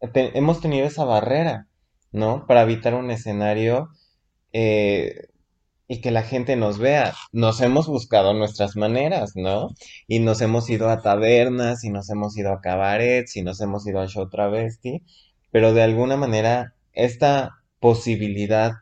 hemos 0.00 0.60
tenido 0.60 0.86
esa 0.86 1.04
barrera, 1.04 1.68
¿no? 2.12 2.46
Para 2.46 2.62
evitar 2.62 2.94
un 2.94 3.10
escenario 3.10 3.88
eh, 4.52 5.28
y 5.88 6.02
que 6.02 6.10
la 6.10 6.22
gente 6.22 6.54
nos 6.56 6.78
vea. 6.78 7.14
Nos 7.32 7.62
hemos 7.62 7.86
buscado 7.86 8.34
nuestras 8.34 8.76
maneras, 8.76 9.32
¿no? 9.36 9.70
Y 10.06 10.18
nos 10.18 10.42
hemos 10.42 10.68
ido 10.68 10.90
a 10.90 11.00
tabernas, 11.00 11.82
y 11.84 11.90
nos 11.90 12.10
hemos 12.10 12.36
ido 12.36 12.52
a 12.52 12.60
cabarets, 12.60 13.36
y 13.36 13.42
nos 13.42 13.60
hemos 13.62 13.86
ido 13.86 14.00
a 14.00 14.06
show 14.06 14.28
travesti, 14.28 15.02
pero 15.50 15.72
de 15.72 15.82
alguna 15.82 16.16
manera 16.16 16.74
esta 16.92 17.62
posibilidad 17.80 18.72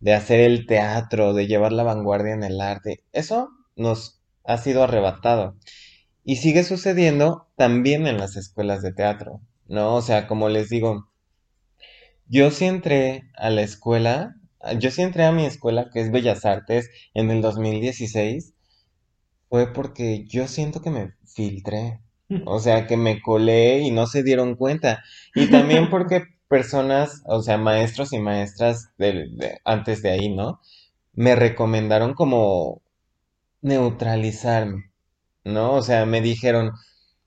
de 0.00 0.14
hacer 0.14 0.40
el 0.40 0.66
teatro, 0.66 1.32
de 1.32 1.46
llevar 1.46 1.72
la 1.72 1.82
vanguardia 1.82 2.34
en 2.34 2.44
el 2.44 2.60
arte, 2.60 3.02
eso 3.12 3.48
nos 3.76 4.20
ha 4.44 4.58
sido 4.58 4.84
arrebatado. 4.84 5.56
Y 6.24 6.36
sigue 6.36 6.64
sucediendo 6.64 7.48
también 7.56 8.06
en 8.06 8.18
las 8.18 8.36
escuelas 8.36 8.82
de 8.82 8.92
teatro, 8.92 9.40
¿no? 9.66 9.94
O 9.94 10.02
sea, 10.02 10.26
como 10.26 10.48
les 10.48 10.68
digo, 10.68 11.08
yo 12.26 12.50
sí 12.50 12.64
entré 12.66 13.30
a 13.36 13.50
la 13.50 13.62
escuela, 13.62 14.34
yo 14.78 14.90
sí 14.90 15.02
entré 15.02 15.24
a 15.24 15.32
mi 15.32 15.44
escuela, 15.44 15.90
que 15.92 16.00
es 16.00 16.10
Bellas 16.10 16.44
Artes, 16.44 16.90
en 17.12 17.30
el 17.30 17.42
2016, 17.42 18.54
fue 19.48 19.72
porque 19.72 20.24
yo 20.26 20.48
siento 20.48 20.80
que 20.80 20.90
me 20.90 21.12
filtré, 21.26 22.00
o 22.44 22.58
sea, 22.60 22.86
que 22.86 22.96
me 22.96 23.20
colé 23.22 23.80
y 23.80 23.90
no 23.90 24.06
se 24.06 24.22
dieron 24.22 24.56
cuenta. 24.56 25.02
Y 25.34 25.50
también 25.50 25.88
porque 25.90 26.24
personas, 26.48 27.22
o 27.26 27.42
sea, 27.42 27.58
maestros 27.58 28.12
y 28.12 28.18
maestras 28.18 28.90
de, 28.98 29.28
de- 29.32 29.60
antes 29.64 30.02
de 30.02 30.10
ahí, 30.10 30.34
¿no? 30.34 30.60
Me 31.14 31.36
recomendaron 31.36 32.14
como 32.14 32.82
neutralizarme, 33.62 34.92
¿no? 35.44 35.74
O 35.74 35.82
sea, 35.82 36.06
me 36.06 36.20
dijeron, 36.20 36.72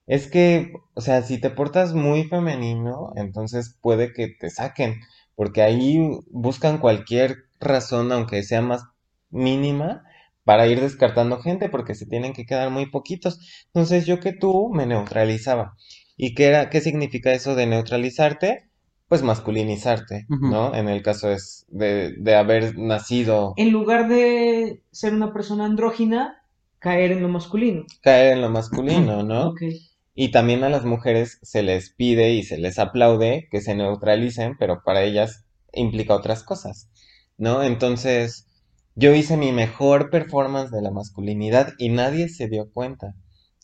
es 0.07 0.29
que, 0.29 0.73
o 0.95 1.01
sea, 1.01 1.21
si 1.23 1.39
te 1.39 1.49
portas 1.51 1.93
muy 1.93 2.25
femenino, 2.25 3.13
entonces 3.15 3.77
puede 3.81 4.13
que 4.13 4.29
te 4.29 4.49
saquen, 4.49 5.01
porque 5.35 5.63
ahí 5.63 5.99
buscan 6.31 6.79
cualquier 6.79 7.45
razón, 7.59 8.11
aunque 8.11 8.43
sea 8.43 8.61
más 8.61 8.83
mínima, 9.29 10.03
para 10.47 10.65
ir 10.67 10.79
descartando 10.79 11.39
gente, 11.41 11.67
porque 11.67 11.93
se 11.93 12.05
tienen 12.05 12.31
que 12.31 12.45
quedar 12.45 12.69
muy 12.69 12.85
poquitos. 12.89 13.37
Entonces 13.65 14.05
yo 14.05 14.21
que 14.21 14.31
tú 14.31 14.69
me 14.73 14.85
neutralizaba. 14.85 15.75
¿Y 16.15 16.35
qué 16.35 16.45
era, 16.45 16.69
qué 16.69 16.79
significa 16.79 17.33
eso 17.33 17.53
de 17.53 17.67
neutralizarte? 17.67 18.69
Pues 19.09 19.23
masculinizarte. 19.23 20.25
¿no? 20.29 20.73
En 20.73 20.87
el 20.87 21.03
caso 21.03 21.29
es 21.29 21.65
de, 21.67 22.13
de 22.17 22.35
haber 22.35 22.77
nacido, 22.77 23.55
En 23.57 23.71
lugar 23.71 24.07
de 24.07 24.83
ser 24.91 25.13
una 25.13 25.33
persona 25.33 25.65
andrógina, 25.65 26.41
caer 26.79 27.11
en 27.11 27.21
lo 27.21 27.27
masculino. 27.27 27.83
caer 28.01 28.31
en 28.31 28.41
lo 28.41 28.49
masculino, 28.49 29.23
¿no? 29.23 29.53
Y 30.19 30.31
también 30.31 30.63
a 30.63 30.69
las 30.69 30.85
mujeres 30.85 31.37
se 31.43 31.61
les 31.61 31.91
pide 31.93 32.31
y 32.31 32.41
se 32.43 32.57
les 32.57 32.79
aplaude 32.79 33.49
que 33.51 33.61
se 33.61 33.75
neutralicen, 33.75 34.55
pero 34.57 34.81
para 34.83 35.03
ellas 35.03 35.45
implica 35.73 36.15
otras 36.15 36.41
cosas, 36.41 36.89
¿no? 37.37 37.61
Entonces, 37.61 38.46
yo 38.97 39.13
hice 39.13 39.37
mi 39.37 39.51
mejor 39.51 40.09
performance 40.09 40.71
de 40.71 40.81
la 40.81 40.89
masculinidad 40.89 41.73
y 41.77 41.89
nadie 41.89 42.29
se 42.29 42.47
dio 42.47 42.71
cuenta 42.71 43.13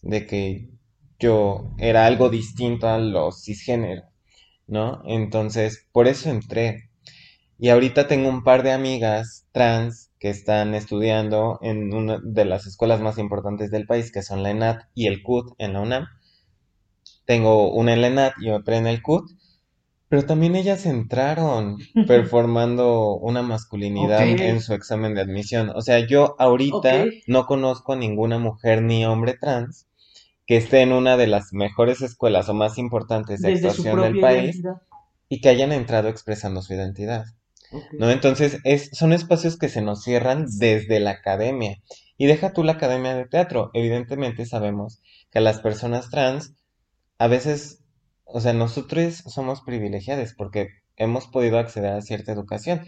de 0.03 0.27
que 0.27 0.69
yo 1.17 1.73
era 1.79 2.05
algo 2.05 2.29
distinto 2.29 2.87
a 2.87 2.99
los 2.99 3.43
cisgénero, 3.43 4.03
¿no? 4.67 5.01
Entonces, 5.07 5.87
por 5.91 6.07
eso 6.07 6.29
entré. 6.29 6.91
Y 7.57 7.69
ahorita 7.69 8.07
tengo 8.07 8.29
un 8.29 8.43
par 8.43 8.61
de 8.61 8.73
amigas 8.73 9.47
trans 9.51 10.11
que 10.19 10.29
están 10.29 10.75
estudiando 10.75 11.57
en 11.63 11.95
una 11.95 12.19
de 12.23 12.45
las 12.45 12.67
escuelas 12.67 13.01
más 13.01 13.17
importantes 13.17 13.71
del 13.71 13.87
país, 13.87 14.11
que 14.11 14.21
son 14.21 14.43
la 14.43 14.51
ENAT 14.51 14.83
y 14.93 15.07
el 15.07 15.23
CUT 15.23 15.55
en 15.57 15.73
la 15.73 15.81
UNAM. 15.81 16.05
Tengo 17.25 17.73
una 17.73 17.93
en 17.93 18.01
la 18.01 18.07
ENAT 18.07 18.33
y 18.39 18.51
otra 18.51 18.77
en 18.77 18.85
el 18.85 19.01
CUT, 19.01 19.31
Pero 20.13 20.27
también 20.27 20.55
ellas 20.55 20.85
entraron 20.85 21.79
performando 22.05 23.15
una 23.15 23.41
masculinidad 23.41 24.21
en 24.21 24.61
su 24.61 24.75
examen 24.75 25.15
de 25.15 25.21
admisión. 25.21 25.71
O 25.75 25.81
sea, 25.81 26.05
yo 26.05 26.35
ahorita 26.37 27.05
no 27.25 27.47
conozco 27.47 27.93
a 27.93 27.95
ninguna 27.95 28.37
mujer 28.37 28.83
ni 28.83 29.07
hombre 29.07 29.33
trans 29.33 29.87
que 30.45 30.57
esté 30.57 30.81
en 30.81 30.93
una 30.93 31.17
de 31.17 31.25
las 31.25 31.51
mejores 31.51 32.03
escuelas 32.03 32.47
o 32.47 32.53
más 32.53 32.77
importantes 32.77 33.41
de 33.41 33.53
Desde 33.53 33.69
actuación 33.69 34.01
del 34.01 34.19
país 34.19 34.57
identidad. 34.57 34.81
y 35.29 35.41
que 35.41 35.49
hayan 35.49 35.71
entrado 35.71 36.09
expresando 36.09 36.61
su 36.61 36.75
identidad. 36.75 37.25
¿no? 37.97 38.11
Entonces, 38.11 38.59
es, 38.65 38.91
son 38.93 39.13
espacios 39.13 39.57
que 39.57 39.67
se 39.67 39.81
nos 39.81 40.03
cierran 40.03 40.45
desde 40.59 40.99
la 40.99 41.09
academia. 41.09 41.81
Y 42.19 42.27
deja 42.27 42.53
tú 42.53 42.63
la 42.63 42.73
academia 42.73 43.15
de 43.15 43.25
teatro. 43.25 43.71
Evidentemente 43.73 44.45
sabemos 44.45 45.01
que 45.31 45.39
las 45.39 45.59
personas 45.59 46.11
trans, 46.11 46.53
a 47.17 47.25
veces, 47.25 47.82
o 48.33 48.41
sea, 48.41 48.53
nosotros 48.53 49.15
somos 49.27 49.61
privilegiados 49.61 50.33
porque 50.35 50.67
hemos 50.97 51.27
podido 51.27 51.57
acceder 51.59 51.93
a 51.93 52.01
cierta 52.01 52.31
educación, 52.33 52.81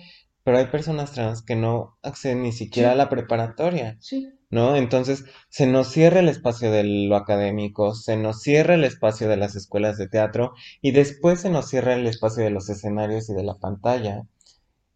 pero 0.43 0.57
hay 0.59 0.65
personas 0.67 1.11
trans 1.13 1.43
que 1.43 1.55
no 1.55 1.97
acceden 2.03 2.43
ni 2.43 2.51
siquiera 2.51 2.89
Sí. 2.89 2.93
a 2.93 2.95
la 2.97 3.09
preparatoria. 3.09 3.97
Sí. 3.99 4.29
¿no? 4.51 4.75
Entonces, 4.77 5.25
se 5.49 5.67
nos 5.67 5.89
cierra 5.89 6.19
el 6.21 6.29
espacio 6.29 6.71
de 6.71 6.83
lo 6.85 7.15
académico, 7.17 7.93
se 7.95 8.15
nos 8.15 8.41
cierra 8.41 8.75
el 8.75 8.85
espacio 8.85 9.27
de 9.27 9.35
las 9.37 9.55
escuelas 9.55 9.97
de 9.97 10.07
teatro 10.07 10.53
y 10.81 10.91
después 10.91 11.41
se 11.41 11.49
nos 11.49 11.67
cierra 11.67 11.95
el 11.95 12.07
espacio 12.07 12.43
de 12.43 12.51
los 12.51 12.69
escenarios 12.69 13.29
y 13.29 13.33
de 13.33 13.43
la 13.43 13.55
pantalla. 13.55 14.23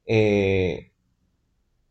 Eh, 0.06 0.92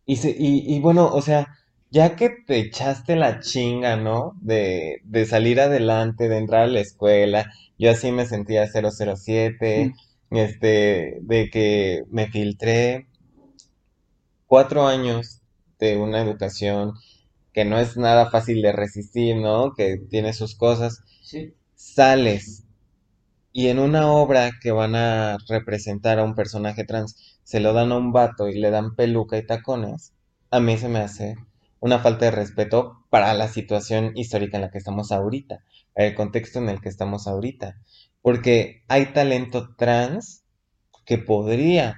y, 0.07 0.17
se- 0.17 0.35
y, 0.39 0.75
y 0.75 0.81
bueno, 0.81 1.07
o 1.13 1.23
sea, 1.23 1.49
ya 1.91 2.17
que 2.17 2.31
te 2.31 2.59
echaste 2.61 3.17
la 3.17 3.41
chinga, 3.41 3.97
¿no? 3.97 4.35
De, 4.41 5.01
de 5.05 5.27
salir 5.27 5.61
adelante, 5.61 6.29
de 6.29 6.39
entrar 6.39 6.63
a 6.65 6.67
la 6.69 6.81
escuela, 6.81 7.53
yo 7.79 7.91
así 7.91 8.13
me 8.13 8.27
sentía 8.27 8.67
007, 8.69 9.93
este, 10.31 11.19
de 11.23 11.51
que 11.51 12.05
me 12.11 12.29
filtré 12.29 13.09
cuatro 14.47 14.87
años 14.87 15.43
de 15.79 15.97
una 15.97 16.21
educación 16.21 16.95
que 17.53 17.65
no 17.65 17.79
es 17.79 17.97
nada 17.97 18.31
fácil 18.31 18.63
de 18.63 18.73
resistir, 18.73 19.37
¿no? 19.37 19.75
Que 19.75 19.99
tiene 20.11 20.33
sus 20.33 20.57
cosas, 20.57 21.03
Sí. 21.21 21.55
sales 21.75 22.65
y 23.53 23.69
en 23.69 23.79
una 23.81 24.11
obra 24.13 24.53
que 24.63 24.73
van 24.73 24.95
a 24.97 25.39
representar 25.49 26.19
a 26.19 26.25
un 26.25 26.35
personaje 26.35 26.85
trans, 26.85 27.39
se 27.45 27.61
lo 27.61 27.73
dan 27.75 27.93
a 27.93 27.99
un 27.99 28.13
vato 28.13 28.49
y 28.49 28.59
le 28.59 28.71
dan 28.71 28.97
peluca 28.97 29.39
y 29.39 29.47
tacones, 29.47 30.15
a 30.51 30.61
mí 30.61 30.79
se 30.79 30.89
me 30.89 31.01
hace 31.01 31.37
una 31.81 31.99
falta 32.01 32.27
de 32.27 32.31
respeto 32.33 33.05
para 33.11 33.33
la 33.35 33.49
situación 33.49 34.13
histórica 34.17 34.57
en 34.57 34.63
la 34.63 34.71
que 34.71 34.79
estamos 34.79 35.13
ahorita, 35.13 35.65
para 35.95 36.09
el 36.09 36.15
contexto 36.15 36.59
en 36.59 36.69
el 36.69 36.81
que 36.81 36.89
estamos 36.89 37.27
ahorita, 37.27 37.77
porque 38.23 38.83
hay 38.89 39.07
talento 39.13 39.75
trans 39.77 40.45
que 41.05 41.19
podría, 41.19 41.97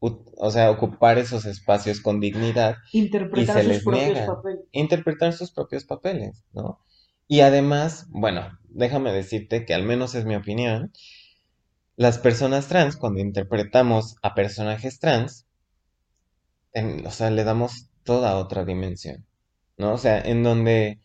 o 0.00 0.50
sea, 0.50 0.70
ocupar 0.70 1.18
esos 1.18 1.44
espacios 1.46 2.00
con 2.00 2.20
dignidad 2.20 2.76
Interpretar 2.92 3.56
se 3.56 3.62
sus 3.62 3.68
les 3.72 3.84
propios 3.84 4.04
niega. 4.06 4.26
papeles. 4.26 4.60
interpretar 4.72 5.32
sus 5.32 5.50
propios 5.52 5.84
papeles, 5.84 6.44
¿no? 6.52 6.80
Y 7.26 7.40
además, 7.40 8.06
bueno, 8.10 8.58
déjame 8.68 9.12
decirte 9.12 9.64
que 9.64 9.72
al 9.74 9.82
menos 9.84 10.14
es 10.14 10.24
mi 10.26 10.36
opinión, 10.36 10.92
las 11.96 12.18
personas 12.18 12.66
trans, 12.68 12.96
cuando 12.96 13.20
interpretamos 13.20 14.16
a 14.22 14.34
personajes 14.34 14.98
trans, 14.98 15.46
en- 16.72 17.06
o 17.06 17.10
sea, 17.10 17.30
le 17.30 17.44
damos 17.44 17.88
toda 18.04 18.36
otra 18.38 18.64
dimensión, 18.64 19.26
¿no? 19.78 19.92
O 19.94 19.98
sea, 19.98 20.20
en 20.20 20.42
donde 20.42 21.00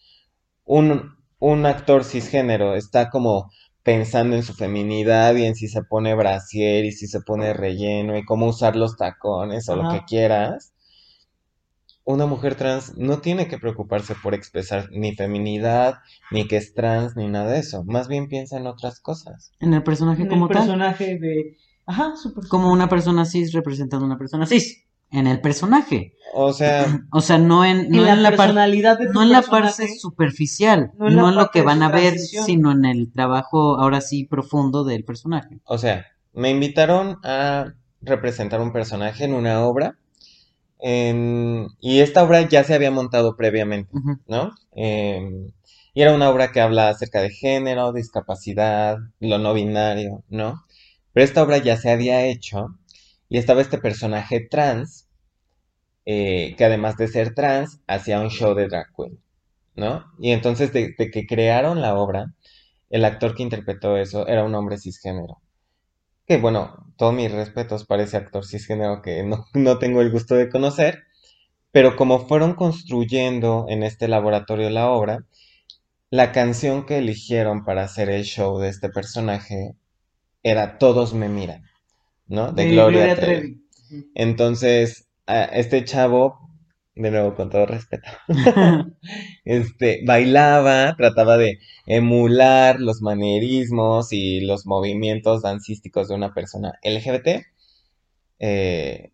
un, 0.65 1.15
un 1.39 1.65
actor 1.65 2.03
cisgénero 2.03 2.75
está 2.75 3.09
como 3.09 3.51
pensando 3.83 4.35
en 4.35 4.43
su 4.43 4.53
feminidad 4.53 5.35
y 5.35 5.45
en 5.45 5.55
si 5.55 5.67
se 5.67 5.81
pone 5.83 6.13
brasier 6.15 6.85
y 6.85 6.91
si 6.91 7.07
se 7.07 7.21
pone 7.21 7.53
relleno 7.53 8.17
y 8.17 8.25
cómo 8.25 8.47
usar 8.47 8.75
los 8.75 8.97
tacones 8.97 9.67
o 9.69 9.75
lo 9.75 9.89
que 9.89 10.03
quieras, 10.05 10.73
una 12.03 12.25
mujer 12.25 12.55
trans 12.55 12.97
no 12.97 13.19
tiene 13.19 13.47
que 13.47 13.59
preocuparse 13.59 14.15
por 14.15 14.33
expresar 14.33 14.89
ni 14.91 15.15
feminidad, 15.15 15.99
ni 16.31 16.47
que 16.47 16.57
es 16.57 16.73
trans, 16.73 17.15
ni 17.15 17.27
nada 17.27 17.51
de 17.51 17.59
eso. 17.59 17.83
Más 17.83 18.07
bien 18.07 18.27
piensa 18.27 18.57
en 18.57 18.65
otras 18.67 18.99
cosas. 18.99 19.51
En 19.59 19.73
el 19.75 19.83
personaje 19.83 20.23
En 20.23 20.27
como 20.27 20.47
el 20.47 20.51
tal. 20.51 20.63
personaje 20.63 21.19
de. 21.19 21.57
Ajá. 21.85 22.13
Como 22.49 22.71
una 22.71 22.89
persona 22.89 23.25
cis 23.25 23.53
representando 23.53 24.05
a 24.05 24.07
una 24.07 24.17
persona 24.17 24.47
cis. 24.47 24.85
En 25.11 25.27
el 25.27 25.41
personaje. 25.41 26.13
O 26.33 26.53
sea, 26.53 26.85
O 27.11 27.21
sea, 27.21 27.37
no 27.39 27.65
en, 27.65 27.89
no 27.89 27.97
en 27.99 28.05
la, 28.05 28.13
en 28.13 28.23
la 28.23 28.29
parte 28.29 28.37
personalidad 28.43 28.99
de 28.99 29.05
no 29.13 29.23
en 29.23 29.31
la 29.31 29.41
personaje, 29.41 29.83
parte 29.83 29.99
superficial, 29.99 30.91
no 30.97 31.07
en 31.07 31.15
la 31.15 31.21
no 31.23 31.29
en 31.29 31.35
lo 31.35 31.49
que 31.49 31.61
van 31.63 31.81
a 31.81 31.89
ver, 31.89 32.17
sino 32.19 32.71
en 32.71 32.85
el 32.85 33.11
trabajo 33.11 33.79
ahora 33.79 34.01
sí 34.01 34.25
profundo 34.25 34.83
del 34.83 35.03
personaje. 35.03 35.59
o 35.65 35.77
sea, 35.77 36.05
me 36.33 36.49
invitaron 36.51 37.17
a 37.23 37.73
representar 38.01 38.61
un 38.61 38.71
personaje 38.71 39.23
en 39.25 39.33
una 39.33 39.65
obra. 39.65 39.97
en- 40.79 41.67
y 41.81 41.99
esta 41.99 42.23
obra 42.23 42.47
ya 42.47 42.63
se 42.63 42.73
había 42.73 42.91
montado 42.91 43.35
previamente. 43.35 43.91
¿no? 44.27 44.51
Em, 44.73 45.51
y 45.93 46.01
era 46.01 46.13
una 46.13 46.29
obra 46.29 46.51
que 46.51 46.61
habla 46.61 46.89
acerca 46.89 47.21
de 47.21 47.31
género, 47.31 47.91
discapacidad, 47.91 48.97
lo 49.19 49.37
no 49.39 49.53
binario, 49.53 50.23
¿no? 50.29 50.63
Pero 51.13 51.23
esta 51.25 51.43
obra 51.43 51.57
ya 51.57 51.75
se 51.77 51.89
había 51.91 52.25
hecho 52.27 52.67
y 53.29 53.37
estaba 53.37 53.61
este 53.61 53.77
personaje 53.77 54.41
trans, 54.49 55.07
eh, 56.05 56.55
que 56.57 56.65
además 56.65 56.97
de 56.97 57.07
ser 57.07 57.35
trans, 57.35 57.79
hacía 57.87 58.19
un 58.19 58.29
show 58.29 58.55
de 58.55 58.67
drag 58.67 58.87
queen, 58.95 59.19
¿no? 59.75 60.05
Y 60.19 60.31
entonces 60.31 60.73
de, 60.73 60.95
de 60.97 61.11
que 61.11 61.27
crearon 61.27 61.81
la 61.81 61.95
obra, 61.95 62.33
el 62.89 63.05
actor 63.05 63.35
que 63.35 63.43
interpretó 63.43 63.97
eso 63.97 64.27
era 64.27 64.43
un 64.43 64.55
hombre 64.55 64.77
cisgénero. 64.79 65.41
Que 66.25 66.37
bueno, 66.37 66.93
todos 66.97 67.13
mis 67.13 67.31
respetos 67.31 67.85
para 67.85 68.03
ese 68.03 68.17
actor 68.17 68.45
cisgénero 68.45 69.01
que 69.01 69.23
no, 69.23 69.45
no 69.53 69.77
tengo 69.79 70.01
el 70.01 70.11
gusto 70.11 70.35
de 70.35 70.49
conocer, 70.49 71.03
pero 71.71 71.95
como 71.95 72.27
fueron 72.27 72.55
construyendo 72.55 73.65
en 73.69 73.83
este 73.83 74.07
laboratorio 74.07 74.69
la 74.69 74.89
obra, 74.89 75.25
la 76.09 76.31
canción 76.31 76.85
que 76.87 76.97
eligieron 76.97 77.63
para 77.63 77.83
hacer 77.83 78.09
el 78.09 78.23
show 78.23 78.57
de 78.57 78.69
este 78.69 78.89
personaje 78.89 79.75
era 80.41 80.79
Todos 80.79 81.13
me 81.13 81.29
miran, 81.29 81.68
¿no? 82.29 82.53
De 82.53 82.65
de 82.65 82.71
Gloria 82.71 83.07
Gloria 83.07 83.15
Trevi. 83.15 83.39
Trevi. 83.39 83.63
Ujú. 83.91 84.11
Entonces, 84.15 85.09
a 85.27 85.43
este 85.45 85.83
chavo, 85.83 86.39
de 86.95 87.11
nuevo 87.11 87.35
con 87.35 87.49
todo 87.49 87.65
respeto, 87.65 88.09
este, 89.45 90.01
bailaba, 90.05 90.95
trataba 90.97 91.37
de 91.37 91.59
emular 91.85 92.79
los 92.79 93.01
manierismos 93.01 94.13
y 94.13 94.41
los 94.41 94.65
movimientos 94.65 95.41
dancísticos 95.41 96.07
de 96.07 96.15
una 96.15 96.33
persona 96.33 96.73
LGBT. 96.83 97.45
Eh, 98.39 99.11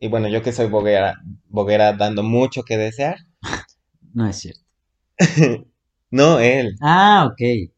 y 0.00 0.08
bueno, 0.08 0.28
yo 0.28 0.42
que 0.42 0.52
soy 0.52 0.66
boguera, 0.68 1.16
boguera 1.48 1.94
dando 1.94 2.22
mucho 2.22 2.62
que 2.64 2.76
desear. 2.78 3.18
no 4.14 4.28
es 4.28 4.36
cierto. 4.38 4.60
No, 6.10 6.38
él. 6.38 6.76
Ah, 6.80 7.26
ok. 7.26 7.72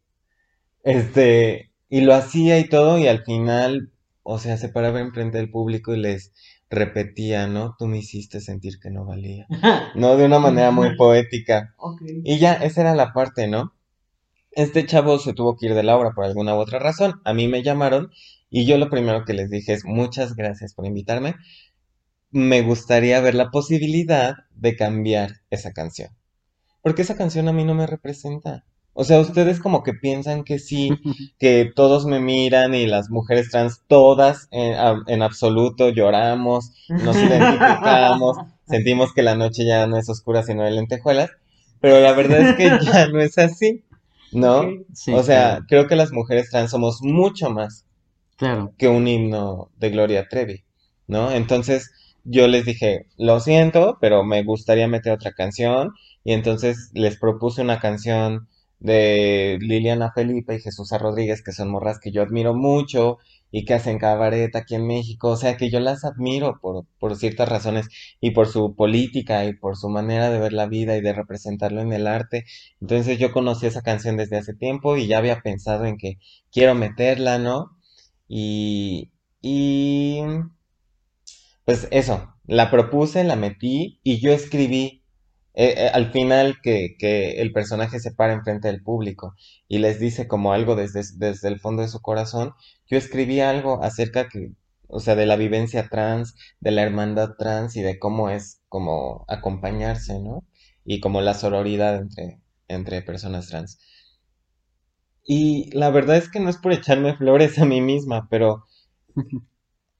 Este, 0.84 1.70
y 1.90 2.00
lo 2.00 2.14
hacía 2.14 2.58
y 2.58 2.68
todo, 2.68 2.98
y 2.98 3.08
al 3.08 3.24
final, 3.24 3.90
o 4.28 4.40
sea, 4.40 4.56
se 4.56 4.68
paraba 4.68 5.00
enfrente 5.00 5.38
del 5.38 5.50
público 5.50 5.94
y 5.94 5.98
les 5.98 6.32
repetía, 6.68 7.46
¿no? 7.46 7.76
Tú 7.78 7.86
me 7.86 7.98
hiciste 7.98 8.40
sentir 8.40 8.80
que 8.80 8.90
no 8.90 9.04
valía. 9.04 9.46
No, 9.94 10.16
de 10.16 10.24
una 10.26 10.40
manera 10.40 10.72
muy 10.72 10.96
poética. 10.98 11.76
Y 12.24 12.38
ya, 12.38 12.54
esa 12.54 12.80
era 12.80 12.96
la 12.96 13.12
parte, 13.12 13.46
¿no? 13.46 13.72
Este 14.50 14.84
chavo 14.84 15.20
se 15.20 15.32
tuvo 15.32 15.56
que 15.56 15.66
ir 15.66 15.74
de 15.74 15.84
la 15.84 15.96
obra 15.96 16.10
por 16.10 16.24
alguna 16.24 16.56
u 16.56 16.58
otra 16.58 16.80
razón. 16.80 17.20
A 17.24 17.34
mí 17.34 17.46
me 17.46 17.62
llamaron 17.62 18.10
y 18.50 18.66
yo 18.66 18.78
lo 18.78 18.90
primero 18.90 19.24
que 19.24 19.32
les 19.32 19.48
dije 19.48 19.72
es 19.74 19.84
muchas 19.84 20.34
gracias 20.34 20.74
por 20.74 20.86
invitarme. 20.86 21.36
Me 22.32 22.62
gustaría 22.62 23.20
ver 23.20 23.36
la 23.36 23.50
posibilidad 23.50 24.34
de 24.50 24.74
cambiar 24.74 25.42
esa 25.50 25.72
canción. 25.72 26.10
Porque 26.82 27.02
esa 27.02 27.16
canción 27.16 27.46
a 27.46 27.52
mí 27.52 27.64
no 27.64 27.74
me 27.74 27.86
representa. 27.86 28.64
O 28.98 29.04
sea, 29.04 29.20
ustedes 29.20 29.60
como 29.60 29.82
que 29.82 29.92
piensan 29.92 30.42
que 30.42 30.58
sí, 30.58 30.90
que 31.38 31.70
todos 31.76 32.06
me 32.06 32.18
miran 32.18 32.74
y 32.74 32.86
las 32.86 33.10
mujeres 33.10 33.50
trans, 33.50 33.82
todas 33.86 34.48
en, 34.50 34.74
en 35.06 35.22
absoluto 35.22 35.90
lloramos, 35.90 36.72
nos 36.88 37.14
identificamos, 37.22 38.38
sentimos 38.66 39.12
que 39.12 39.22
la 39.22 39.34
noche 39.34 39.66
ya 39.66 39.86
no 39.86 39.98
es 39.98 40.08
oscura 40.08 40.42
sino 40.42 40.64
de 40.64 40.70
lentejuelas, 40.70 41.30
pero 41.80 42.00
la 42.00 42.12
verdad 42.14 42.40
es 42.40 42.56
que 42.56 42.70
ya 42.84 43.08
no 43.08 43.20
es 43.20 43.36
así, 43.36 43.84
¿no? 44.32 44.64
Sí, 44.94 45.12
O 45.12 45.22
sea, 45.22 45.56
claro, 45.56 45.66
creo 45.68 45.86
que 45.88 45.96
las 45.96 46.12
mujeres 46.12 46.48
trans 46.48 46.70
somos 46.70 47.02
mucho 47.02 47.50
más 47.50 47.84
claro. 48.36 48.72
que 48.78 48.88
un 48.88 49.06
himno 49.06 49.70
de 49.76 49.90
Gloria 49.90 50.26
Trevi, 50.26 50.64
¿no? 51.06 51.30
Entonces 51.30 51.90
yo 52.24 52.48
les 52.48 52.64
dije, 52.64 53.06
lo 53.18 53.40
siento, 53.40 53.98
pero 54.00 54.24
me 54.24 54.42
gustaría 54.42 54.88
meter 54.88 55.12
otra 55.12 55.32
canción 55.32 55.92
y 56.24 56.32
entonces 56.32 56.90
les 56.94 57.18
propuse 57.18 57.60
una 57.60 57.78
canción 57.78 58.48
de 58.78 59.58
Liliana 59.60 60.12
Felipe 60.12 60.54
y 60.54 60.60
Jesús 60.60 60.90
Rodríguez, 60.90 61.42
que 61.42 61.52
son 61.52 61.70
morras 61.70 61.98
que 61.98 62.12
yo 62.12 62.22
admiro 62.22 62.54
mucho 62.54 63.18
y 63.50 63.64
que 63.64 63.74
hacen 63.74 63.98
cabaret 63.98 64.54
aquí 64.54 64.74
en 64.74 64.86
México, 64.86 65.30
o 65.30 65.36
sea 65.36 65.56
que 65.56 65.70
yo 65.70 65.80
las 65.80 66.04
admiro 66.04 66.58
por, 66.60 66.84
por 66.98 67.16
ciertas 67.16 67.48
razones 67.48 67.88
y 68.20 68.32
por 68.32 68.48
su 68.48 68.74
política 68.74 69.44
y 69.46 69.54
por 69.54 69.76
su 69.76 69.88
manera 69.88 70.30
de 70.30 70.38
ver 70.38 70.52
la 70.52 70.66
vida 70.66 70.96
y 70.96 71.00
de 71.00 71.12
representarlo 71.12 71.80
en 71.80 71.92
el 71.92 72.06
arte. 72.06 72.44
Entonces 72.80 73.18
yo 73.18 73.32
conocí 73.32 73.66
esa 73.66 73.82
canción 73.82 74.16
desde 74.16 74.36
hace 74.36 74.54
tiempo 74.54 74.96
y 74.96 75.06
ya 75.06 75.18
había 75.18 75.40
pensado 75.40 75.84
en 75.86 75.96
que 75.96 76.18
quiero 76.52 76.74
meterla, 76.74 77.38
¿no? 77.38 77.76
Y, 78.28 79.12
y, 79.40 80.20
pues 81.64 81.88
eso, 81.90 82.34
la 82.46 82.70
propuse, 82.70 83.24
la 83.24 83.36
metí 83.36 84.00
y 84.02 84.20
yo 84.20 84.32
escribí 84.32 85.02
eh, 85.58 85.86
eh, 85.86 85.90
al 85.94 86.12
final 86.12 86.60
que, 86.62 86.96
que 86.98 87.40
el 87.40 87.50
personaje 87.50 87.98
se 87.98 88.12
para 88.12 88.34
enfrente 88.34 88.68
del 88.68 88.82
público 88.82 89.34
y 89.68 89.78
les 89.78 89.98
dice 89.98 90.28
como 90.28 90.52
algo 90.52 90.76
desde, 90.76 91.00
desde 91.16 91.48
el 91.48 91.58
fondo 91.60 91.80
de 91.80 91.88
su 91.88 92.02
corazón, 92.02 92.52
yo 92.86 92.98
escribí 92.98 93.40
algo 93.40 93.82
acerca 93.82 94.28
que, 94.28 94.52
o 94.86 95.00
sea, 95.00 95.14
de 95.16 95.24
la 95.24 95.36
vivencia 95.36 95.88
trans, 95.88 96.34
de 96.60 96.72
la 96.72 96.82
hermandad 96.82 97.36
trans 97.38 97.74
y 97.76 97.80
de 97.80 97.98
cómo 97.98 98.28
es 98.28 98.60
como 98.68 99.24
acompañarse, 99.28 100.20
¿no? 100.20 100.44
Y 100.84 101.00
como 101.00 101.22
la 101.22 101.32
sororidad 101.32 101.96
entre, 101.96 102.42
entre 102.68 103.00
personas 103.00 103.48
trans. 103.48 103.78
Y 105.24 105.70
la 105.72 105.88
verdad 105.88 106.18
es 106.18 106.28
que 106.30 106.38
no 106.38 106.50
es 106.50 106.58
por 106.58 106.72
echarme 106.74 107.16
flores 107.16 107.58
a 107.58 107.64
mí 107.64 107.80
misma, 107.80 108.28
pero 108.30 108.64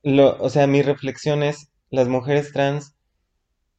lo, 0.03 0.39
o 0.39 0.51
sea, 0.51 0.67
mi 0.67 0.83
reflexión 0.83 1.43
es, 1.43 1.71
las 1.89 2.09
mujeres 2.09 2.53
trans 2.53 2.96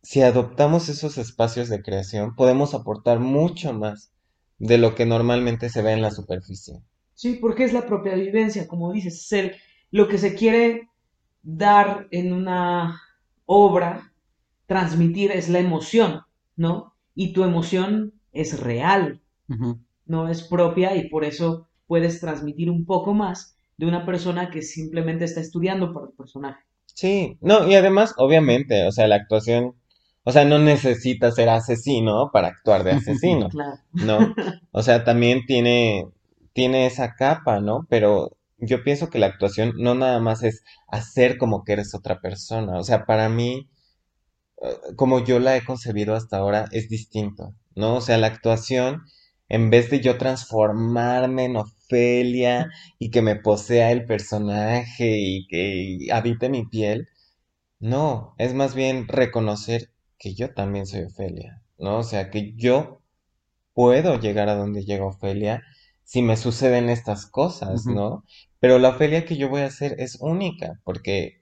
si 0.08 0.22
adoptamos 0.22 0.88
esos 0.88 1.18
espacios 1.18 1.68
de 1.68 1.82
creación, 1.82 2.34
podemos 2.34 2.74
aportar 2.74 3.20
mucho 3.20 3.74
más 3.74 4.14
de 4.58 4.78
lo 4.78 4.96
que 4.96 5.06
normalmente 5.06 5.68
se 5.68 5.82
ve 5.82 5.92
en 5.92 6.02
la 6.02 6.12
superficie. 6.12 6.76
Sí, 7.14 7.34
porque 7.34 7.66
es 7.66 7.74
la 7.74 7.86
propia 7.86 8.16
vivencia, 8.16 8.70
como 8.70 8.94
dices, 8.94 9.28
ser 9.28 9.58
lo 9.92 10.08
que 10.08 10.18
se 10.18 10.34
quiere 10.34 10.88
dar 11.44 12.08
en 12.12 12.32
una 12.32 13.02
obra, 13.46 14.14
transmitir 14.66 15.34
es 15.34 15.50
la 15.50 15.60
emoción, 15.60 16.22
¿no? 16.56 16.94
Y 17.14 17.34
tu 17.34 17.44
emoción 17.44 18.14
es 18.32 18.62
real, 18.62 19.20
no 20.06 20.30
es 20.30 20.42
propia 20.42 20.96
y 20.96 21.10
por 21.10 21.26
eso 21.26 21.68
puedes 21.86 22.22
transmitir 22.22 22.70
un 22.70 22.86
poco 22.86 23.14
más 23.14 23.58
de 23.76 23.88
una 23.88 24.06
persona 24.06 24.52
que 24.52 24.62
simplemente 24.62 25.26
está 25.26 25.42
estudiando 25.42 25.92
por 25.92 26.08
el 26.08 26.16
personaje. 26.16 26.64
Sí, 26.86 27.38
no, 27.42 27.68
y 27.68 27.76
además, 27.76 28.14
obviamente, 28.16 28.88
o 28.88 28.92
sea, 28.94 29.10
la 29.10 29.18
actuación 29.18 29.76
o 30.28 30.32
sea, 30.34 30.44
no 30.44 30.60
necesita 30.60 31.32
ser 31.32 31.48
asesino 31.48 32.32
para 32.34 32.50
actuar 32.50 32.84
de 32.84 32.92
asesino, 33.00 33.48
¿no? 33.94 34.36
O 34.72 34.84
sea, 34.84 35.06
también 35.06 35.46
tiene, 35.46 36.10
tiene 36.52 36.86
esa 36.86 37.14
capa, 37.14 37.62
¿no? 37.62 37.88
Pero 37.90 38.36
yo 38.58 38.84
pienso 38.84 39.10
que 39.10 39.20
la 39.20 39.28
actuación 39.28 39.72
no 39.78 39.96
nada 39.96 40.20
más 40.20 40.44
es 40.44 40.64
hacer 40.90 41.38
como 41.38 41.64
que 41.64 41.72
eres 41.72 41.96
otra 41.96 42.20
persona. 42.20 42.78
O 42.78 42.84
sea, 42.84 43.06
para 43.06 43.30
mí, 43.30 43.70
eh, 44.62 44.76
como 44.98 45.24
yo 45.24 45.40
la 45.40 45.56
he 45.56 45.64
concebido 45.64 46.14
hasta 46.14 46.40
ahora, 46.40 46.66
es 46.74 46.90
distinto, 46.90 47.54
¿no? 47.74 47.96
O 47.96 48.02
sea, 48.02 48.18
la 48.18 48.28
actuación, 48.28 49.04
en 49.48 49.70
vez 49.70 49.90
de 49.90 50.02
yo 50.02 50.18
transformarme 50.18 51.46
en 51.46 51.56
Ofelia 51.56 52.70
y 53.00 53.12
que 53.12 53.22
me 53.22 53.38
posea 53.38 53.94
el 53.94 54.06
personaje 54.06 55.20
y 55.22 55.48
que 55.48 56.12
habite 56.12 56.50
mi 56.50 56.66
piel, 56.66 57.08
no, 57.80 58.36
es 58.38 58.54
más 58.54 58.76
bien 58.76 59.08
reconocer 59.08 59.90
que 60.18 60.34
yo 60.36 60.54
también 60.54 60.86
soy 60.86 61.04
Ofelia, 61.04 61.62
¿no? 61.78 62.00
O 62.00 62.04
sea, 62.04 62.30
que 62.32 62.54
yo 62.56 63.02
puedo 63.74 64.20
llegar 64.20 64.50
a 64.50 64.56
donde 64.56 64.86
llega 64.86 65.06
Ofelia 65.06 65.64
si 66.04 66.22
me 66.22 66.38
suceden 66.38 66.90
estas 66.90 67.26
cosas, 67.28 67.88
¿no? 67.88 68.24
Pero 68.60 68.80
la 68.80 68.90
Ofelia 68.90 69.26
que 69.26 69.38
yo 69.38 69.50
voy 69.50 69.62
a 69.62 69.68
hacer 69.68 69.96
es 70.00 70.18
única, 70.22 70.80
porque 70.84 71.42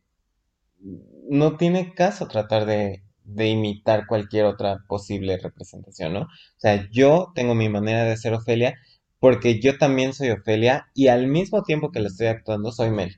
no 1.30 1.57
tiene 1.57 1.93
caso 1.93 2.28
tratar 2.28 2.65
de, 2.65 3.03
de 3.23 3.47
imitar 3.47 4.07
cualquier 4.07 4.45
otra 4.45 4.80
posible 4.88 5.38
representación, 5.38 6.13
¿no? 6.13 6.21
O 6.21 6.28
sea, 6.57 6.88
yo 6.91 7.32
tengo 7.36 7.55
mi 7.55 7.69
manera 7.69 8.03
de 8.03 8.17
ser 8.17 8.34
Ofelia 8.34 8.76
porque 9.19 9.59
yo 9.59 9.78
también 9.78 10.13
soy 10.13 10.30
Ofelia 10.32 10.88
y 10.93 11.07
al 11.07 11.28
mismo 11.28 11.63
tiempo 11.63 11.91
que 11.91 11.99
le 11.99 12.07
estoy 12.07 12.28
actuando 12.28 12.71
soy 12.71 12.91
Mel. 12.91 13.15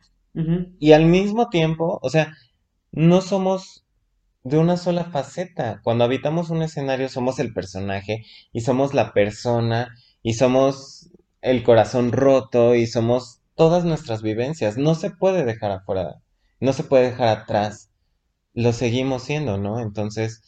Y 0.80 0.94
al 0.94 1.06
mismo 1.06 1.50
tiempo, 1.50 2.00
o 2.02 2.10
sea, 2.10 2.34
no 2.92 3.22
somos 3.22 3.87
de 4.48 4.58
una 4.58 4.78
sola 4.78 5.04
faceta. 5.04 5.82
Cuando 5.84 6.06
habitamos 6.06 6.50
un 6.50 6.62
escenario 6.62 7.10
somos 7.10 7.38
el 7.40 7.54
personaje 7.54 8.26
y 8.54 8.62
somos 8.62 8.94
la 8.94 9.12
persona 9.12 9.94
y 10.24 10.36
somos 10.36 11.10
el 11.42 11.64
corazón 11.64 12.14
roto 12.14 12.74
y 12.74 12.88
somos 12.88 13.42
todas 13.56 13.84
nuestras 13.84 14.22
vivencias. 14.22 14.78
No 14.78 14.96
se 14.96 15.12
puede 15.12 15.44
dejar 15.44 15.72
afuera, 15.72 16.22
no 16.62 16.72
se 16.72 16.84
puede 16.84 17.10
dejar 17.10 17.28
atrás. 17.28 17.90
Lo 18.54 18.72
seguimos 18.72 19.24
siendo, 19.24 19.58
¿no? 19.58 19.82
Entonces, 19.82 20.42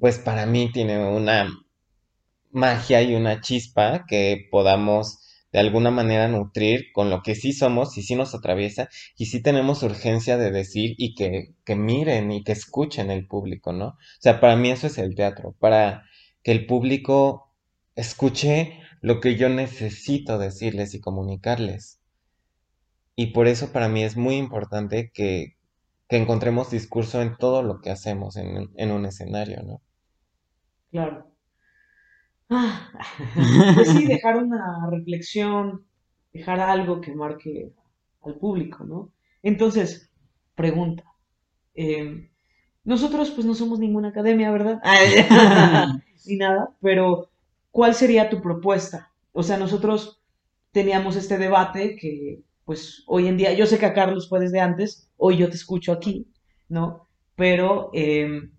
pues 0.00 0.18
para 0.18 0.46
mí 0.46 0.72
tiene 0.72 1.04
una 1.06 1.50
magia 2.50 3.02
y 3.02 3.14
una 3.14 3.42
chispa 3.42 4.06
que 4.06 4.48
podamos 4.50 5.18
de 5.52 5.58
alguna 5.60 5.90
manera 5.90 6.28
nutrir 6.28 6.92
con 6.92 7.10
lo 7.10 7.22
que 7.22 7.34
sí 7.34 7.52
somos 7.52 7.96
y 7.98 8.02
sí 8.02 8.14
nos 8.14 8.34
atraviesa 8.34 8.88
y 9.16 9.26
sí 9.26 9.42
tenemos 9.42 9.82
urgencia 9.82 10.36
de 10.36 10.50
decir 10.50 10.94
y 10.98 11.14
que, 11.14 11.54
que 11.64 11.74
miren 11.76 12.30
y 12.32 12.44
que 12.44 12.52
escuchen 12.52 13.10
el 13.10 13.26
público, 13.26 13.72
¿no? 13.72 13.86
O 13.88 13.96
sea, 14.20 14.40
para 14.40 14.56
mí 14.56 14.70
eso 14.70 14.86
es 14.86 14.98
el 14.98 15.14
teatro, 15.14 15.54
para 15.58 16.04
que 16.42 16.52
el 16.52 16.66
público 16.66 17.52
escuche 17.96 18.80
lo 19.00 19.20
que 19.20 19.36
yo 19.36 19.48
necesito 19.48 20.38
decirles 20.38 20.94
y 20.94 21.00
comunicarles. 21.00 22.00
Y 23.16 23.26
por 23.34 23.48
eso 23.48 23.70
para 23.70 23.90
mí 23.90 24.02
es 24.02 24.16
muy 24.16 24.36
importante 24.36 25.10
que, 25.12 25.58
que 26.08 26.16
encontremos 26.16 26.70
discurso 26.70 27.20
en 27.20 27.36
todo 27.36 27.62
lo 27.62 27.82
que 27.82 27.90
hacemos 27.90 28.36
en, 28.36 28.70
en 28.76 28.90
un 28.92 29.04
escenario, 29.04 29.62
¿no? 29.62 29.82
Claro. 30.90 31.32
Ah, 32.50 32.90
pues 33.74 33.88
sí, 33.90 34.06
dejar 34.06 34.36
una 34.38 34.88
reflexión, 34.90 35.84
dejar 36.32 36.60
algo 36.60 37.00
que 37.00 37.14
marque 37.14 37.72
al 38.22 38.36
público, 38.36 38.84
¿no? 38.84 39.12
Entonces, 39.42 40.10
pregunta. 40.54 41.04
Em, 41.74 42.28
nosotros 42.84 43.30
pues 43.32 43.46
no 43.46 43.54
somos 43.54 43.78
ninguna 43.80 44.08
academia, 44.08 44.50
¿verdad? 44.52 44.80
Ni 46.26 46.36
nada, 46.36 46.70
pero 46.82 47.30
¿cuál 47.70 47.94
sería 47.94 48.30
tu 48.30 48.42
propuesta? 48.42 49.12
O 49.32 49.42
sea, 49.42 49.58
nosotros 49.58 50.22
teníamos 50.72 51.16
este 51.16 51.38
debate 51.38 51.96
que 51.96 52.42
pues 52.64 53.04
hoy 53.06 53.28
en 53.28 53.36
día, 53.38 53.54
yo 53.54 53.66
sé 53.66 53.78
que 53.78 53.86
a 53.86 53.94
Carlos 53.94 54.28
fue 54.28 54.40
desde 54.40 54.60
antes, 54.60 55.10
hoy 55.16 55.38
yo 55.38 55.48
te 55.50 55.56
escucho 55.56 55.92
aquí, 55.92 56.28
¿no? 56.68 57.08
Pero 57.36 57.90
eh, 57.94 58.50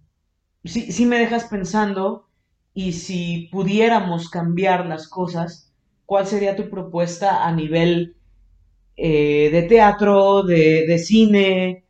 sí, 0.63 0.91
sí 0.91 1.05
me 1.05 1.19
dejas 1.19 1.45
pensando 1.45 2.28
y 2.73 2.93
si 2.93 3.49
pudiéramos 3.51 4.29
cambiar 4.29 4.85
las 4.85 5.07
cosas, 5.07 5.73
¿cuál 6.05 6.27
sería 6.27 6.55
tu 6.55 6.69
propuesta 6.69 7.45
a 7.45 7.53
nivel 7.53 8.15
eh, 8.95 9.49
de 9.51 9.63
teatro, 9.63 10.43
de, 10.43 10.97
cine, 10.99 11.85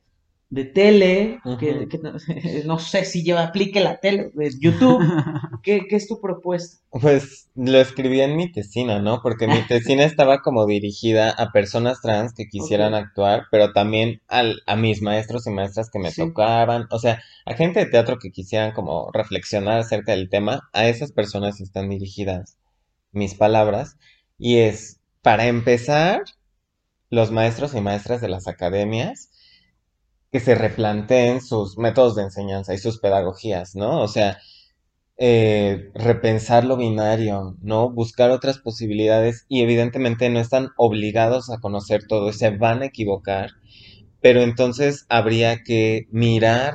de 0.49 0.65
tele? 0.65 1.39
que, 1.59 1.87
no, 2.65 2.79
sé 2.79 3.05
si 3.05 3.23
yo 3.23 3.37
aplique 3.37 3.79
la 3.79 3.99
tele, 3.99 4.31
de 4.33 4.51
YouTube. 4.59 5.01
¿Qué, 5.63 5.85
es 5.89 6.07
tu 6.07 6.19
propuesta? 6.19 6.83
Pues 6.89 7.49
lo 7.55 7.79
escribí 7.79 8.21
en 8.21 8.35
mi 8.35 8.51
tesina, 8.51 8.99
¿no? 8.99 9.21
Porque 9.21 9.47
mi 9.47 9.61
tesina 9.67 10.03
estaba 10.03 10.41
como 10.41 10.65
dirigida 10.65 11.29
a 11.29 11.51
personas 11.51 12.01
trans 12.01 12.33
que 12.33 12.47
quisieran 12.47 12.93
actuar, 12.93 13.43
pero 13.51 13.73
también 13.73 14.21
al, 14.27 14.61
a 14.65 14.75
mis 14.75 15.01
maestros 15.01 15.45
y 15.45 15.51
maestras 15.51 15.89
que 15.91 15.99
me 15.99 16.11
tocaban, 16.11 16.87
o 16.89 16.99
sea, 16.99 17.21
a 17.45 17.53
gente 17.53 17.79
de 17.79 17.91
teatro 17.91 18.17
que 18.17 18.31
quisieran 18.31 18.71
como 18.73 19.11
reflexionar 19.11 19.79
acerca 19.79 20.13
del 20.13 20.29
tema, 20.29 20.69
a 20.73 20.87
esas 20.87 21.11
personas 21.11 21.61
están 21.61 21.89
dirigidas 21.89 22.57
mis 23.11 23.35
palabras. 23.35 23.97
Y 24.37 24.57
es, 24.57 24.99
para 25.21 25.47
empezar, 25.47 26.23
los 27.09 27.31
maestros 27.31 27.73
y 27.75 27.81
maestras 27.81 28.21
de 28.21 28.29
las 28.29 28.47
academias 28.47 29.29
que 30.31 30.39
se 30.39 30.55
replanteen 30.55 31.41
sus 31.41 31.77
métodos 31.77 32.15
de 32.15 32.23
enseñanza 32.23 32.73
y 32.73 32.77
sus 32.77 32.99
pedagogías, 32.99 33.75
¿no? 33.75 34.01
O 34.01 34.07
sea, 34.07 34.37
eh, 35.17 35.91
repensar 35.95 36.65
lo 36.65 36.77
binario, 36.77 37.57
¿no? 37.61 37.89
Buscar 37.91 38.31
otras 38.31 38.59
posibilidades 38.59 39.45
y 39.49 39.61
evidentemente 39.61 40.29
no 40.29 40.39
están 40.39 40.69
obligados 40.77 41.49
a 41.49 41.59
conocer 41.59 42.07
todo 42.07 42.31
se 42.33 42.51
van 42.51 42.81
a 42.81 42.85
equivocar, 42.85 43.51
pero 44.21 44.41
entonces 44.41 45.05
habría 45.09 45.63
que 45.63 46.07
mirar 46.11 46.73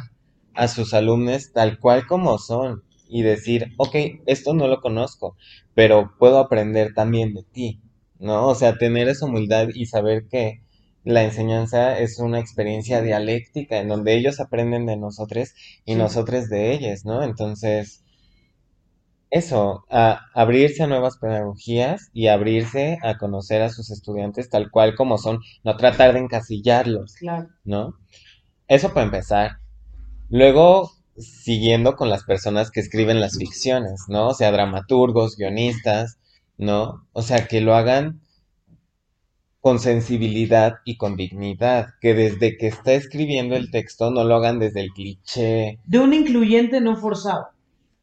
a 0.55 0.69
sus 0.69 0.95
alumnos 0.95 1.53
tal 1.53 1.79
cual 1.79 2.07
como 2.07 2.39
son 2.39 2.83
y 3.09 3.23
decir, 3.23 3.73
ok, 3.79 3.97
esto 4.27 4.55
no 4.55 4.69
lo 4.69 4.81
conozco, 4.81 5.37
pero 5.75 6.13
puedo 6.19 6.39
aprender 6.39 6.95
también 6.95 7.35
de 7.35 7.45
ti, 7.45 7.81
¿no? 8.19 8.49
O 8.49 8.55
sea, 8.55 8.77
tener 8.79 9.09
esa 9.09 9.27
humildad 9.27 9.69
y 9.75 9.87
saber 9.87 10.27
que 10.29 10.64
la 11.05 11.23
enseñanza 11.23 11.99
es 11.99 12.19
una 12.19 12.41
experiencia 12.41 13.03
dialéctica 13.03 13.79
en 13.79 13.89
donde 13.89 14.15
ellos 14.15 14.41
aprenden 14.41 14.87
de 14.87 14.97
nosotros 14.97 15.55
y 15.85 15.95
nosotros 15.95 16.49
de 16.49 16.73
ellos, 16.73 17.05
¿no? 17.05 17.23
Entonces, 17.23 18.03
eso, 19.31 19.85
a 19.91 20.21
abrirse 20.33 20.83
a 20.83 20.87
nuevas 20.87 21.19
pedagogías 21.19 22.09
y 22.13 22.29
abrirse 22.29 22.99
a 23.03 23.19
conocer 23.19 23.63
a 23.63 23.69
sus 23.69 23.91
estudiantes 23.91 24.49
tal 24.49 24.71
cual 24.71 24.95
como 24.95 25.19
son, 25.19 25.41
no 25.63 25.77
tratar 25.77 26.15
de 26.15 26.21
encasillarlos, 26.21 27.15
claro. 27.17 27.49
¿no? 27.65 27.95
Eso 28.69 28.95
para 28.95 29.07
empezar. 29.07 29.59
Luego, 30.31 30.91
siguiendo 31.19 31.97
con 31.97 32.09
las 32.09 32.25
personas 32.25 32.71
que 32.71 32.81
escriben 32.81 33.21
las 33.21 33.37
ficciones, 33.37 34.05
¿no? 34.09 34.29
O 34.29 34.35
sea, 34.35 34.53
dramaturgos, 34.53 35.37
guionistas, 35.37 36.19
¿no? 36.57 37.07
O 37.13 37.23
sea, 37.23 37.47
que 37.47 37.61
lo 37.61 37.75
hagan 37.75 38.21
con 39.65 39.79
sensibilidad 39.79 40.81
y 40.85 40.99
con 40.99 41.17
dignidad, 41.17 41.95
que 42.03 42.13
desde 42.13 42.59
que 42.59 42.67
está 42.67 42.93
escribiendo 42.93 43.57
el 43.57 43.71
texto 43.71 44.11
no 44.11 44.23
lo 44.23 44.35
hagan 44.35 44.59
desde 44.59 44.83
el 44.83 44.91
cliché. 44.91 45.79
De 45.87 45.99
un 46.01 46.13
incluyente 46.13 46.83
no 46.83 46.99
forzado. 46.99 47.47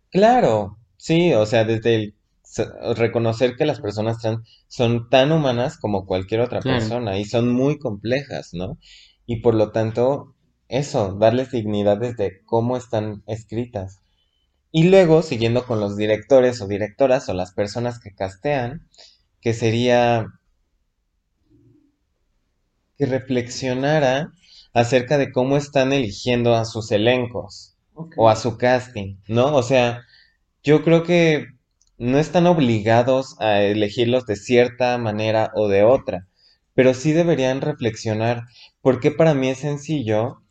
Claro, 0.09 0.79
sí, 0.97 1.35
o 1.35 1.45
sea, 1.45 1.63
desde 1.63 1.95
el 1.95 2.15
reconocer 2.95 3.57
que 3.57 3.67
las 3.67 3.79
personas 3.79 4.17
trans 4.17 4.39
son 4.69 5.07
tan 5.09 5.31
humanas 5.31 5.77
como 5.77 6.07
cualquier 6.07 6.41
otra 6.41 6.61
persona 6.61 7.19
y 7.19 7.25
son 7.25 7.53
muy 7.53 7.77
complejas, 7.77 8.55
¿no? 8.55 8.79
Y 9.27 9.41
por 9.41 9.53
lo 9.53 9.71
tanto, 9.71 10.33
eso, 10.67 11.13
darles 11.13 11.51
dignidad 11.51 11.99
desde 11.99 12.41
cómo 12.43 12.75
están 12.75 13.21
escritas. 13.27 13.99
Y 14.71 14.89
luego, 14.89 15.21
siguiendo 15.21 15.67
con 15.67 15.79
los 15.79 15.95
directores 15.95 16.59
o 16.59 16.67
directoras 16.67 17.29
o 17.29 17.35
las 17.35 17.53
personas 17.53 17.99
que 17.99 18.15
castean, 18.15 18.87
que 19.41 19.53
sería 19.53 20.25
que 23.01 23.07
reflexionara 23.07 24.31
acerca 24.75 25.17
de 25.17 25.31
cómo 25.31 25.57
están 25.57 25.91
eligiendo 25.91 26.53
a 26.53 26.65
sus 26.65 26.91
elencos 26.91 27.75
o 28.15 28.29
a 28.29 28.35
su 28.35 28.59
casting, 28.59 29.17
¿no? 29.27 29.55
O 29.55 29.63
sea, 29.63 30.03
yo 30.61 30.83
creo 30.83 31.01
que 31.01 31.47
no 31.97 32.19
están 32.19 32.45
obligados 32.45 33.41
a 33.41 33.59
elegirlos 33.63 34.27
de 34.27 34.35
cierta 34.35 34.99
manera 34.99 35.49
o 35.55 35.67
de 35.67 35.83
otra, 35.83 36.27
pero 36.75 36.93
sí 36.93 37.11
deberían 37.11 37.61
reflexionar, 37.61 38.43
porque 38.81 39.09
para 39.09 39.33
mí 39.33 39.49
es 39.49 39.57
sencillo 39.57 40.43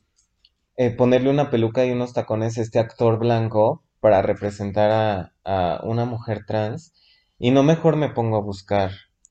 eh, 0.76 0.90
ponerle 0.90 1.30
una 1.30 1.50
peluca 1.50 1.86
y 1.86 1.92
unos 1.92 2.14
tacones 2.14 2.58
a 2.58 2.62
este 2.62 2.80
actor 2.80 3.20
blanco 3.20 3.84
para 4.00 4.22
representar 4.22 5.30
a, 5.44 5.80
una 5.84 6.04
mujer 6.04 6.46
trans 6.48 6.94
y 7.38 7.52
no 7.52 7.62
mejor 7.62 7.94
me 7.94 8.08
pongo 8.08 8.38
a 8.38 8.42
buscar 8.42 8.90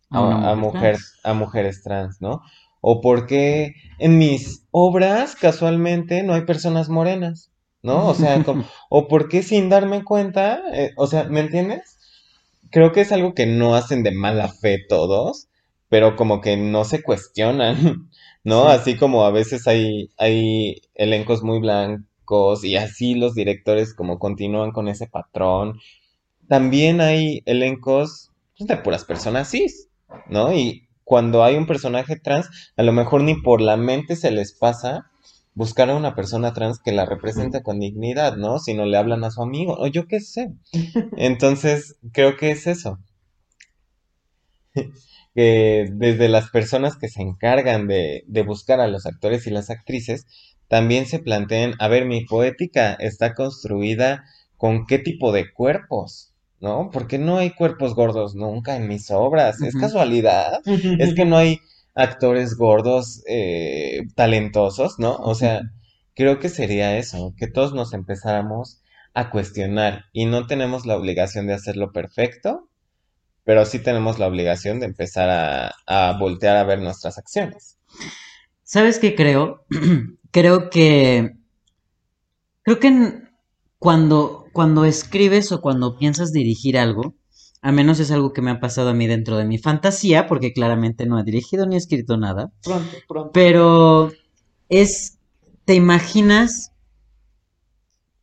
a, 0.09 0.51
a 0.51 1.34
mujeres 1.34 1.84
trans, 1.84 2.22
¿no? 2.22 2.41
O 2.82 3.02
porque 3.02 3.76
en 3.98 4.18
mis 4.18 4.66
obras 4.72 5.36
casualmente 5.36 6.24
no 6.24 6.34
hay 6.34 6.42
personas 6.42 6.90
morenas, 6.90 7.52
¿no? 7.82 8.08
O 8.08 8.14
sea, 8.14 8.44
o 8.90 9.08
porque 9.08 9.44
sin 9.44 9.70
darme 9.70 10.04
cuenta, 10.04 10.62
eh, 10.74 10.92
o 10.96 11.08
sea, 11.08 11.26
¿me 11.26 11.42
entiendes? 11.42 11.98
Creo 12.72 12.92
que 12.92 13.02
es 13.02 13.12
algo 13.12 13.34
que 13.34 13.46
no 13.46 13.76
hacen 13.76 14.04
de 14.04 14.12
mala 14.12 14.48
fe 14.50 14.80
todos, 14.88 15.48
pero 15.90 16.16
como 16.16 16.42
que 16.42 16.56
no 16.56 16.86
se 16.86 17.02
cuestionan, 17.02 18.10
¿no? 18.44 18.68
Así 18.70 18.96
como 18.96 19.26
a 19.26 19.32
veces 19.32 19.68
hay, 19.68 20.12
hay 20.18 20.82
elencos 20.96 21.44
muy 21.44 21.60
blancos 21.60 22.64
y 22.64 22.76
así 22.76 23.16
los 23.16 23.34
directores 23.34 23.94
como 23.94 24.20
continúan 24.20 24.72
con 24.72 24.88
ese 24.88 25.08
patrón. 25.08 25.80
También 26.48 27.02
hay 27.02 27.42
elencos 27.46 28.32
pues, 28.58 28.68
de 28.68 28.78
puras 28.78 29.06
personas 29.06 29.50
cis, 29.50 29.90
¿no? 30.30 30.54
Y 30.54 30.89
cuando 31.10 31.43
hay 31.43 31.55
un 31.55 31.66
personaje 31.66 32.18
trans, 32.18 32.47
a 32.78 32.84
lo 32.84 32.93
mejor 32.93 33.24
ni 33.24 33.34
por 33.34 33.62
la 33.62 33.78
mente 33.78 34.16
se 34.16 34.30
les 34.30 34.53
pasa 34.53 35.10
buscar 35.55 35.89
a 35.89 35.95
una 35.95 36.14
persona 36.14 36.53
trans 36.53 36.78
que 36.78 36.91
la 36.91 37.07
represente 37.07 37.64
con 37.64 37.80
dignidad, 37.80 38.38
¿no? 38.38 38.60
Si 38.60 38.76
no 38.76 38.86
le 38.86 38.95
hablan 38.95 39.24
a 39.24 39.32
su 39.32 39.41
amigo, 39.41 39.76
o 39.80 39.88
yo 39.88 40.05
qué 40.05 40.20
sé. 40.20 40.53
Entonces, 41.18 41.97
creo 42.14 42.38
que 42.38 42.51
es 42.51 42.68
eso. 42.68 42.99
que 45.34 45.89
desde 45.91 46.30
las 46.30 46.51
personas 46.51 46.95
que 46.95 47.07
se 47.07 47.24
encargan 47.24 47.88
de, 47.88 48.24
de 48.28 48.43
buscar 48.43 48.80
a 48.80 48.88
los 48.88 49.07
actores 49.07 49.47
y 49.47 49.49
las 49.49 49.72
actrices, 49.72 50.28
también 50.68 51.07
se 51.07 51.18
planteen, 51.18 51.74
a 51.80 51.88
ver, 51.88 52.05
mi 52.05 52.24
poética 52.24 52.93
está 52.93 53.34
construida 53.34 54.26
con 54.57 54.86
qué 54.86 54.99
tipo 54.99 55.32
de 55.32 55.51
cuerpos, 55.51 56.29
¿no? 56.62 56.89
Porque 56.91 57.18
no 57.18 57.38
hay 57.38 57.51
cuerpos 57.51 57.95
gordos 57.95 58.36
nunca 58.36 58.76
en 58.76 58.88
mis 58.88 59.12
obras, 59.12 59.62
es 59.62 59.76
casualidad, 59.76 60.62
es 60.66 61.14
que 61.14 61.26
no 61.26 61.38
hay 61.38 61.60
actores 61.95 62.55
gordos 62.55 63.24
eh, 63.28 64.01
talentosos, 64.16 64.99
¿no? 64.99 65.16
O 65.16 65.36
sea, 65.36 65.62
creo 66.16 66.39
que 66.39 66.49
sería 66.49 66.97
eso, 66.97 67.34
que 67.38 67.47
todos 67.47 67.74
nos 67.74 67.93
empezáramos 67.93 68.82
a 69.14 69.30
cuestionar 69.30 70.05
y 70.14 70.26
no 70.26 70.47
tenemos 70.47 70.86
la 70.86 70.95
obligación 70.95 71.47
de 71.47 71.53
hacerlo 71.53 71.91
perfecto, 71.91 72.70
pero 73.43 73.66
sí 73.66 73.80
tenemos 73.80 74.20
la 74.20 74.28
obligación 74.28 74.80
de 74.80 74.86
empezar 74.86 75.30
a, 75.30 75.74
a 75.88 76.18
voltear 76.20 76.57
a 76.57 76.64
ver 76.64 76.80
nuestras 76.80 77.18
acciones. 77.18 77.78
¿Sabes 78.64 78.99
qué 78.99 79.16
creo? 79.16 79.66
creo 80.32 80.70
que. 80.70 81.36
Creo 82.62 82.80
que 82.80 83.24
cuando, 83.80 84.39
cuando 84.52 84.86
escribes 84.86 85.52
o 85.52 85.62
cuando 85.62 85.97
piensas 85.97 86.32
dirigir 86.32 86.78
algo, 86.78 87.16
a 87.62 87.72
menos 87.72 88.00
es 88.00 88.12
algo 88.12 88.32
que 88.32 88.41
me 88.41 88.52
ha 88.52 88.60
pasado 88.60 88.89
a 88.89 88.93
mí 88.93 89.08
dentro 89.08 89.38
de 89.38 89.45
mi 89.45 89.58
fantasía, 89.58 90.28
porque 90.28 90.54
claramente 90.54 91.06
no 91.06 91.20
he 91.20 91.24
dirigido 91.24 91.66
ni 91.66 91.76
escrito 91.76 92.18
nada. 92.18 92.52
Pronto, 92.64 92.97
pronto. 93.08 93.32
Pero 93.34 94.12
es. 94.70 95.18
Te 95.66 95.76
imaginas 95.76 96.72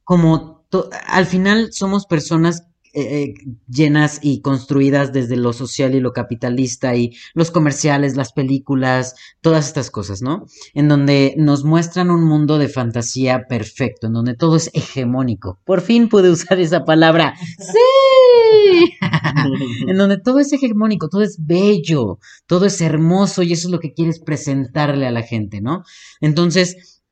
como. 0.04 0.66
Al 1.06 1.26
final 1.26 1.72
somos 1.72 2.06
personas 2.06 2.66
eh, 2.98 3.34
llenas 3.68 4.20
y 4.22 4.40
construidas 4.40 5.12
desde 5.12 5.36
lo 5.36 5.52
social 5.52 5.94
y 5.94 6.00
lo 6.00 6.14
capitalista 6.14 6.96
y 6.96 7.14
los 7.34 7.50
comerciales, 7.50 8.16
las 8.16 8.32
películas, 8.32 9.14
todas 9.42 9.66
estas 9.68 9.90
cosas, 9.90 10.22
¿no? 10.22 10.46
En 10.72 10.88
donde 10.88 11.34
nos 11.36 11.62
muestran 11.62 12.10
un 12.10 12.24
mundo 12.24 12.56
de 12.56 12.68
fantasía 12.68 13.48
perfecto, 13.48 14.06
en 14.06 14.14
donde 14.14 14.34
todo 14.34 14.56
es 14.56 14.70
hegemónico. 14.72 15.58
Por 15.66 15.82
fin 15.82 16.08
pude 16.08 16.30
usar 16.30 16.58
esa 16.58 16.86
palabra. 16.86 17.34
¡Sí! 17.58 18.94
en 19.88 19.96
donde 19.98 20.16
todo 20.16 20.38
es 20.38 20.50
hegemónico, 20.54 21.10
todo 21.10 21.20
es 21.20 21.36
bello, 21.38 22.18
todo 22.46 22.64
es 22.64 22.80
hermoso 22.80 23.42
y 23.42 23.52
eso 23.52 23.68
es 23.68 23.72
lo 23.72 23.80
que 23.80 23.92
quieres 23.92 24.20
presentarle 24.20 25.06
a 25.06 25.10
la 25.10 25.22
gente, 25.22 25.60
¿no? 25.60 25.84
Entonces, 26.22 27.02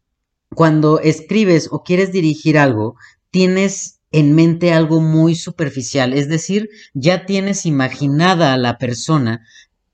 cuando 0.54 0.98
escribes 1.00 1.68
o 1.70 1.82
quieres 1.82 2.10
dirigir 2.10 2.56
algo, 2.56 2.96
tienes 3.30 3.93
en 4.14 4.32
mente 4.32 4.72
algo 4.72 5.00
muy 5.00 5.34
superficial, 5.34 6.12
es 6.12 6.28
decir, 6.28 6.70
ya 6.94 7.26
tienes 7.26 7.66
imaginada 7.66 8.54
a 8.54 8.56
la 8.56 8.78
persona 8.78 9.44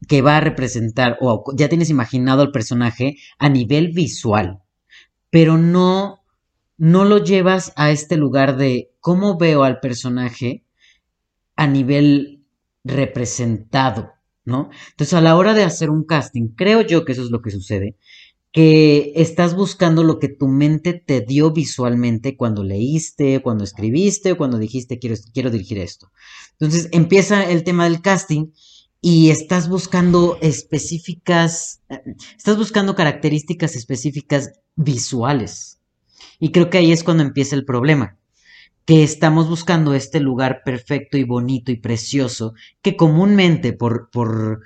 que 0.09 0.21
va 0.21 0.37
a 0.37 0.41
representar 0.41 1.17
o 1.23 1.43
ya 1.57 1.71
tienes 1.71 1.89
imaginado 1.89 2.43
al 2.43 2.53
personaje 2.53 3.17
a 3.39 3.49
nivel 3.49 3.93
visual, 3.93 4.61
pero 5.31 5.57
no 5.57 6.19
no 6.77 7.07
lo 7.07 7.19
llevas 7.19 7.73
a 7.77 7.91
este 7.91 8.19
lugar 8.19 8.59
de 8.59 8.93
cómo 9.01 9.39
veo 9.39 9.65
al 9.65 9.81
personaje 9.81 10.65
a 11.57 11.67
nivel 11.67 12.45
representado, 12.85 14.13
¿no? 14.45 14.71
Entonces, 14.91 15.15
a 15.15 15.21
la 15.23 15.37
hora 15.37 15.55
de 15.55 15.65
hacer 15.65 15.89
un 15.89 16.05
casting, 16.05 16.49
creo 16.57 16.83
yo 16.83 17.07
que 17.07 17.13
eso 17.13 17.23
es 17.23 17.31
lo 17.31 17.41
que 17.41 17.51
sucede, 17.51 17.97
que 18.53 19.13
estás 19.15 19.55
buscando 19.55 20.03
lo 20.03 20.19
que 20.19 20.29
tu 20.29 20.49
mente 20.49 20.93
te 20.93 21.21
dio 21.21 21.53
visualmente 21.53 22.37
cuando 22.37 22.65
leíste, 22.65 23.41
cuando 23.43 23.63
escribiste 23.63 24.35
cuando 24.35 24.59
dijiste 24.59 24.99
quiero, 24.99 25.17
quiero 25.33 25.51
dirigir 25.51 25.79
esto. 25.79 26.11
Entonces 26.59 26.89
empieza 26.93 27.49
el 27.49 27.63
tema 27.63 27.85
del 27.85 28.03
casting 28.03 28.49
y 29.01 29.31
estás 29.31 29.69
buscando 29.69 30.37
específicas, 30.43 31.81
estás 32.37 32.57
buscando 32.57 32.95
características 32.95 33.77
específicas 33.77 34.53
visuales. 34.75 35.79
Y 36.39 36.51
creo 36.53 36.71
que 36.71 36.79
ahí 36.79 36.93
es 36.93 37.05
cuando 37.05 37.23
empieza 37.23 37.55
el 37.55 37.65
problema, 37.65 38.19
que 38.85 39.03
estamos 39.03 39.49
buscando 39.49 39.95
este 39.95 40.21
lugar 40.21 40.63
perfecto 40.65 41.17
y 41.17 41.25
bonito 41.25 41.71
y 41.71 41.77
precioso 41.77 42.55
que 42.83 42.97
comúnmente 42.97 43.73
por, 43.73 44.11
por 44.11 44.63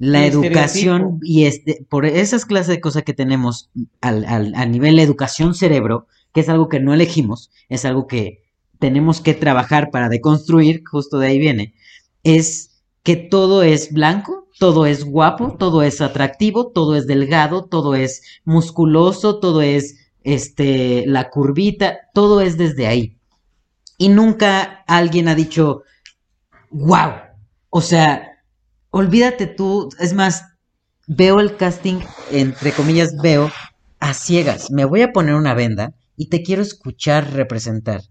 la 0.00 0.24
educación 0.24 1.20
y 1.22 1.44
este, 1.44 1.86
por 1.86 2.06
esas 2.06 2.46
clases 2.46 2.68
de 2.68 2.80
cosas 2.80 3.02
que 3.02 3.12
tenemos 3.12 3.68
al, 4.00 4.24
al, 4.24 4.54
a 4.54 4.64
nivel 4.64 4.96
de 4.96 5.02
educación 5.02 5.54
cerebro, 5.54 6.06
que 6.32 6.40
es 6.40 6.48
algo 6.48 6.70
que 6.70 6.80
no 6.80 6.94
elegimos, 6.94 7.50
es 7.68 7.84
algo 7.84 8.06
que 8.06 8.42
tenemos 8.78 9.20
que 9.20 9.34
trabajar 9.34 9.90
para 9.90 10.08
deconstruir, 10.08 10.82
justo 10.90 11.18
de 11.18 11.26
ahí 11.26 11.38
viene, 11.38 11.74
es 12.24 12.82
que 13.02 13.16
todo 13.16 13.62
es 13.62 13.92
blanco, 13.92 14.48
todo 14.58 14.86
es 14.86 15.04
guapo, 15.04 15.56
todo 15.58 15.82
es 15.82 16.00
atractivo, 16.00 16.68
todo 16.68 16.96
es 16.96 17.06
delgado, 17.06 17.66
todo 17.66 17.94
es 17.94 18.22
musculoso, 18.46 19.38
todo 19.38 19.60
es 19.60 20.08
este 20.24 21.04
la 21.06 21.28
curvita, 21.28 22.08
todo 22.14 22.40
es 22.40 22.56
desde 22.56 22.86
ahí. 22.86 23.18
Y 23.98 24.08
nunca 24.08 24.82
alguien 24.86 25.28
ha 25.28 25.34
dicho, 25.34 25.82
wow, 26.70 27.12
o 27.68 27.82
sea, 27.82 28.29
olvídate 28.90 29.46
tú, 29.46 29.88
es 29.98 30.14
más, 30.14 30.44
veo 31.06 31.40
el 31.40 31.56
casting, 31.56 32.00
entre 32.30 32.72
comillas, 32.72 33.16
veo 33.22 33.50
a 33.98 34.14
ciegas. 34.14 34.70
Me 34.70 34.84
voy 34.84 35.02
a 35.02 35.12
poner 35.12 35.34
una 35.34 35.54
venda 35.54 35.94
y 36.16 36.28
te 36.28 36.42
quiero 36.42 36.62
escuchar 36.62 37.32
representar. 37.32 38.02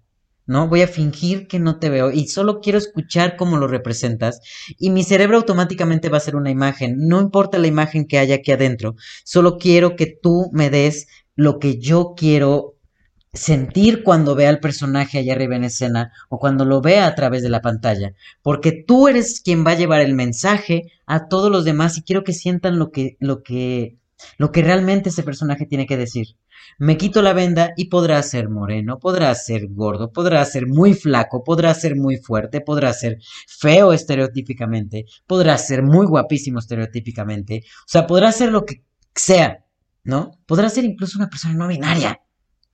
¿no? 0.50 0.68
Voy 0.68 0.82
a 0.82 0.88
fingir 0.88 1.48
que 1.48 1.60
no 1.60 1.78
te 1.78 1.92
veo 1.92 2.10
y 2.10 2.28
solo 2.28 2.60
quiero 2.60 2.80
escuchar 2.80 3.38
cómo 3.38 3.58
lo 3.58 3.68
representas 3.68 4.42
y 4.80 4.90
mi 4.90 5.04
cerebro 5.04 5.38
automáticamente 5.38 6.10
va 6.10 6.18
a 6.18 6.22
hacer 6.22 6.36
una 6.36 6.50
imagen, 6.50 7.08
no 7.08 7.22
importa 7.22 7.60
la 7.60 7.68
imagen 7.68 8.08
que 8.08 8.18
haya 8.18 8.36
aquí 8.36 8.52
adentro, 8.52 8.96
solo 9.24 9.60
quiero 9.60 9.96
que 9.96 10.08
tú 10.08 10.50
me 10.52 10.72
des 10.72 11.06
lo 11.36 11.60
que 11.60 11.78
yo 11.78 12.16
quiero 12.18 12.79
sentir 13.34 14.04
cuando 14.04 14.36
ve 14.36 14.48
al 14.48 14.60
personaje 14.60 15.20
allá 15.20 15.34
arriba 15.34 15.56
en 15.56 15.66
escena 15.66 16.12
o 16.30 16.40
cuando 16.40 16.66
lo 16.66 16.82
vea 16.82 17.06
a 17.08 17.16
través 17.16 17.44
de 17.44 17.50
la 17.50 17.62
pantalla, 17.62 18.14
porque 18.42 18.72
tú 18.72 19.08
eres 19.08 19.42
quien 19.42 19.66
va 19.66 19.72
a 19.72 19.78
llevar 19.78 20.02
el 20.02 20.16
mensaje 20.16 20.92
a 21.06 21.28
todos 21.28 21.52
los 21.52 21.66
demás 21.66 21.98
y 21.98 22.04
quiero 22.04 22.24
que 22.24 22.34
sientan 22.34 22.80
lo 22.80 22.92
que 22.92 23.18
lo 23.20 23.44
que 23.44 23.98
lo 24.38 24.52
que 24.52 24.64
realmente 24.64 25.10
ese 25.10 25.24
personaje 25.24 25.66
tiene 25.66 25.86
que 25.86 25.98
decir. 25.98 26.36
Me 26.78 26.98
quito 26.98 27.22
la 27.22 27.34
venda 27.34 27.72
y 27.78 27.86
podrá 27.86 28.22
ser 28.22 28.50
moreno, 28.50 29.00
podrá 29.00 29.34
ser 29.36 29.68
gordo, 29.70 30.12
podrá 30.12 30.44
ser 30.46 30.68
muy 30.68 30.94
flaco, 30.94 31.44
podrá 31.44 31.74
ser 31.74 31.96
muy 31.96 32.18
fuerte, 32.18 32.62
podrá 32.62 32.94
ser 32.94 33.20
feo 33.48 33.94
estereotípicamente, 33.94 35.06
podrá 35.26 35.58
ser 35.58 35.84
muy 35.84 36.06
guapísimo 36.06 36.60
estereotípicamente, 36.60 37.64
o 37.66 37.88
sea, 37.88 38.06
podrá 38.08 38.32
ser 38.32 38.52
lo 38.52 38.66
que 38.66 38.84
sea, 39.16 39.66
¿no? 40.04 40.32
Podrá 40.46 40.70
ser 40.70 40.84
incluso 40.84 41.18
una 41.18 41.30
persona 41.30 41.54
no 41.54 41.68
binaria, 41.68 42.20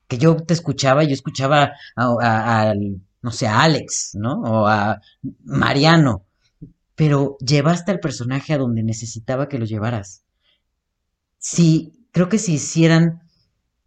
que 0.08 0.18
yo 0.18 0.36
te 0.38 0.53
escuchaba, 0.53 1.03
yo 1.03 1.14
escuchaba 1.14 1.74
a, 1.95 2.74
no 3.22 3.32
sé, 3.32 3.47
a 3.47 3.62
Alex, 3.62 4.12
¿no? 4.14 4.41
O 4.41 4.68
a 4.68 5.01
Mariano, 5.43 6.26
pero 6.95 7.38
llevaste 7.39 7.91
al 7.91 7.99
personaje 7.99 8.53
a 8.53 8.58
donde 8.58 8.84
necesitaba 8.84 9.49
que 9.49 9.60
lo 9.60 9.66
llevaras. 9.66 10.24
Sí, 11.38 12.08
creo 12.12 12.30
que 12.30 12.38
si 12.38 12.53
hicieran 12.53 13.24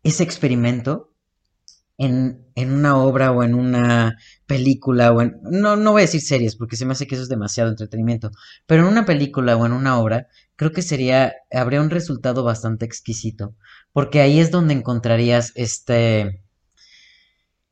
ese 0.02 0.22
experimento 0.22 1.12
en, 1.96 2.46
en, 2.54 2.72
una 2.72 2.96
obra 2.96 3.32
o 3.32 3.42
en 3.42 3.54
una 3.54 4.16
película 4.46 5.12
o 5.12 5.22
en... 5.22 5.38
No, 5.42 5.76
no 5.76 5.92
voy 5.92 6.02
a 6.02 6.04
decir 6.04 6.20
series 6.20 6.54
porque 6.54 6.76
se 6.76 6.86
me 6.86 6.92
hace 6.92 7.06
que 7.06 7.16
eso 7.16 7.24
es 7.24 7.28
demasiado 7.28 7.70
entretenimiento, 7.70 8.30
pero 8.66 8.82
en 8.82 8.88
una 8.88 9.04
película 9.04 9.56
o 9.56 9.66
en 9.66 9.72
una 9.72 9.98
obra 9.98 10.28
creo 10.58 10.72
que 10.72 10.82
sería, 10.82 11.34
habría 11.52 11.80
un 11.80 11.88
resultado 11.88 12.42
bastante 12.42 12.84
exquisito, 12.84 13.54
porque 13.92 14.20
ahí 14.20 14.40
es 14.40 14.50
donde 14.50 14.74
encontrarías 14.74 15.52
este, 15.54 16.42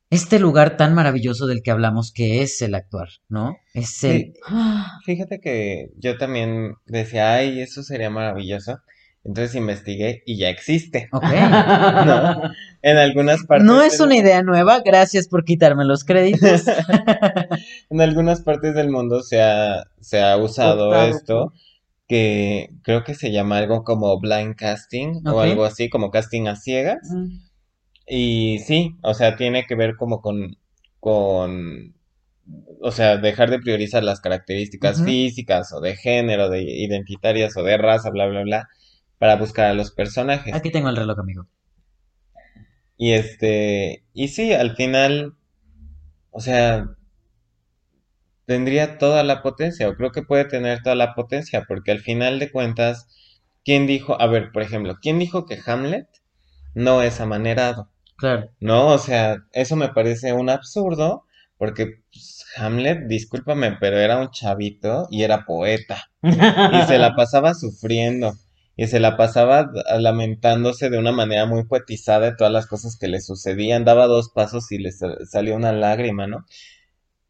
este 0.09 0.39
lugar 0.39 0.77
tan 0.77 0.95
maravilloso 0.95 1.47
del 1.47 1.61
que 1.61 1.71
hablamos 1.71 2.13
que 2.13 2.41
es 2.41 2.61
el 2.61 2.73
actuar, 2.75 3.09
¿no? 3.27 3.57
Es 3.73 4.05
el... 4.05 4.33
Fíjate 5.05 5.41
que 5.41 5.89
yo 5.97 6.17
también 6.17 6.75
decía, 6.85 7.33
ay, 7.33 7.61
eso 7.61 7.83
sería 7.83 8.09
maravilloso. 8.09 8.79
Entonces 9.25 9.55
investigué 9.55 10.23
y 10.25 10.37
ya 10.37 10.47
existe. 10.47 11.09
Ok. 11.11 11.23
¿No? 12.05 12.41
En 12.81 12.97
algunas 12.97 13.43
partes. 13.43 13.67
No 13.67 13.81
es 13.81 13.99
una 13.99 14.15
idea 14.15 14.43
nueva, 14.43 14.79
gracias 14.79 15.27
por 15.27 15.43
quitarme 15.43 15.83
los 15.83 16.05
créditos. 16.05 16.63
en 17.89 17.99
algunas 17.99 18.39
partes 18.39 18.75
del 18.75 18.89
mundo 18.89 19.23
se 19.23 19.41
ha, 19.41 19.83
se 19.99 20.21
ha 20.21 20.37
usado 20.37 20.95
esto, 21.03 21.51
que 22.07 22.69
creo 22.83 23.03
que 23.03 23.13
se 23.13 23.31
llama 23.31 23.57
algo 23.57 23.83
como 23.83 24.19
blind 24.19 24.55
casting 24.55 25.21
o 25.25 25.41
algo 25.41 25.65
así, 25.65 25.89
como 25.89 26.09
casting 26.09 26.47
a 26.47 26.55
ciegas. 26.55 27.09
Mm. 27.11 27.39
Y 28.07 28.59
sí, 28.59 28.95
o 29.03 29.13
sea, 29.13 29.35
tiene 29.35 29.65
que 29.65 29.75
ver 29.75 29.97
como 29.97 30.21
con, 30.21 30.57
con 31.01 31.93
o 32.81 32.91
sea, 32.91 33.17
dejar 33.17 33.49
de 33.49 33.59
priorizar 33.59 34.03
las 34.03 34.21
características 34.21 35.03
físicas 35.03 35.73
o 35.73 35.81
de 35.81 35.95
género, 35.95 36.49
de 36.49 36.61
identitarias 36.61 37.57
o 37.57 37.63
de 37.63 37.77
raza, 37.77 38.09
bla, 38.09 38.27
bla, 38.27 38.43
bla, 38.43 38.69
para 39.17 39.35
buscar 39.35 39.67
a 39.67 39.73
los 39.73 39.91
personajes. 39.91 40.53
Aquí 40.53 40.71
tengo 40.71 40.89
el 40.89 40.95
reloj, 40.95 41.19
amigo. 41.19 41.47
Y 42.95 43.11
este, 43.11 44.05
y 44.13 44.29
sí, 44.29 44.53
al 44.53 44.75
final, 44.75 45.35
o 46.31 46.39
sea, 46.39 46.96
tendría 48.47 48.97
toda 48.97 49.23
la 49.23 49.43
potencia, 49.43 49.89
o 49.89 49.95
creo 49.95 50.11
que 50.11 50.23
puede 50.23 50.45
tener 50.45 50.81
toda 50.81 50.95
la 50.95 51.13
potencia, 51.13 51.65
porque 51.67 51.91
al 51.91 51.99
final 51.99 52.39
de 52.39 52.49
cuentas, 52.49 53.07
¿quién 53.63 53.85
dijo, 53.85 54.19
a 54.19 54.25
ver, 54.27 54.51
por 54.53 54.63
ejemplo, 54.63 54.95
¿quién 55.01 55.19
dijo 55.19 55.45
que 55.45 55.59
Hamlet 55.65 56.07
no 56.73 57.03
es 57.03 57.19
amanerado? 57.19 57.91
Claro. 58.17 58.49
No, 58.61 58.87
o 58.87 58.97
sea, 58.97 59.43
eso 59.51 59.75
me 59.75 59.89
parece 59.89 60.31
un 60.31 60.49
absurdo, 60.49 61.25
porque 61.57 62.01
pues, 62.11 62.45
Hamlet, 62.55 63.07
discúlpame, 63.07 63.77
pero 63.81 63.99
era 63.99 64.17
un 64.17 64.31
chavito 64.31 65.07
y 65.11 65.23
era 65.23 65.45
poeta. 65.45 66.09
y 66.23 66.87
se 66.87 66.97
la 66.97 67.15
pasaba 67.17 67.53
sufriendo 67.53 68.33
y 68.77 68.87
se 68.87 68.99
la 69.01 69.17
pasaba 69.17 69.71
lamentándose 69.99 70.89
de 70.89 70.99
una 70.99 71.11
manera 71.11 71.45
muy 71.47 71.65
poetizada 71.65 72.29
de 72.29 72.35
todas 72.35 72.53
las 72.53 72.67
cosas 72.67 72.95
que 72.95 73.07
le 73.07 73.19
sucedían, 73.19 73.83
daba 73.83 74.05
dos 74.07 74.29
pasos 74.29 74.71
y 74.71 74.77
le 74.77 74.91
salió 74.91 75.55
una 75.55 75.73
lágrima, 75.73 76.27
¿no? 76.27 76.45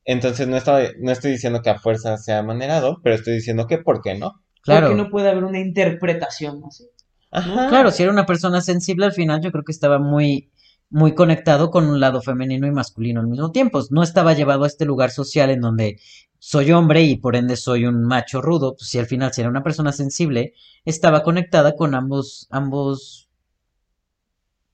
Entonces 0.08 0.47
no, 0.47 0.55
estaba, 0.55 0.80
no 0.99 1.12
estoy 1.12 1.32
diciendo 1.32 1.62
que 1.62 1.70
a 1.70 1.78
fuerza 1.78 2.18
sea 2.18 2.41
manerado, 2.41 3.01
pero 3.03 3.16
estoy 3.16 3.34
diciendo 3.34 3.68
que 3.68 3.78
¿por 3.78 4.01
qué 4.01 4.16
no? 4.16 4.41
Claro. 4.64 4.88
Porque 4.88 5.03
no 5.03 5.10
puede 5.10 5.30
haber 5.30 5.43
una 5.43 5.60
interpretación 5.60 6.64
así. 6.66 6.86
Ajá. 7.30 7.68
Claro, 7.68 7.91
si 7.91 8.03
era 8.03 8.12
una 8.14 8.26
persona 8.26 8.62
sensible 8.62 9.05
al 9.05 9.12
final, 9.12 9.41
yo 9.41 9.51
creo 9.51 9.66
que 9.66 9.74
estaba 9.74 9.99
muy, 9.99 10.49
muy 10.89 11.14
conectado 11.14 11.70
con 11.72 11.89
un 11.89 11.99
lado 11.99 12.22
femenino 12.22 12.66
y 12.68 12.72
masculino 12.72 13.20
al 13.20 13.28
mismo 13.28 13.51
tiempo. 13.51 13.82
No 13.89 14.01
estaba 14.01 14.34
llevado 14.34 14.64
a 14.64 14.68
este 14.68 14.86
lugar 14.86 15.12
social 15.12 15.49
en 15.49 15.60
donde 15.60 15.99
soy 16.39 16.72
hombre 16.72 17.03
y 17.03 17.18
por 17.18 17.36
ende 17.36 17.58
soy 17.58 17.86
un 17.86 18.03
macho 18.03 18.41
rudo, 18.41 18.76
pues 18.78 18.89
si 18.89 18.99
al 18.99 19.08
final 19.08 19.34
si 19.34 19.41
era 19.41 19.49
una 19.49 19.64
persona 19.64 19.91
sensible, 19.91 20.53
estaba 20.86 21.22
conectada 21.22 21.76
con 21.76 21.95
ambos, 21.95 22.47
ambos 22.49 23.26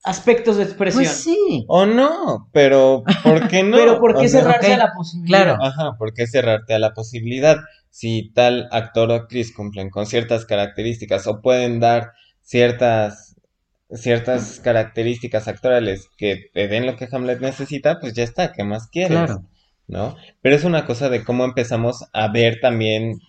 aspectos 0.03 0.57
de 0.57 0.63
expresión. 0.63 1.03
Pues 1.03 1.15
sí. 1.15 1.65
O 1.67 1.85
no, 1.85 2.49
pero 2.51 3.03
¿por 3.23 3.47
qué 3.47 3.63
no? 3.63 3.77
pero 3.77 3.99
¿por 3.99 4.19
qué 4.19 4.29
cerrarte 4.29 4.73
a 4.73 4.77
la 4.77 4.93
posibilidad? 4.93 5.43
Claro. 5.43 5.63
Ajá, 5.63 5.97
¿por 5.97 6.13
qué 6.13 6.27
cerrarte 6.27 6.73
a 6.73 6.79
la 6.79 6.93
posibilidad? 6.93 7.57
Si 7.89 8.31
tal 8.33 8.67
actor 8.71 9.11
o 9.11 9.13
actriz 9.13 9.53
cumplen 9.53 9.89
con 9.89 10.05
ciertas 10.05 10.45
características 10.45 11.27
o 11.27 11.41
pueden 11.41 11.79
dar 11.79 12.11
ciertas 12.41 13.35
ciertas 13.91 14.59
características 14.59 15.47
actorales 15.47 16.09
que 16.17 16.49
te 16.51 16.67
den 16.67 16.87
lo 16.87 16.95
que 16.95 17.07
Hamlet 17.11 17.39
necesita, 17.41 17.99
pues 17.99 18.13
ya 18.13 18.23
está, 18.23 18.51
¿qué 18.51 18.63
más 18.63 18.87
quieres? 18.87 19.17
Claro. 19.17 19.45
¿no? 19.87 20.15
Pero 20.41 20.55
es 20.55 20.63
una 20.63 20.85
cosa 20.85 21.09
de 21.09 21.23
cómo 21.23 21.45
empezamos 21.45 22.05
a 22.13 22.31
ver 22.31 22.59
también 22.59 23.19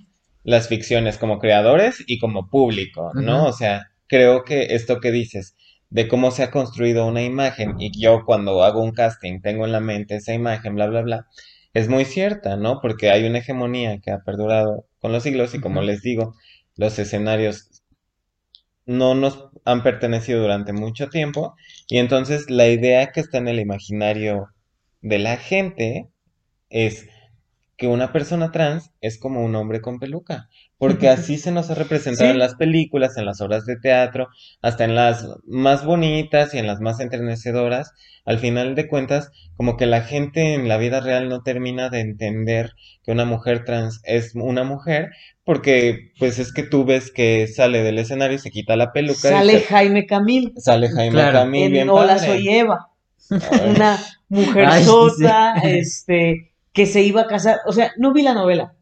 las 0.42 0.68
ficciones 0.68 1.18
como 1.18 1.38
creadores 1.38 2.02
y 2.06 2.18
como 2.18 2.48
público, 2.48 3.12
¿no? 3.14 3.46
O 3.46 3.52
sea, 3.52 3.90
creo 4.06 4.44
que 4.44 4.74
esto 4.74 5.00
que 5.00 5.10
dices 5.10 5.56
de 5.94 6.08
cómo 6.08 6.32
se 6.32 6.42
ha 6.42 6.50
construido 6.50 7.06
una 7.06 7.22
imagen 7.22 7.76
y 7.80 7.96
yo 7.96 8.24
cuando 8.26 8.64
hago 8.64 8.82
un 8.82 8.90
casting 8.90 9.40
tengo 9.40 9.64
en 9.64 9.70
la 9.70 9.78
mente 9.80 10.16
esa 10.16 10.34
imagen, 10.34 10.74
bla, 10.74 10.88
bla, 10.88 11.02
bla, 11.02 11.26
es 11.72 11.88
muy 11.88 12.04
cierta, 12.04 12.56
¿no? 12.56 12.80
Porque 12.82 13.10
hay 13.10 13.24
una 13.26 13.38
hegemonía 13.38 14.00
que 14.00 14.10
ha 14.10 14.18
perdurado 14.24 14.86
con 14.98 15.12
los 15.12 15.22
siglos 15.22 15.54
y 15.54 15.60
como 15.60 15.82
les 15.82 16.02
digo, 16.02 16.34
los 16.74 16.98
escenarios 16.98 17.84
no 18.86 19.14
nos 19.14 19.50
han 19.64 19.84
pertenecido 19.84 20.42
durante 20.42 20.72
mucho 20.72 21.10
tiempo 21.10 21.54
y 21.88 21.98
entonces 21.98 22.50
la 22.50 22.66
idea 22.66 23.12
que 23.12 23.20
está 23.20 23.38
en 23.38 23.46
el 23.46 23.60
imaginario 23.60 24.48
de 25.00 25.20
la 25.20 25.36
gente 25.36 26.10
es 26.70 27.06
que 27.84 27.88
una 27.88 28.12
persona 28.12 28.50
trans 28.50 28.92
es 29.02 29.18
como 29.18 29.44
un 29.44 29.54
hombre 29.56 29.82
con 29.82 29.98
peluca, 29.98 30.48
porque 30.78 31.08
así 31.10 31.36
se 31.36 31.52
nos 31.52 31.68
ha 31.68 31.74
representado 31.74 32.30
en 32.30 32.38
las 32.38 32.54
películas, 32.54 33.18
en 33.18 33.26
las 33.26 33.42
obras 33.42 33.66
de 33.66 33.76
teatro, 33.76 34.28
hasta 34.62 34.84
en 34.84 34.94
las 34.94 35.28
más 35.46 35.84
bonitas 35.84 36.54
y 36.54 36.58
en 36.58 36.66
las 36.66 36.80
más 36.80 36.98
entrenecedoras. 37.00 37.92
Al 38.24 38.38
final 38.38 38.74
de 38.74 38.88
cuentas, 38.88 39.32
como 39.58 39.76
que 39.76 39.84
la 39.84 40.00
gente 40.00 40.54
en 40.54 40.66
la 40.66 40.78
vida 40.78 41.00
real 41.00 41.28
no 41.28 41.42
termina 41.42 41.90
de 41.90 42.00
entender 42.00 42.72
que 43.04 43.12
una 43.12 43.26
mujer 43.26 43.66
trans 43.66 44.00
es 44.04 44.34
una 44.34 44.64
mujer, 44.64 45.10
porque 45.44 46.12
pues 46.18 46.38
es 46.38 46.54
que 46.54 46.62
tú 46.62 46.86
ves 46.86 47.10
que 47.10 47.46
sale 47.48 47.82
del 47.82 47.98
escenario 47.98 48.36
y 48.36 48.40
se 48.40 48.50
quita 48.50 48.76
la 48.76 48.94
peluca. 48.94 49.28
Sale 49.28 49.60
Jaime 49.60 50.06
Camil. 50.06 50.54
Sale 50.56 50.88
Jaime 50.88 51.20
Camil. 51.20 51.76
En 51.76 51.90
Hola, 51.90 52.18
soy 52.18 52.48
Eva. 52.48 52.88
Una 53.68 53.98
mujer 54.30 54.82
sota, 54.82 55.56
este 55.62 56.53
que 56.74 56.84
se 56.84 57.02
iba 57.02 57.22
a 57.22 57.26
casar. 57.26 57.60
O 57.64 57.72
sea, 57.72 57.92
no 57.96 58.12
vi 58.12 58.20
la 58.20 58.34
novela. 58.34 58.74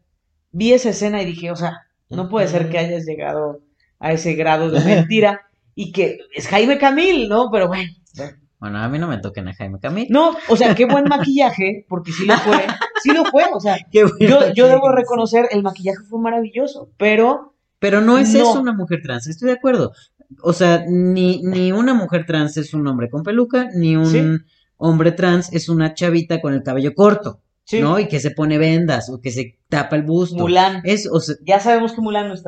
Vi 0.51 0.73
esa 0.73 0.89
escena 0.89 1.21
y 1.21 1.25
dije, 1.25 1.51
o 1.51 1.55
sea, 1.55 1.83
no 2.09 2.27
puede 2.27 2.49
ser 2.49 2.69
que 2.69 2.79
hayas 2.79 3.05
llegado 3.05 3.61
a 3.99 4.11
ese 4.11 4.33
grado 4.33 4.69
de 4.69 4.83
mentira 4.83 5.41
y 5.75 5.93
que 5.93 6.17
es 6.33 6.47
Jaime 6.47 6.77
Camil, 6.77 7.29
¿no? 7.29 7.49
Pero 7.49 7.69
bueno. 7.69 7.89
Bueno, 8.59 8.79
a 8.79 8.87
mí 8.87 8.97
no 8.97 9.07
me 9.07 9.17
toquen 9.17 9.47
a 9.47 9.53
Jaime 9.53 9.79
Camil. 9.79 10.07
No, 10.09 10.35
o 10.47 10.55
sea, 10.55 10.73
qué 10.73 10.85
buen 10.85 11.05
maquillaje, 11.05 11.85
porque 11.89 12.13
sí 12.13 12.25
lo 12.25 12.37
fue, 12.37 12.65
sí 13.03 13.11
lo 13.11 13.25
fue, 13.25 13.43
o 13.53 13.59
sea, 13.59 13.77
yo, 13.91 14.07
yo 14.55 14.67
debo 14.67 14.89
reconocer, 14.89 15.49
el 15.51 15.63
maquillaje 15.63 16.03
fue 16.09 16.21
maravilloso, 16.21 16.89
pero... 16.97 17.55
Pero 17.79 17.99
no 17.99 18.17
es 18.17 18.33
eso 18.33 18.61
una 18.61 18.71
mujer 18.71 19.01
trans, 19.03 19.27
estoy 19.27 19.49
de 19.49 19.55
acuerdo. 19.55 19.91
O 20.41 20.53
sea, 20.53 20.85
ni, 20.87 21.41
ni 21.43 21.73
una 21.73 21.93
mujer 21.93 22.25
trans 22.25 22.55
es 22.55 22.73
un 22.73 22.87
hombre 22.87 23.09
con 23.09 23.23
peluca, 23.23 23.69
ni 23.75 23.97
un 23.97 24.45
hombre 24.77 25.11
trans 25.11 25.51
es 25.51 25.67
una 25.67 25.93
chavita 25.93 26.39
con 26.39 26.53
el 26.53 26.63
cabello 26.63 26.95
corto. 26.95 27.42
¿No? 27.71 27.99
Y 27.99 28.07
que 28.07 28.19
se 28.19 28.31
pone 28.31 28.57
vendas 28.57 29.09
o 29.09 29.21
que 29.21 29.31
se 29.31 29.57
tapa 29.69 29.95
el 29.95 30.03
busto. 30.03 30.37
Mulan. 30.37 30.81
Es, 30.83 31.09
ya 31.45 31.59
sabemos 31.59 31.93
que 31.93 32.01
Mulan 32.01 32.27
no 32.27 32.33
es 32.33 32.43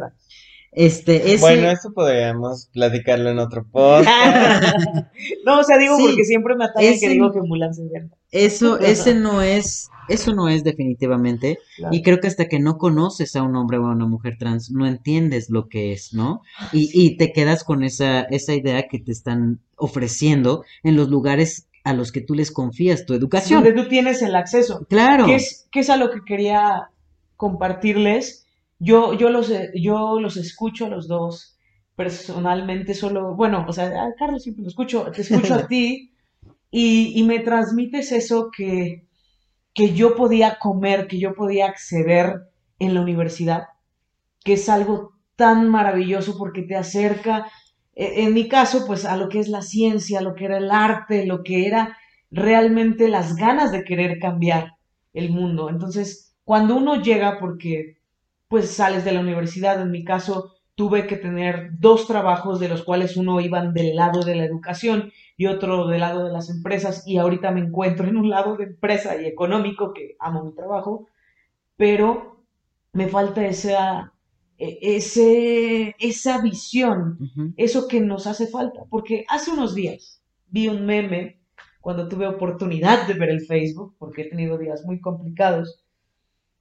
Este, 0.72 1.38
Bueno, 1.40 1.70
eso 1.70 1.94
podríamos 1.94 2.70
platicarlo 2.74 3.30
en 3.30 3.40
otro 3.40 3.66
podcast. 3.72 4.64
no, 5.46 5.60
o 5.60 5.64
sea, 5.64 5.78
digo 5.78 5.98
porque 5.98 6.26
siempre 6.26 6.56
me 6.56 6.66
atacan 6.66 7.00
que 7.00 7.10
digo 7.10 7.32
que 7.32 7.42
Mulan 7.42 7.74
se 7.74 7.84
venda. 7.88 8.18
Eso, 8.32 8.80
ese 8.82 9.16
no 9.16 9.42
es, 9.42 9.90
eso 10.10 10.36
no 10.36 10.50
es 10.50 10.64
definitivamente. 10.64 11.60
Y 11.92 12.02
creo 12.04 12.20
que 12.20 12.28
hasta 12.28 12.48
que 12.48 12.60
no 12.60 12.78
conoces 12.78 13.36
a 13.36 13.44
un 13.44 13.56
hombre 13.56 13.78
o 13.78 13.86
a 13.86 13.94
una 13.94 14.06
mujer 14.06 14.36
trans, 14.38 14.72
no 14.72 14.86
entiendes 14.86 15.50
lo 15.50 15.70
que 15.70 15.94
es, 15.94 16.14
¿no? 16.14 16.42
Y, 16.74 16.90
y 16.94 17.18
te 17.18 17.32
quedas 17.32 17.64
con 17.64 17.84
esa, 17.84 18.22
esa 18.22 18.54
idea 18.54 18.88
que 18.90 19.00
te 19.00 19.12
están 19.12 19.62
ofreciendo 19.78 20.64
en 20.84 20.98
los 20.98 21.10
lugares 21.10 21.68
a 21.86 21.94
los 21.94 22.12
que 22.12 22.20
tú 22.20 22.34
les 22.34 22.52
confías 22.52 23.06
tu 23.06 23.14
educación. 23.14 23.64
Donde 23.64 23.82
tú 23.82 23.88
tienes 23.88 24.22
el 24.24 24.36
acceso. 24.36 24.86
Claro. 24.90 25.28
Que 25.28 25.36
es, 25.36 25.68
que 25.72 25.82
es 25.82 25.90
a 25.92 25.98
lo 25.98 26.10
que 26.10 26.22
quería 26.26 26.90
compartirles. 27.38 28.48
Yo, 28.80 29.14
yo, 29.14 29.30
los, 29.30 29.54
yo 29.76 30.20
los 30.20 30.36
escucho 30.36 30.88
a 30.88 30.90
los 30.90 31.08
dos 31.08 31.58
personalmente, 31.96 32.94
solo, 32.94 33.36
bueno, 33.36 33.66
o 33.70 33.72
sea, 33.72 33.86
a 33.86 34.16
Carlos 34.18 34.44
siempre 34.44 34.64
lo 34.64 34.70
escucho, 34.70 35.10
te 35.12 35.22
escucho 35.22 35.54
a 35.54 35.68
ti 35.70 36.12
y, 36.70 37.14
y 37.18 37.24
me 37.24 37.40
transmites 37.40 38.12
eso 38.12 38.50
que, 38.56 39.06
que 39.74 39.94
yo 39.94 40.16
podía 40.16 40.58
comer, 40.60 41.08
que 41.08 41.20
yo 41.20 41.36
podía 41.36 41.68
acceder 41.68 42.50
en 42.80 42.96
la 42.96 43.02
universidad, 43.02 43.68
que 44.44 44.54
es 44.54 44.68
algo 44.70 45.14
tan 45.36 45.70
maravilloso 45.70 46.38
porque 46.38 46.64
te 46.64 46.76
acerca, 46.76 47.50
en 47.96 48.34
mi 48.34 48.48
caso, 48.48 48.86
pues 48.86 49.06
a 49.06 49.18
lo 49.18 49.30
que 49.30 49.40
es 49.40 49.48
la 49.48 49.62
ciencia, 49.62 50.22
lo 50.22 50.36
que 50.36 50.46
era 50.46 50.58
el 50.58 50.72
arte, 50.72 51.26
lo 51.26 51.44
que 51.44 51.66
era 51.68 51.98
realmente 52.32 53.08
las 53.08 53.36
ganas 53.36 53.72
de 53.72 53.84
querer 53.84 54.20
cambiar 54.20 54.74
el 55.14 55.32
mundo. 55.32 55.70
Entonces, 55.70 56.36
cuando 56.44 56.76
uno 56.76 57.02
llega, 57.02 57.40
porque 57.40 57.98
pues 58.48 58.70
sales 58.72 59.06
de 59.06 59.14
la 59.14 59.22
universidad, 59.22 59.82
en 59.82 59.92
mi 59.92 60.04
caso, 60.04 60.56
tuve 60.76 61.08
que 61.08 61.16
tener 61.16 61.70
dos 61.80 62.06
trabajos 62.06 62.60
de 62.60 62.68
los 62.68 62.84
cuales 62.84 63.16
uno 63.18 63.40
iban 63.40 63.74
del 63.74 63.96
lado 63.96 64.24
de 64.24 64.36
la 64.36 64.46
educación 64.46 65.12
y 65.38 65.48
otro 65.48 65.88
del 65.88 66.02
lado 66.02 66.26
de 66.26 66.34
las 66.34 66.50
empresas 66.50 67.08
y 67.08 67.18
ahorita 67.18 67.52
me 67.52 67.62
encuentro 67.62 68.08
en 68.08 68.18
un 68.18 68.30
lado 68.30 68.58
de 68.58 68.66
empresa 68.66 69.20
y 69.20 69.26
económico 69.26 69.94
que 69.94 70.16
amo 70.20 70.44
mi 70.44 70.54
trabajo, 70.54 71.08
pero 71.78 72.44
me 72.94 73.08
falta 73.08 73.46
esa, 73.46 74.14
e, 74.14 74.15
ese, 74.58 75.96
esa 76.00 76.42
visión, 76.42 77.54
eso 77.58 77.88
que 77.88 78.00
nos 78.00 78.28
hace 78.28 78.48
falta, 78.48 78.86
porque 78.90 79.26
hace 79.28 79.52
unos 79.52 79.76
días 79.76 80.22
vi 80.48 80.68
un 80.68 80.86
meme 80.86 81.40
cuando 81.82 82.08
tuve 82.08 82.26
oportunidad 82.28 83.08
de 83.08 83.14
ver 83.14 83.30
el 83.30 83.46
Facebook, 83.46 83.96
porque 84.00 84.24
he 84.24 84.30
tenido 84.30 84.58
días 84.58 84.84
muy 84.86 85.00
complicados, 85.00 85.84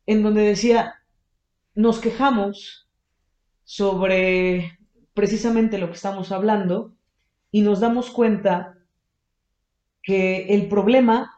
en 0.07 0.23
donde 0.23 0.43
decía, 0.43 0.97
nos 1.75 1.99
quejamos 1.99 2.89
sobre 3.65 4.79
precisamente 5.15 5.79
lo 5.79 5.89
que 5.89 5.95
estamos 5.95 6.33
hablando 6.33 6.95
y 7.51 7.63
nos 7.63 7.81
damos 7.81 8.11
cuenta 8.11 8.77
que 10.03 10.47
el 10.49 10.69
problema 10.69 11.33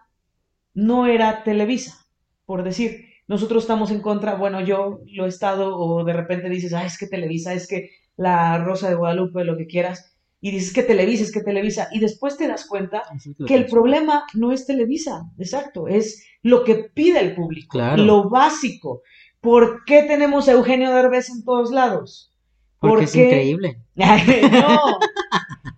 no 0.74 1.06
era 1.06 1.44
Televisa, 1.44 2.06
por 2.44 2.64
decir, 2.64 3.06
nosotros 3.28 3.64
estamos 3.64 3.90
en 3.90 4.00
contra, 4.00 4.36
bueno, 4.36 4.60
yo 4.60 5.00
lo 5.12 5.26
he 5.26 5.28
estado 5.28 5.76
o 5.76 6.04
de 6.04 6.12
repente 6.12 6.48
dices, 6.48 6.72
ah, 6.72 6.84
es 6.84 6.98
que 6.98 7.06
Televisa, 7.06 7.54
es 7.54 7.66
que 7.66 7.90
la 8.16 8.58
Rosa 8.58 8.88
de 8.88 8.94
Guadalupe, 8.94 9.44
lo 9.44 9.56
que 9.56 9.66
quieras, 9.66 10.16
y 10.40 10.50
dices 10.52 10.72
que 10.72 10.82
Televisa, 10.82 11.24
es 11.24 11.32
que 11.32 11.42
Televisa, 11.42 11.88
y 11.92 11.98
después 11.98 12.36
te 12.36 12.46
das 12.46 12.66
cuenta 12.66 13.02
que 13.46 13.54
el 13.54 13.66
problema 13.66 14.24
no 14.34 14.52
es 14.52 14.66
Televisa, 14.66 15.24
exacto, 15.38 15.88
es 15.88 16.24
lo 16.42 16.62
que 16.62 16.76
pide 16.76 17.20
el 17.20 17.34
público, 17.34 17.78
lo 17.96 18.28
básico. 18.28 19.02
¿Por 19.40 19.84
qué 19.84 20.02
tenemos 20.02 20.48
a 20.48 20.52
Eugenio 20.52 20.92
Derbez 20.92 21.30
en 21.30 21.44
todos 21.44 21.70
lados? 21.70 22.32
Porque 22.78 23.04
es 23.04 23.16
increíble. 23.16 23.80
no, 23.96 24.98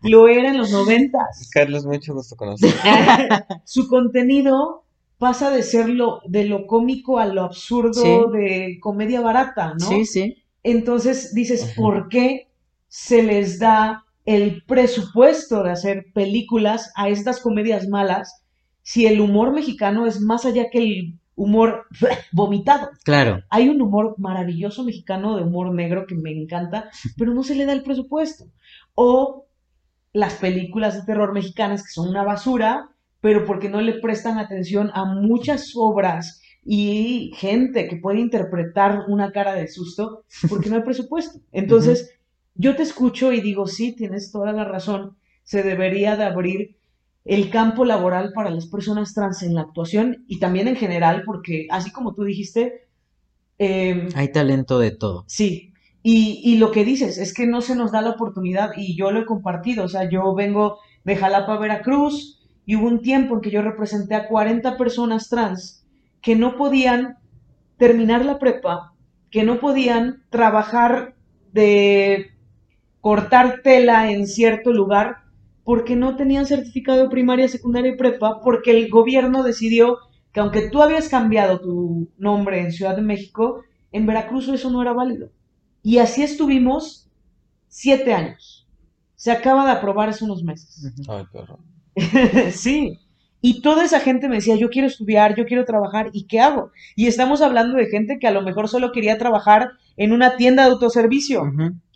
lo 0.03 0.29
era 0.29 0.51
en 0.51 0.59
los 0.59 0.71
noventas. 0.71 1.49
Carlos, 1.53 1.87
mucho 1.87 2.15
gusto 2.15 2.37
conocer. 2.37 2.75
Su 3.65 3.89
contenido 3.89 4.85
pasa 5.19 5.51
de 5.51 5.62
ser 5.62 5.89
lo, 5.89 6.21
de 6.27 6.45
lo 6.45 6.66
cómico 6.66 7.19
a 7.19 7.27
lo 7.27 7.43
absurdo 7.43 8.31
de 8.31 8.79
comedia 8.81 9.21
barata, 9.21 9.75
¿no? 9.75 9.89
Sí, 9.89 10.07
sí. 10.07 10.43
Entonces 10.62 11.35
dices, 11.35 11.75
¿por 11.77 12.09
qué 12.09 12.49
se 12.89 13.23
les 13.23 13.59
da 13.59 14.05
el 14.25 14.62
presupuesto 14.64 15.62
de 15.62 15.71
hacer 15.71 16.07
películas 16.14 16.93
a 16.97 17.09
estas 17.09 17.41
comedias 17.41 17.89
malas 17.89 18.43
si 18.83 19.07
el 19.07 19.21
humor 19.21 19.53
mexicano 19.53 20.07
es 20.07 20.21
más 20.21 20.45
allá 20.45 20.71
que 20.71 20.79
el 20.79 21.19
humor 21.35 21.87
vomitado? 22.33 22.91
Claro. 23.05 23.43
Hay 23.51 23.69
un 23.69 23.83
humor 23.83 24.14
maravilloso 24.19 24.85
mexicano 24.85 25.37
de 25.37 25.43
humor 25.43 25.75
negro 25.75 26.07
que 26.07 26.14
me 26.14 26.31
encanta, 26.31 26.91
pero 27.16 27.35
no 27.35 27.43
se 27.43 27.55
le 27.55 27.64
da 27.64 27.73
el 27.73 27.83
presupuesto. 27.83 28.45
O 28.95 29.47
las 30.12 30.35
películas 30.35 30.95
de 30.95 31.03
terror 31.03 31.33
mexicanas 31.33 31.83
que 31.83 31.91
son 31.91 32.09
una 32.09 32.25
basura, 32.25 32.91
pero 33.21 33.45
porque 33.45 33.69
no 33.69 33.81
le 33.81 33.95
prestan 33.95 34.39
atención 34.39 34.91
a 34.95 35.05
muchas 35.05 35.73
obras 35.75 36.41
y 36.64 37.33
gente 37.37 37.89
que 37.89 37.97
puede 37.97 38.21
interpretar 38.21 39.05
una 39.09 39.33
cara 39.33 39.55
de 39.55 39.69
susto 39.69 40.25
porque 40.49 40.69
no 40.69 40.77
hay 40.77 40.83
presupuesto. 40.83 41.41
Entonces, 41.53 42.14
yo 42.55 42.77
te 42.77 42.83
escucho 42.83 43.33
y 43.33 43.41
digo, 43.41 43.66
sí, 43.66 43.95
tienes 43.95 44.31
toda 44.31 44.53
la 44.53 44.64
razón, 44.64 45.16
se 45.43 45.62
debería 45.62 46.16
de 46.16 46.25
abrir 46.25 46.77
el 47.25 47.51
campo 47.51 47.85
laboral 47.85 48.33
para 48.35 48.51
las 48.51 48.66
personas 48.66 49.14
trans 49.14 49.43
en 49.43 49.55
la 49.55 49.62
actuación 49.62 50.25
y 50.29 50.39
también 50.39 50.69
en 50.69 50.77
general, 50.77 51.23
porque 51.25 51.66
así 51.71 51.91
como 51.91 52.14
tú 52.14 52.25
dijiste... 52.25 52.89
Em, 53.59 54.09
hay 54.14 54.33
talento 54.33 54.79
de 54.79 54.93
todo. 54.93 55.25
Sí, 55.27 55.73
y, 56.03 56.41
y, 56.45 56.59
lo 56.59 56.71
que 56.71 56.85
dices 56.85 57.19
es 57.19 57.35
que 57.35 57.47
no 57.47 57.61
se 57.61 57.75
nos 57.75 57.93
da 57.93 58.03
la 58.03 58.11
oportunidad 58.11 58.71
y 58.77 58.97
yo 58.97 59.11
lo 59.11 59.21
he 59.21 59.27
compartido, 59.27 59.85
o 59.85 59.89
sea, 59.89 60.09
yo 60.09 60.35
vengo 60.35 60.79
de 61.05 61.16
Jalapa, 61.16 61.59
Veracruz, 61.59 62.38
y 62.69 62.77
hubo 62.77 62.87
un 62.87 63.01
tiempo 63.01 63.35
en 63.35 63.41
que 63.41 63.51
yo 63.51 63.62
representé 63.62 64.14
a 64.14 64.29
40 64.29 64.77
personas 64.77 65.31
trans 65.31 65.87
que 66.21 66.37
no 66.37 66.59
podían 66.59 67.16
terminar 67.79 68.27
la 68.27 68.39
prepa, 68.39 68.93
que 69.31 69.43
no 69.43 69.59
podían 69.59 70.23
trabajar 70.29 71.14
de 71.51 72.33
cortar 73.01 73.62
tela 73.62 74.12
en 74.12 74.27
cierto 74.27 74.71
lugar 74.71 75.21
porque 75.64 75.97
no 75.97 76.16
tenían 76.16 76.45
certificado 76.45 77.05
de 77.05 77.09
primaria, 77.09 77.49
secundaria 77.49 77.93
y 77.93 77.97
prepa, 77.97 78.43
porque 78.43 78.73
el 78.73 78.91
gobierno 78.91 79.43
decidió 79.43 80.01
que 80.31 80.41
aunque 80.41 80.69
tú 80.69 80.83
habías 80.83 81.09
cambiado 81.09 81.61
tu 81.61 82.11
nombre 82.19 82.61
en 82.61 82.73
Ciudad 82.73 82.97
de 82.97 83.01
México, 83.01 83.62
en 83.93 84.05
Veracruz 84.05 84.47
eso 84.49 84.71
no 84.71 84.83
era 84.83 84.93
válido. 84.93 85.31
Y 85.83 86.01
así 86.01 86.23
estuvimos 86.23 87.09
siete 87.66 88.12
años. 88.12 88.69
Se 89.16 89.31
acaba 89.33 89.64
de 89.64 89.73
aprobar 89.73 90.11
hace 90.11 90.27
unos 90.27 90.43
meses. 90.43 90.93
Ay, 91.09 91.25
perro. 91.33 91.61
sí. 92.53 92.99
Y 93.41 93.62
toda 93.62 93.84
esa 93.84 94.01
gente 94.01 94.28
me 94.28 94.36
decía, 94.36 94.57
yo 94.57 94.68
quiero 94.68 94.89
estudiar, 94.89 95.36
yo 95.36 95.47
quiero 95.47 95.64
trabajar, 95.64 96.11
¿y 96.12 96.26
qué 96.26 96.41
hago? 96.41 96.72
Y 96.97 97.07
estamos 97.07 97.41
hablando 97.41 97.76
de 97.76 97.86
gente 97.86 98.18
que 98.18 98.26
a 98.26 98.32
lo 98.32 98.43
mejor 98.43 98.68
solo 98.68 98.91
quería 98.91 99.16
trabajar 99.16 99.70
en 99.97 100.12
una 100.12 100.36
tienda 100.36 100.64
de 100.64 100.72
autoservicio 100.72 101.45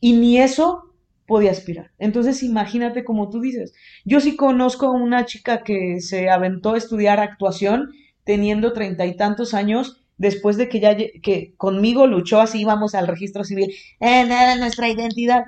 y 0.00 0.12
ni 0.12 0.38
eso 0.38 0.92
podía 1.26 1.50
aspirar. 1.50 1.90
Entonces 1.98 2.42
imagínate 2.42 3.04
como 3.04 3.28
tú 3.28 3.40
dices, 3.40 3.74
yo 4.04 4.20
sí 4.20 4.36
conozco 4.36 4.86
a 4.86 4.92
una 4.92 5.24
chica 5.24 5.64
que 5.64 6.00
se 6.00 6.30
aventó 6.30 6.74
a 6.74 6.78
estudiar 6.78 7.18
actuación 7.18 7.90
teniendo 8.24 8.72
treinta 8.72 9.06
y 9.06 9.16
tantos 9.16 9.54
años 9.54 10.00
después 10.18 10.56
de 10.56 10.68
que 10.68 10.78
ya 10.78 10.96
que 10.96 11.54
conmigo 11.56 12.06
luchó 12.06 12.40
así 12.40 12.60
íbamos 12.60 12.94
al 12.94 13.08
registro 13.08 13.42
civil, 13.42 13.74
eh, 13.98 14.24
nada, 14.26 14.56
nuestra 14.56 14.88
identidad 14.88 15.44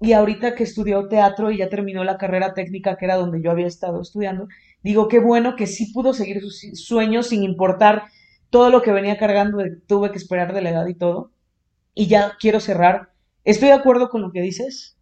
y 0.00 0.12
ahorita 0.12 0.54
que 0.54 0.62
estudió 0.62 1.08
teatro 1.08 1.50
y 1.50 1.58
ya 1.58 1.68
terminó 1.68 2.04
la 2.04 2.18
carrera 2.18 2.54
técnica 2.54 2.96
que 2.96 3.04
era 3.04 3.16
donde 3.16 3.42
yo 3.42 3.50
había 3.50 3.66
estado 3.66 4.00
estudiando, 4.00 4.48
digo 4.82 5.08
qué 5.08 5.18
bueno 5.18 5.56
que 5.56 5.66
sí 5.66 5.92
pudo 5.92 6.12
seguir 6.12 6.40
sus 6.40 6.60
sueños 6.74 7.28
sin 7.28 7.42
importar 7.42 8.04
todo 8.50 8.70
lo 8.70 8.82
que 8.82 8.92
venía 8.92 9.18
cargando, 9.18 9.58
tuve 9.86 10.10
que 10.10 10.18
esperar 10.18 10.54
de 10.54 10.62
la 10.62 10.70
edad 10.70 10.86
y 10.86 10.94
todo. 10.94 11.32
Y 11.94 12.06
ya 12.06 12.36
quiero 12.40 12.60
cerrar. 12.60 13.10
Estoy 13.44 13.68
de 13.68 13.74
acuerdo 13.74 14.08
con 14.08 14.22
lo 14.22 14.30
que 14.30 14.40
dices. 14.40 14.96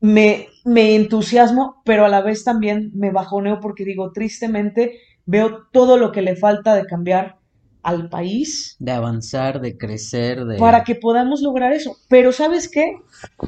Me, 0.00 0.48
me 0.64 0.94
entusiasmo, 0.94 1.82
pero 1.84 2.04
a 2.04 2.08
la 2.08 2.22
vez 2.22 2.44
también 2.44 2.92
me 2.94 3.10
bajoneo 3.10 3.60
porque 3.60 3.84
digo, 3.84 4.12
tristemente, 4.12 5.00
veo 5.26 5.66
todo 5.72 5.96
lo 5.96 6.12
que 6.12 6.22
le 6.22 6.36
falta 6.36 6.74
de 6.74 6.86
cambiar 6.86 7.38
al 7.86 8.08
país. 8.08 8.74
De 8.80 8.90
avanzar, 8.90 9.60
de 9.60 9.78
crecer, 9.78 10.44
de... 10.44 10.58
Para 10.58 10.82
que 10.82 10.96
podamos 10.96 11.40
lograr 11.40 11.72
eso. 11.72 11.96
Pero 12.08 12.32
¿sabes 12.32 12.68
qué? 12.68 12.96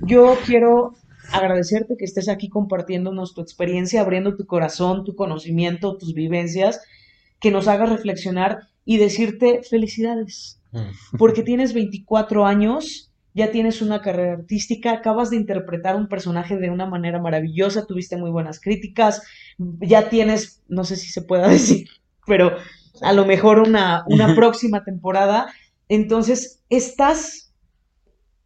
Yo 0.03 0.39
quiero 0.47 0.95
agradecerte 1.33 1.97
que 1.99 2.05
estés 2.05 2.29
aquí 2.29 2.49
compartiéndonos 2.49 3.35
tu 3.35 3.41
experiencia, 3.41 4.01
abriendo 4.01 4.37
tu 4.37 4.47
corazón, 4.47 5.05
tu 5.05 5.17
conocimiento, 5.17 5.97
tus 5.97 6.15
vivencias, 6.15 6.81
que 7.41 7.51
nos 7.51 7.67
hagas 7.67 7.91
reflexionar 7.91 8.69
y 8.85 8.99
decirte 8.99 9.63
felicidades. 9.69 10.61
Mm. 10.71 11.17
Porque 11.19 11.43
tienes 11.43 11.75
24 11.75 12.47
años, 12.47 13.11
ya 13.35 13.51
tienes 13.51 13.83
una 13.83 14.03
carrera 14.03 14.35
artística, 14.35 14.93
acabas 14.93 15.31
de 15.31 15.37
interpretar 15.37 15.97
un 15.97 16.07
personaje 16.07 16.57
de 16.59 16.71
una 16.71 16.87
manera 16.87 17.21
maravillosa, 17.21 17.87
tuviste 17.87 18.17
muy 18.17 18.31
buenas 18.31 18.61
críticas, 18.61 19.21
ya 19.59 20.09
tienes, 20.09 20.63
no 20.69 20.85
sé 20.85 20.95
si 20.95 21.09
se 21.09 21.23
pueda 21.23 21.49
decir, 21.59 21.89
pero 22.25 22.53
a 23.03 23.13
lo 23.13 23.25
mejor 23.25 23.61
una, 23.61 24.05
una 24.09 24.35
próxima 24.35 24.85
temporada. 24.85 25.53
Entonces, 25.89 26.63
estás 26.69 27.55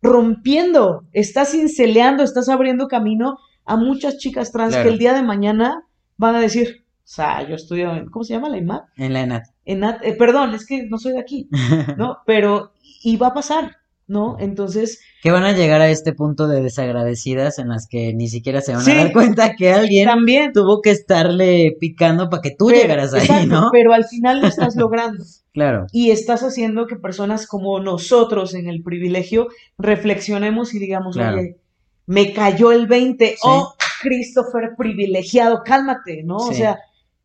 rompiendo, 0.02 1.04
estás 1.12 1.52
cinceleando, 1.52 2.22
estás 2.22 2.48
abriendo 2.48 2.88
camino 2.88 3.38
a 3.64 3.76
muchas 3.76 4.18
chicas 4.18 4.52
trans 4.52 4.74
que 4.76 4.88
el 4.88 4.98
día 4.98 5.14
de 5.14 5.22
mañana 5.22 5.84
van 6.16 6.34
a 6.34 6.40
decir, 6.40 6.84
o 7.04 7.14
sea, 7.14 7.46
yo 7.48 7.54
estudio 7.54 7.94
en, 7.94 8.06
¿cómo 8.06 8.24
se 8.24 8.34
llama? 8.34 8.48
¿La 8.48 8.58
IMAT? 8.58 8.84
En 8.96 9.12
la 9.12 9.20
ENAT. 9.22 9.44
ENAT 9.64 10.04
eh, 10.04 10.14
perdón, 10.14 10.54
es 10.54 10.66
que 10.66 10.86
no 10.86 10.98
soy 10.98 11.12
de 11.12 11.20
aquí, 11.20 11.48
¿no? 11.96 12.18
Pero, 12.26 12.72
y 13.02 13.16
va 13.16 13.28
a 13.28 13.34
pasar, 13.34 13.76
¿no? 14.12 14.36
Entonces... 14.38 15.00
Que 15.22 15.30
van 15.30 15.44
a 15.44 15.52
llegar 15.52 15.80
a 15.80 15.88
este 15.90 16.12
punto 16.12 16.46
de 16.46 16.60
desagradecidas 16.62 17.58
en 17.58 17.68
las 17.70 17.86
que 17.88 18.12
ni 18.14 18.28
siquiera 18.28 18.60
se 18.60 18.72
van 18.74 18.82
Sí. 18.84 18.90
a 18.92 18.96
dar 18.96 19.12
cuenta 19.12 19.54
que 19.56 19.72
alguien 19.72 20.06
También. 20.06 20.52
tuvo 20.52 20.80
que 20.82 20.90
estarle 20.90 21.76
picando 21.80 22.28
para 22.28 22.42
que 22.42 22.50
tú 22.56 22.66
Pero- 22.66 22.78
llegaras 22.80 23.14
ahí, 23.14 23.22
exacto, 23.22 23.46
¿no? 23.48 23.68
Pero 23.72 23.92
al 23.94 24.04
final 24.04 24.40
lo 24.42 24.46
estás 24.46 24.76
logrando. 24.76 25.24
Claro. 25.54 25.84
y 25.92 26.12
estás 26.12 26.42
haciendo 26.42 26.86
que 26.86 26.96
personas 26.96 27.46
como 27.46 27.78
nosotros 27.78 28.54
en 28.54 28.68
el 28.70 28.82
privilegio 28.82 29.48
reflexionemos 29.76 30.72
y 30.74 30.78
digamos, 30.78 31.14
Claro. 31.16 31.38
oye, 31.40 31.58
me 32.06 32.32
cayó 32.32 32.72
el 32.72 32.86
20, 32.86 33.36
oh, 33.44 33.74
Christopher 34.00 34.70
privilegiado, 34.78 35.62
cálmate, 35.62 36.22
¿no? 36.24 36.36
O 36.38 36.52
sea, 36.54 36.78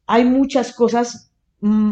hay 0.07 0.25
muchas 0.25 0.73
cosas 0.73 1.31
mm, 1.61 1.91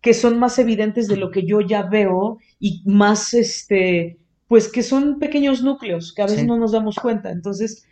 que 0.00 0.14
son 0.14 0.38
más 0.38 0.56
evidentes 0.60 1.08
de 1.08 1.16
lo 1.22 1.30
que 1.32 1.44
yo 1.44 1.60
ya 1.60 1.82
veo 1.82 2.38
y 2.60 2.82
más, 2.86 3.34
este, 3.34 4.18
pues 4.52 4.68
que 4.70 4.82
son 4.82 5.18
pequeños 5.18 5.62
núcleos 5.62 6.12
que 6.12 6.20
a 6.20 6.26
veces 6.26 6.40
Sí. 6.40 6.46
no 6.46 6.58
nos 6.58 6.72
damos 6.72 6.96
cuenta. 6.96 7.30
Entonces, 7.30 7.86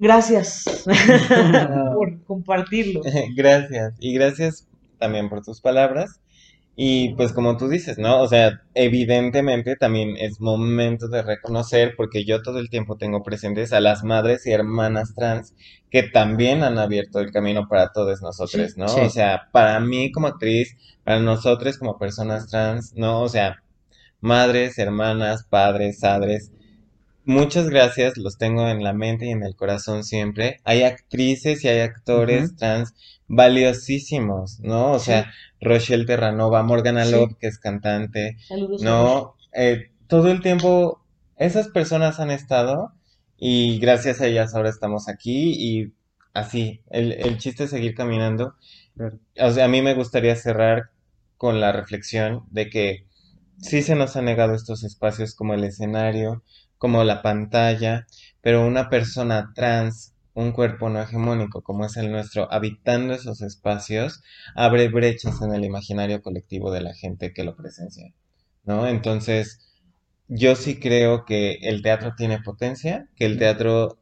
gracias 0.00 0.64
por 1.94 2.24
compartirlo. 2.24 3.02
Gracias. 3.36 3.94
Y 4.00 4.12
gracias 4.12 4.66
también 4.98 5.28
por 5.28 5.44
tus 5.44 5.60
palabras. 5.60 6.20
Y 6.74 7.14
pues 7.14 7.32
como 7.32 7.56
tú 7.56 7.68
dices, 7.68 7.98
¿no? 7.98 8.20
O 8.20 8.26
sea, 8.26 8.62
evidentemente 8.74 9.76
también 9.76 10.16
es 10.16 10.40
momento 10.40 11.06
de 11.06 11.22
reconocer, 11.22 11.94
porque 11.96 12.24
yo 12.24 12.42
todo 12.42 12.58
el 12.58 12.68
tiempo 12.68 12.96
tengo 12.96 13.22
presentes 13.22 13.72
a 13.72 13.78
las 13.78 14.02
madres 14.02 14.48
y 14.48 14.50
hermanas 14.50 15.14
trans 15.14 15.54
que 15.88 16.02
también 16.02 16.64
han 16.64 16.78
abierto 16.80 17.20
el 17.20 17.30
camino 17.30 17.68
para 17.68 17.92
todos 17.92 18.22
nosotros, 18.22 18.76
¿no? 18.76 18.88
sí. 18.88 19.02
O 19.02 19.08
sea, 19.08 19.42
para 19.52 19.78
mí 19.78 20.10
como 20.10 20.26
actriz, 20.26 20.76
para 21.04 21.20
nosotros 21.20 21.78
como 21.78 21.96
personas 21.96 22.48
trans, 22.50 22.92
¿no? 22.96 23.22
O 23.22 23.28
sea, 23.28 23.62
madres, 24.20 24.78
hermanas, 24.78 25.44
padres, 25.44 25.98
padres. 26.00 26.50
Muchas 27.24 27.68
gracias, 27.68 28.16
los 28.16 28.38
tengo 28.38 28.66
en 28.68 28.82
la 28.82 28.92
mente 28.92 29.26
y 29.26 29.30
en 29.30 29.42
el 29.44 29.54
corazón 29.54 30.04
siempre. 30.04 30.60
Hay 30.64 30.82
actrices 30.82 31.62
y 31.64 31.68
hay 31.68 31.80
actores 31.80 32.48
Ujú. 32.50 32.56
trans 32.56 32.94
valiosísimos, 33.28 34.58
¿no? 34.60 34.92
O 34.92 34.98
Sí. 34.98 35.06
sea, 35.06 35.32
Rochelle 35.60 36.06
Terranova, 36.06 36.62
Morgana 36.62 37.04
Sí. 37.04 37.12
Love, 37.12 37.36
que 37.38 37.46
es 37.48 37.58
cantante, 37.58 38.36
Saludos. 38.48 38.82
¿no? 38.82 39.36
Eh, 39.52 39.90
todo 40.08 40.30
el 40.30 40.40
tiempo 40.42 41.04
esas 41.36 41.68
personas 41.68 42.20
han 42.20 42.30
estado 42.30 42.92
y 43.38 43.78
gracias 43.78 44.20
a 44.20 44.26
ellas 44.26 44.54
ahora 44.54 44.70
estamos 44.70 45.08
aquí 45.08 45.52
y 45.56 45.92
así, 46.34 46.82
el, 46.90 47.12
el 47.12 47.38
chiste 47.38 47.64
es 47.64 47.70
seguir 47.70 47.94
caminando. 47.94 48.54
O 49.40 49.50
sea, 49.50 49.64
a 49.64 49.68
mí 49.68 49.82
me 49.82 49.94
gustaría 49.94 50.36
cerrar 50.36 50.90
con 51.36 51.60
la 51.60 51.72
reflexión 51.72 52.44
de 52.50 52.68
que 52.68 53.06
sí 53.60 53.82
se 53.82 53.94
nos 53.94 54.16
han 54.16 54.26
negado 54.26 54.54
estos 54.54 54.84
espacios 54.84 55.34
como 55.34 55.54
el 55.54 55.64
escenario, 55.64 56.42
como 56.78 57.04
la 57.04 57.22
pantalla, 57.22 58.06
pero 58.40 58.66
una 58.66 58.88
persona 58.88 59.52
trans, 59.54 60.14
un 60.34 60.52
cuerpo 60.52 60.88
no 60.88 61.02
hegemónico 61.02 61.62
como 61.62 61.84
es 61.84 61.96
el 61.96 62.10
nuestro, 62.10 62.50
habitando 62.52 63.14
esos 63.14 63.42
espacios, 63.42 64.22
abre 64.54 64.88
brechas 64.88 65.42
en 65.42 65.52
el 65.52 65.64
imaginario 65.64 66.22
colectivo 66.22 66.72
de 66.72 66.80
la 66.80 66.94
gente 66.94 67.32
que 67.34 67.44
lo 67.44 67.56
presencia, 67.56 68.14
¿no? 68.64 68.86
Entonces, 68.86 69.60
yo 70.28 70.56
sí 70.56 70.78
creo 70.78 71.24
que 71.24 71.58
el 71.62 71.82
teatro 71.82 72.14
tiene 72.16 72.40
potencia, 72.40 73.08
que 73.16 73.26
el 73.26 73.38
teatro 73.38 73.99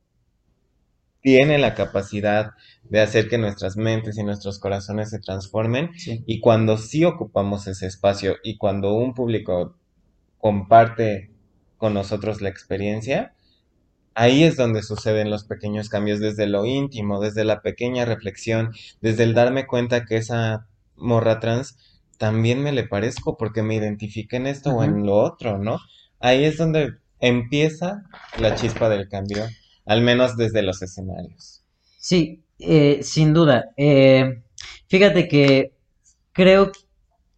tiene 1.20 1.58
la 1.58 1.74
capacidad 1.74 2.52
de 2.84 3.00
hacer 3.00 3.28
que 3.28 3.38
nuestras 3.38 3.76
mentes 3.76 4.16
y 4.18 4.22
nuestros 4.24 4.58
corazones 4.58 5.10
se 5.10 5.18
transformen 5.18 5.90
Sí. 5.96 6.22
y 6.26 6.40
cuando 6.40 6.78
sí 6.78 7.04
ocupamos 7.04 7.66
ese 7.66 7.86
espacio 7.86 8.36
y 8.42 8.56
cuando 8.56 8.94
un 8.94 9.14
público 9.14 9.76
comparte 10.38 11.30
con 11.76 11.94
nosotros 11.94 12.40
la 12.40 12.48
experiencia, 12.48 13.34
ahí 14.14 14.42
es 14.44 14.56
donde 14.56 14.82
suceden 14.82 15.30
los 15.30 15.44
pequeños 15.44 15.88
cambios 15.88 16.18
desde 16.20 16.46
lo 16.46 16.64
íntimo, 16.66 17.20
desde 17.20 17.44
la 17.44 17.62
pequeña 17.62 18.04
reflexión, 18.04 18.72
desde 19.00 19.24
el 19.24 19.34
darme 19.34 19.66
cuenta 19.66 20.04
que 20.04 20.16
esa 20.16 20.66
morra 20.96 21.40
trans 21.40 21.76
también 22.18 22.62
me 22.62 22.72
le 22.72 22.84
parezco 22.84 23.36
porque 23.36 23.62
me 23.62 23.76
identifiqué 23.76 24.36
en 24.36 24.48
esto 24.48 24.70
o 24.70 24.82
en 24.82 25.06
lo 25.06 25.16
otro, 25.16 25.58
¿no? 25.58 25.78
Ahí 26.18 26.44
es 26.44 26.56
donde 26.56 26.94
empieza 27.20 28.02
la 28.38 28.56
chispa 28.56 28.88
del 28.88 29.08
cambio, 29.08 29.44
al 29.88 30.02
menos 30.02 30.36
desde 30.36 30.62
los 30.62 30.82
escenarios. 30.82 31.64
Sí, 31.98 32.44
eh, 32.58 33.00
sin 33.02 33.32
duda. 33.32 33.70
Eh, 33.76 34.42
fíjate 34.86 35.26
que 35.26 35.72
creo 36.32 36.70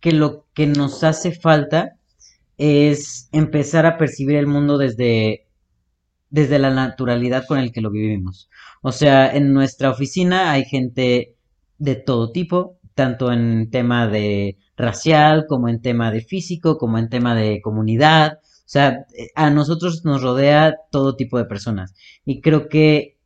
que 0.01 0.13
lo 0.13 0.47
que 0.53 0.67
nos 0.67 1.05
hace 1.05 1.31
falta 1.33 1.97
es 2.59 3.29
empezar 3.33 3.87
a 3.87 3.97
percibir 3.97 4.37
el 4.37 4.49
mundo 4.49 4.79
desde, 4.79 5.47
desde 6.29 6.59
la 6.59 6.71
naturalidad 6.71 7.47
con 7.47 7.59
el 7.59 7.71
que 7.71 7.81
lo 7.81 7.91
vivimos. 7.91 8.51
O 8.83 8.91
sea, 8.91 9.33
en 9.33 9.53
nuestra 9.53 9.91
oficina 9.91 10.51
hay 10.51 10.65
gente 10.65 11.37
de 11.79 11.95
todo 11.95 12.33
tipo, 12.33 12.81
tanto 12.95 13.33
en 13.33 13.71
tema 13.71 14.09
de 14.09 14.59
racial, 14.77 15.47
como 15.49 15.69
en 15.69 15.81
tema 15.81 16.11
de 16.11 16.21
físico, 16.21 16.79
como 16.79 16.99
en 16.99 17.09
tema 17.09 17.37
de 17.37 17.61
comunidad. 17.63 18.41
O 18.71 18.73
sea, 18.73 19.05
eh, 19.19 19.31
a 19.35 19.51
nosotros 19.51 20.05
nos 20.05 20.23
rodea 20.23 20.77
todo 20.93 21.17
tipo 21.17 21.37
de 21.39 21.45
personas. 21.45 21.93
Y 22.25 22.41
creo 22.41 22.69
que 22.69 23.17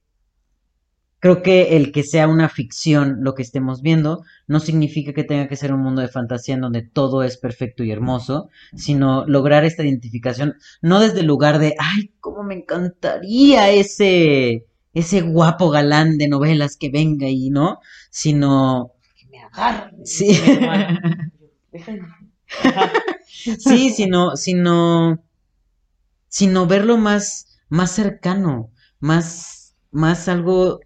creo 1.19 1.43
que 1.43 1.77
el 1.77 1.93
que 1.93 2.03
sea 2.03 2.29
una 2.29 2.49
ficción 2.49 3.19
lo 3.21 3.35
que 3.35 3.43
estemos 3.43 3.83
viendo 3.83 4.25
no 4.47 4.59
significa 4.59 5.13
que 5.13 5.23
tenga 5.23 5.47
que 5.47 5.57
ser 5.57 5.75
un 5.75 5.83
mundo 5.83 6.01
de 6.01 6.09
fantasía 6.09 6.55
en 6.55 6.63
donde 6.63 6.81
todo 6.81 7.23
es 7.23 7.37
perfecto 7.37 7.85
y 7.85 7.91
hermoso, 7.91 8.49
sino 8.75 9.27
lograr 9.27 9.67
esta 9.67 9.85
identificación, 9.85 10.55
no 10.81 10.99
desde 10.99 11.21
el 11.21 11.27
lugar 11.27 11.59
de, 11.59 11.75
ay, 11.79 12.15
cómo 12.21 12.43
me 12.43 12.55
encantaría 12.55 13.71
ese, 13.71 14.65
ese 14.95 15.21
guapo 15.21 15.69
galán 15.69 16.17
de 16.17 16.29
novelas 16.29 16.79
que 16.79 16.89
venga 16.89 17.29
y 17.29 17.51
no, 17.51 17.81
sino, 18.09 18.93
Que 19.15 19.27
me 19.27 19.43
agarre. 19.43 19.93
Sí. 20.05 20.41
Sí, 23.59 23.91
sino, 23.91 24.37
sino, 24.37 25.23
sino 26.35 26.67
verlo 26.67 26.99
más, 26.99 27.61
más 27.69 27.93
cercano, 27.93 28.73
más, 28.99 29.77
más 29.93 30.27
algo 30.27 30.81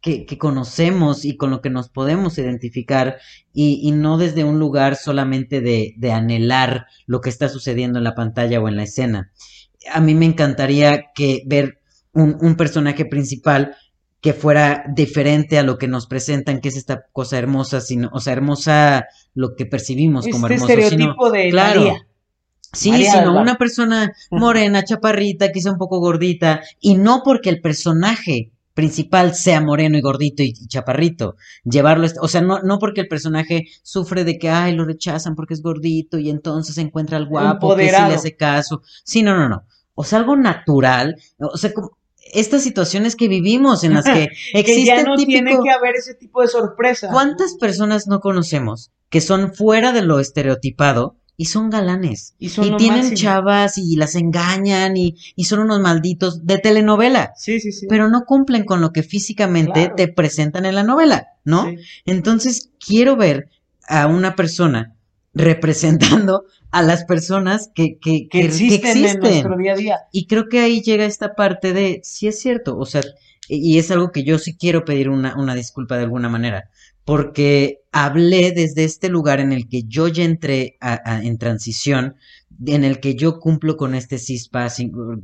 que, 0.00 0.24
que 0.24 0.38
conocemos 0.38 1.26
y 1.26 1.36
con 1.36 1.50
lo 1.50 1.60
que 1.60 1.68
nos 1.68 1.90
podemos 1.90 2.38
identificar 2.38 3.18
y, 3.52 3.86
y 3.86 3.92
no 3.92 4.16
desde 4.16 4.44
un 4.44 4.58
lugar 4.58 4.96
solamente 4.96 5.60
de, 5.60 5.92
de 5.98 6.12
anhelar 6.12 6.86
lo 7.04 7.20
que 7.20 7.28
está 7.28 7.50
sucediendo 7.50 7.98
en 7.98 8.04
la 8.04 8.14
pantalla 8.14 8.60
o 8.60 8.68
en 8.68 8.76
la 8.76 8.84
escena. 8.84 9.30
A 9.92 10.00
mí 10.00 10.14
me 10.14 10.24
encantaría 10.24 11.12
que 11.14 11.42
ver 11.44 11.82
un, 12.14 12.38
un 12.40 12.56
personaje 12.56 13.04
principal 13.04 13.76
que 14.22 14.32
fuera 14.32 14.86
diferente 14.88 15.58
a 15.58 15.64
lo 15.64 15.76
que 15.76 15.86
nos 15.86 16.06
presentan, 16.06 16.62
que 16.62 16.70
es 16.70 16.78
esta 16.78 17.04
cosa 17.12 17.36
hermosa, 17.36 17.82
sino, 17.82 18.08
o 18.14 18.20
sea, 18.20 18.32
hermosa 18.32 19.04
lo 19.34 19.54
que 19.54 19.66
percibimos 19.66 20.26
como 20.28 20.46
Este 20.46 20.54
hermoso, 20.54 20.72
sino, 20.72 20.82
estereotipo 20.86 21.30
de 21.30 21.50
claro. 21.50 21.80
María. 21.82 22.06
Sí, 22.72 22.90
María 22.90 23.12
sino 23.12 23.38
una 23.38 23.56
persona 23.56 24.12
morena, 24.30 24.84
chaparrita, 24.84 25.52
quizá 25.52 25.70
un 25.70 25.78
poco 25.78 26.00
gordita, 26.00 26.62
y 26.80 26.94
no 26.94 27.22
porque 27.22 27.50
el 27.50 27.60
personaje 27.60 28.50
principal 28.74 29.34
sea 29.34 29.60
moreno 29.60 29.98
y 29.98 30.00
gordito 30.00 30.42
y, 30.42 30.54
chaparrito, 30.54 31.36
llevarlo, 31.64 32.06
o 32.20 32.28
sea, 32.28 32.40
no, 32.40 32.60
no 32.60 32.78
porque 32.78 33.02
el 33.02 33.08
personaje 33.08 33.66
sufre 33.82 34.24
de 34.24 34.38
que, 34.38 34.48
ay, 34.48 34.74
lo 34.74 34.84
rechazan 34.84 35.34
porque 35.34 35.54
es 35.54 35.62
gordito 35.62 36.18
y 36.18 36.30
entonces 36.30 36.78
encuentra 36.78 37.18
al 37.18 37.26
guapo 37.26 37.76
que 37.76 37.84
sí 37.84 37.90
le 37.90 38.14
hace 38.14 38.36
caso. 38.36 38.82
Sí, 39.04 39.22
no, 39.22 39.36
no, 39.36 39.48
no. 39.48 39.64
O 39.94 40.04
sea, 40.04 40.20
algo 40.20 40.36
natural, 40.36 41.16
o 41.38 41.56
sea, 41.58 41.72
como 41.74 41.98
estas 42.32 42.62
situaciones 42.62 43.14
que 43.14 43.28
vivimos 43.28 43.84
en 43.84 43.94
las 43.94 44.06
que 44.06 44.28
Que 44.52 44.60
existe 44.60 44.86
ya 44.86 45.00
el 45.00 45.04
no 45.04 45.16
típico... 45.16 45.44
tiene 45.44 45.62
que 45.62 45.70
haber 45.70 45.96
ese 45.96 46.14
tipo 46.14 46.40
de 46.40 46.48
sorpresa. 46.48 47.08
¿Cuántas 47.10 47.56
personas 47.56 48.06
no 48.06 48.20
conocemos 48.20 48.90
que 49.10 49.20
son 49.20 49.52
fuera 49.52 49.92
de 49.92 50.00
lo 50.00 50.18
estereotipado 50.18 51.16
y 51.42 51.44
son 51.46 51.70
galanes? 51.70 52.34
Y 52.38 52.48
son 52.50 52.64
Y 52.66 52.70
lo 52.70 52.76
tienen 52.76 53.00
máximo. 53.00 53.16
chavas 53.16 53.78
y 53.78 53.96
las 53.96 54.14
engañan 54.14 54.96
y, 54.96 55.16
y 55.36 55.44
son 55.44 55.60
unos 55.60 55.80
malditos 55.80 56.46
de 56.46 56.58
telenovela, 56.58 57.32
Sí, 57.36 57.60
sí, 57.60 57.72
sí. 57.72 57.86
pero 57.88 58.08
no 58.08 58.24
cumplen 58.24 58.64
con 58.64 58.80
lo 58.80 58.92
que 58.92 59.02
físicamente 59.02 59.72
Claro. 59.72 59.94
te 59.96 60.08
presentan 60.08 60.64
en 60.66 60.74
la 60.74 60.82
novela, 60.82 61.26
¿no? 61.44 61.66
Sí. 61.68 61.76
Entonces 62.06 62.70
quiero 62.84 63.16
ver 63.16 63.48
a 63.88 64.06
una 64.06 64.36
persona 64.36 64.94
representando 65.34 66.44
a 66.70 66.82
las 66.82 67.04
personas 67.04 67.70
que, 67.74 67.98
que, 67.98 68.28
Que 68.28 68.28
que- 68.28 68.38
que 68.40 68.44
existen, 68.46 68.90
en 68.98 69.04
existen. 69.04 69.20
nuestro 69.20 69.56
día 69.56 69.72
a 69.72 69.76
día. 69.76 69.98
Y 70.12 70.26
creo 70.26 70.48
que 70.48 70.60
ahí 70.60 70.80
llega 70.82 71.04
esta 71.04 71.34
parte 71.34 71.72
de, 71.72 72.00
sí 72.02 72.26
es 72.28 72.40
cierto, 72.40 72.78
o 72.78 72.86
sea, 72.86 73.02
y 73.48 73.74
y 73.74 73.78
es 73.78 73.90
algo 73.90 74.12
que 74.12 74.22
yo 74.24 74.38
sí 74.38 74.56
quiero 74.56 74.84
pedir 74.84 75.08
una, 75.10 75.36
una 75.36 75.54
disculpa 75.54 75.96
de 75.96 76.04
alguna 76.04 76.28
manera, 76.28 76.70
porque 77.04 77.80
hablé 77.92 78.52
desde 78.52 78.84
este 78.84 79.08
lugar 79.08 79.40
en 79.40 79.52
el 79.52 79.68
que 79.68 79.82
yo 79.84 80.08
ya 80.08 80.24
entré 80.24 80.76
a- 80.80 81.00
a- 81.04 81.22
en 81.22 81.38
transición, 81.38 82.16
en 82.66 82.84
el 82.84 83.00
que 83.00 83.14
yo 83.16 83.40
cumplo 83.40 83.76
con 83.76 83.94
este 83.94 84.18
CISPA, 84.18 84.68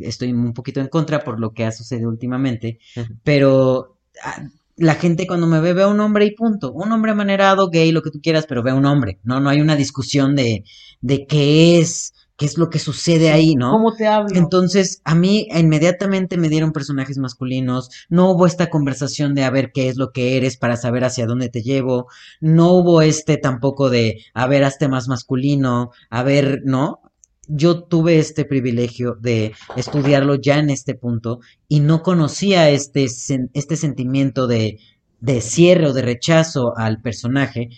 estoy 0.00 0.32
un 0.32 0.52
poquito 0.54 0.80
en 0.80 0.88
contra 0.88 1.20
por 1.24 1.38
lo 1.40 1.52
que 1.52 1.64
ha 1.64 1.72
sucedido 1.72 2.08
últimamente, 2.08 2.78
pero 3.22 3.96
ah, 4.24 4.42
la 4.76 4.94
gente 4.94 5.26
cuando 5.26 5.46
me 5.46 5.60
ve 5.60 5.72
ve 5.72 5.82
a 5.82 5.88
un 5.88 6.00
hombre 6.00 6.26
y 6.26 6.34
punto, 6.34 6.72
un 6.72 6.90
hombre 6.92 7.12
amanerado, 7.12 7.68
gay, 7.70 7.92
lo 7.92 8.02
que 8.02 8.10
tú 8.10 8.20
quieras, 8.20 8.46
pero 8.48 8.62
ve 8.62 8.70
a 8.70 8.74
un 8.74 8.86
hombre, 8.86 9.18
no, 9.24 9.40
no 9.40 9.48
hay 9.50 9.60
una 9.60 9.76
discusión 9.76 10.34
de, 10.36 10.64
de 11.00 11.26
qué 11.26 11.78
es 11.80 12.12
qué 12.38 12.46
es 12.46 12.56
lo 12.56 12.70
que 12.70 12.78
sucede 12.78 13.30
ahí, 13.30 13.56
¿no? 13.56 13.72
¿Cómo 13.72 13.94
te 13.96 14.06
hablo? 14.06 14.38
Entonces, 14.38 15.02
a 15.04 15.16
mí 15.16 15.48
inmediatamente 15.50 16.36
me 16.36 16.48
dieron 16.48 16.72
personajes 16.72 17.18
masculinos, 17.18 17.90
no 18.08 18.30
hubo 18.30 18.46
esta 18.46 18.70
conversación 18.70 19.34
de 19.34 19.42
a 19.42 19.50
ver 19.50 19.72
qué 19.72 19.88
es 19.88 19.96
lo 19.96 20.12
que 20.12 20.36
eres 20.36 20.56
para 20.56 20.76
saber 20.76 21.02
hacia 21.02 21.26
dónde 21.26 21.48
te 21.48 21.62
llevo, 21.62 22.06
no 22.40 22.72
hubo 22.74 23.02
este 23.02 23.38
tampoco 23.38 23.90
de 23.90 24.24
a 24.34 24.46
ver, 24.46 24.62
hazte 24.62 24.86
más 24.86 25.08
masculino, 25.08 25.90
a 26.10 26.22
ver, 26.22 26.62
¿no? 26.64 27.00
Yo 27.48 27.82
tuve 27.82 28.20
este 28.20 28.44
privilegio 28.44 29.16
de 29.20 29.52
estudiarlo 29.74 30.36
ya 30.36 30.60
en 30.60 30.70
este 30.70 30.94
punto 30.94 31.40
y 31.66 31.80
no 31.80 32.04
conocía 32.04 32.70
este, 32.70 33.04
este 33.52 33.76
sentimiento 33.76 34.46
de, 34.46 34.78
de 35.18 35.40
cierre 35.40 35.88
o 35.88 35.92
de 35.92 36.02
rechazo 36.02 36.76
al 36.76 37.02
personaje. 37.02 37.70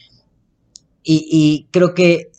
Y, 1.03 1.27
y 1.31 1.69
creo 1.71 1.95
que 1.95 2.30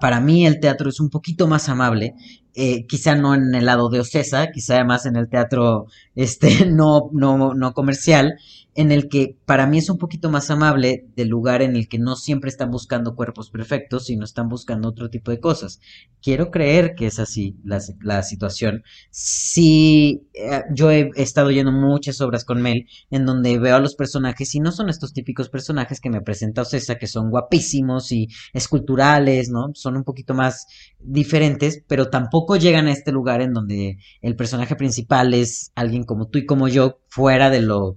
para 0.00 0.20
mí 0.20 0.46
el 0.46 0.60
teatro 0.60 0.88
es 0.88 1.00
un 1.00 1.10
poquito 1.10 1.46
más 1.46 1.68
amable, 1.68 2.14
eh, 2.54 2.86
quizá 2.86 3.14
no 3.14 3.34
en 3.34 3.54
el 3.54 3.66
lado 3.66 3.90
de 3.90 4.00
Ocesa, 4.00 4.50
quizá 4.50 4.82
más 4.84 5.06
en 5.06 5.16
el 5.16 5.28
teatro 5.28 5.86
este, 6.14 6.66
no, 6.66 7.10
no, 7.12 7.54
no 7.54 7.72
comercial, 7.72 8.38
en 8.76 8.92
el 8.92 9.08
que 9.08 9.38
para 9.46 9.66
mí 9.66 9.78
es 9.78 9.88
un 9.88 9.98
poquito 9.98 10.30
más 10.30 10.50
amable 10.50 11.06
del 11.16 11.28
lugar 11.28 11.62
en 11.62 11.76
el 11.76 11.88
que 11.88 11.98
no 11.98 12.14
siempre 12.14 12.50
están 12.50 12.70
buscando 12.70 13.16
cuerpos 13.16 13.50
perfectos, 13.50 14.06
sino 14.06 14.24
están 14.24 14.48
buscando 14.48 14.88
otro 14.88 15.08
tipo 15.08 15.30
de 15.30 15.40
cosas. 15.40 15.80
Quiero 16.22 16.50
creer 16.50 16.94
que 16.94 17.06
es 17.06 17.18
así 17.18 17.56
la, 17.64 17.80
la 18.02 18.22
situación. 18.22 18.82
Sí, 19.10 20.28
eh, 20.34 20.62
yo 20.74 20.90
he 20.90 21.10
estado 21.16 21.50
yendo 21.50 21.72
muchas 21.72 22.20
obras 22.20 22.44
con 22.44 22.60
Mel, 22.60 22.86
en 23.10 23.24
donde 23.24 23.58
veo 23.58 23.76
a 23.76 23.80
los 23.80 23.94
personajes 23.94 24.54
y 24.54 24.60
no 24.60 24.72
son 24.72 24.90
estos 24.90 25.14
típicos 25.14 25.48
personajes 25.48 26.00
que 26.00 26.10
me 26.10 26.20
presenta 26.20 26.62
Ocesa, 26.62 26.96
que 26.96 27.06
son 27.06 27.30
guapísimos 27.30 28.12
y 28.12 28.28
esculturales, 28.52 29.48
¿no? 29.48 29.70
Son 29.74 29.96
un 29.96 30.04
poquito 30.04 30.34
más 30.34 30.66
diferentes, 30.98 31.82
pero 31.86 32.10
tampoco 32.10 32.56
llegan 32.56 32.88
a 32.88 32.92
este 32.92 33.10
lugar 33.10 33.40
en 33.40 33.54
donde 33.54 33.98
el 34.20 34.36
personaje 34.36 34.76
principal 34.76 35.32
es 35.32 35.72
alguien 35.74 36.04
como 36.04 36.28
tú 36.28 36.38
y 36.38 36.46
como 36.46 36.68
yo, 36.68 37.00
fuera 37.08 37.48
de 37.48 37.62
lo 37.62 37.96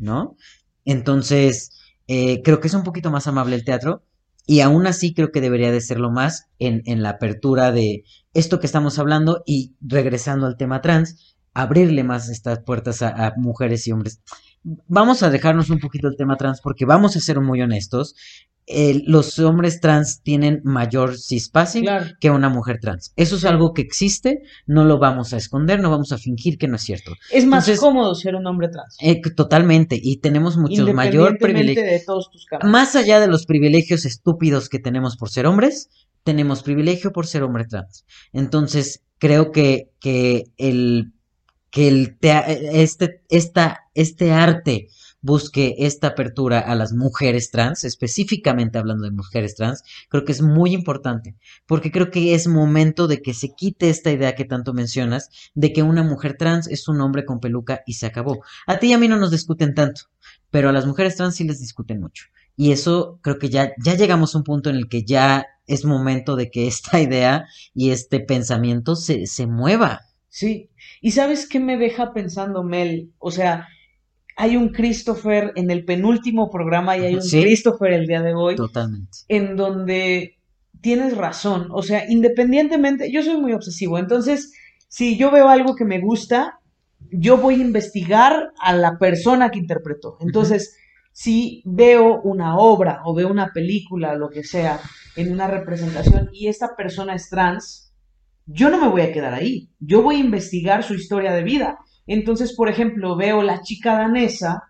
¿no? 0.00 0.36
Entonces, 0.84 1.70
eh, 2.08 2.42
creo 2.42 2.60
que 2.60 2.68
es 2.68 2.74
un 2.74 2.82
poquito 2.82 3.10
más 3.10 3.26
amable 3.26 3.54
el 3.56 3.64
teatro 3.64 4.02
y 4.46 4.60
aún 4.60 4.86
así 4.86 5.14
creo 5.14 5.30
que 5.30 5.40
debería 5.40 5.70
de 5.70 5.80
serlo 5.80 6.10
más 6.10 6.46
en, 6.58 6.82
en 6.86 7.02
la 7.02 7.10
apertura 7.10 7.70
de 7.70 8.04
esto 8.34 8.58
que 8.58 8.66
estamos 8.66 8.98
hablando 8.98 9.42
y 9.46 9.74
regresando 9.80 10.46
al 10.46 10.56
tema 10.56 10.80
trans, 10.80 11.36
abrirle 11.54 12.02
más 12.02 12.28
estas 12.28 12.60
puertas 12.60 13.02
a 13.02 13.32
mujeres 13.36 13.86
y 13.86 13.92
hombres. 13.92 14.20
Vamos 14.62 15.22
a 15.22 15.30
dejarnos 15.30 15.70
un 15.70 15.78
poquito 15.78 16.08
el 16.08 16.16
tema 16.16 16.36
trans 16.36 16.60
porque 16.60 16.84
vamos 16.84 17.16
a 17.16 17.20
ser 17.20 17.40
muy 17.40 17.62
honestos 17.62 18.14
los 19.06 19.38
hombres 19.38 19.80
trans 19.80 20.22
tienen 20.22 20.60
mayor 20.64 21.18
cispassing 21.18 21.86
que 22.20 22.30
una 22.30 22.48
mujer 22.48 22.78
trans. 22.80 23.12
Eso 23.16 23.36
es 23.36 23.44
algo 23.44 23.72
que 23.72 23.82
existe, 23.82 24.42
no 24.66 24.84
lo 24.84 24.98
vamos 24.98 25.32
a 25.32 25.36
esconder, 25.36 25.80
no 25.80 25.90
vamos 25.90 26.12
a 26.12 26.18
fingir 26.18 26.56
que 26.58 26.68
no 26.68 26.76
es 26.76 26.82
cierto. 26.82 27.12
Es 27.32 27.46
más 27.46 27.70
cómodo 27.78 28.14
ser 28.14 28.36
un 28.36 28.46
hombre 28.46 28.68
trans. 28.68 28.96
Eh, 29.00 29.20
totalmente, 29.34 29.98
y 30.00 30.18
tenemos 30.18 30.56
muchos 30.56 30.92
mayor 30.94 31.38
privilegio. 31.38 31.82
de 31.82 32.00
todos 32.00 32.30
tus 32.30 32.46
Más 32.62 32.94
allá 32.96 33.20
de 33.20 33.26
los 33.26 33.46
privilegios 33.46 34.04
estúpidos 34.04 34.68
que 34.68 34.78
tenemos 34.78 35.16
por 35.16 35.30
ser 35.30 35.46
hombres, 35.46 35.88
tenemos 36.22 36.62
privilegio 36.62 37.12
por 37.12 37.26
ser 37.26 37.42
hombre 37.42 37.64
trans. 37.64 38.04
Entonces, 38.32 39.02
creo 39.18 39.50
que, 39.50 39.90
que 40.00 40.44
el 40.58 41.12
que 41.70 41.88
el 41.88 42.18
este, 42.72 43.22
esta, 43.28 43.84
este 43.94 44.32
arte 44.32 44.88
busque 45.22 45.76
esta 45.78 46.08
apertura 46.08 46.60
a 46.60 46.74
las 46.74 46.92
mujeres 46.92 47.50
trans, 47.50 47.84
específicamente 47.84 48.78
hablando 48.78 49.04
de 49.04 49.10
mujeres 49.10 49.54
trans, 49.54 49.82
creo 50.08 50.24
que 50.24 50.32
es 50.32 50.42
muy 50.42 50.72
importante, 50.72 51.36
porque 51.66 51.90
creo 51.90 52.10
que 52.10 52.34
es 52.34 52.46
momento 52.46 53.06
de 53.06 53.22
que 53.22 53.34
se 53.34 53.54
quite 53.54 53.90
esta 53.90 54.10
idea 54.10 54.34
que 54.34 54.44
tanto 54.44 54.72
mencionas, 54.72 55.30
de 55.54 55.72
que 55.72 55.82
una 55.82 56.02
mujer 56.02 56.36
trans 56.36 56.68
es 56.68 56.88
un 56.88 57.00
hombre 57.00 57.24
con 57.24 57.40
peluca 57.40 57.82
y 57.86 57.94
se 57.94 58.06
acabó. 58.06 58.42
A 58.66 58.78
ti 58.78 58.88
y 58.88 58.92
a 58.92 58.98
mí 58.98 59.08
no 59.08 59.16
nos 59.16 59.30
discuten 59.30 59.74
tanto, 59.74 60.02
pero 60.50 60.68
a 60.68 60.72
las 60.72 60.86
mujeres 60.86 61.16
trans 61.16 61.36
sí 61.36 61.44
les 61.44 61.60
discuten 61.60 62.00
mucho. 62.00 62.24
Y 62.56 62.72
eso 62.72 63.18
creo 63.22 63.38
que 63.38 63.48
ya, 63.48 63.72
ya 63.82 63.94
llegamos 63.94 64.34
a 64.34 64.38
un 64.38 64.44
punto 64.44 64.68
en 64.68 64.76
el 64.76 64.88
que 64.88 65.04
ya 65.04 65.46
es 65.66 65.84
momento 65.84 66.36
de 66.36 66.50
que 66.50 66.66
esta 66.66 67.00
idea 67.00 67.46
y 67.74 67.90
este 67.90 68.20
pensamiento 68.20 68.96
se, 68.96 69.26
se 69.26 69.46
mueva. 69.46 70.02
Sí, 70.28 70.70
y 71.00 71.10
sabes 71.10 71.48
qué 71.48 71.58
me 71.58 71.76
deja 71.76 72.12
pensando, 72.12 72.62
Mel, 72.62 73.12
o 73.18 73.30
sea, 73.30 73.66
hay 74.40 74.56
un 74.56 74.70
Christopher 74.70 75.52
en 75.54 75.70
el 75.70 75.84
penúltimo 75.84 76.50
programa 76.50 76.96
y 76.96 77.04
hay 77.04 77.14
un 77.14 77.20
Christopher 77.20 77.92
el 77.92 78.06
día 78.06 78.22
de 78.22 78.34
hoy. 78.34 78.56
Totalmente. 78.56 79.18
En 79.28 79.54
donde 79.54 80.38
tienes 80.80 81.14
razón. 81.14 81.68
O 81.72 81.82
sea, 81.82 82.10
independientemente, 82.10 83.12
yo 83.12 83.22
soy 83.22 83.36
muy 83.36 83.52
obsesivo. 83.52 83.98
Entonces, 83.98 84.54
si 84.88 85.18
yo 85.18 85.30
veo 85.30 85.50
algo 85.50 85.76
que 85.76 85.84
me 85.84 86.00
gusta, 86.00 86.58
yo 87.12 87.36
voy 87.36 87.56
a 87.56 87.64
investigar 87.64 88.52
a 88.58 88.74
la 88.74 88.96
persona 88.96 89.50
que 89.50 89.58
interpretó. 89.58 90.16
Entonces, 90.20 90.74
si 91.12 91.62
veo 91.66 92.22
una 92.22 92.56
obra 92.56 93.02
o 93.04 93.14
veo 93.14 93.28
una 93.28 93.52
película, 93.52 94.14
lo 94.14 94.30
que 94.30 94.42
sea, 94.42 94.80
en 95.16 95.32
una 95.32 95.48
representación 95.48 96.30
y 96.32 96.48
esta 96.48 96.76
persona 96.76 97.14
es 97.14 97.28
trans, 97.28 97.92
yo 98.46 98.70
no 98.70 98.80
me 98.80 98.88
voy 98.88 99.02
a 99.02 99.12
quedar 99.12 99.34
ahí. 99.34 99.68
Yo 99.80 100.00
voy 100.00 100.16
a 100.16 100.20
investigar 100.20 100.82
su 100.82 100.94
historia 100.94 101.32
de 101.32 101.42
vida. 101.42 101.78
Entonces, 102.12 102.56
por 102.56 102.68
ejemplo, 102.68 103.14
veo 103.14 103.40
La 103.40 103.62
chica 103.62 103.94
danesa 103.94 104.64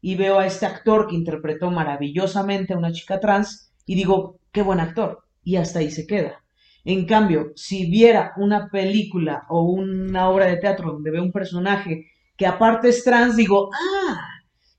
y 0.00 0.14
veo 0.14 0.38
a 0.38 0.46
este 0.46 0.64
actor 0.64 1.06
que 1.06 1.16
interpretó 1.16 1.70
maravillosamente 1.70 2.72
a 2.72 2.78
una 2.78 2.92
chica 2.92 3.20
trans 3.20 3.74
y 3.84 3.94
digo, 3.94 4.40
qué 4.52 4.62
buen 4.62 4.80
actor. 4.80 5.22
Y 5.44 5.56
hasta 5.56 5.80
ahí 5.80 5.90
se 5.90 6.06
queda. 6.06 6.42
En 6.86 7.04
cambio, 7.04 7.52
si 7.56 7.90
viera 7.90 8.32
una 8.38 8.70
película 8.70 9.44
o 9.50 9.64
una 9.64 10.30
obra 10.30 10.46
de 10.46 10.56
teatro 10.56 10.92
donde 10.92 11.10
veo 11.10 11.22
un 11.22 11.30
personaje 11.30 12.06
que 12.38 12.46
aparte 12.46 12.88
es 12.88 13.04
trans, 13.04 13.36
digo, 13.36 13.68
ah, 13.74 14.22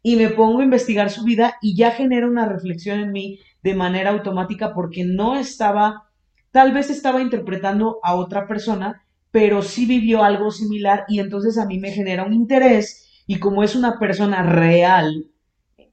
y 0.01 0.15
me 0.15 0.29
pongo 0.29 0.61
a 0.61 0.63
investigar 0.63 1.11
su 1.11 1.23
vida 1.23 1.57
y 1.61 1.75
ya 1.75 1.91
genera 1.91 2.25
una 2.25 2.47
reflexión 2.47 3.01
en 3.01 3.11
mí 3.11 3.39
de 3.61 3.75
manera 3.75 4.09
automática 4.09 4.73
porque 4.73 5.03
no 5.05 5.37
estaba, 5.37 6.09
tal 6.49 6.73
vez 6.73 6.89
estaba 6.89 7.21
interpretando 7.21 7.99
a 8.01 8.15
otra 8.15 8.47
persona, 8.47 9.05
pero 9.31 9.61
sí 9.61 9.85
vivió 9.85 10.23
algo 10.23 10.51
similar 10.51 11.05
y 11.07 11.19
entonces 11.19 11.57
a 11.57 11.65
mí 11.65 11.79
me 11.79 11.91
genera 11.91 12.23
un 12.23 12.33
interés 12.33 13.23
y 13.27 13.39
como 13.39 13.63
es 13.63 13.75
una 13.75 13.99
persona 13.99 14.41
real, 14.43 15.27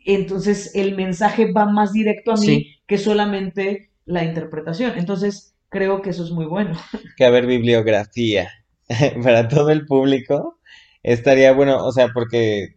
entonces 0.05 0.75
el 0.75 0.97
mensaje 0.97 1.53
va 1.53 1.67
más 1.67 1.93
directo 1.93 2.33
a 2.33 2.37
mí 2.37 2.69
que 2.87 2.97
solamente 2.97 3.91
la 4.07 4.25
interpretación. 4.25 4.93
Entonces 4.97 5.55
creo 5.69 6.01
que 6.01 6.11
eso 6.11 6.25
es 6.25 6.31
muy 6.31 6.47
bueno. 6.47 6.79
Que 7.17 7.25
haber 7.25 7.47
bibliografía 7.47 8.49
para 9.23 9.49
todo 9.49 9.71
el 9.71 9.85
público 9.85 10.59
estaría 11.03 11.53
bueno, 11.53 11.85
o 11.85 11.93
sea, 11.93 12.09
porque 12.15 12.77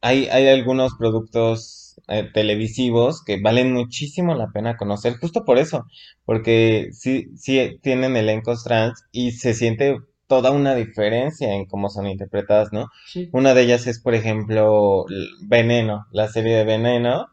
hay, 0.00 0.26
hay 0.26 0.48
algunos 0.48 0.94
productos 0.98 1.89
eh, 2.08 2.28
televisivos 2.32 3.22
que 3.24 3.40
valen 3.40 3.72
muchísimo 3.72 4.34
la 4.34 4.48
pena 4.48 4.76
conocer, 4.76 5.16
justo 5.18 5.44
por 5.44 5.58
eso, 5.58 5.86
porque 6.24 6.90
sí, 6.92 7.26
sí 7.36 7.78
tienen 7.82 8.16
elencos 8.16 8.64
trans 8.64 9.04
y 9.12 9.32
se 9.32 9.54
siente 9.54 9.96
toda 10.26 10.52
una 10.52 10.74
diferencia 10.74 11.52
en 11.54 11.66
cómo 11.66 11.88
son 11.88 12.06
interpretadas, 12.06 12.72
¿no? 12.72 12.86
Una 13.32 13.52
de 13.54 13.62
ellas 13.62 13.86
es, 13.86 14.00
por 14.00 14.14
ejemplo, 14.14 15.04
Veneno, 15.42 16.06
la 16.12 16.28
serie 16.28 16.56
de 16.56 16.64
Veneno, 16.64 17.26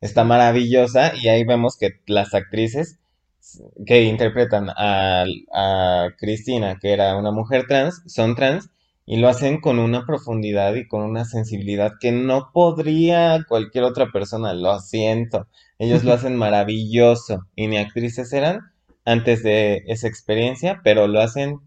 está 0.00 0.22
maravillosa 0.24 1.12
y 1.16 1.28
ahí 1.28 1.44
vemos 1.44 1.76
que 1.76 2.00
las 2.06 2.34
actrices 2.34 2.98
que 3.86 4.04
interpretan 4.04 4.68
a, 4.70 5.24
a 5.52 6.08
Cristina, 6.18 6.78
que 6.80 6.92
era 6.92 7.16
una 7.16 7.30
mujer 7.30 7.66
trans, 7.66 8.02
son 8.06 8.34
trans 8.34 8.68
y 9.06 9.18
lo 9.18 9.28
hacen 9.28 9.60
con 9.60 9.78
una 9.78 10.06
profundidad 10.06 10.74
y 10.74 10.86
con 10.88 11.02
una 11.02 11.24
sensibilidad 11.24 11.92
que 12.00 12.12
no 12.12 12.50
podría 12.52 13.44
cualquier 13.48 13.84
otra 13.84 14.10
persona, 14.10 14.54
lo 14.54 14.78
siento. 14.80 15.46
Ellos 15.78 16.04
lo 16.04 16.12
hacen 16.14 16.36
maravilloso 16.36 17.46
y 17.54 17.66
ni 17.66 17.76
actrices 17.76 18.32
eran 18.32 18.60
antes 19.04 19.42
de 19.42 19.82
esa 19.86 20.08
experiencia, 20.08 20.80
pero 20.82 21.06
lo 21.06 21.20
hacen 21.20 21.60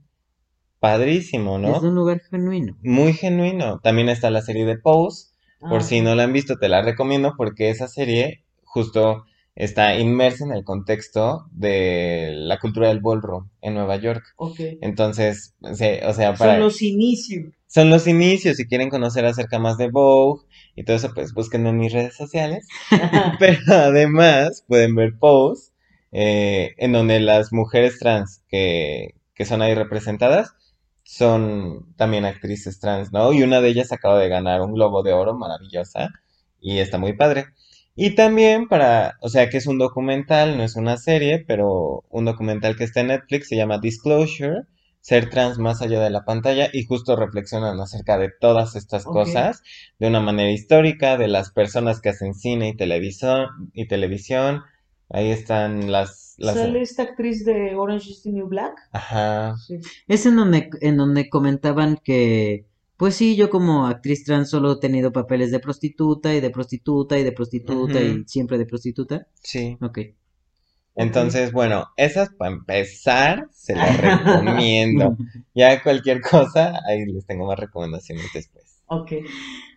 padrísimo, 0.80 1.60
¿no? 1.60 1.76
Es 1.76 1.84
un 1.84 1.96
lugar 1.96 2.22
genuino. 2.30 2.78
Muy 2.82 3.14
genuino. 3.14 3.80
También 3.80 4.10
está 4.10 4.30
la 4.32 4.42
serie 4.42 4.66
de 4.66 4.78
Pose, 4.78 5.30
por 5.60 5.84
si 5.84 6.00
ah. 6.00 6.04
no 6.04 6.16
la 6.16 6.24
han 6.24 6.34
visto, 6.34 6.56
te 6.58 6.70
la 6.70 6.82
recomiendo 6.82 7.34
porque 7.38 7.70
esa 7.70 7.88
serie 7.88 8.44
justo 8.64 9.26
está 9.58 9.98
inmersa 9.98 10.46
en 10.46 10.52
el 10.52 10.64
contexto 10.64 11.48
de 11.52 12.32
la 12.32 12.60
cultura 12.60 12.90
del 12.90 13.02
ballroom 13.02 13.50
en 13.62 13.74
Nueva 13.74 13.96
York. 13.98 14.24
Ok. 14.36 14.60
Entonces, 14.82 15.56
o 15.62 15.74
sea, 15.74 16.36
para... 16.36 16.54
Son 16.54 16.60
los 16.60 16.82
inicios. 16.84 17.54
Son 17.66 17.90
los 17.90 18.08
inicios, 18.08 18.58
si 18.58 18.68
quieren 18.68 18.90
conocer 18.90 19.26
acerca 19.26 19.60
más 19.60 19.78
de 19.78 19.90
Vogue 19.90 20.46
y 20.76 20.86
todo 20.86 20.96
eso, 20.96 21.12
pues 21.14 21.34
búsquenme 21.34 21.70
en 21.70 21.80
mis 21.80 21.92
redes 21.92 22.16
sociales. 22.16 22.68
Pero 23.40 23.60
además 23.68 24.64
pueden 24.68 24.96
ver 24.96 25.18
Pose, 25.20 25.72
eh, 26.12 26.76
en 26.78 26.92
donde 26.94 27.20
las 27.20 27.52
mujeres 27.52 27.98
trans 27.98 28.44
que, 28.48 29.16
que 29.34 29.46
son 29.46 29.64
ahí 29.64 29.74
representadas 29.74 30.54
son 31.04 31.94
también 31.96 32.26
actrices 32.26 32.80
trans, 32.80 33.12
¿no? 33.12 33.34
Y 33.34 33.42
una 33.42 33.60
de 33.60 33.70
ellas 33.70 33.92
acaba 33.92 34.20
de 34.20 34.30
ganar 34.30 34.62
un 34.62 34.74
Globo 34.74 35.02
de 35.02 35.14
Oro 35.14 35.36
maravillosa 35.36 36.10
y 36.62 36.78
está 36.78 37.00
muy 37.00 37.14
padre. 37.14 37.48
Y 38.00 38.12
también 38.14 38.68
para, 38.68 39.18
o 39.22 39.28
sea, 39.28 39.50
que 39.50 39.58
es 39.58 39.66
un 39.66 39.80
documental, 39.80 40.56
no 40.56 40.64
es 40.64 40.76
una 40.76 40.98
serie, 40.98 41.44
pero 41.48 42.04
un 42.12 42.26
documental 42.26 42.76
que 42.76 42.84
está 42.84 43.02
en 43.02 43.08
Netflix, 43.08 43.48
se 43.48 43.56
llama 43.56 43.80
Disclosure, 43.80 44.68
ser 45.02 45.32
trans 45.32 45.58
más 45.58 45.82
allá 45.82 46.00
de 46.00 46.12
la 46.12 46.24
pantalla, 46.24 46.70
y 46.72 46.86
justo 46.86 47.16
reflexionan 47.16 47.80
acerca 47.80 48.20
de 48.20 48.30
todas 48.40 48.76
estas 48.76 49.04
cosas 49.04 49.64
de 49.98 50.08
una 50.08 50.20
manera 50.20 50.52
histórica, 50.52 51.18
de 51.18 51.28
las 51.28 51.52
personas 51.52 52.00
que 52.00 52.10
hacen 52.10 52.36
cine 52.36 52.70
y 52.70 52.76
televisión, 52.76 53.48
y 53.74 53.88
televisión. 53.88 54.62
Ahí 55.10 55.32
están 55.32 55.92
las, 55.92 56.36
las... 56.38 56.54
¿Sale 56.54 56.82
esta 56.82 57.02
actriz 57.02 57.46
de 57.46 57.74
Orange 57.74 58.12
is 58.12 58.22
the 58.22 58.32
New 58.32 58.48
Black? 58.48 58.78
Ajá. 58.92 59.56
Sí. 59.58 59.80
Es 60.08 60.28
en 60.28 60.36
donde, 60.36 60.70
en 60.82 60.98
donde 60.98 61.30
comentaban 61.30 61.98
que, 62.04 62.68
pues 62.98 63.16
sí, 63.16 63.36
yo 63.36 63.50
como 63.50 63.86
actriz 63.86 64.24
trans 64.24 64.50
solo 64.50 64.74
he 64.74 64.80
tenido 64.80 65.12
papeles 65.12 65.52
de 65.52 65.60
prostituta 65.60 66.34
y 66.34 66.42
de 66.42 66.50
prostituta 66.50 67.18
y 67.18 67.24
de 67.24 67.32
prostituta 67.32 68.02
y 68.02 68.24
siempre 68.26 68.58
de 68.58 68.66
prostituta. 68.66 69.28
Sí. 69.42 69.78
Ok. 69.82 70.00
Entonces, 70.96 71.52
bueno, 71.52 71.86
esas 71.96 72.30
para 72.30 72.56
empezar, 72.56 73.48
se 73.54 73.76
las 73.76 73.98
recomiendo. 74.02 75.16
Ya 75.54 75.84
cualquier 75.84 76.22
cosa, 76.22 76.80
ahí 76.88 77.06
les 77.06 77.26
tengo 77.28 77.46
más 77.46 77.60
recomendaciones 77.60 78.26
después. 78.34 78.82
Ok. 78.88 79.12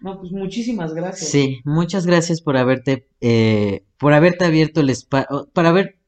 No, 0.01 0.19
pues 0.19 0.33
muchísimas 0.33 0.95
gracias. 0.95 1.31
Sí, 1.31 1.61
muchas 1.65 2.07
gracias 2.07 2.41
por 2.41 2.57
haberte, 2.57 3.07
eh, 3.21 3.85
por 3.99 4.15
haberte 4.15 4.47
abierto 4.47 4.81
el 4.81 4.89
espacio, 4.89 5.51
por 5.53 5.67
haber 5.67 5.99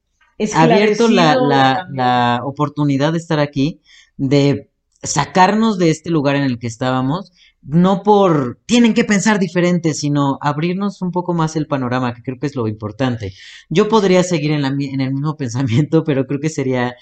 abierto 0.55 1.09
la, 1.09 1.37
la, 1.37 1.87
la 1.93 2.41
oportunidad 2.43 3.13
de 3.13 3.19
estar 3.19 3.39
aquí, 3.39 3.83
de 4.17 4.72
sacarnos 5.03 5.79
de 5.79 5.91
este 5.91 6.11
lugar 6.11 6.37
en 6.37 6.45
el 6.45 6.59
que 6.59 6.67
estábamos, 6.67 7.33
no 7.63 8.03
por 8.03 8.61
tienen 8.67 8.95
que 8.95 9.05
pensar 9.05 9.39
diferente, 9.39 9.95
sino 9.95 10.39
abrirnos 10.41 11.03
un 11.03 11.11
poco 11.11 11.35
más 11.35 11.57
el 11.57 11.67
panorama, 11.67 12.15
que 12.15 12.23
creo 12.23 12.39
que 12.39 12.47
es 12.47 12.57
lo 12.57 12.69
importante. 12.69 13.35
Yo 13.69 13.89
podría 13.89 14.23
seguir 14.23 14.53
en, 14.53 14.63
la, 14.63 14.69
en 14.69 15.01
el 15.01 15.13
mismo 15.13 15.37
pensamiento, 15.39 16.05
pero 16.05 16.27
creo 16.27 16.41
que 16.41 16.51
sería, 16.51 16.95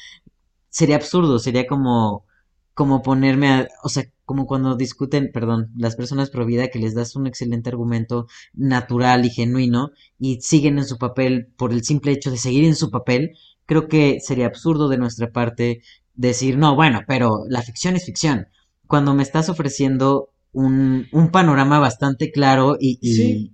sería 0.68 0.96
absurdo, 0.96 1.38
sería 1.38 1.66
como, 1.66 2.26
como 2.74 3.02
ponerme 3.02 3.48
a, 3.48 3.68
o 3.82 3.88
sea, 3.88 4.04
como 4.24 4.46
cuando 4.46 4.76
discuten, 4.76 5.30
perdón, 5.32 5.72
las 5.76 5.96
personas 5.96 6.30
pro 6.30 6.46
vida 6.46 6.68
que 6.68 6.78
les 6.78 6.94
das 6.94 7.16
un 7.16 7.26
excelente 7.26 7.68
argumento 7.68 8.26
natural 8.54 9.24
y 9.24 9.30
genuino 9.30 9.90
y 10.18 10.40
siguen 10.40 10.78
en 10.78 10.84
su 10.84 10.98
papel 10.98 11.48
por 11.56 11.72
el 11.72 11.82
simple 11.84 12.12
hecho 12.12 12.30
de 12.30 12.36
seguir 12.36 12.64
en 12.64 12.76
su 12.76 12.90
papel, 12.90 13.32
creo 13.66 13.88
que 13.88 14.20
sería 14.20 14.46
absurdo 14.46 14.88
de 14.88 14.98
nuestra 14.98 15.32
parte 15.32 15.82
decir, 16.28 16.58
no, 16.58 16.74
bueno, 16.74 17.00
pero 17.06 17.44
la 17.48 17.62
ficción 17.62 17.96
es 17.96 18.04
ficción. 18.04 18.48
Cuando 18.86 19.14
me 19.14 19.22
estás 19.22 19.48
ofreciendo 19.48 20.30
un, 20.52 21.06
un 21.12 21.30
panorama 21.30 21.78
bastante 21.78 22.30
claro 22.32 22.76
y, 22.78 22.98
y, 23.00 23.14
Sí. 23.14 23.52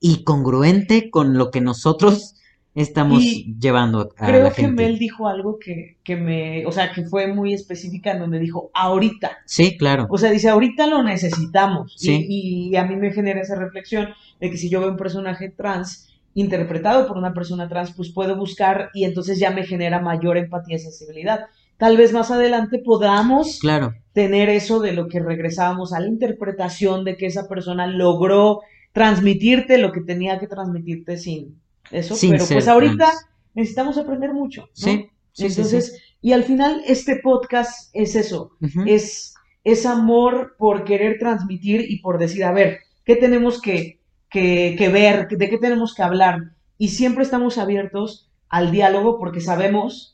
y 0.00 0.24
congruente 0.24 1.10
con 1.10 1.36
lo 1.38 1.50
que 1.50 1.60
nosotros 1.60 2.34
estamos 2.74 3.22
Y 3.22 3.54
llevando 3.60 4.00
a 4.00 4.26
Creo 4.26 4.42
la 4.44 4.50
que. 4.50 4.66
Mel 4.66 4.98
dijo 4.98 5.28
algo 5.28 5.58
que, 5.60 5.98
que 6.02 6.16
me, 6.16 6.66
o 6.66 6.72
sea, 6.72 6.92
que 6.92 7.04
fue 7.04 7.32
muy 7.32 7.54
específica 7.54 8.10
en 8.10 8.18
donde 8.18 8.40
dijo, 8.40 8.70
ahorita. 8.74 9.30
Sí, 9.46 9.76
claro. 9.76 10.06
O 10.10 10.18
sea, 10.18 10.30
dice, 10.32 10.48
ahorita 10.48 10.86
lo 10.88 11.02
necesitamos. 11.04 11.94
Y- 12.00 12.06
Sí. 12.06 12.26
Y, 12.28 12.76
a 12.76 12.84
mí 12.84 12.96
me 12.96 13.12
genera 13.12 13.40
esa 13.40 13.54
reflexión 13.54 14.08
de 14.40 14.50
que 14.50 14.56
si 14.56 14.68
yo 14.68 14.80
veo 14.80 14.90
un 14.90 14.96
personaje 14.96 15.50
trans 15.50 16.08
interpretado 16.34 17.06
por 17.06 17.16
una 17.16 17.32
persona 17.32 17.68
trans, 17.68 17.92
pues 17.92 18.10
puedo 18.10 18.36
buscar 18.36 18.90
y 18.92 19.04
entonces 19.04 19.38
ya 19.38 19.52
me 19.52 19.64
genera 19.64 20.00
mayor 20.00 20.36
empatía 20.36 20.74
y 20.76 20.80
sensibilidad. 20.80 21.40
Tal 21.84 21.98
vez 21.98 22.14
más 22.14 22.30
adelante 22.30 22.78
podamos 22.78 23.58
Claro. 23.60 23.92
tener 24.14 24.48
eso 24.48 24.80
de 24.80 24.92
lo 24.94 25.06
que 25.06 25.20
regresábamos 25.20 25.92
a 25.92 26.00
la 26.00 26.06
interpretación 26.08 27.04
de 27.04 27.18
que 27.18 27.26
esa 27.26 27.46
persona 27.46 27.86
logró 27.86 28.62
transmitirte 28.92 29.76
lo 29.76 29.92
que 29.92 30.00
tenía 30.00 30.38
que 30.38 30.46
transmitirte 30.46 31.18
sin 31.18 31.60
eso. 31.90 32.14
Sin 32.14 32.30
Pero 32.30 32.46
pues 32.46 32.68
ahorita 32.68 33.04
trans. 33.04 33.26
necesitamos 33.52 33.98
aprender 33.98 34.32
mucho. 34.32 34.62
¿no? 34.62 34.68
Sí, 34.72 34.82
sí, 34.92 35.10
sí, 35.32 35.36
sí. 35.36 35.44
Entonces, 35.60 36.02
y 36.22 36.32
al 36.32 36.44
final 36.44 36.80
este 36.86 37.16
podcast 37.16 37.90
es 37.92 38.16
eso, 38.16 38.52
es, 38.86 39.34
es 39.62 39.84
amor 39.84 40.54
por 40.56 40.84
querer 40.84 41.18
transmitir 41.18 41.84
y 41.86 41.98
por 42.00 42.16
decir, 42.18 42.44
a 42.44 42.52
ver, 42.52 42.78
¿qué 43.04 43.14
tenemos 43.16 43.60
que, 43.60 44.00
que, 44.30 44.74
que 44.78 44.88
ver? 44.88 45.28
¿De 45.28 45.50
qué 45.50 45.58
tenemos 45.58 45.94
que 45.94 46.02
hablar? 46.02 46.52
Y 46.78 46.88
siempre 46.88 47.24
estamos 47.24 47.58
abiertos 47.58 48.30
al 48.48 48.70
diálogo 48.70 49.18
porque 49.18 49.42
sabemos, 49.42 50.13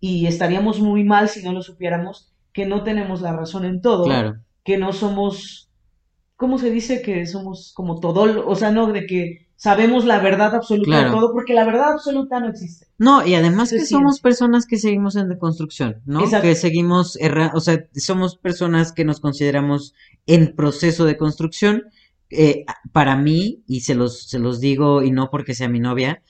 y 0.00 0.26
estaríamos 0.26 0.80
muy 0.80 1.04
mal 1.04 1.28
si 1.28 1.42
no 1.42 1.52
lo 1.52 1.62
supiéramos, 1.62 2.32
que 2.52 2.66
no 2.66 2.82
tenemos 2.84 3.20
la 3.20 3.32
razón 3.32 3.64
en 3.64 3.80
todo, 3.80 4.04
Claro. 4.04 4.36
que 4.64 4.78
no 4.78 4.92
somos, 4.92 5.70
¿cómo 6.36 6.58
se 6.58 6.70
dice? 6.70 7.02
Que 7.02 7.26
somos 7.26 7.72
como 7.74 8.00
todo, 8.00 8.46
o 8.46 8.54
sea, 8.54 8.70
no, 8.70 8.86
de 8.92 9.06
que 9.06 9.48
sabemos 9.56 10.04
la 10.04 10.20
verdad 10.20 10.54
absoluta 10.54 10.90
Claro. 10.90 11.10
de 11.10 11.16
todo, 11.16 11.32
porque 11.32 11.52
la 11.52 11.64
verdad 11.64 11.92
absoluta 11.92 12.38
no 12.38 12.48
existe. 12.48 12.86
No, 12.98 13.26
y 13.26 13.34
además 13.34 13.70
que 13.70 13.84
somos 13.84 14.20
personas 14.20 14.66
que 14.66 14.76
seguimos 14.78 15.16
en 15.16 15.28
deconstrucción, 15.28 16.00
¿no? 16.06 16.20
Exacto. 16.20 16.46
Que 16.46 16.54
seguimos 16.54 17.16
erra, 17.16 17.50
o 17.54 17.60
sea, 17.60 17.84
somos 17.96 18.36
personas 18.36 18.92
que 18.92 19.04
nos 19.04 19.18
consideramos 19.20 19.94
en 20.26 20.54
proceso 20.54 21.04
de 21.04 21.16
construcción. 21.16 21.84
Eh, 22.30 22.66
para 22.92 23.16
mí, 23.16 23.62
y 23.66 23.80
se 23.80 23.94
los, 23.94 24.28
se 24.28 24.38
los 24.38 24.60
digo, 24.60 25.02
y 25.02 25.10
no 25.10 25.30
porque 25.30 25.54
sea 25.54 25.68
mi 25.70 25.80
novia, 25.80 26.22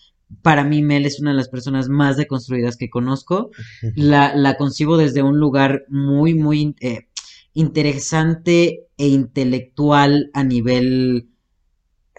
para 0.42 0.64
mí 0.64 0.82
Mel 0.82 1.06
es 1.06 1.20
una 1.20 1.30
de 1.30 1.36
las 1.36 1.48
personas 1.48 1.88
más 1.88 2.16
deconstruidas 2.16 2.76
que 2.76 2.90
conozco. 2.90 3.50
La, 3.96 4.34
la 4.34 4.56
concibo 4.56 4.96
desde 4.96 5.22
un 5.22 5.38
lugar 5.38 5.84
muy, 5.88 6.34
muy 6.34 6.74
eh, 6.80 7.08
interesante 7.54 8.86
e 8.96 9.08
intelectual 9.08 10.30
a 10.34 10.44
nivel 10.44 11.28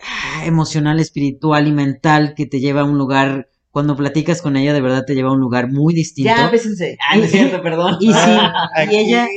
ah, 0.01 0.45
emocional, 0.45 0.99
espiritual 0.99 1.67
y 1.67 1.71
mental 1.71 2.33
que 2.35 2.45
te 2.45 2.59
lleva 2.59 2.81
a 2.81 2.85
un 2.85 2.97
lugar, 2.97 3.49
cuando 3.71 3.95
platicas 3.95 4.41
con 4.41 4.57
ella, 4.57 4.73
de 4.73 4.81
verdad 4.81 5.03
te 5.05 5.13
lleva 5.15 5.29
a 5.29 5.33
un 5.33 5.39
lugar 5.39 5.71
muy 5.71 5.93
distinto. 5.93 6.31
Ya, 6.35 6.49
bésense. 6.49 6.97
Ah, 7.07 7.15
no 7.17 7.23
es 7.23 7.31
cierto, 7.31 7.61
perdón. 7.63 7.97
Y, 7.99 8.07
sin- 8.07 8.15
Ah, 8.15 8.69
y 8.89 8.95
ella, 8.95 9.27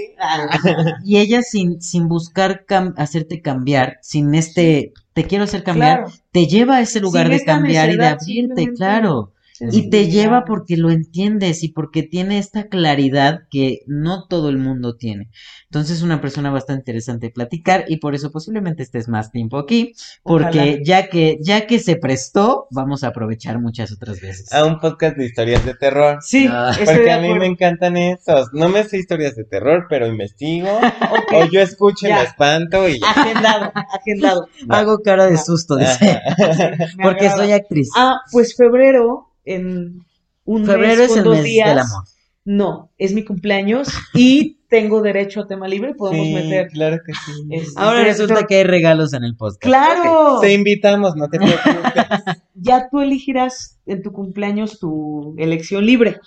y 1.05 1.19
ella 1.19 1.43
sin, 1.43 1.81
sin 1.83 2.09
buscar 2.09 2.65
cam- 2.67 2.95
hacerte 2.97 3.43
cambiar, 3.43 3.99
sin 4.03 4.35
este, 4.35 4.93
te 5.13 5.25
quiero 5.25 5.45
hacer 5.45 5.63
cambiar, 5.63 6.05
Claro. 6.05 6.13
te 6.33 6.47
lleva 6.47 6.77
a 6.77 6.81
ese 6.81 7.01
lugar 7.01 7.29
de 7.29 7.45
cambiar 7.45 7.91
y 7.91 7.97
de 7.97 8.07
abrirte, 8.07 8.73
claro. 8.75 9.33
Y 9.71 9.91
te 9.91 10.09
lleva 10.11 10.45
porque 10.45 10.77
lo 10.77 10.91
entiendes 10.91 11.63
y 11.63 11.69
porque 11.69 12.03
tiene 12.03 12.39
esta 12.39 12.69
claridad 12.69 13.43
que 13.51 13.81
no 13.87 14.27
todo 14.27 14.49
el 14.49 14.59
mundo 14.59 14.97
tiene. 14.97 15.29
Entonces 15.65 15.99
es 15.99 16.03
una 16.03 16.21
persona 16.21 16.51
bastante 16.51 16.81
interesante 16.81 17.27
de 17.27 17.33
platicar 17.33 17.85
y 17.89 17.97
por 17.99 18.15
eso 18.15 18.31
posiblemente 18.31 18.83
estés 18.83 19.09
más 19.09 19.31
tiempo 19.31 19.59
aquí, 19.59 19.95
porque 20.23 20.59
Ojalá. 20.59 20.77
ya 20.85 21.09
que 21.09 21.39
ya 21.41 21.67
que 21.67 21.79
se 21.79 21.97
prestó, 21.97 22.67
vamos 22.71 23.05
a 23.05 23.09
aprovechar 23.09 23.59
muchas 23.61 23.93
otras 23.93 24.21
veces. 24.21 24.53
A 24.53 24.65
un 24.65 24.81
podcast 24.81 25.17
de 25.17 25.25
historias 25.27 25.65
de 25.65 25.75
terror. 25.75 26.19
Sí, 26.23 26.49
Ah. 26.51 26.73
Porque 26.85 27.11
a 27.11 27.19
mí 27.21 27.33
me 27.35 27.47
encantan 27.47 27.97
esos. 27.97 28.49
No 28.53 28.69
me 28.69 28.85
sé 28.85 28.99
historias 28.99 29.35
de 29.37 29.45
terror, 29.45 29.87
pero 29.89 30.07
investigo. 30.07 30.69
O 31.35 31.47
yo 31.47 31.61
escucho 31.63 32.07
y 32.09 32.13
me 32.13 32.23
espanto 32.23 32.87
y 32.89 33.01
ya. 33.01 33.07
Agendado, 33.11 33.73
agendado. 33.99 34.49
Hago 34.69 34.99
cara 35.03 35.27
de 35.27 35.39
susto, 35.39 35.77
dice, 35.77 36.21
porque 37.03 37.31
soy 37.31 37.53
actriz. 37.53 37.89
Ah, 37.97 38.21
pues 38.31 38.55
febrero, 38.55 39.32
en 39.45 40.05
un 40.45 40.67
Febrero 40.67 41.03
mes 41.03 41.07
es 41.07 41.09
con 41.11 41.19
el 41.19 41.25
dos 41.25 41.35
mes 41.37 41.45
días. 41.45 41.69
del 41.69 41.79
amor. 41.79 42.05
No, 42.45 42.91
es 42.99 43.13
mi 43.15 43.25
cumpleaños 43.25 43.89
y 44.15 44.59
tengo 44.69 45.01
derecho 45.01 45.43
a 45.43 45.47
tema 45.47 45.69
libre. 45.69 45.95
Podemos 45.95 46.27
Sí, 46.27 46.35
meter. 46.35 46.69
claro 46.69 46.99
que 47.07 47.13
sí. 47.13 47.33
Este, 47.51 47.81
Ahora 47.81 48.03
resulta 48.03 48.47
que 48.49 48.57
hay 48.57 48.65
regalos 48.65 49.13
en 49.13 49.23
el 49.23 49.37
podcast. 49.37 49.63
¡Claro! 49.63 50.39
Te 50.41 50.53
invitamos, 50.53 51.15
no 51.15 51.29
te 51.29 51.39
preocupes. 51.39 51.63
Ya 52.55 52.89
tú 52.91 53.01
elegirás 53.01 53.79
en 53.87 54.03
tu 54.03 54.13
cumpleaños 54.13 54.79
tu 54.79 55.35
elección 55.39 55.85
libre. 55.85 56.21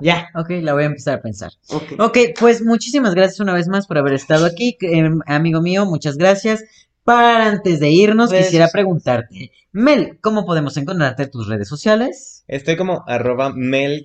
Ya. 0.00 0.28
Ok, 0.34 0.50
la 0.60 0.72
voy 0.72 0.82
a 0.84 0.86
empezar 0.86 1.18
a 1.18 1.22
pensar. 1.22 1.52
Ok. 1.68 1.92
Ok, 2.00 2.18
pues 2.40 2.62
muchísimas 2.62 3.14
gracias 3.14 3.38
una 3.38 3.54
vez 3.54 3.68
más 3.68 3.86
por 3.86 3.98
haber 3.98 4.14
estado 4.14 4.44
aquí, 4.46 4.76
eh, 4.80 5.08
amigo 5.26 5.60
mío, 5.60 5.86
muchas 5.86 6.16
gracias. 6.16 6.64
Para 7.04 7.48
antes 7.48 7.80
de 7.80 7.90
irnos, 7.90 8.30
Redes 8.30 8.46
quisiera 8.46 8.66
sociales. 8.66 8.72
preguntarte, 8.72 9.50
Mel, 9.72 10.18
¿cómo 10.20 10.46
podemos 10.46 10.76
encontrarte 10.76 11.24
en 11.24 11.30
tus 11.30 11.48
redes 11.48 11.68
sociales? 11.68 12.44
Estoy 12.46 12.76
como 12.76 13.04
arroba 13.06 13.52
mel-fonti 13.54 13.98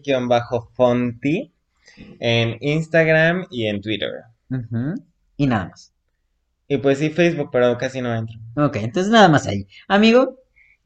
en 2.19 2.57
Instagram 2.61 3.45
y 3.51 3.67
en 3.67 3.81
Twitter. 3.81 4.09
Y 5.35 5.45
nada 5.45 5.69
más. 5.69 5.93
Y 6.67 6.77
pues 6.77 6.97
sí, 6.97 7.09
Facebook, 7.09 7.49
pero 7.51 7.77
casi 7.77 8.01
no 8.01 8.13
entro. 8.15 8.37
Ok, 8.55 8.77
entonces 8.77 9.11
nada 9.11 9.29
más 9.29 9.45
ahí. 9.47 9.67
Amigo, 9.87 10.39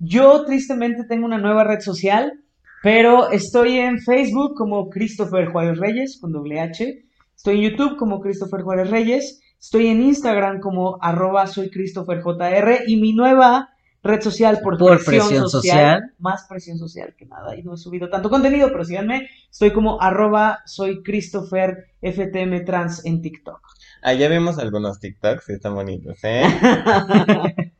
Yo 0.03 0.45
tristemente 0.45 1.03
tengo 1.03 1.25
una 1.27 1.37
nueva 1.37 1.63
red 1.63 1.79
social, 1.79 2.33
pero 2.81 3.29
estoy 3.29 3.77
en 3.77 3.99
Facebook 3.99 4.55
como 4.55 4.89
Christopher 4.89 5.51
Juárez 5.51 5.77
Reyes 5.77 6.17
con 6.19 6.31
doble 6.31 6.59
H. 6.59 7.05
Estoy 7.35 7.57
en 7.63 7.71
YouTube 7.71 7.97
como 7.97 8.19
Christopher 8.19 8.63
Juárez 8.63 8.89
Reyes. 8.89 9.39
Estoy 9.61 9.87
en 9.87 10.01
Instagram 10.01 10.59
como 10.59 10.97
arroba 11.01 11.45
soy 11.45 11.69
Christopher 11.69 12.23
JR. 12.23 12.79
Y 12.87 12.97
mi 12.97 13.13
nueva 13.13 13.69
red 14.01 14.19
social 14.19 14.59
por, 14.63 14.79
Por 14.79 14.95
presión, 14.95 15.27
presión 15.27 15.49
social, 15.49 15.99
social. 15.99 16.13
Más 16.17 16.47
presión 16.49 16.79
social 16.79 17.13
que 17.15 17.27
nada. 17.27 17.55
Y 17.55 17.61
no 17.61 17.75
he 17.75 17.77
subido 17.77 18.09
tanto 18.09 18.31
contenido, 18.31 18.71
pero 18.71 18.83
síganme. 18.83 19.29
Estoy 19.51 19.71
como 19.71 20.01
arroba 20.01 20.61
soy 20.65 21.03
Christopher 21.03 21.91
FTM 22.01 22.65
Trans 22.65 23.05
en 23.05 23.21
TikTok. 23.21 23.61
Allá 24.01 24.29
vemos 24.29 24.57
algunos 24.57 24.99
TikToks 24.99 25.45
que 25.45 25.53
están 25.53 25.75
bonitos, 25.75 26.17
¿eh? 26.23 26.43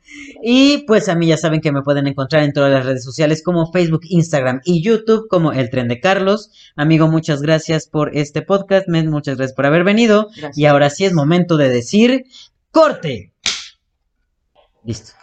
Y 0.44 0.80
pues 0.88 1.08
a 1.08 1.16
mí 1.16 1.28
ya 1.28 1.38
saben 1.38 1.62
que 1.62 1.72
me 1.72 1.84
pueden 1.84 2.08
encontrar 2.08 2.44
en 2.44 2.54
todas 2.54 2.72
las 2.72 2.86
redes 2.86 3.04
sociales 3.04 3.44
como 3.44 3.72
Facebook, 3.72 4.02
Instagram 4.10 4.62
y 4.66 4.82
YouTube 4.84 5.28
como 5.30 5.54
El 5.54 5.70
Tren 5.70 5.88
de 5.88 6.00
Carlos. 6.00 6.52
Amigo, 6.76 7.08
muchas 7.08 7.42
gracias 7.42 7.88
por 7.88 8.16
este 8.16 8.42
podcast, 8.42 8.88
men, 8.88 9.10
muchas 9.10 9.38
gracias 9.38 9.56
por 9.56 9.66
haber 9.66 9.84
venido. 9.84 10.28
Gracias. 10.36 10.58
Y 10.58 10.66
ahora 10.66 10.90
sí 10.90 11.06
es 11.06 11.14
momento 11.14 11.58
de 11.58 11.70
decir 11.70 12.26
corte. 12.72 13.34
Listo. 14.84 15.21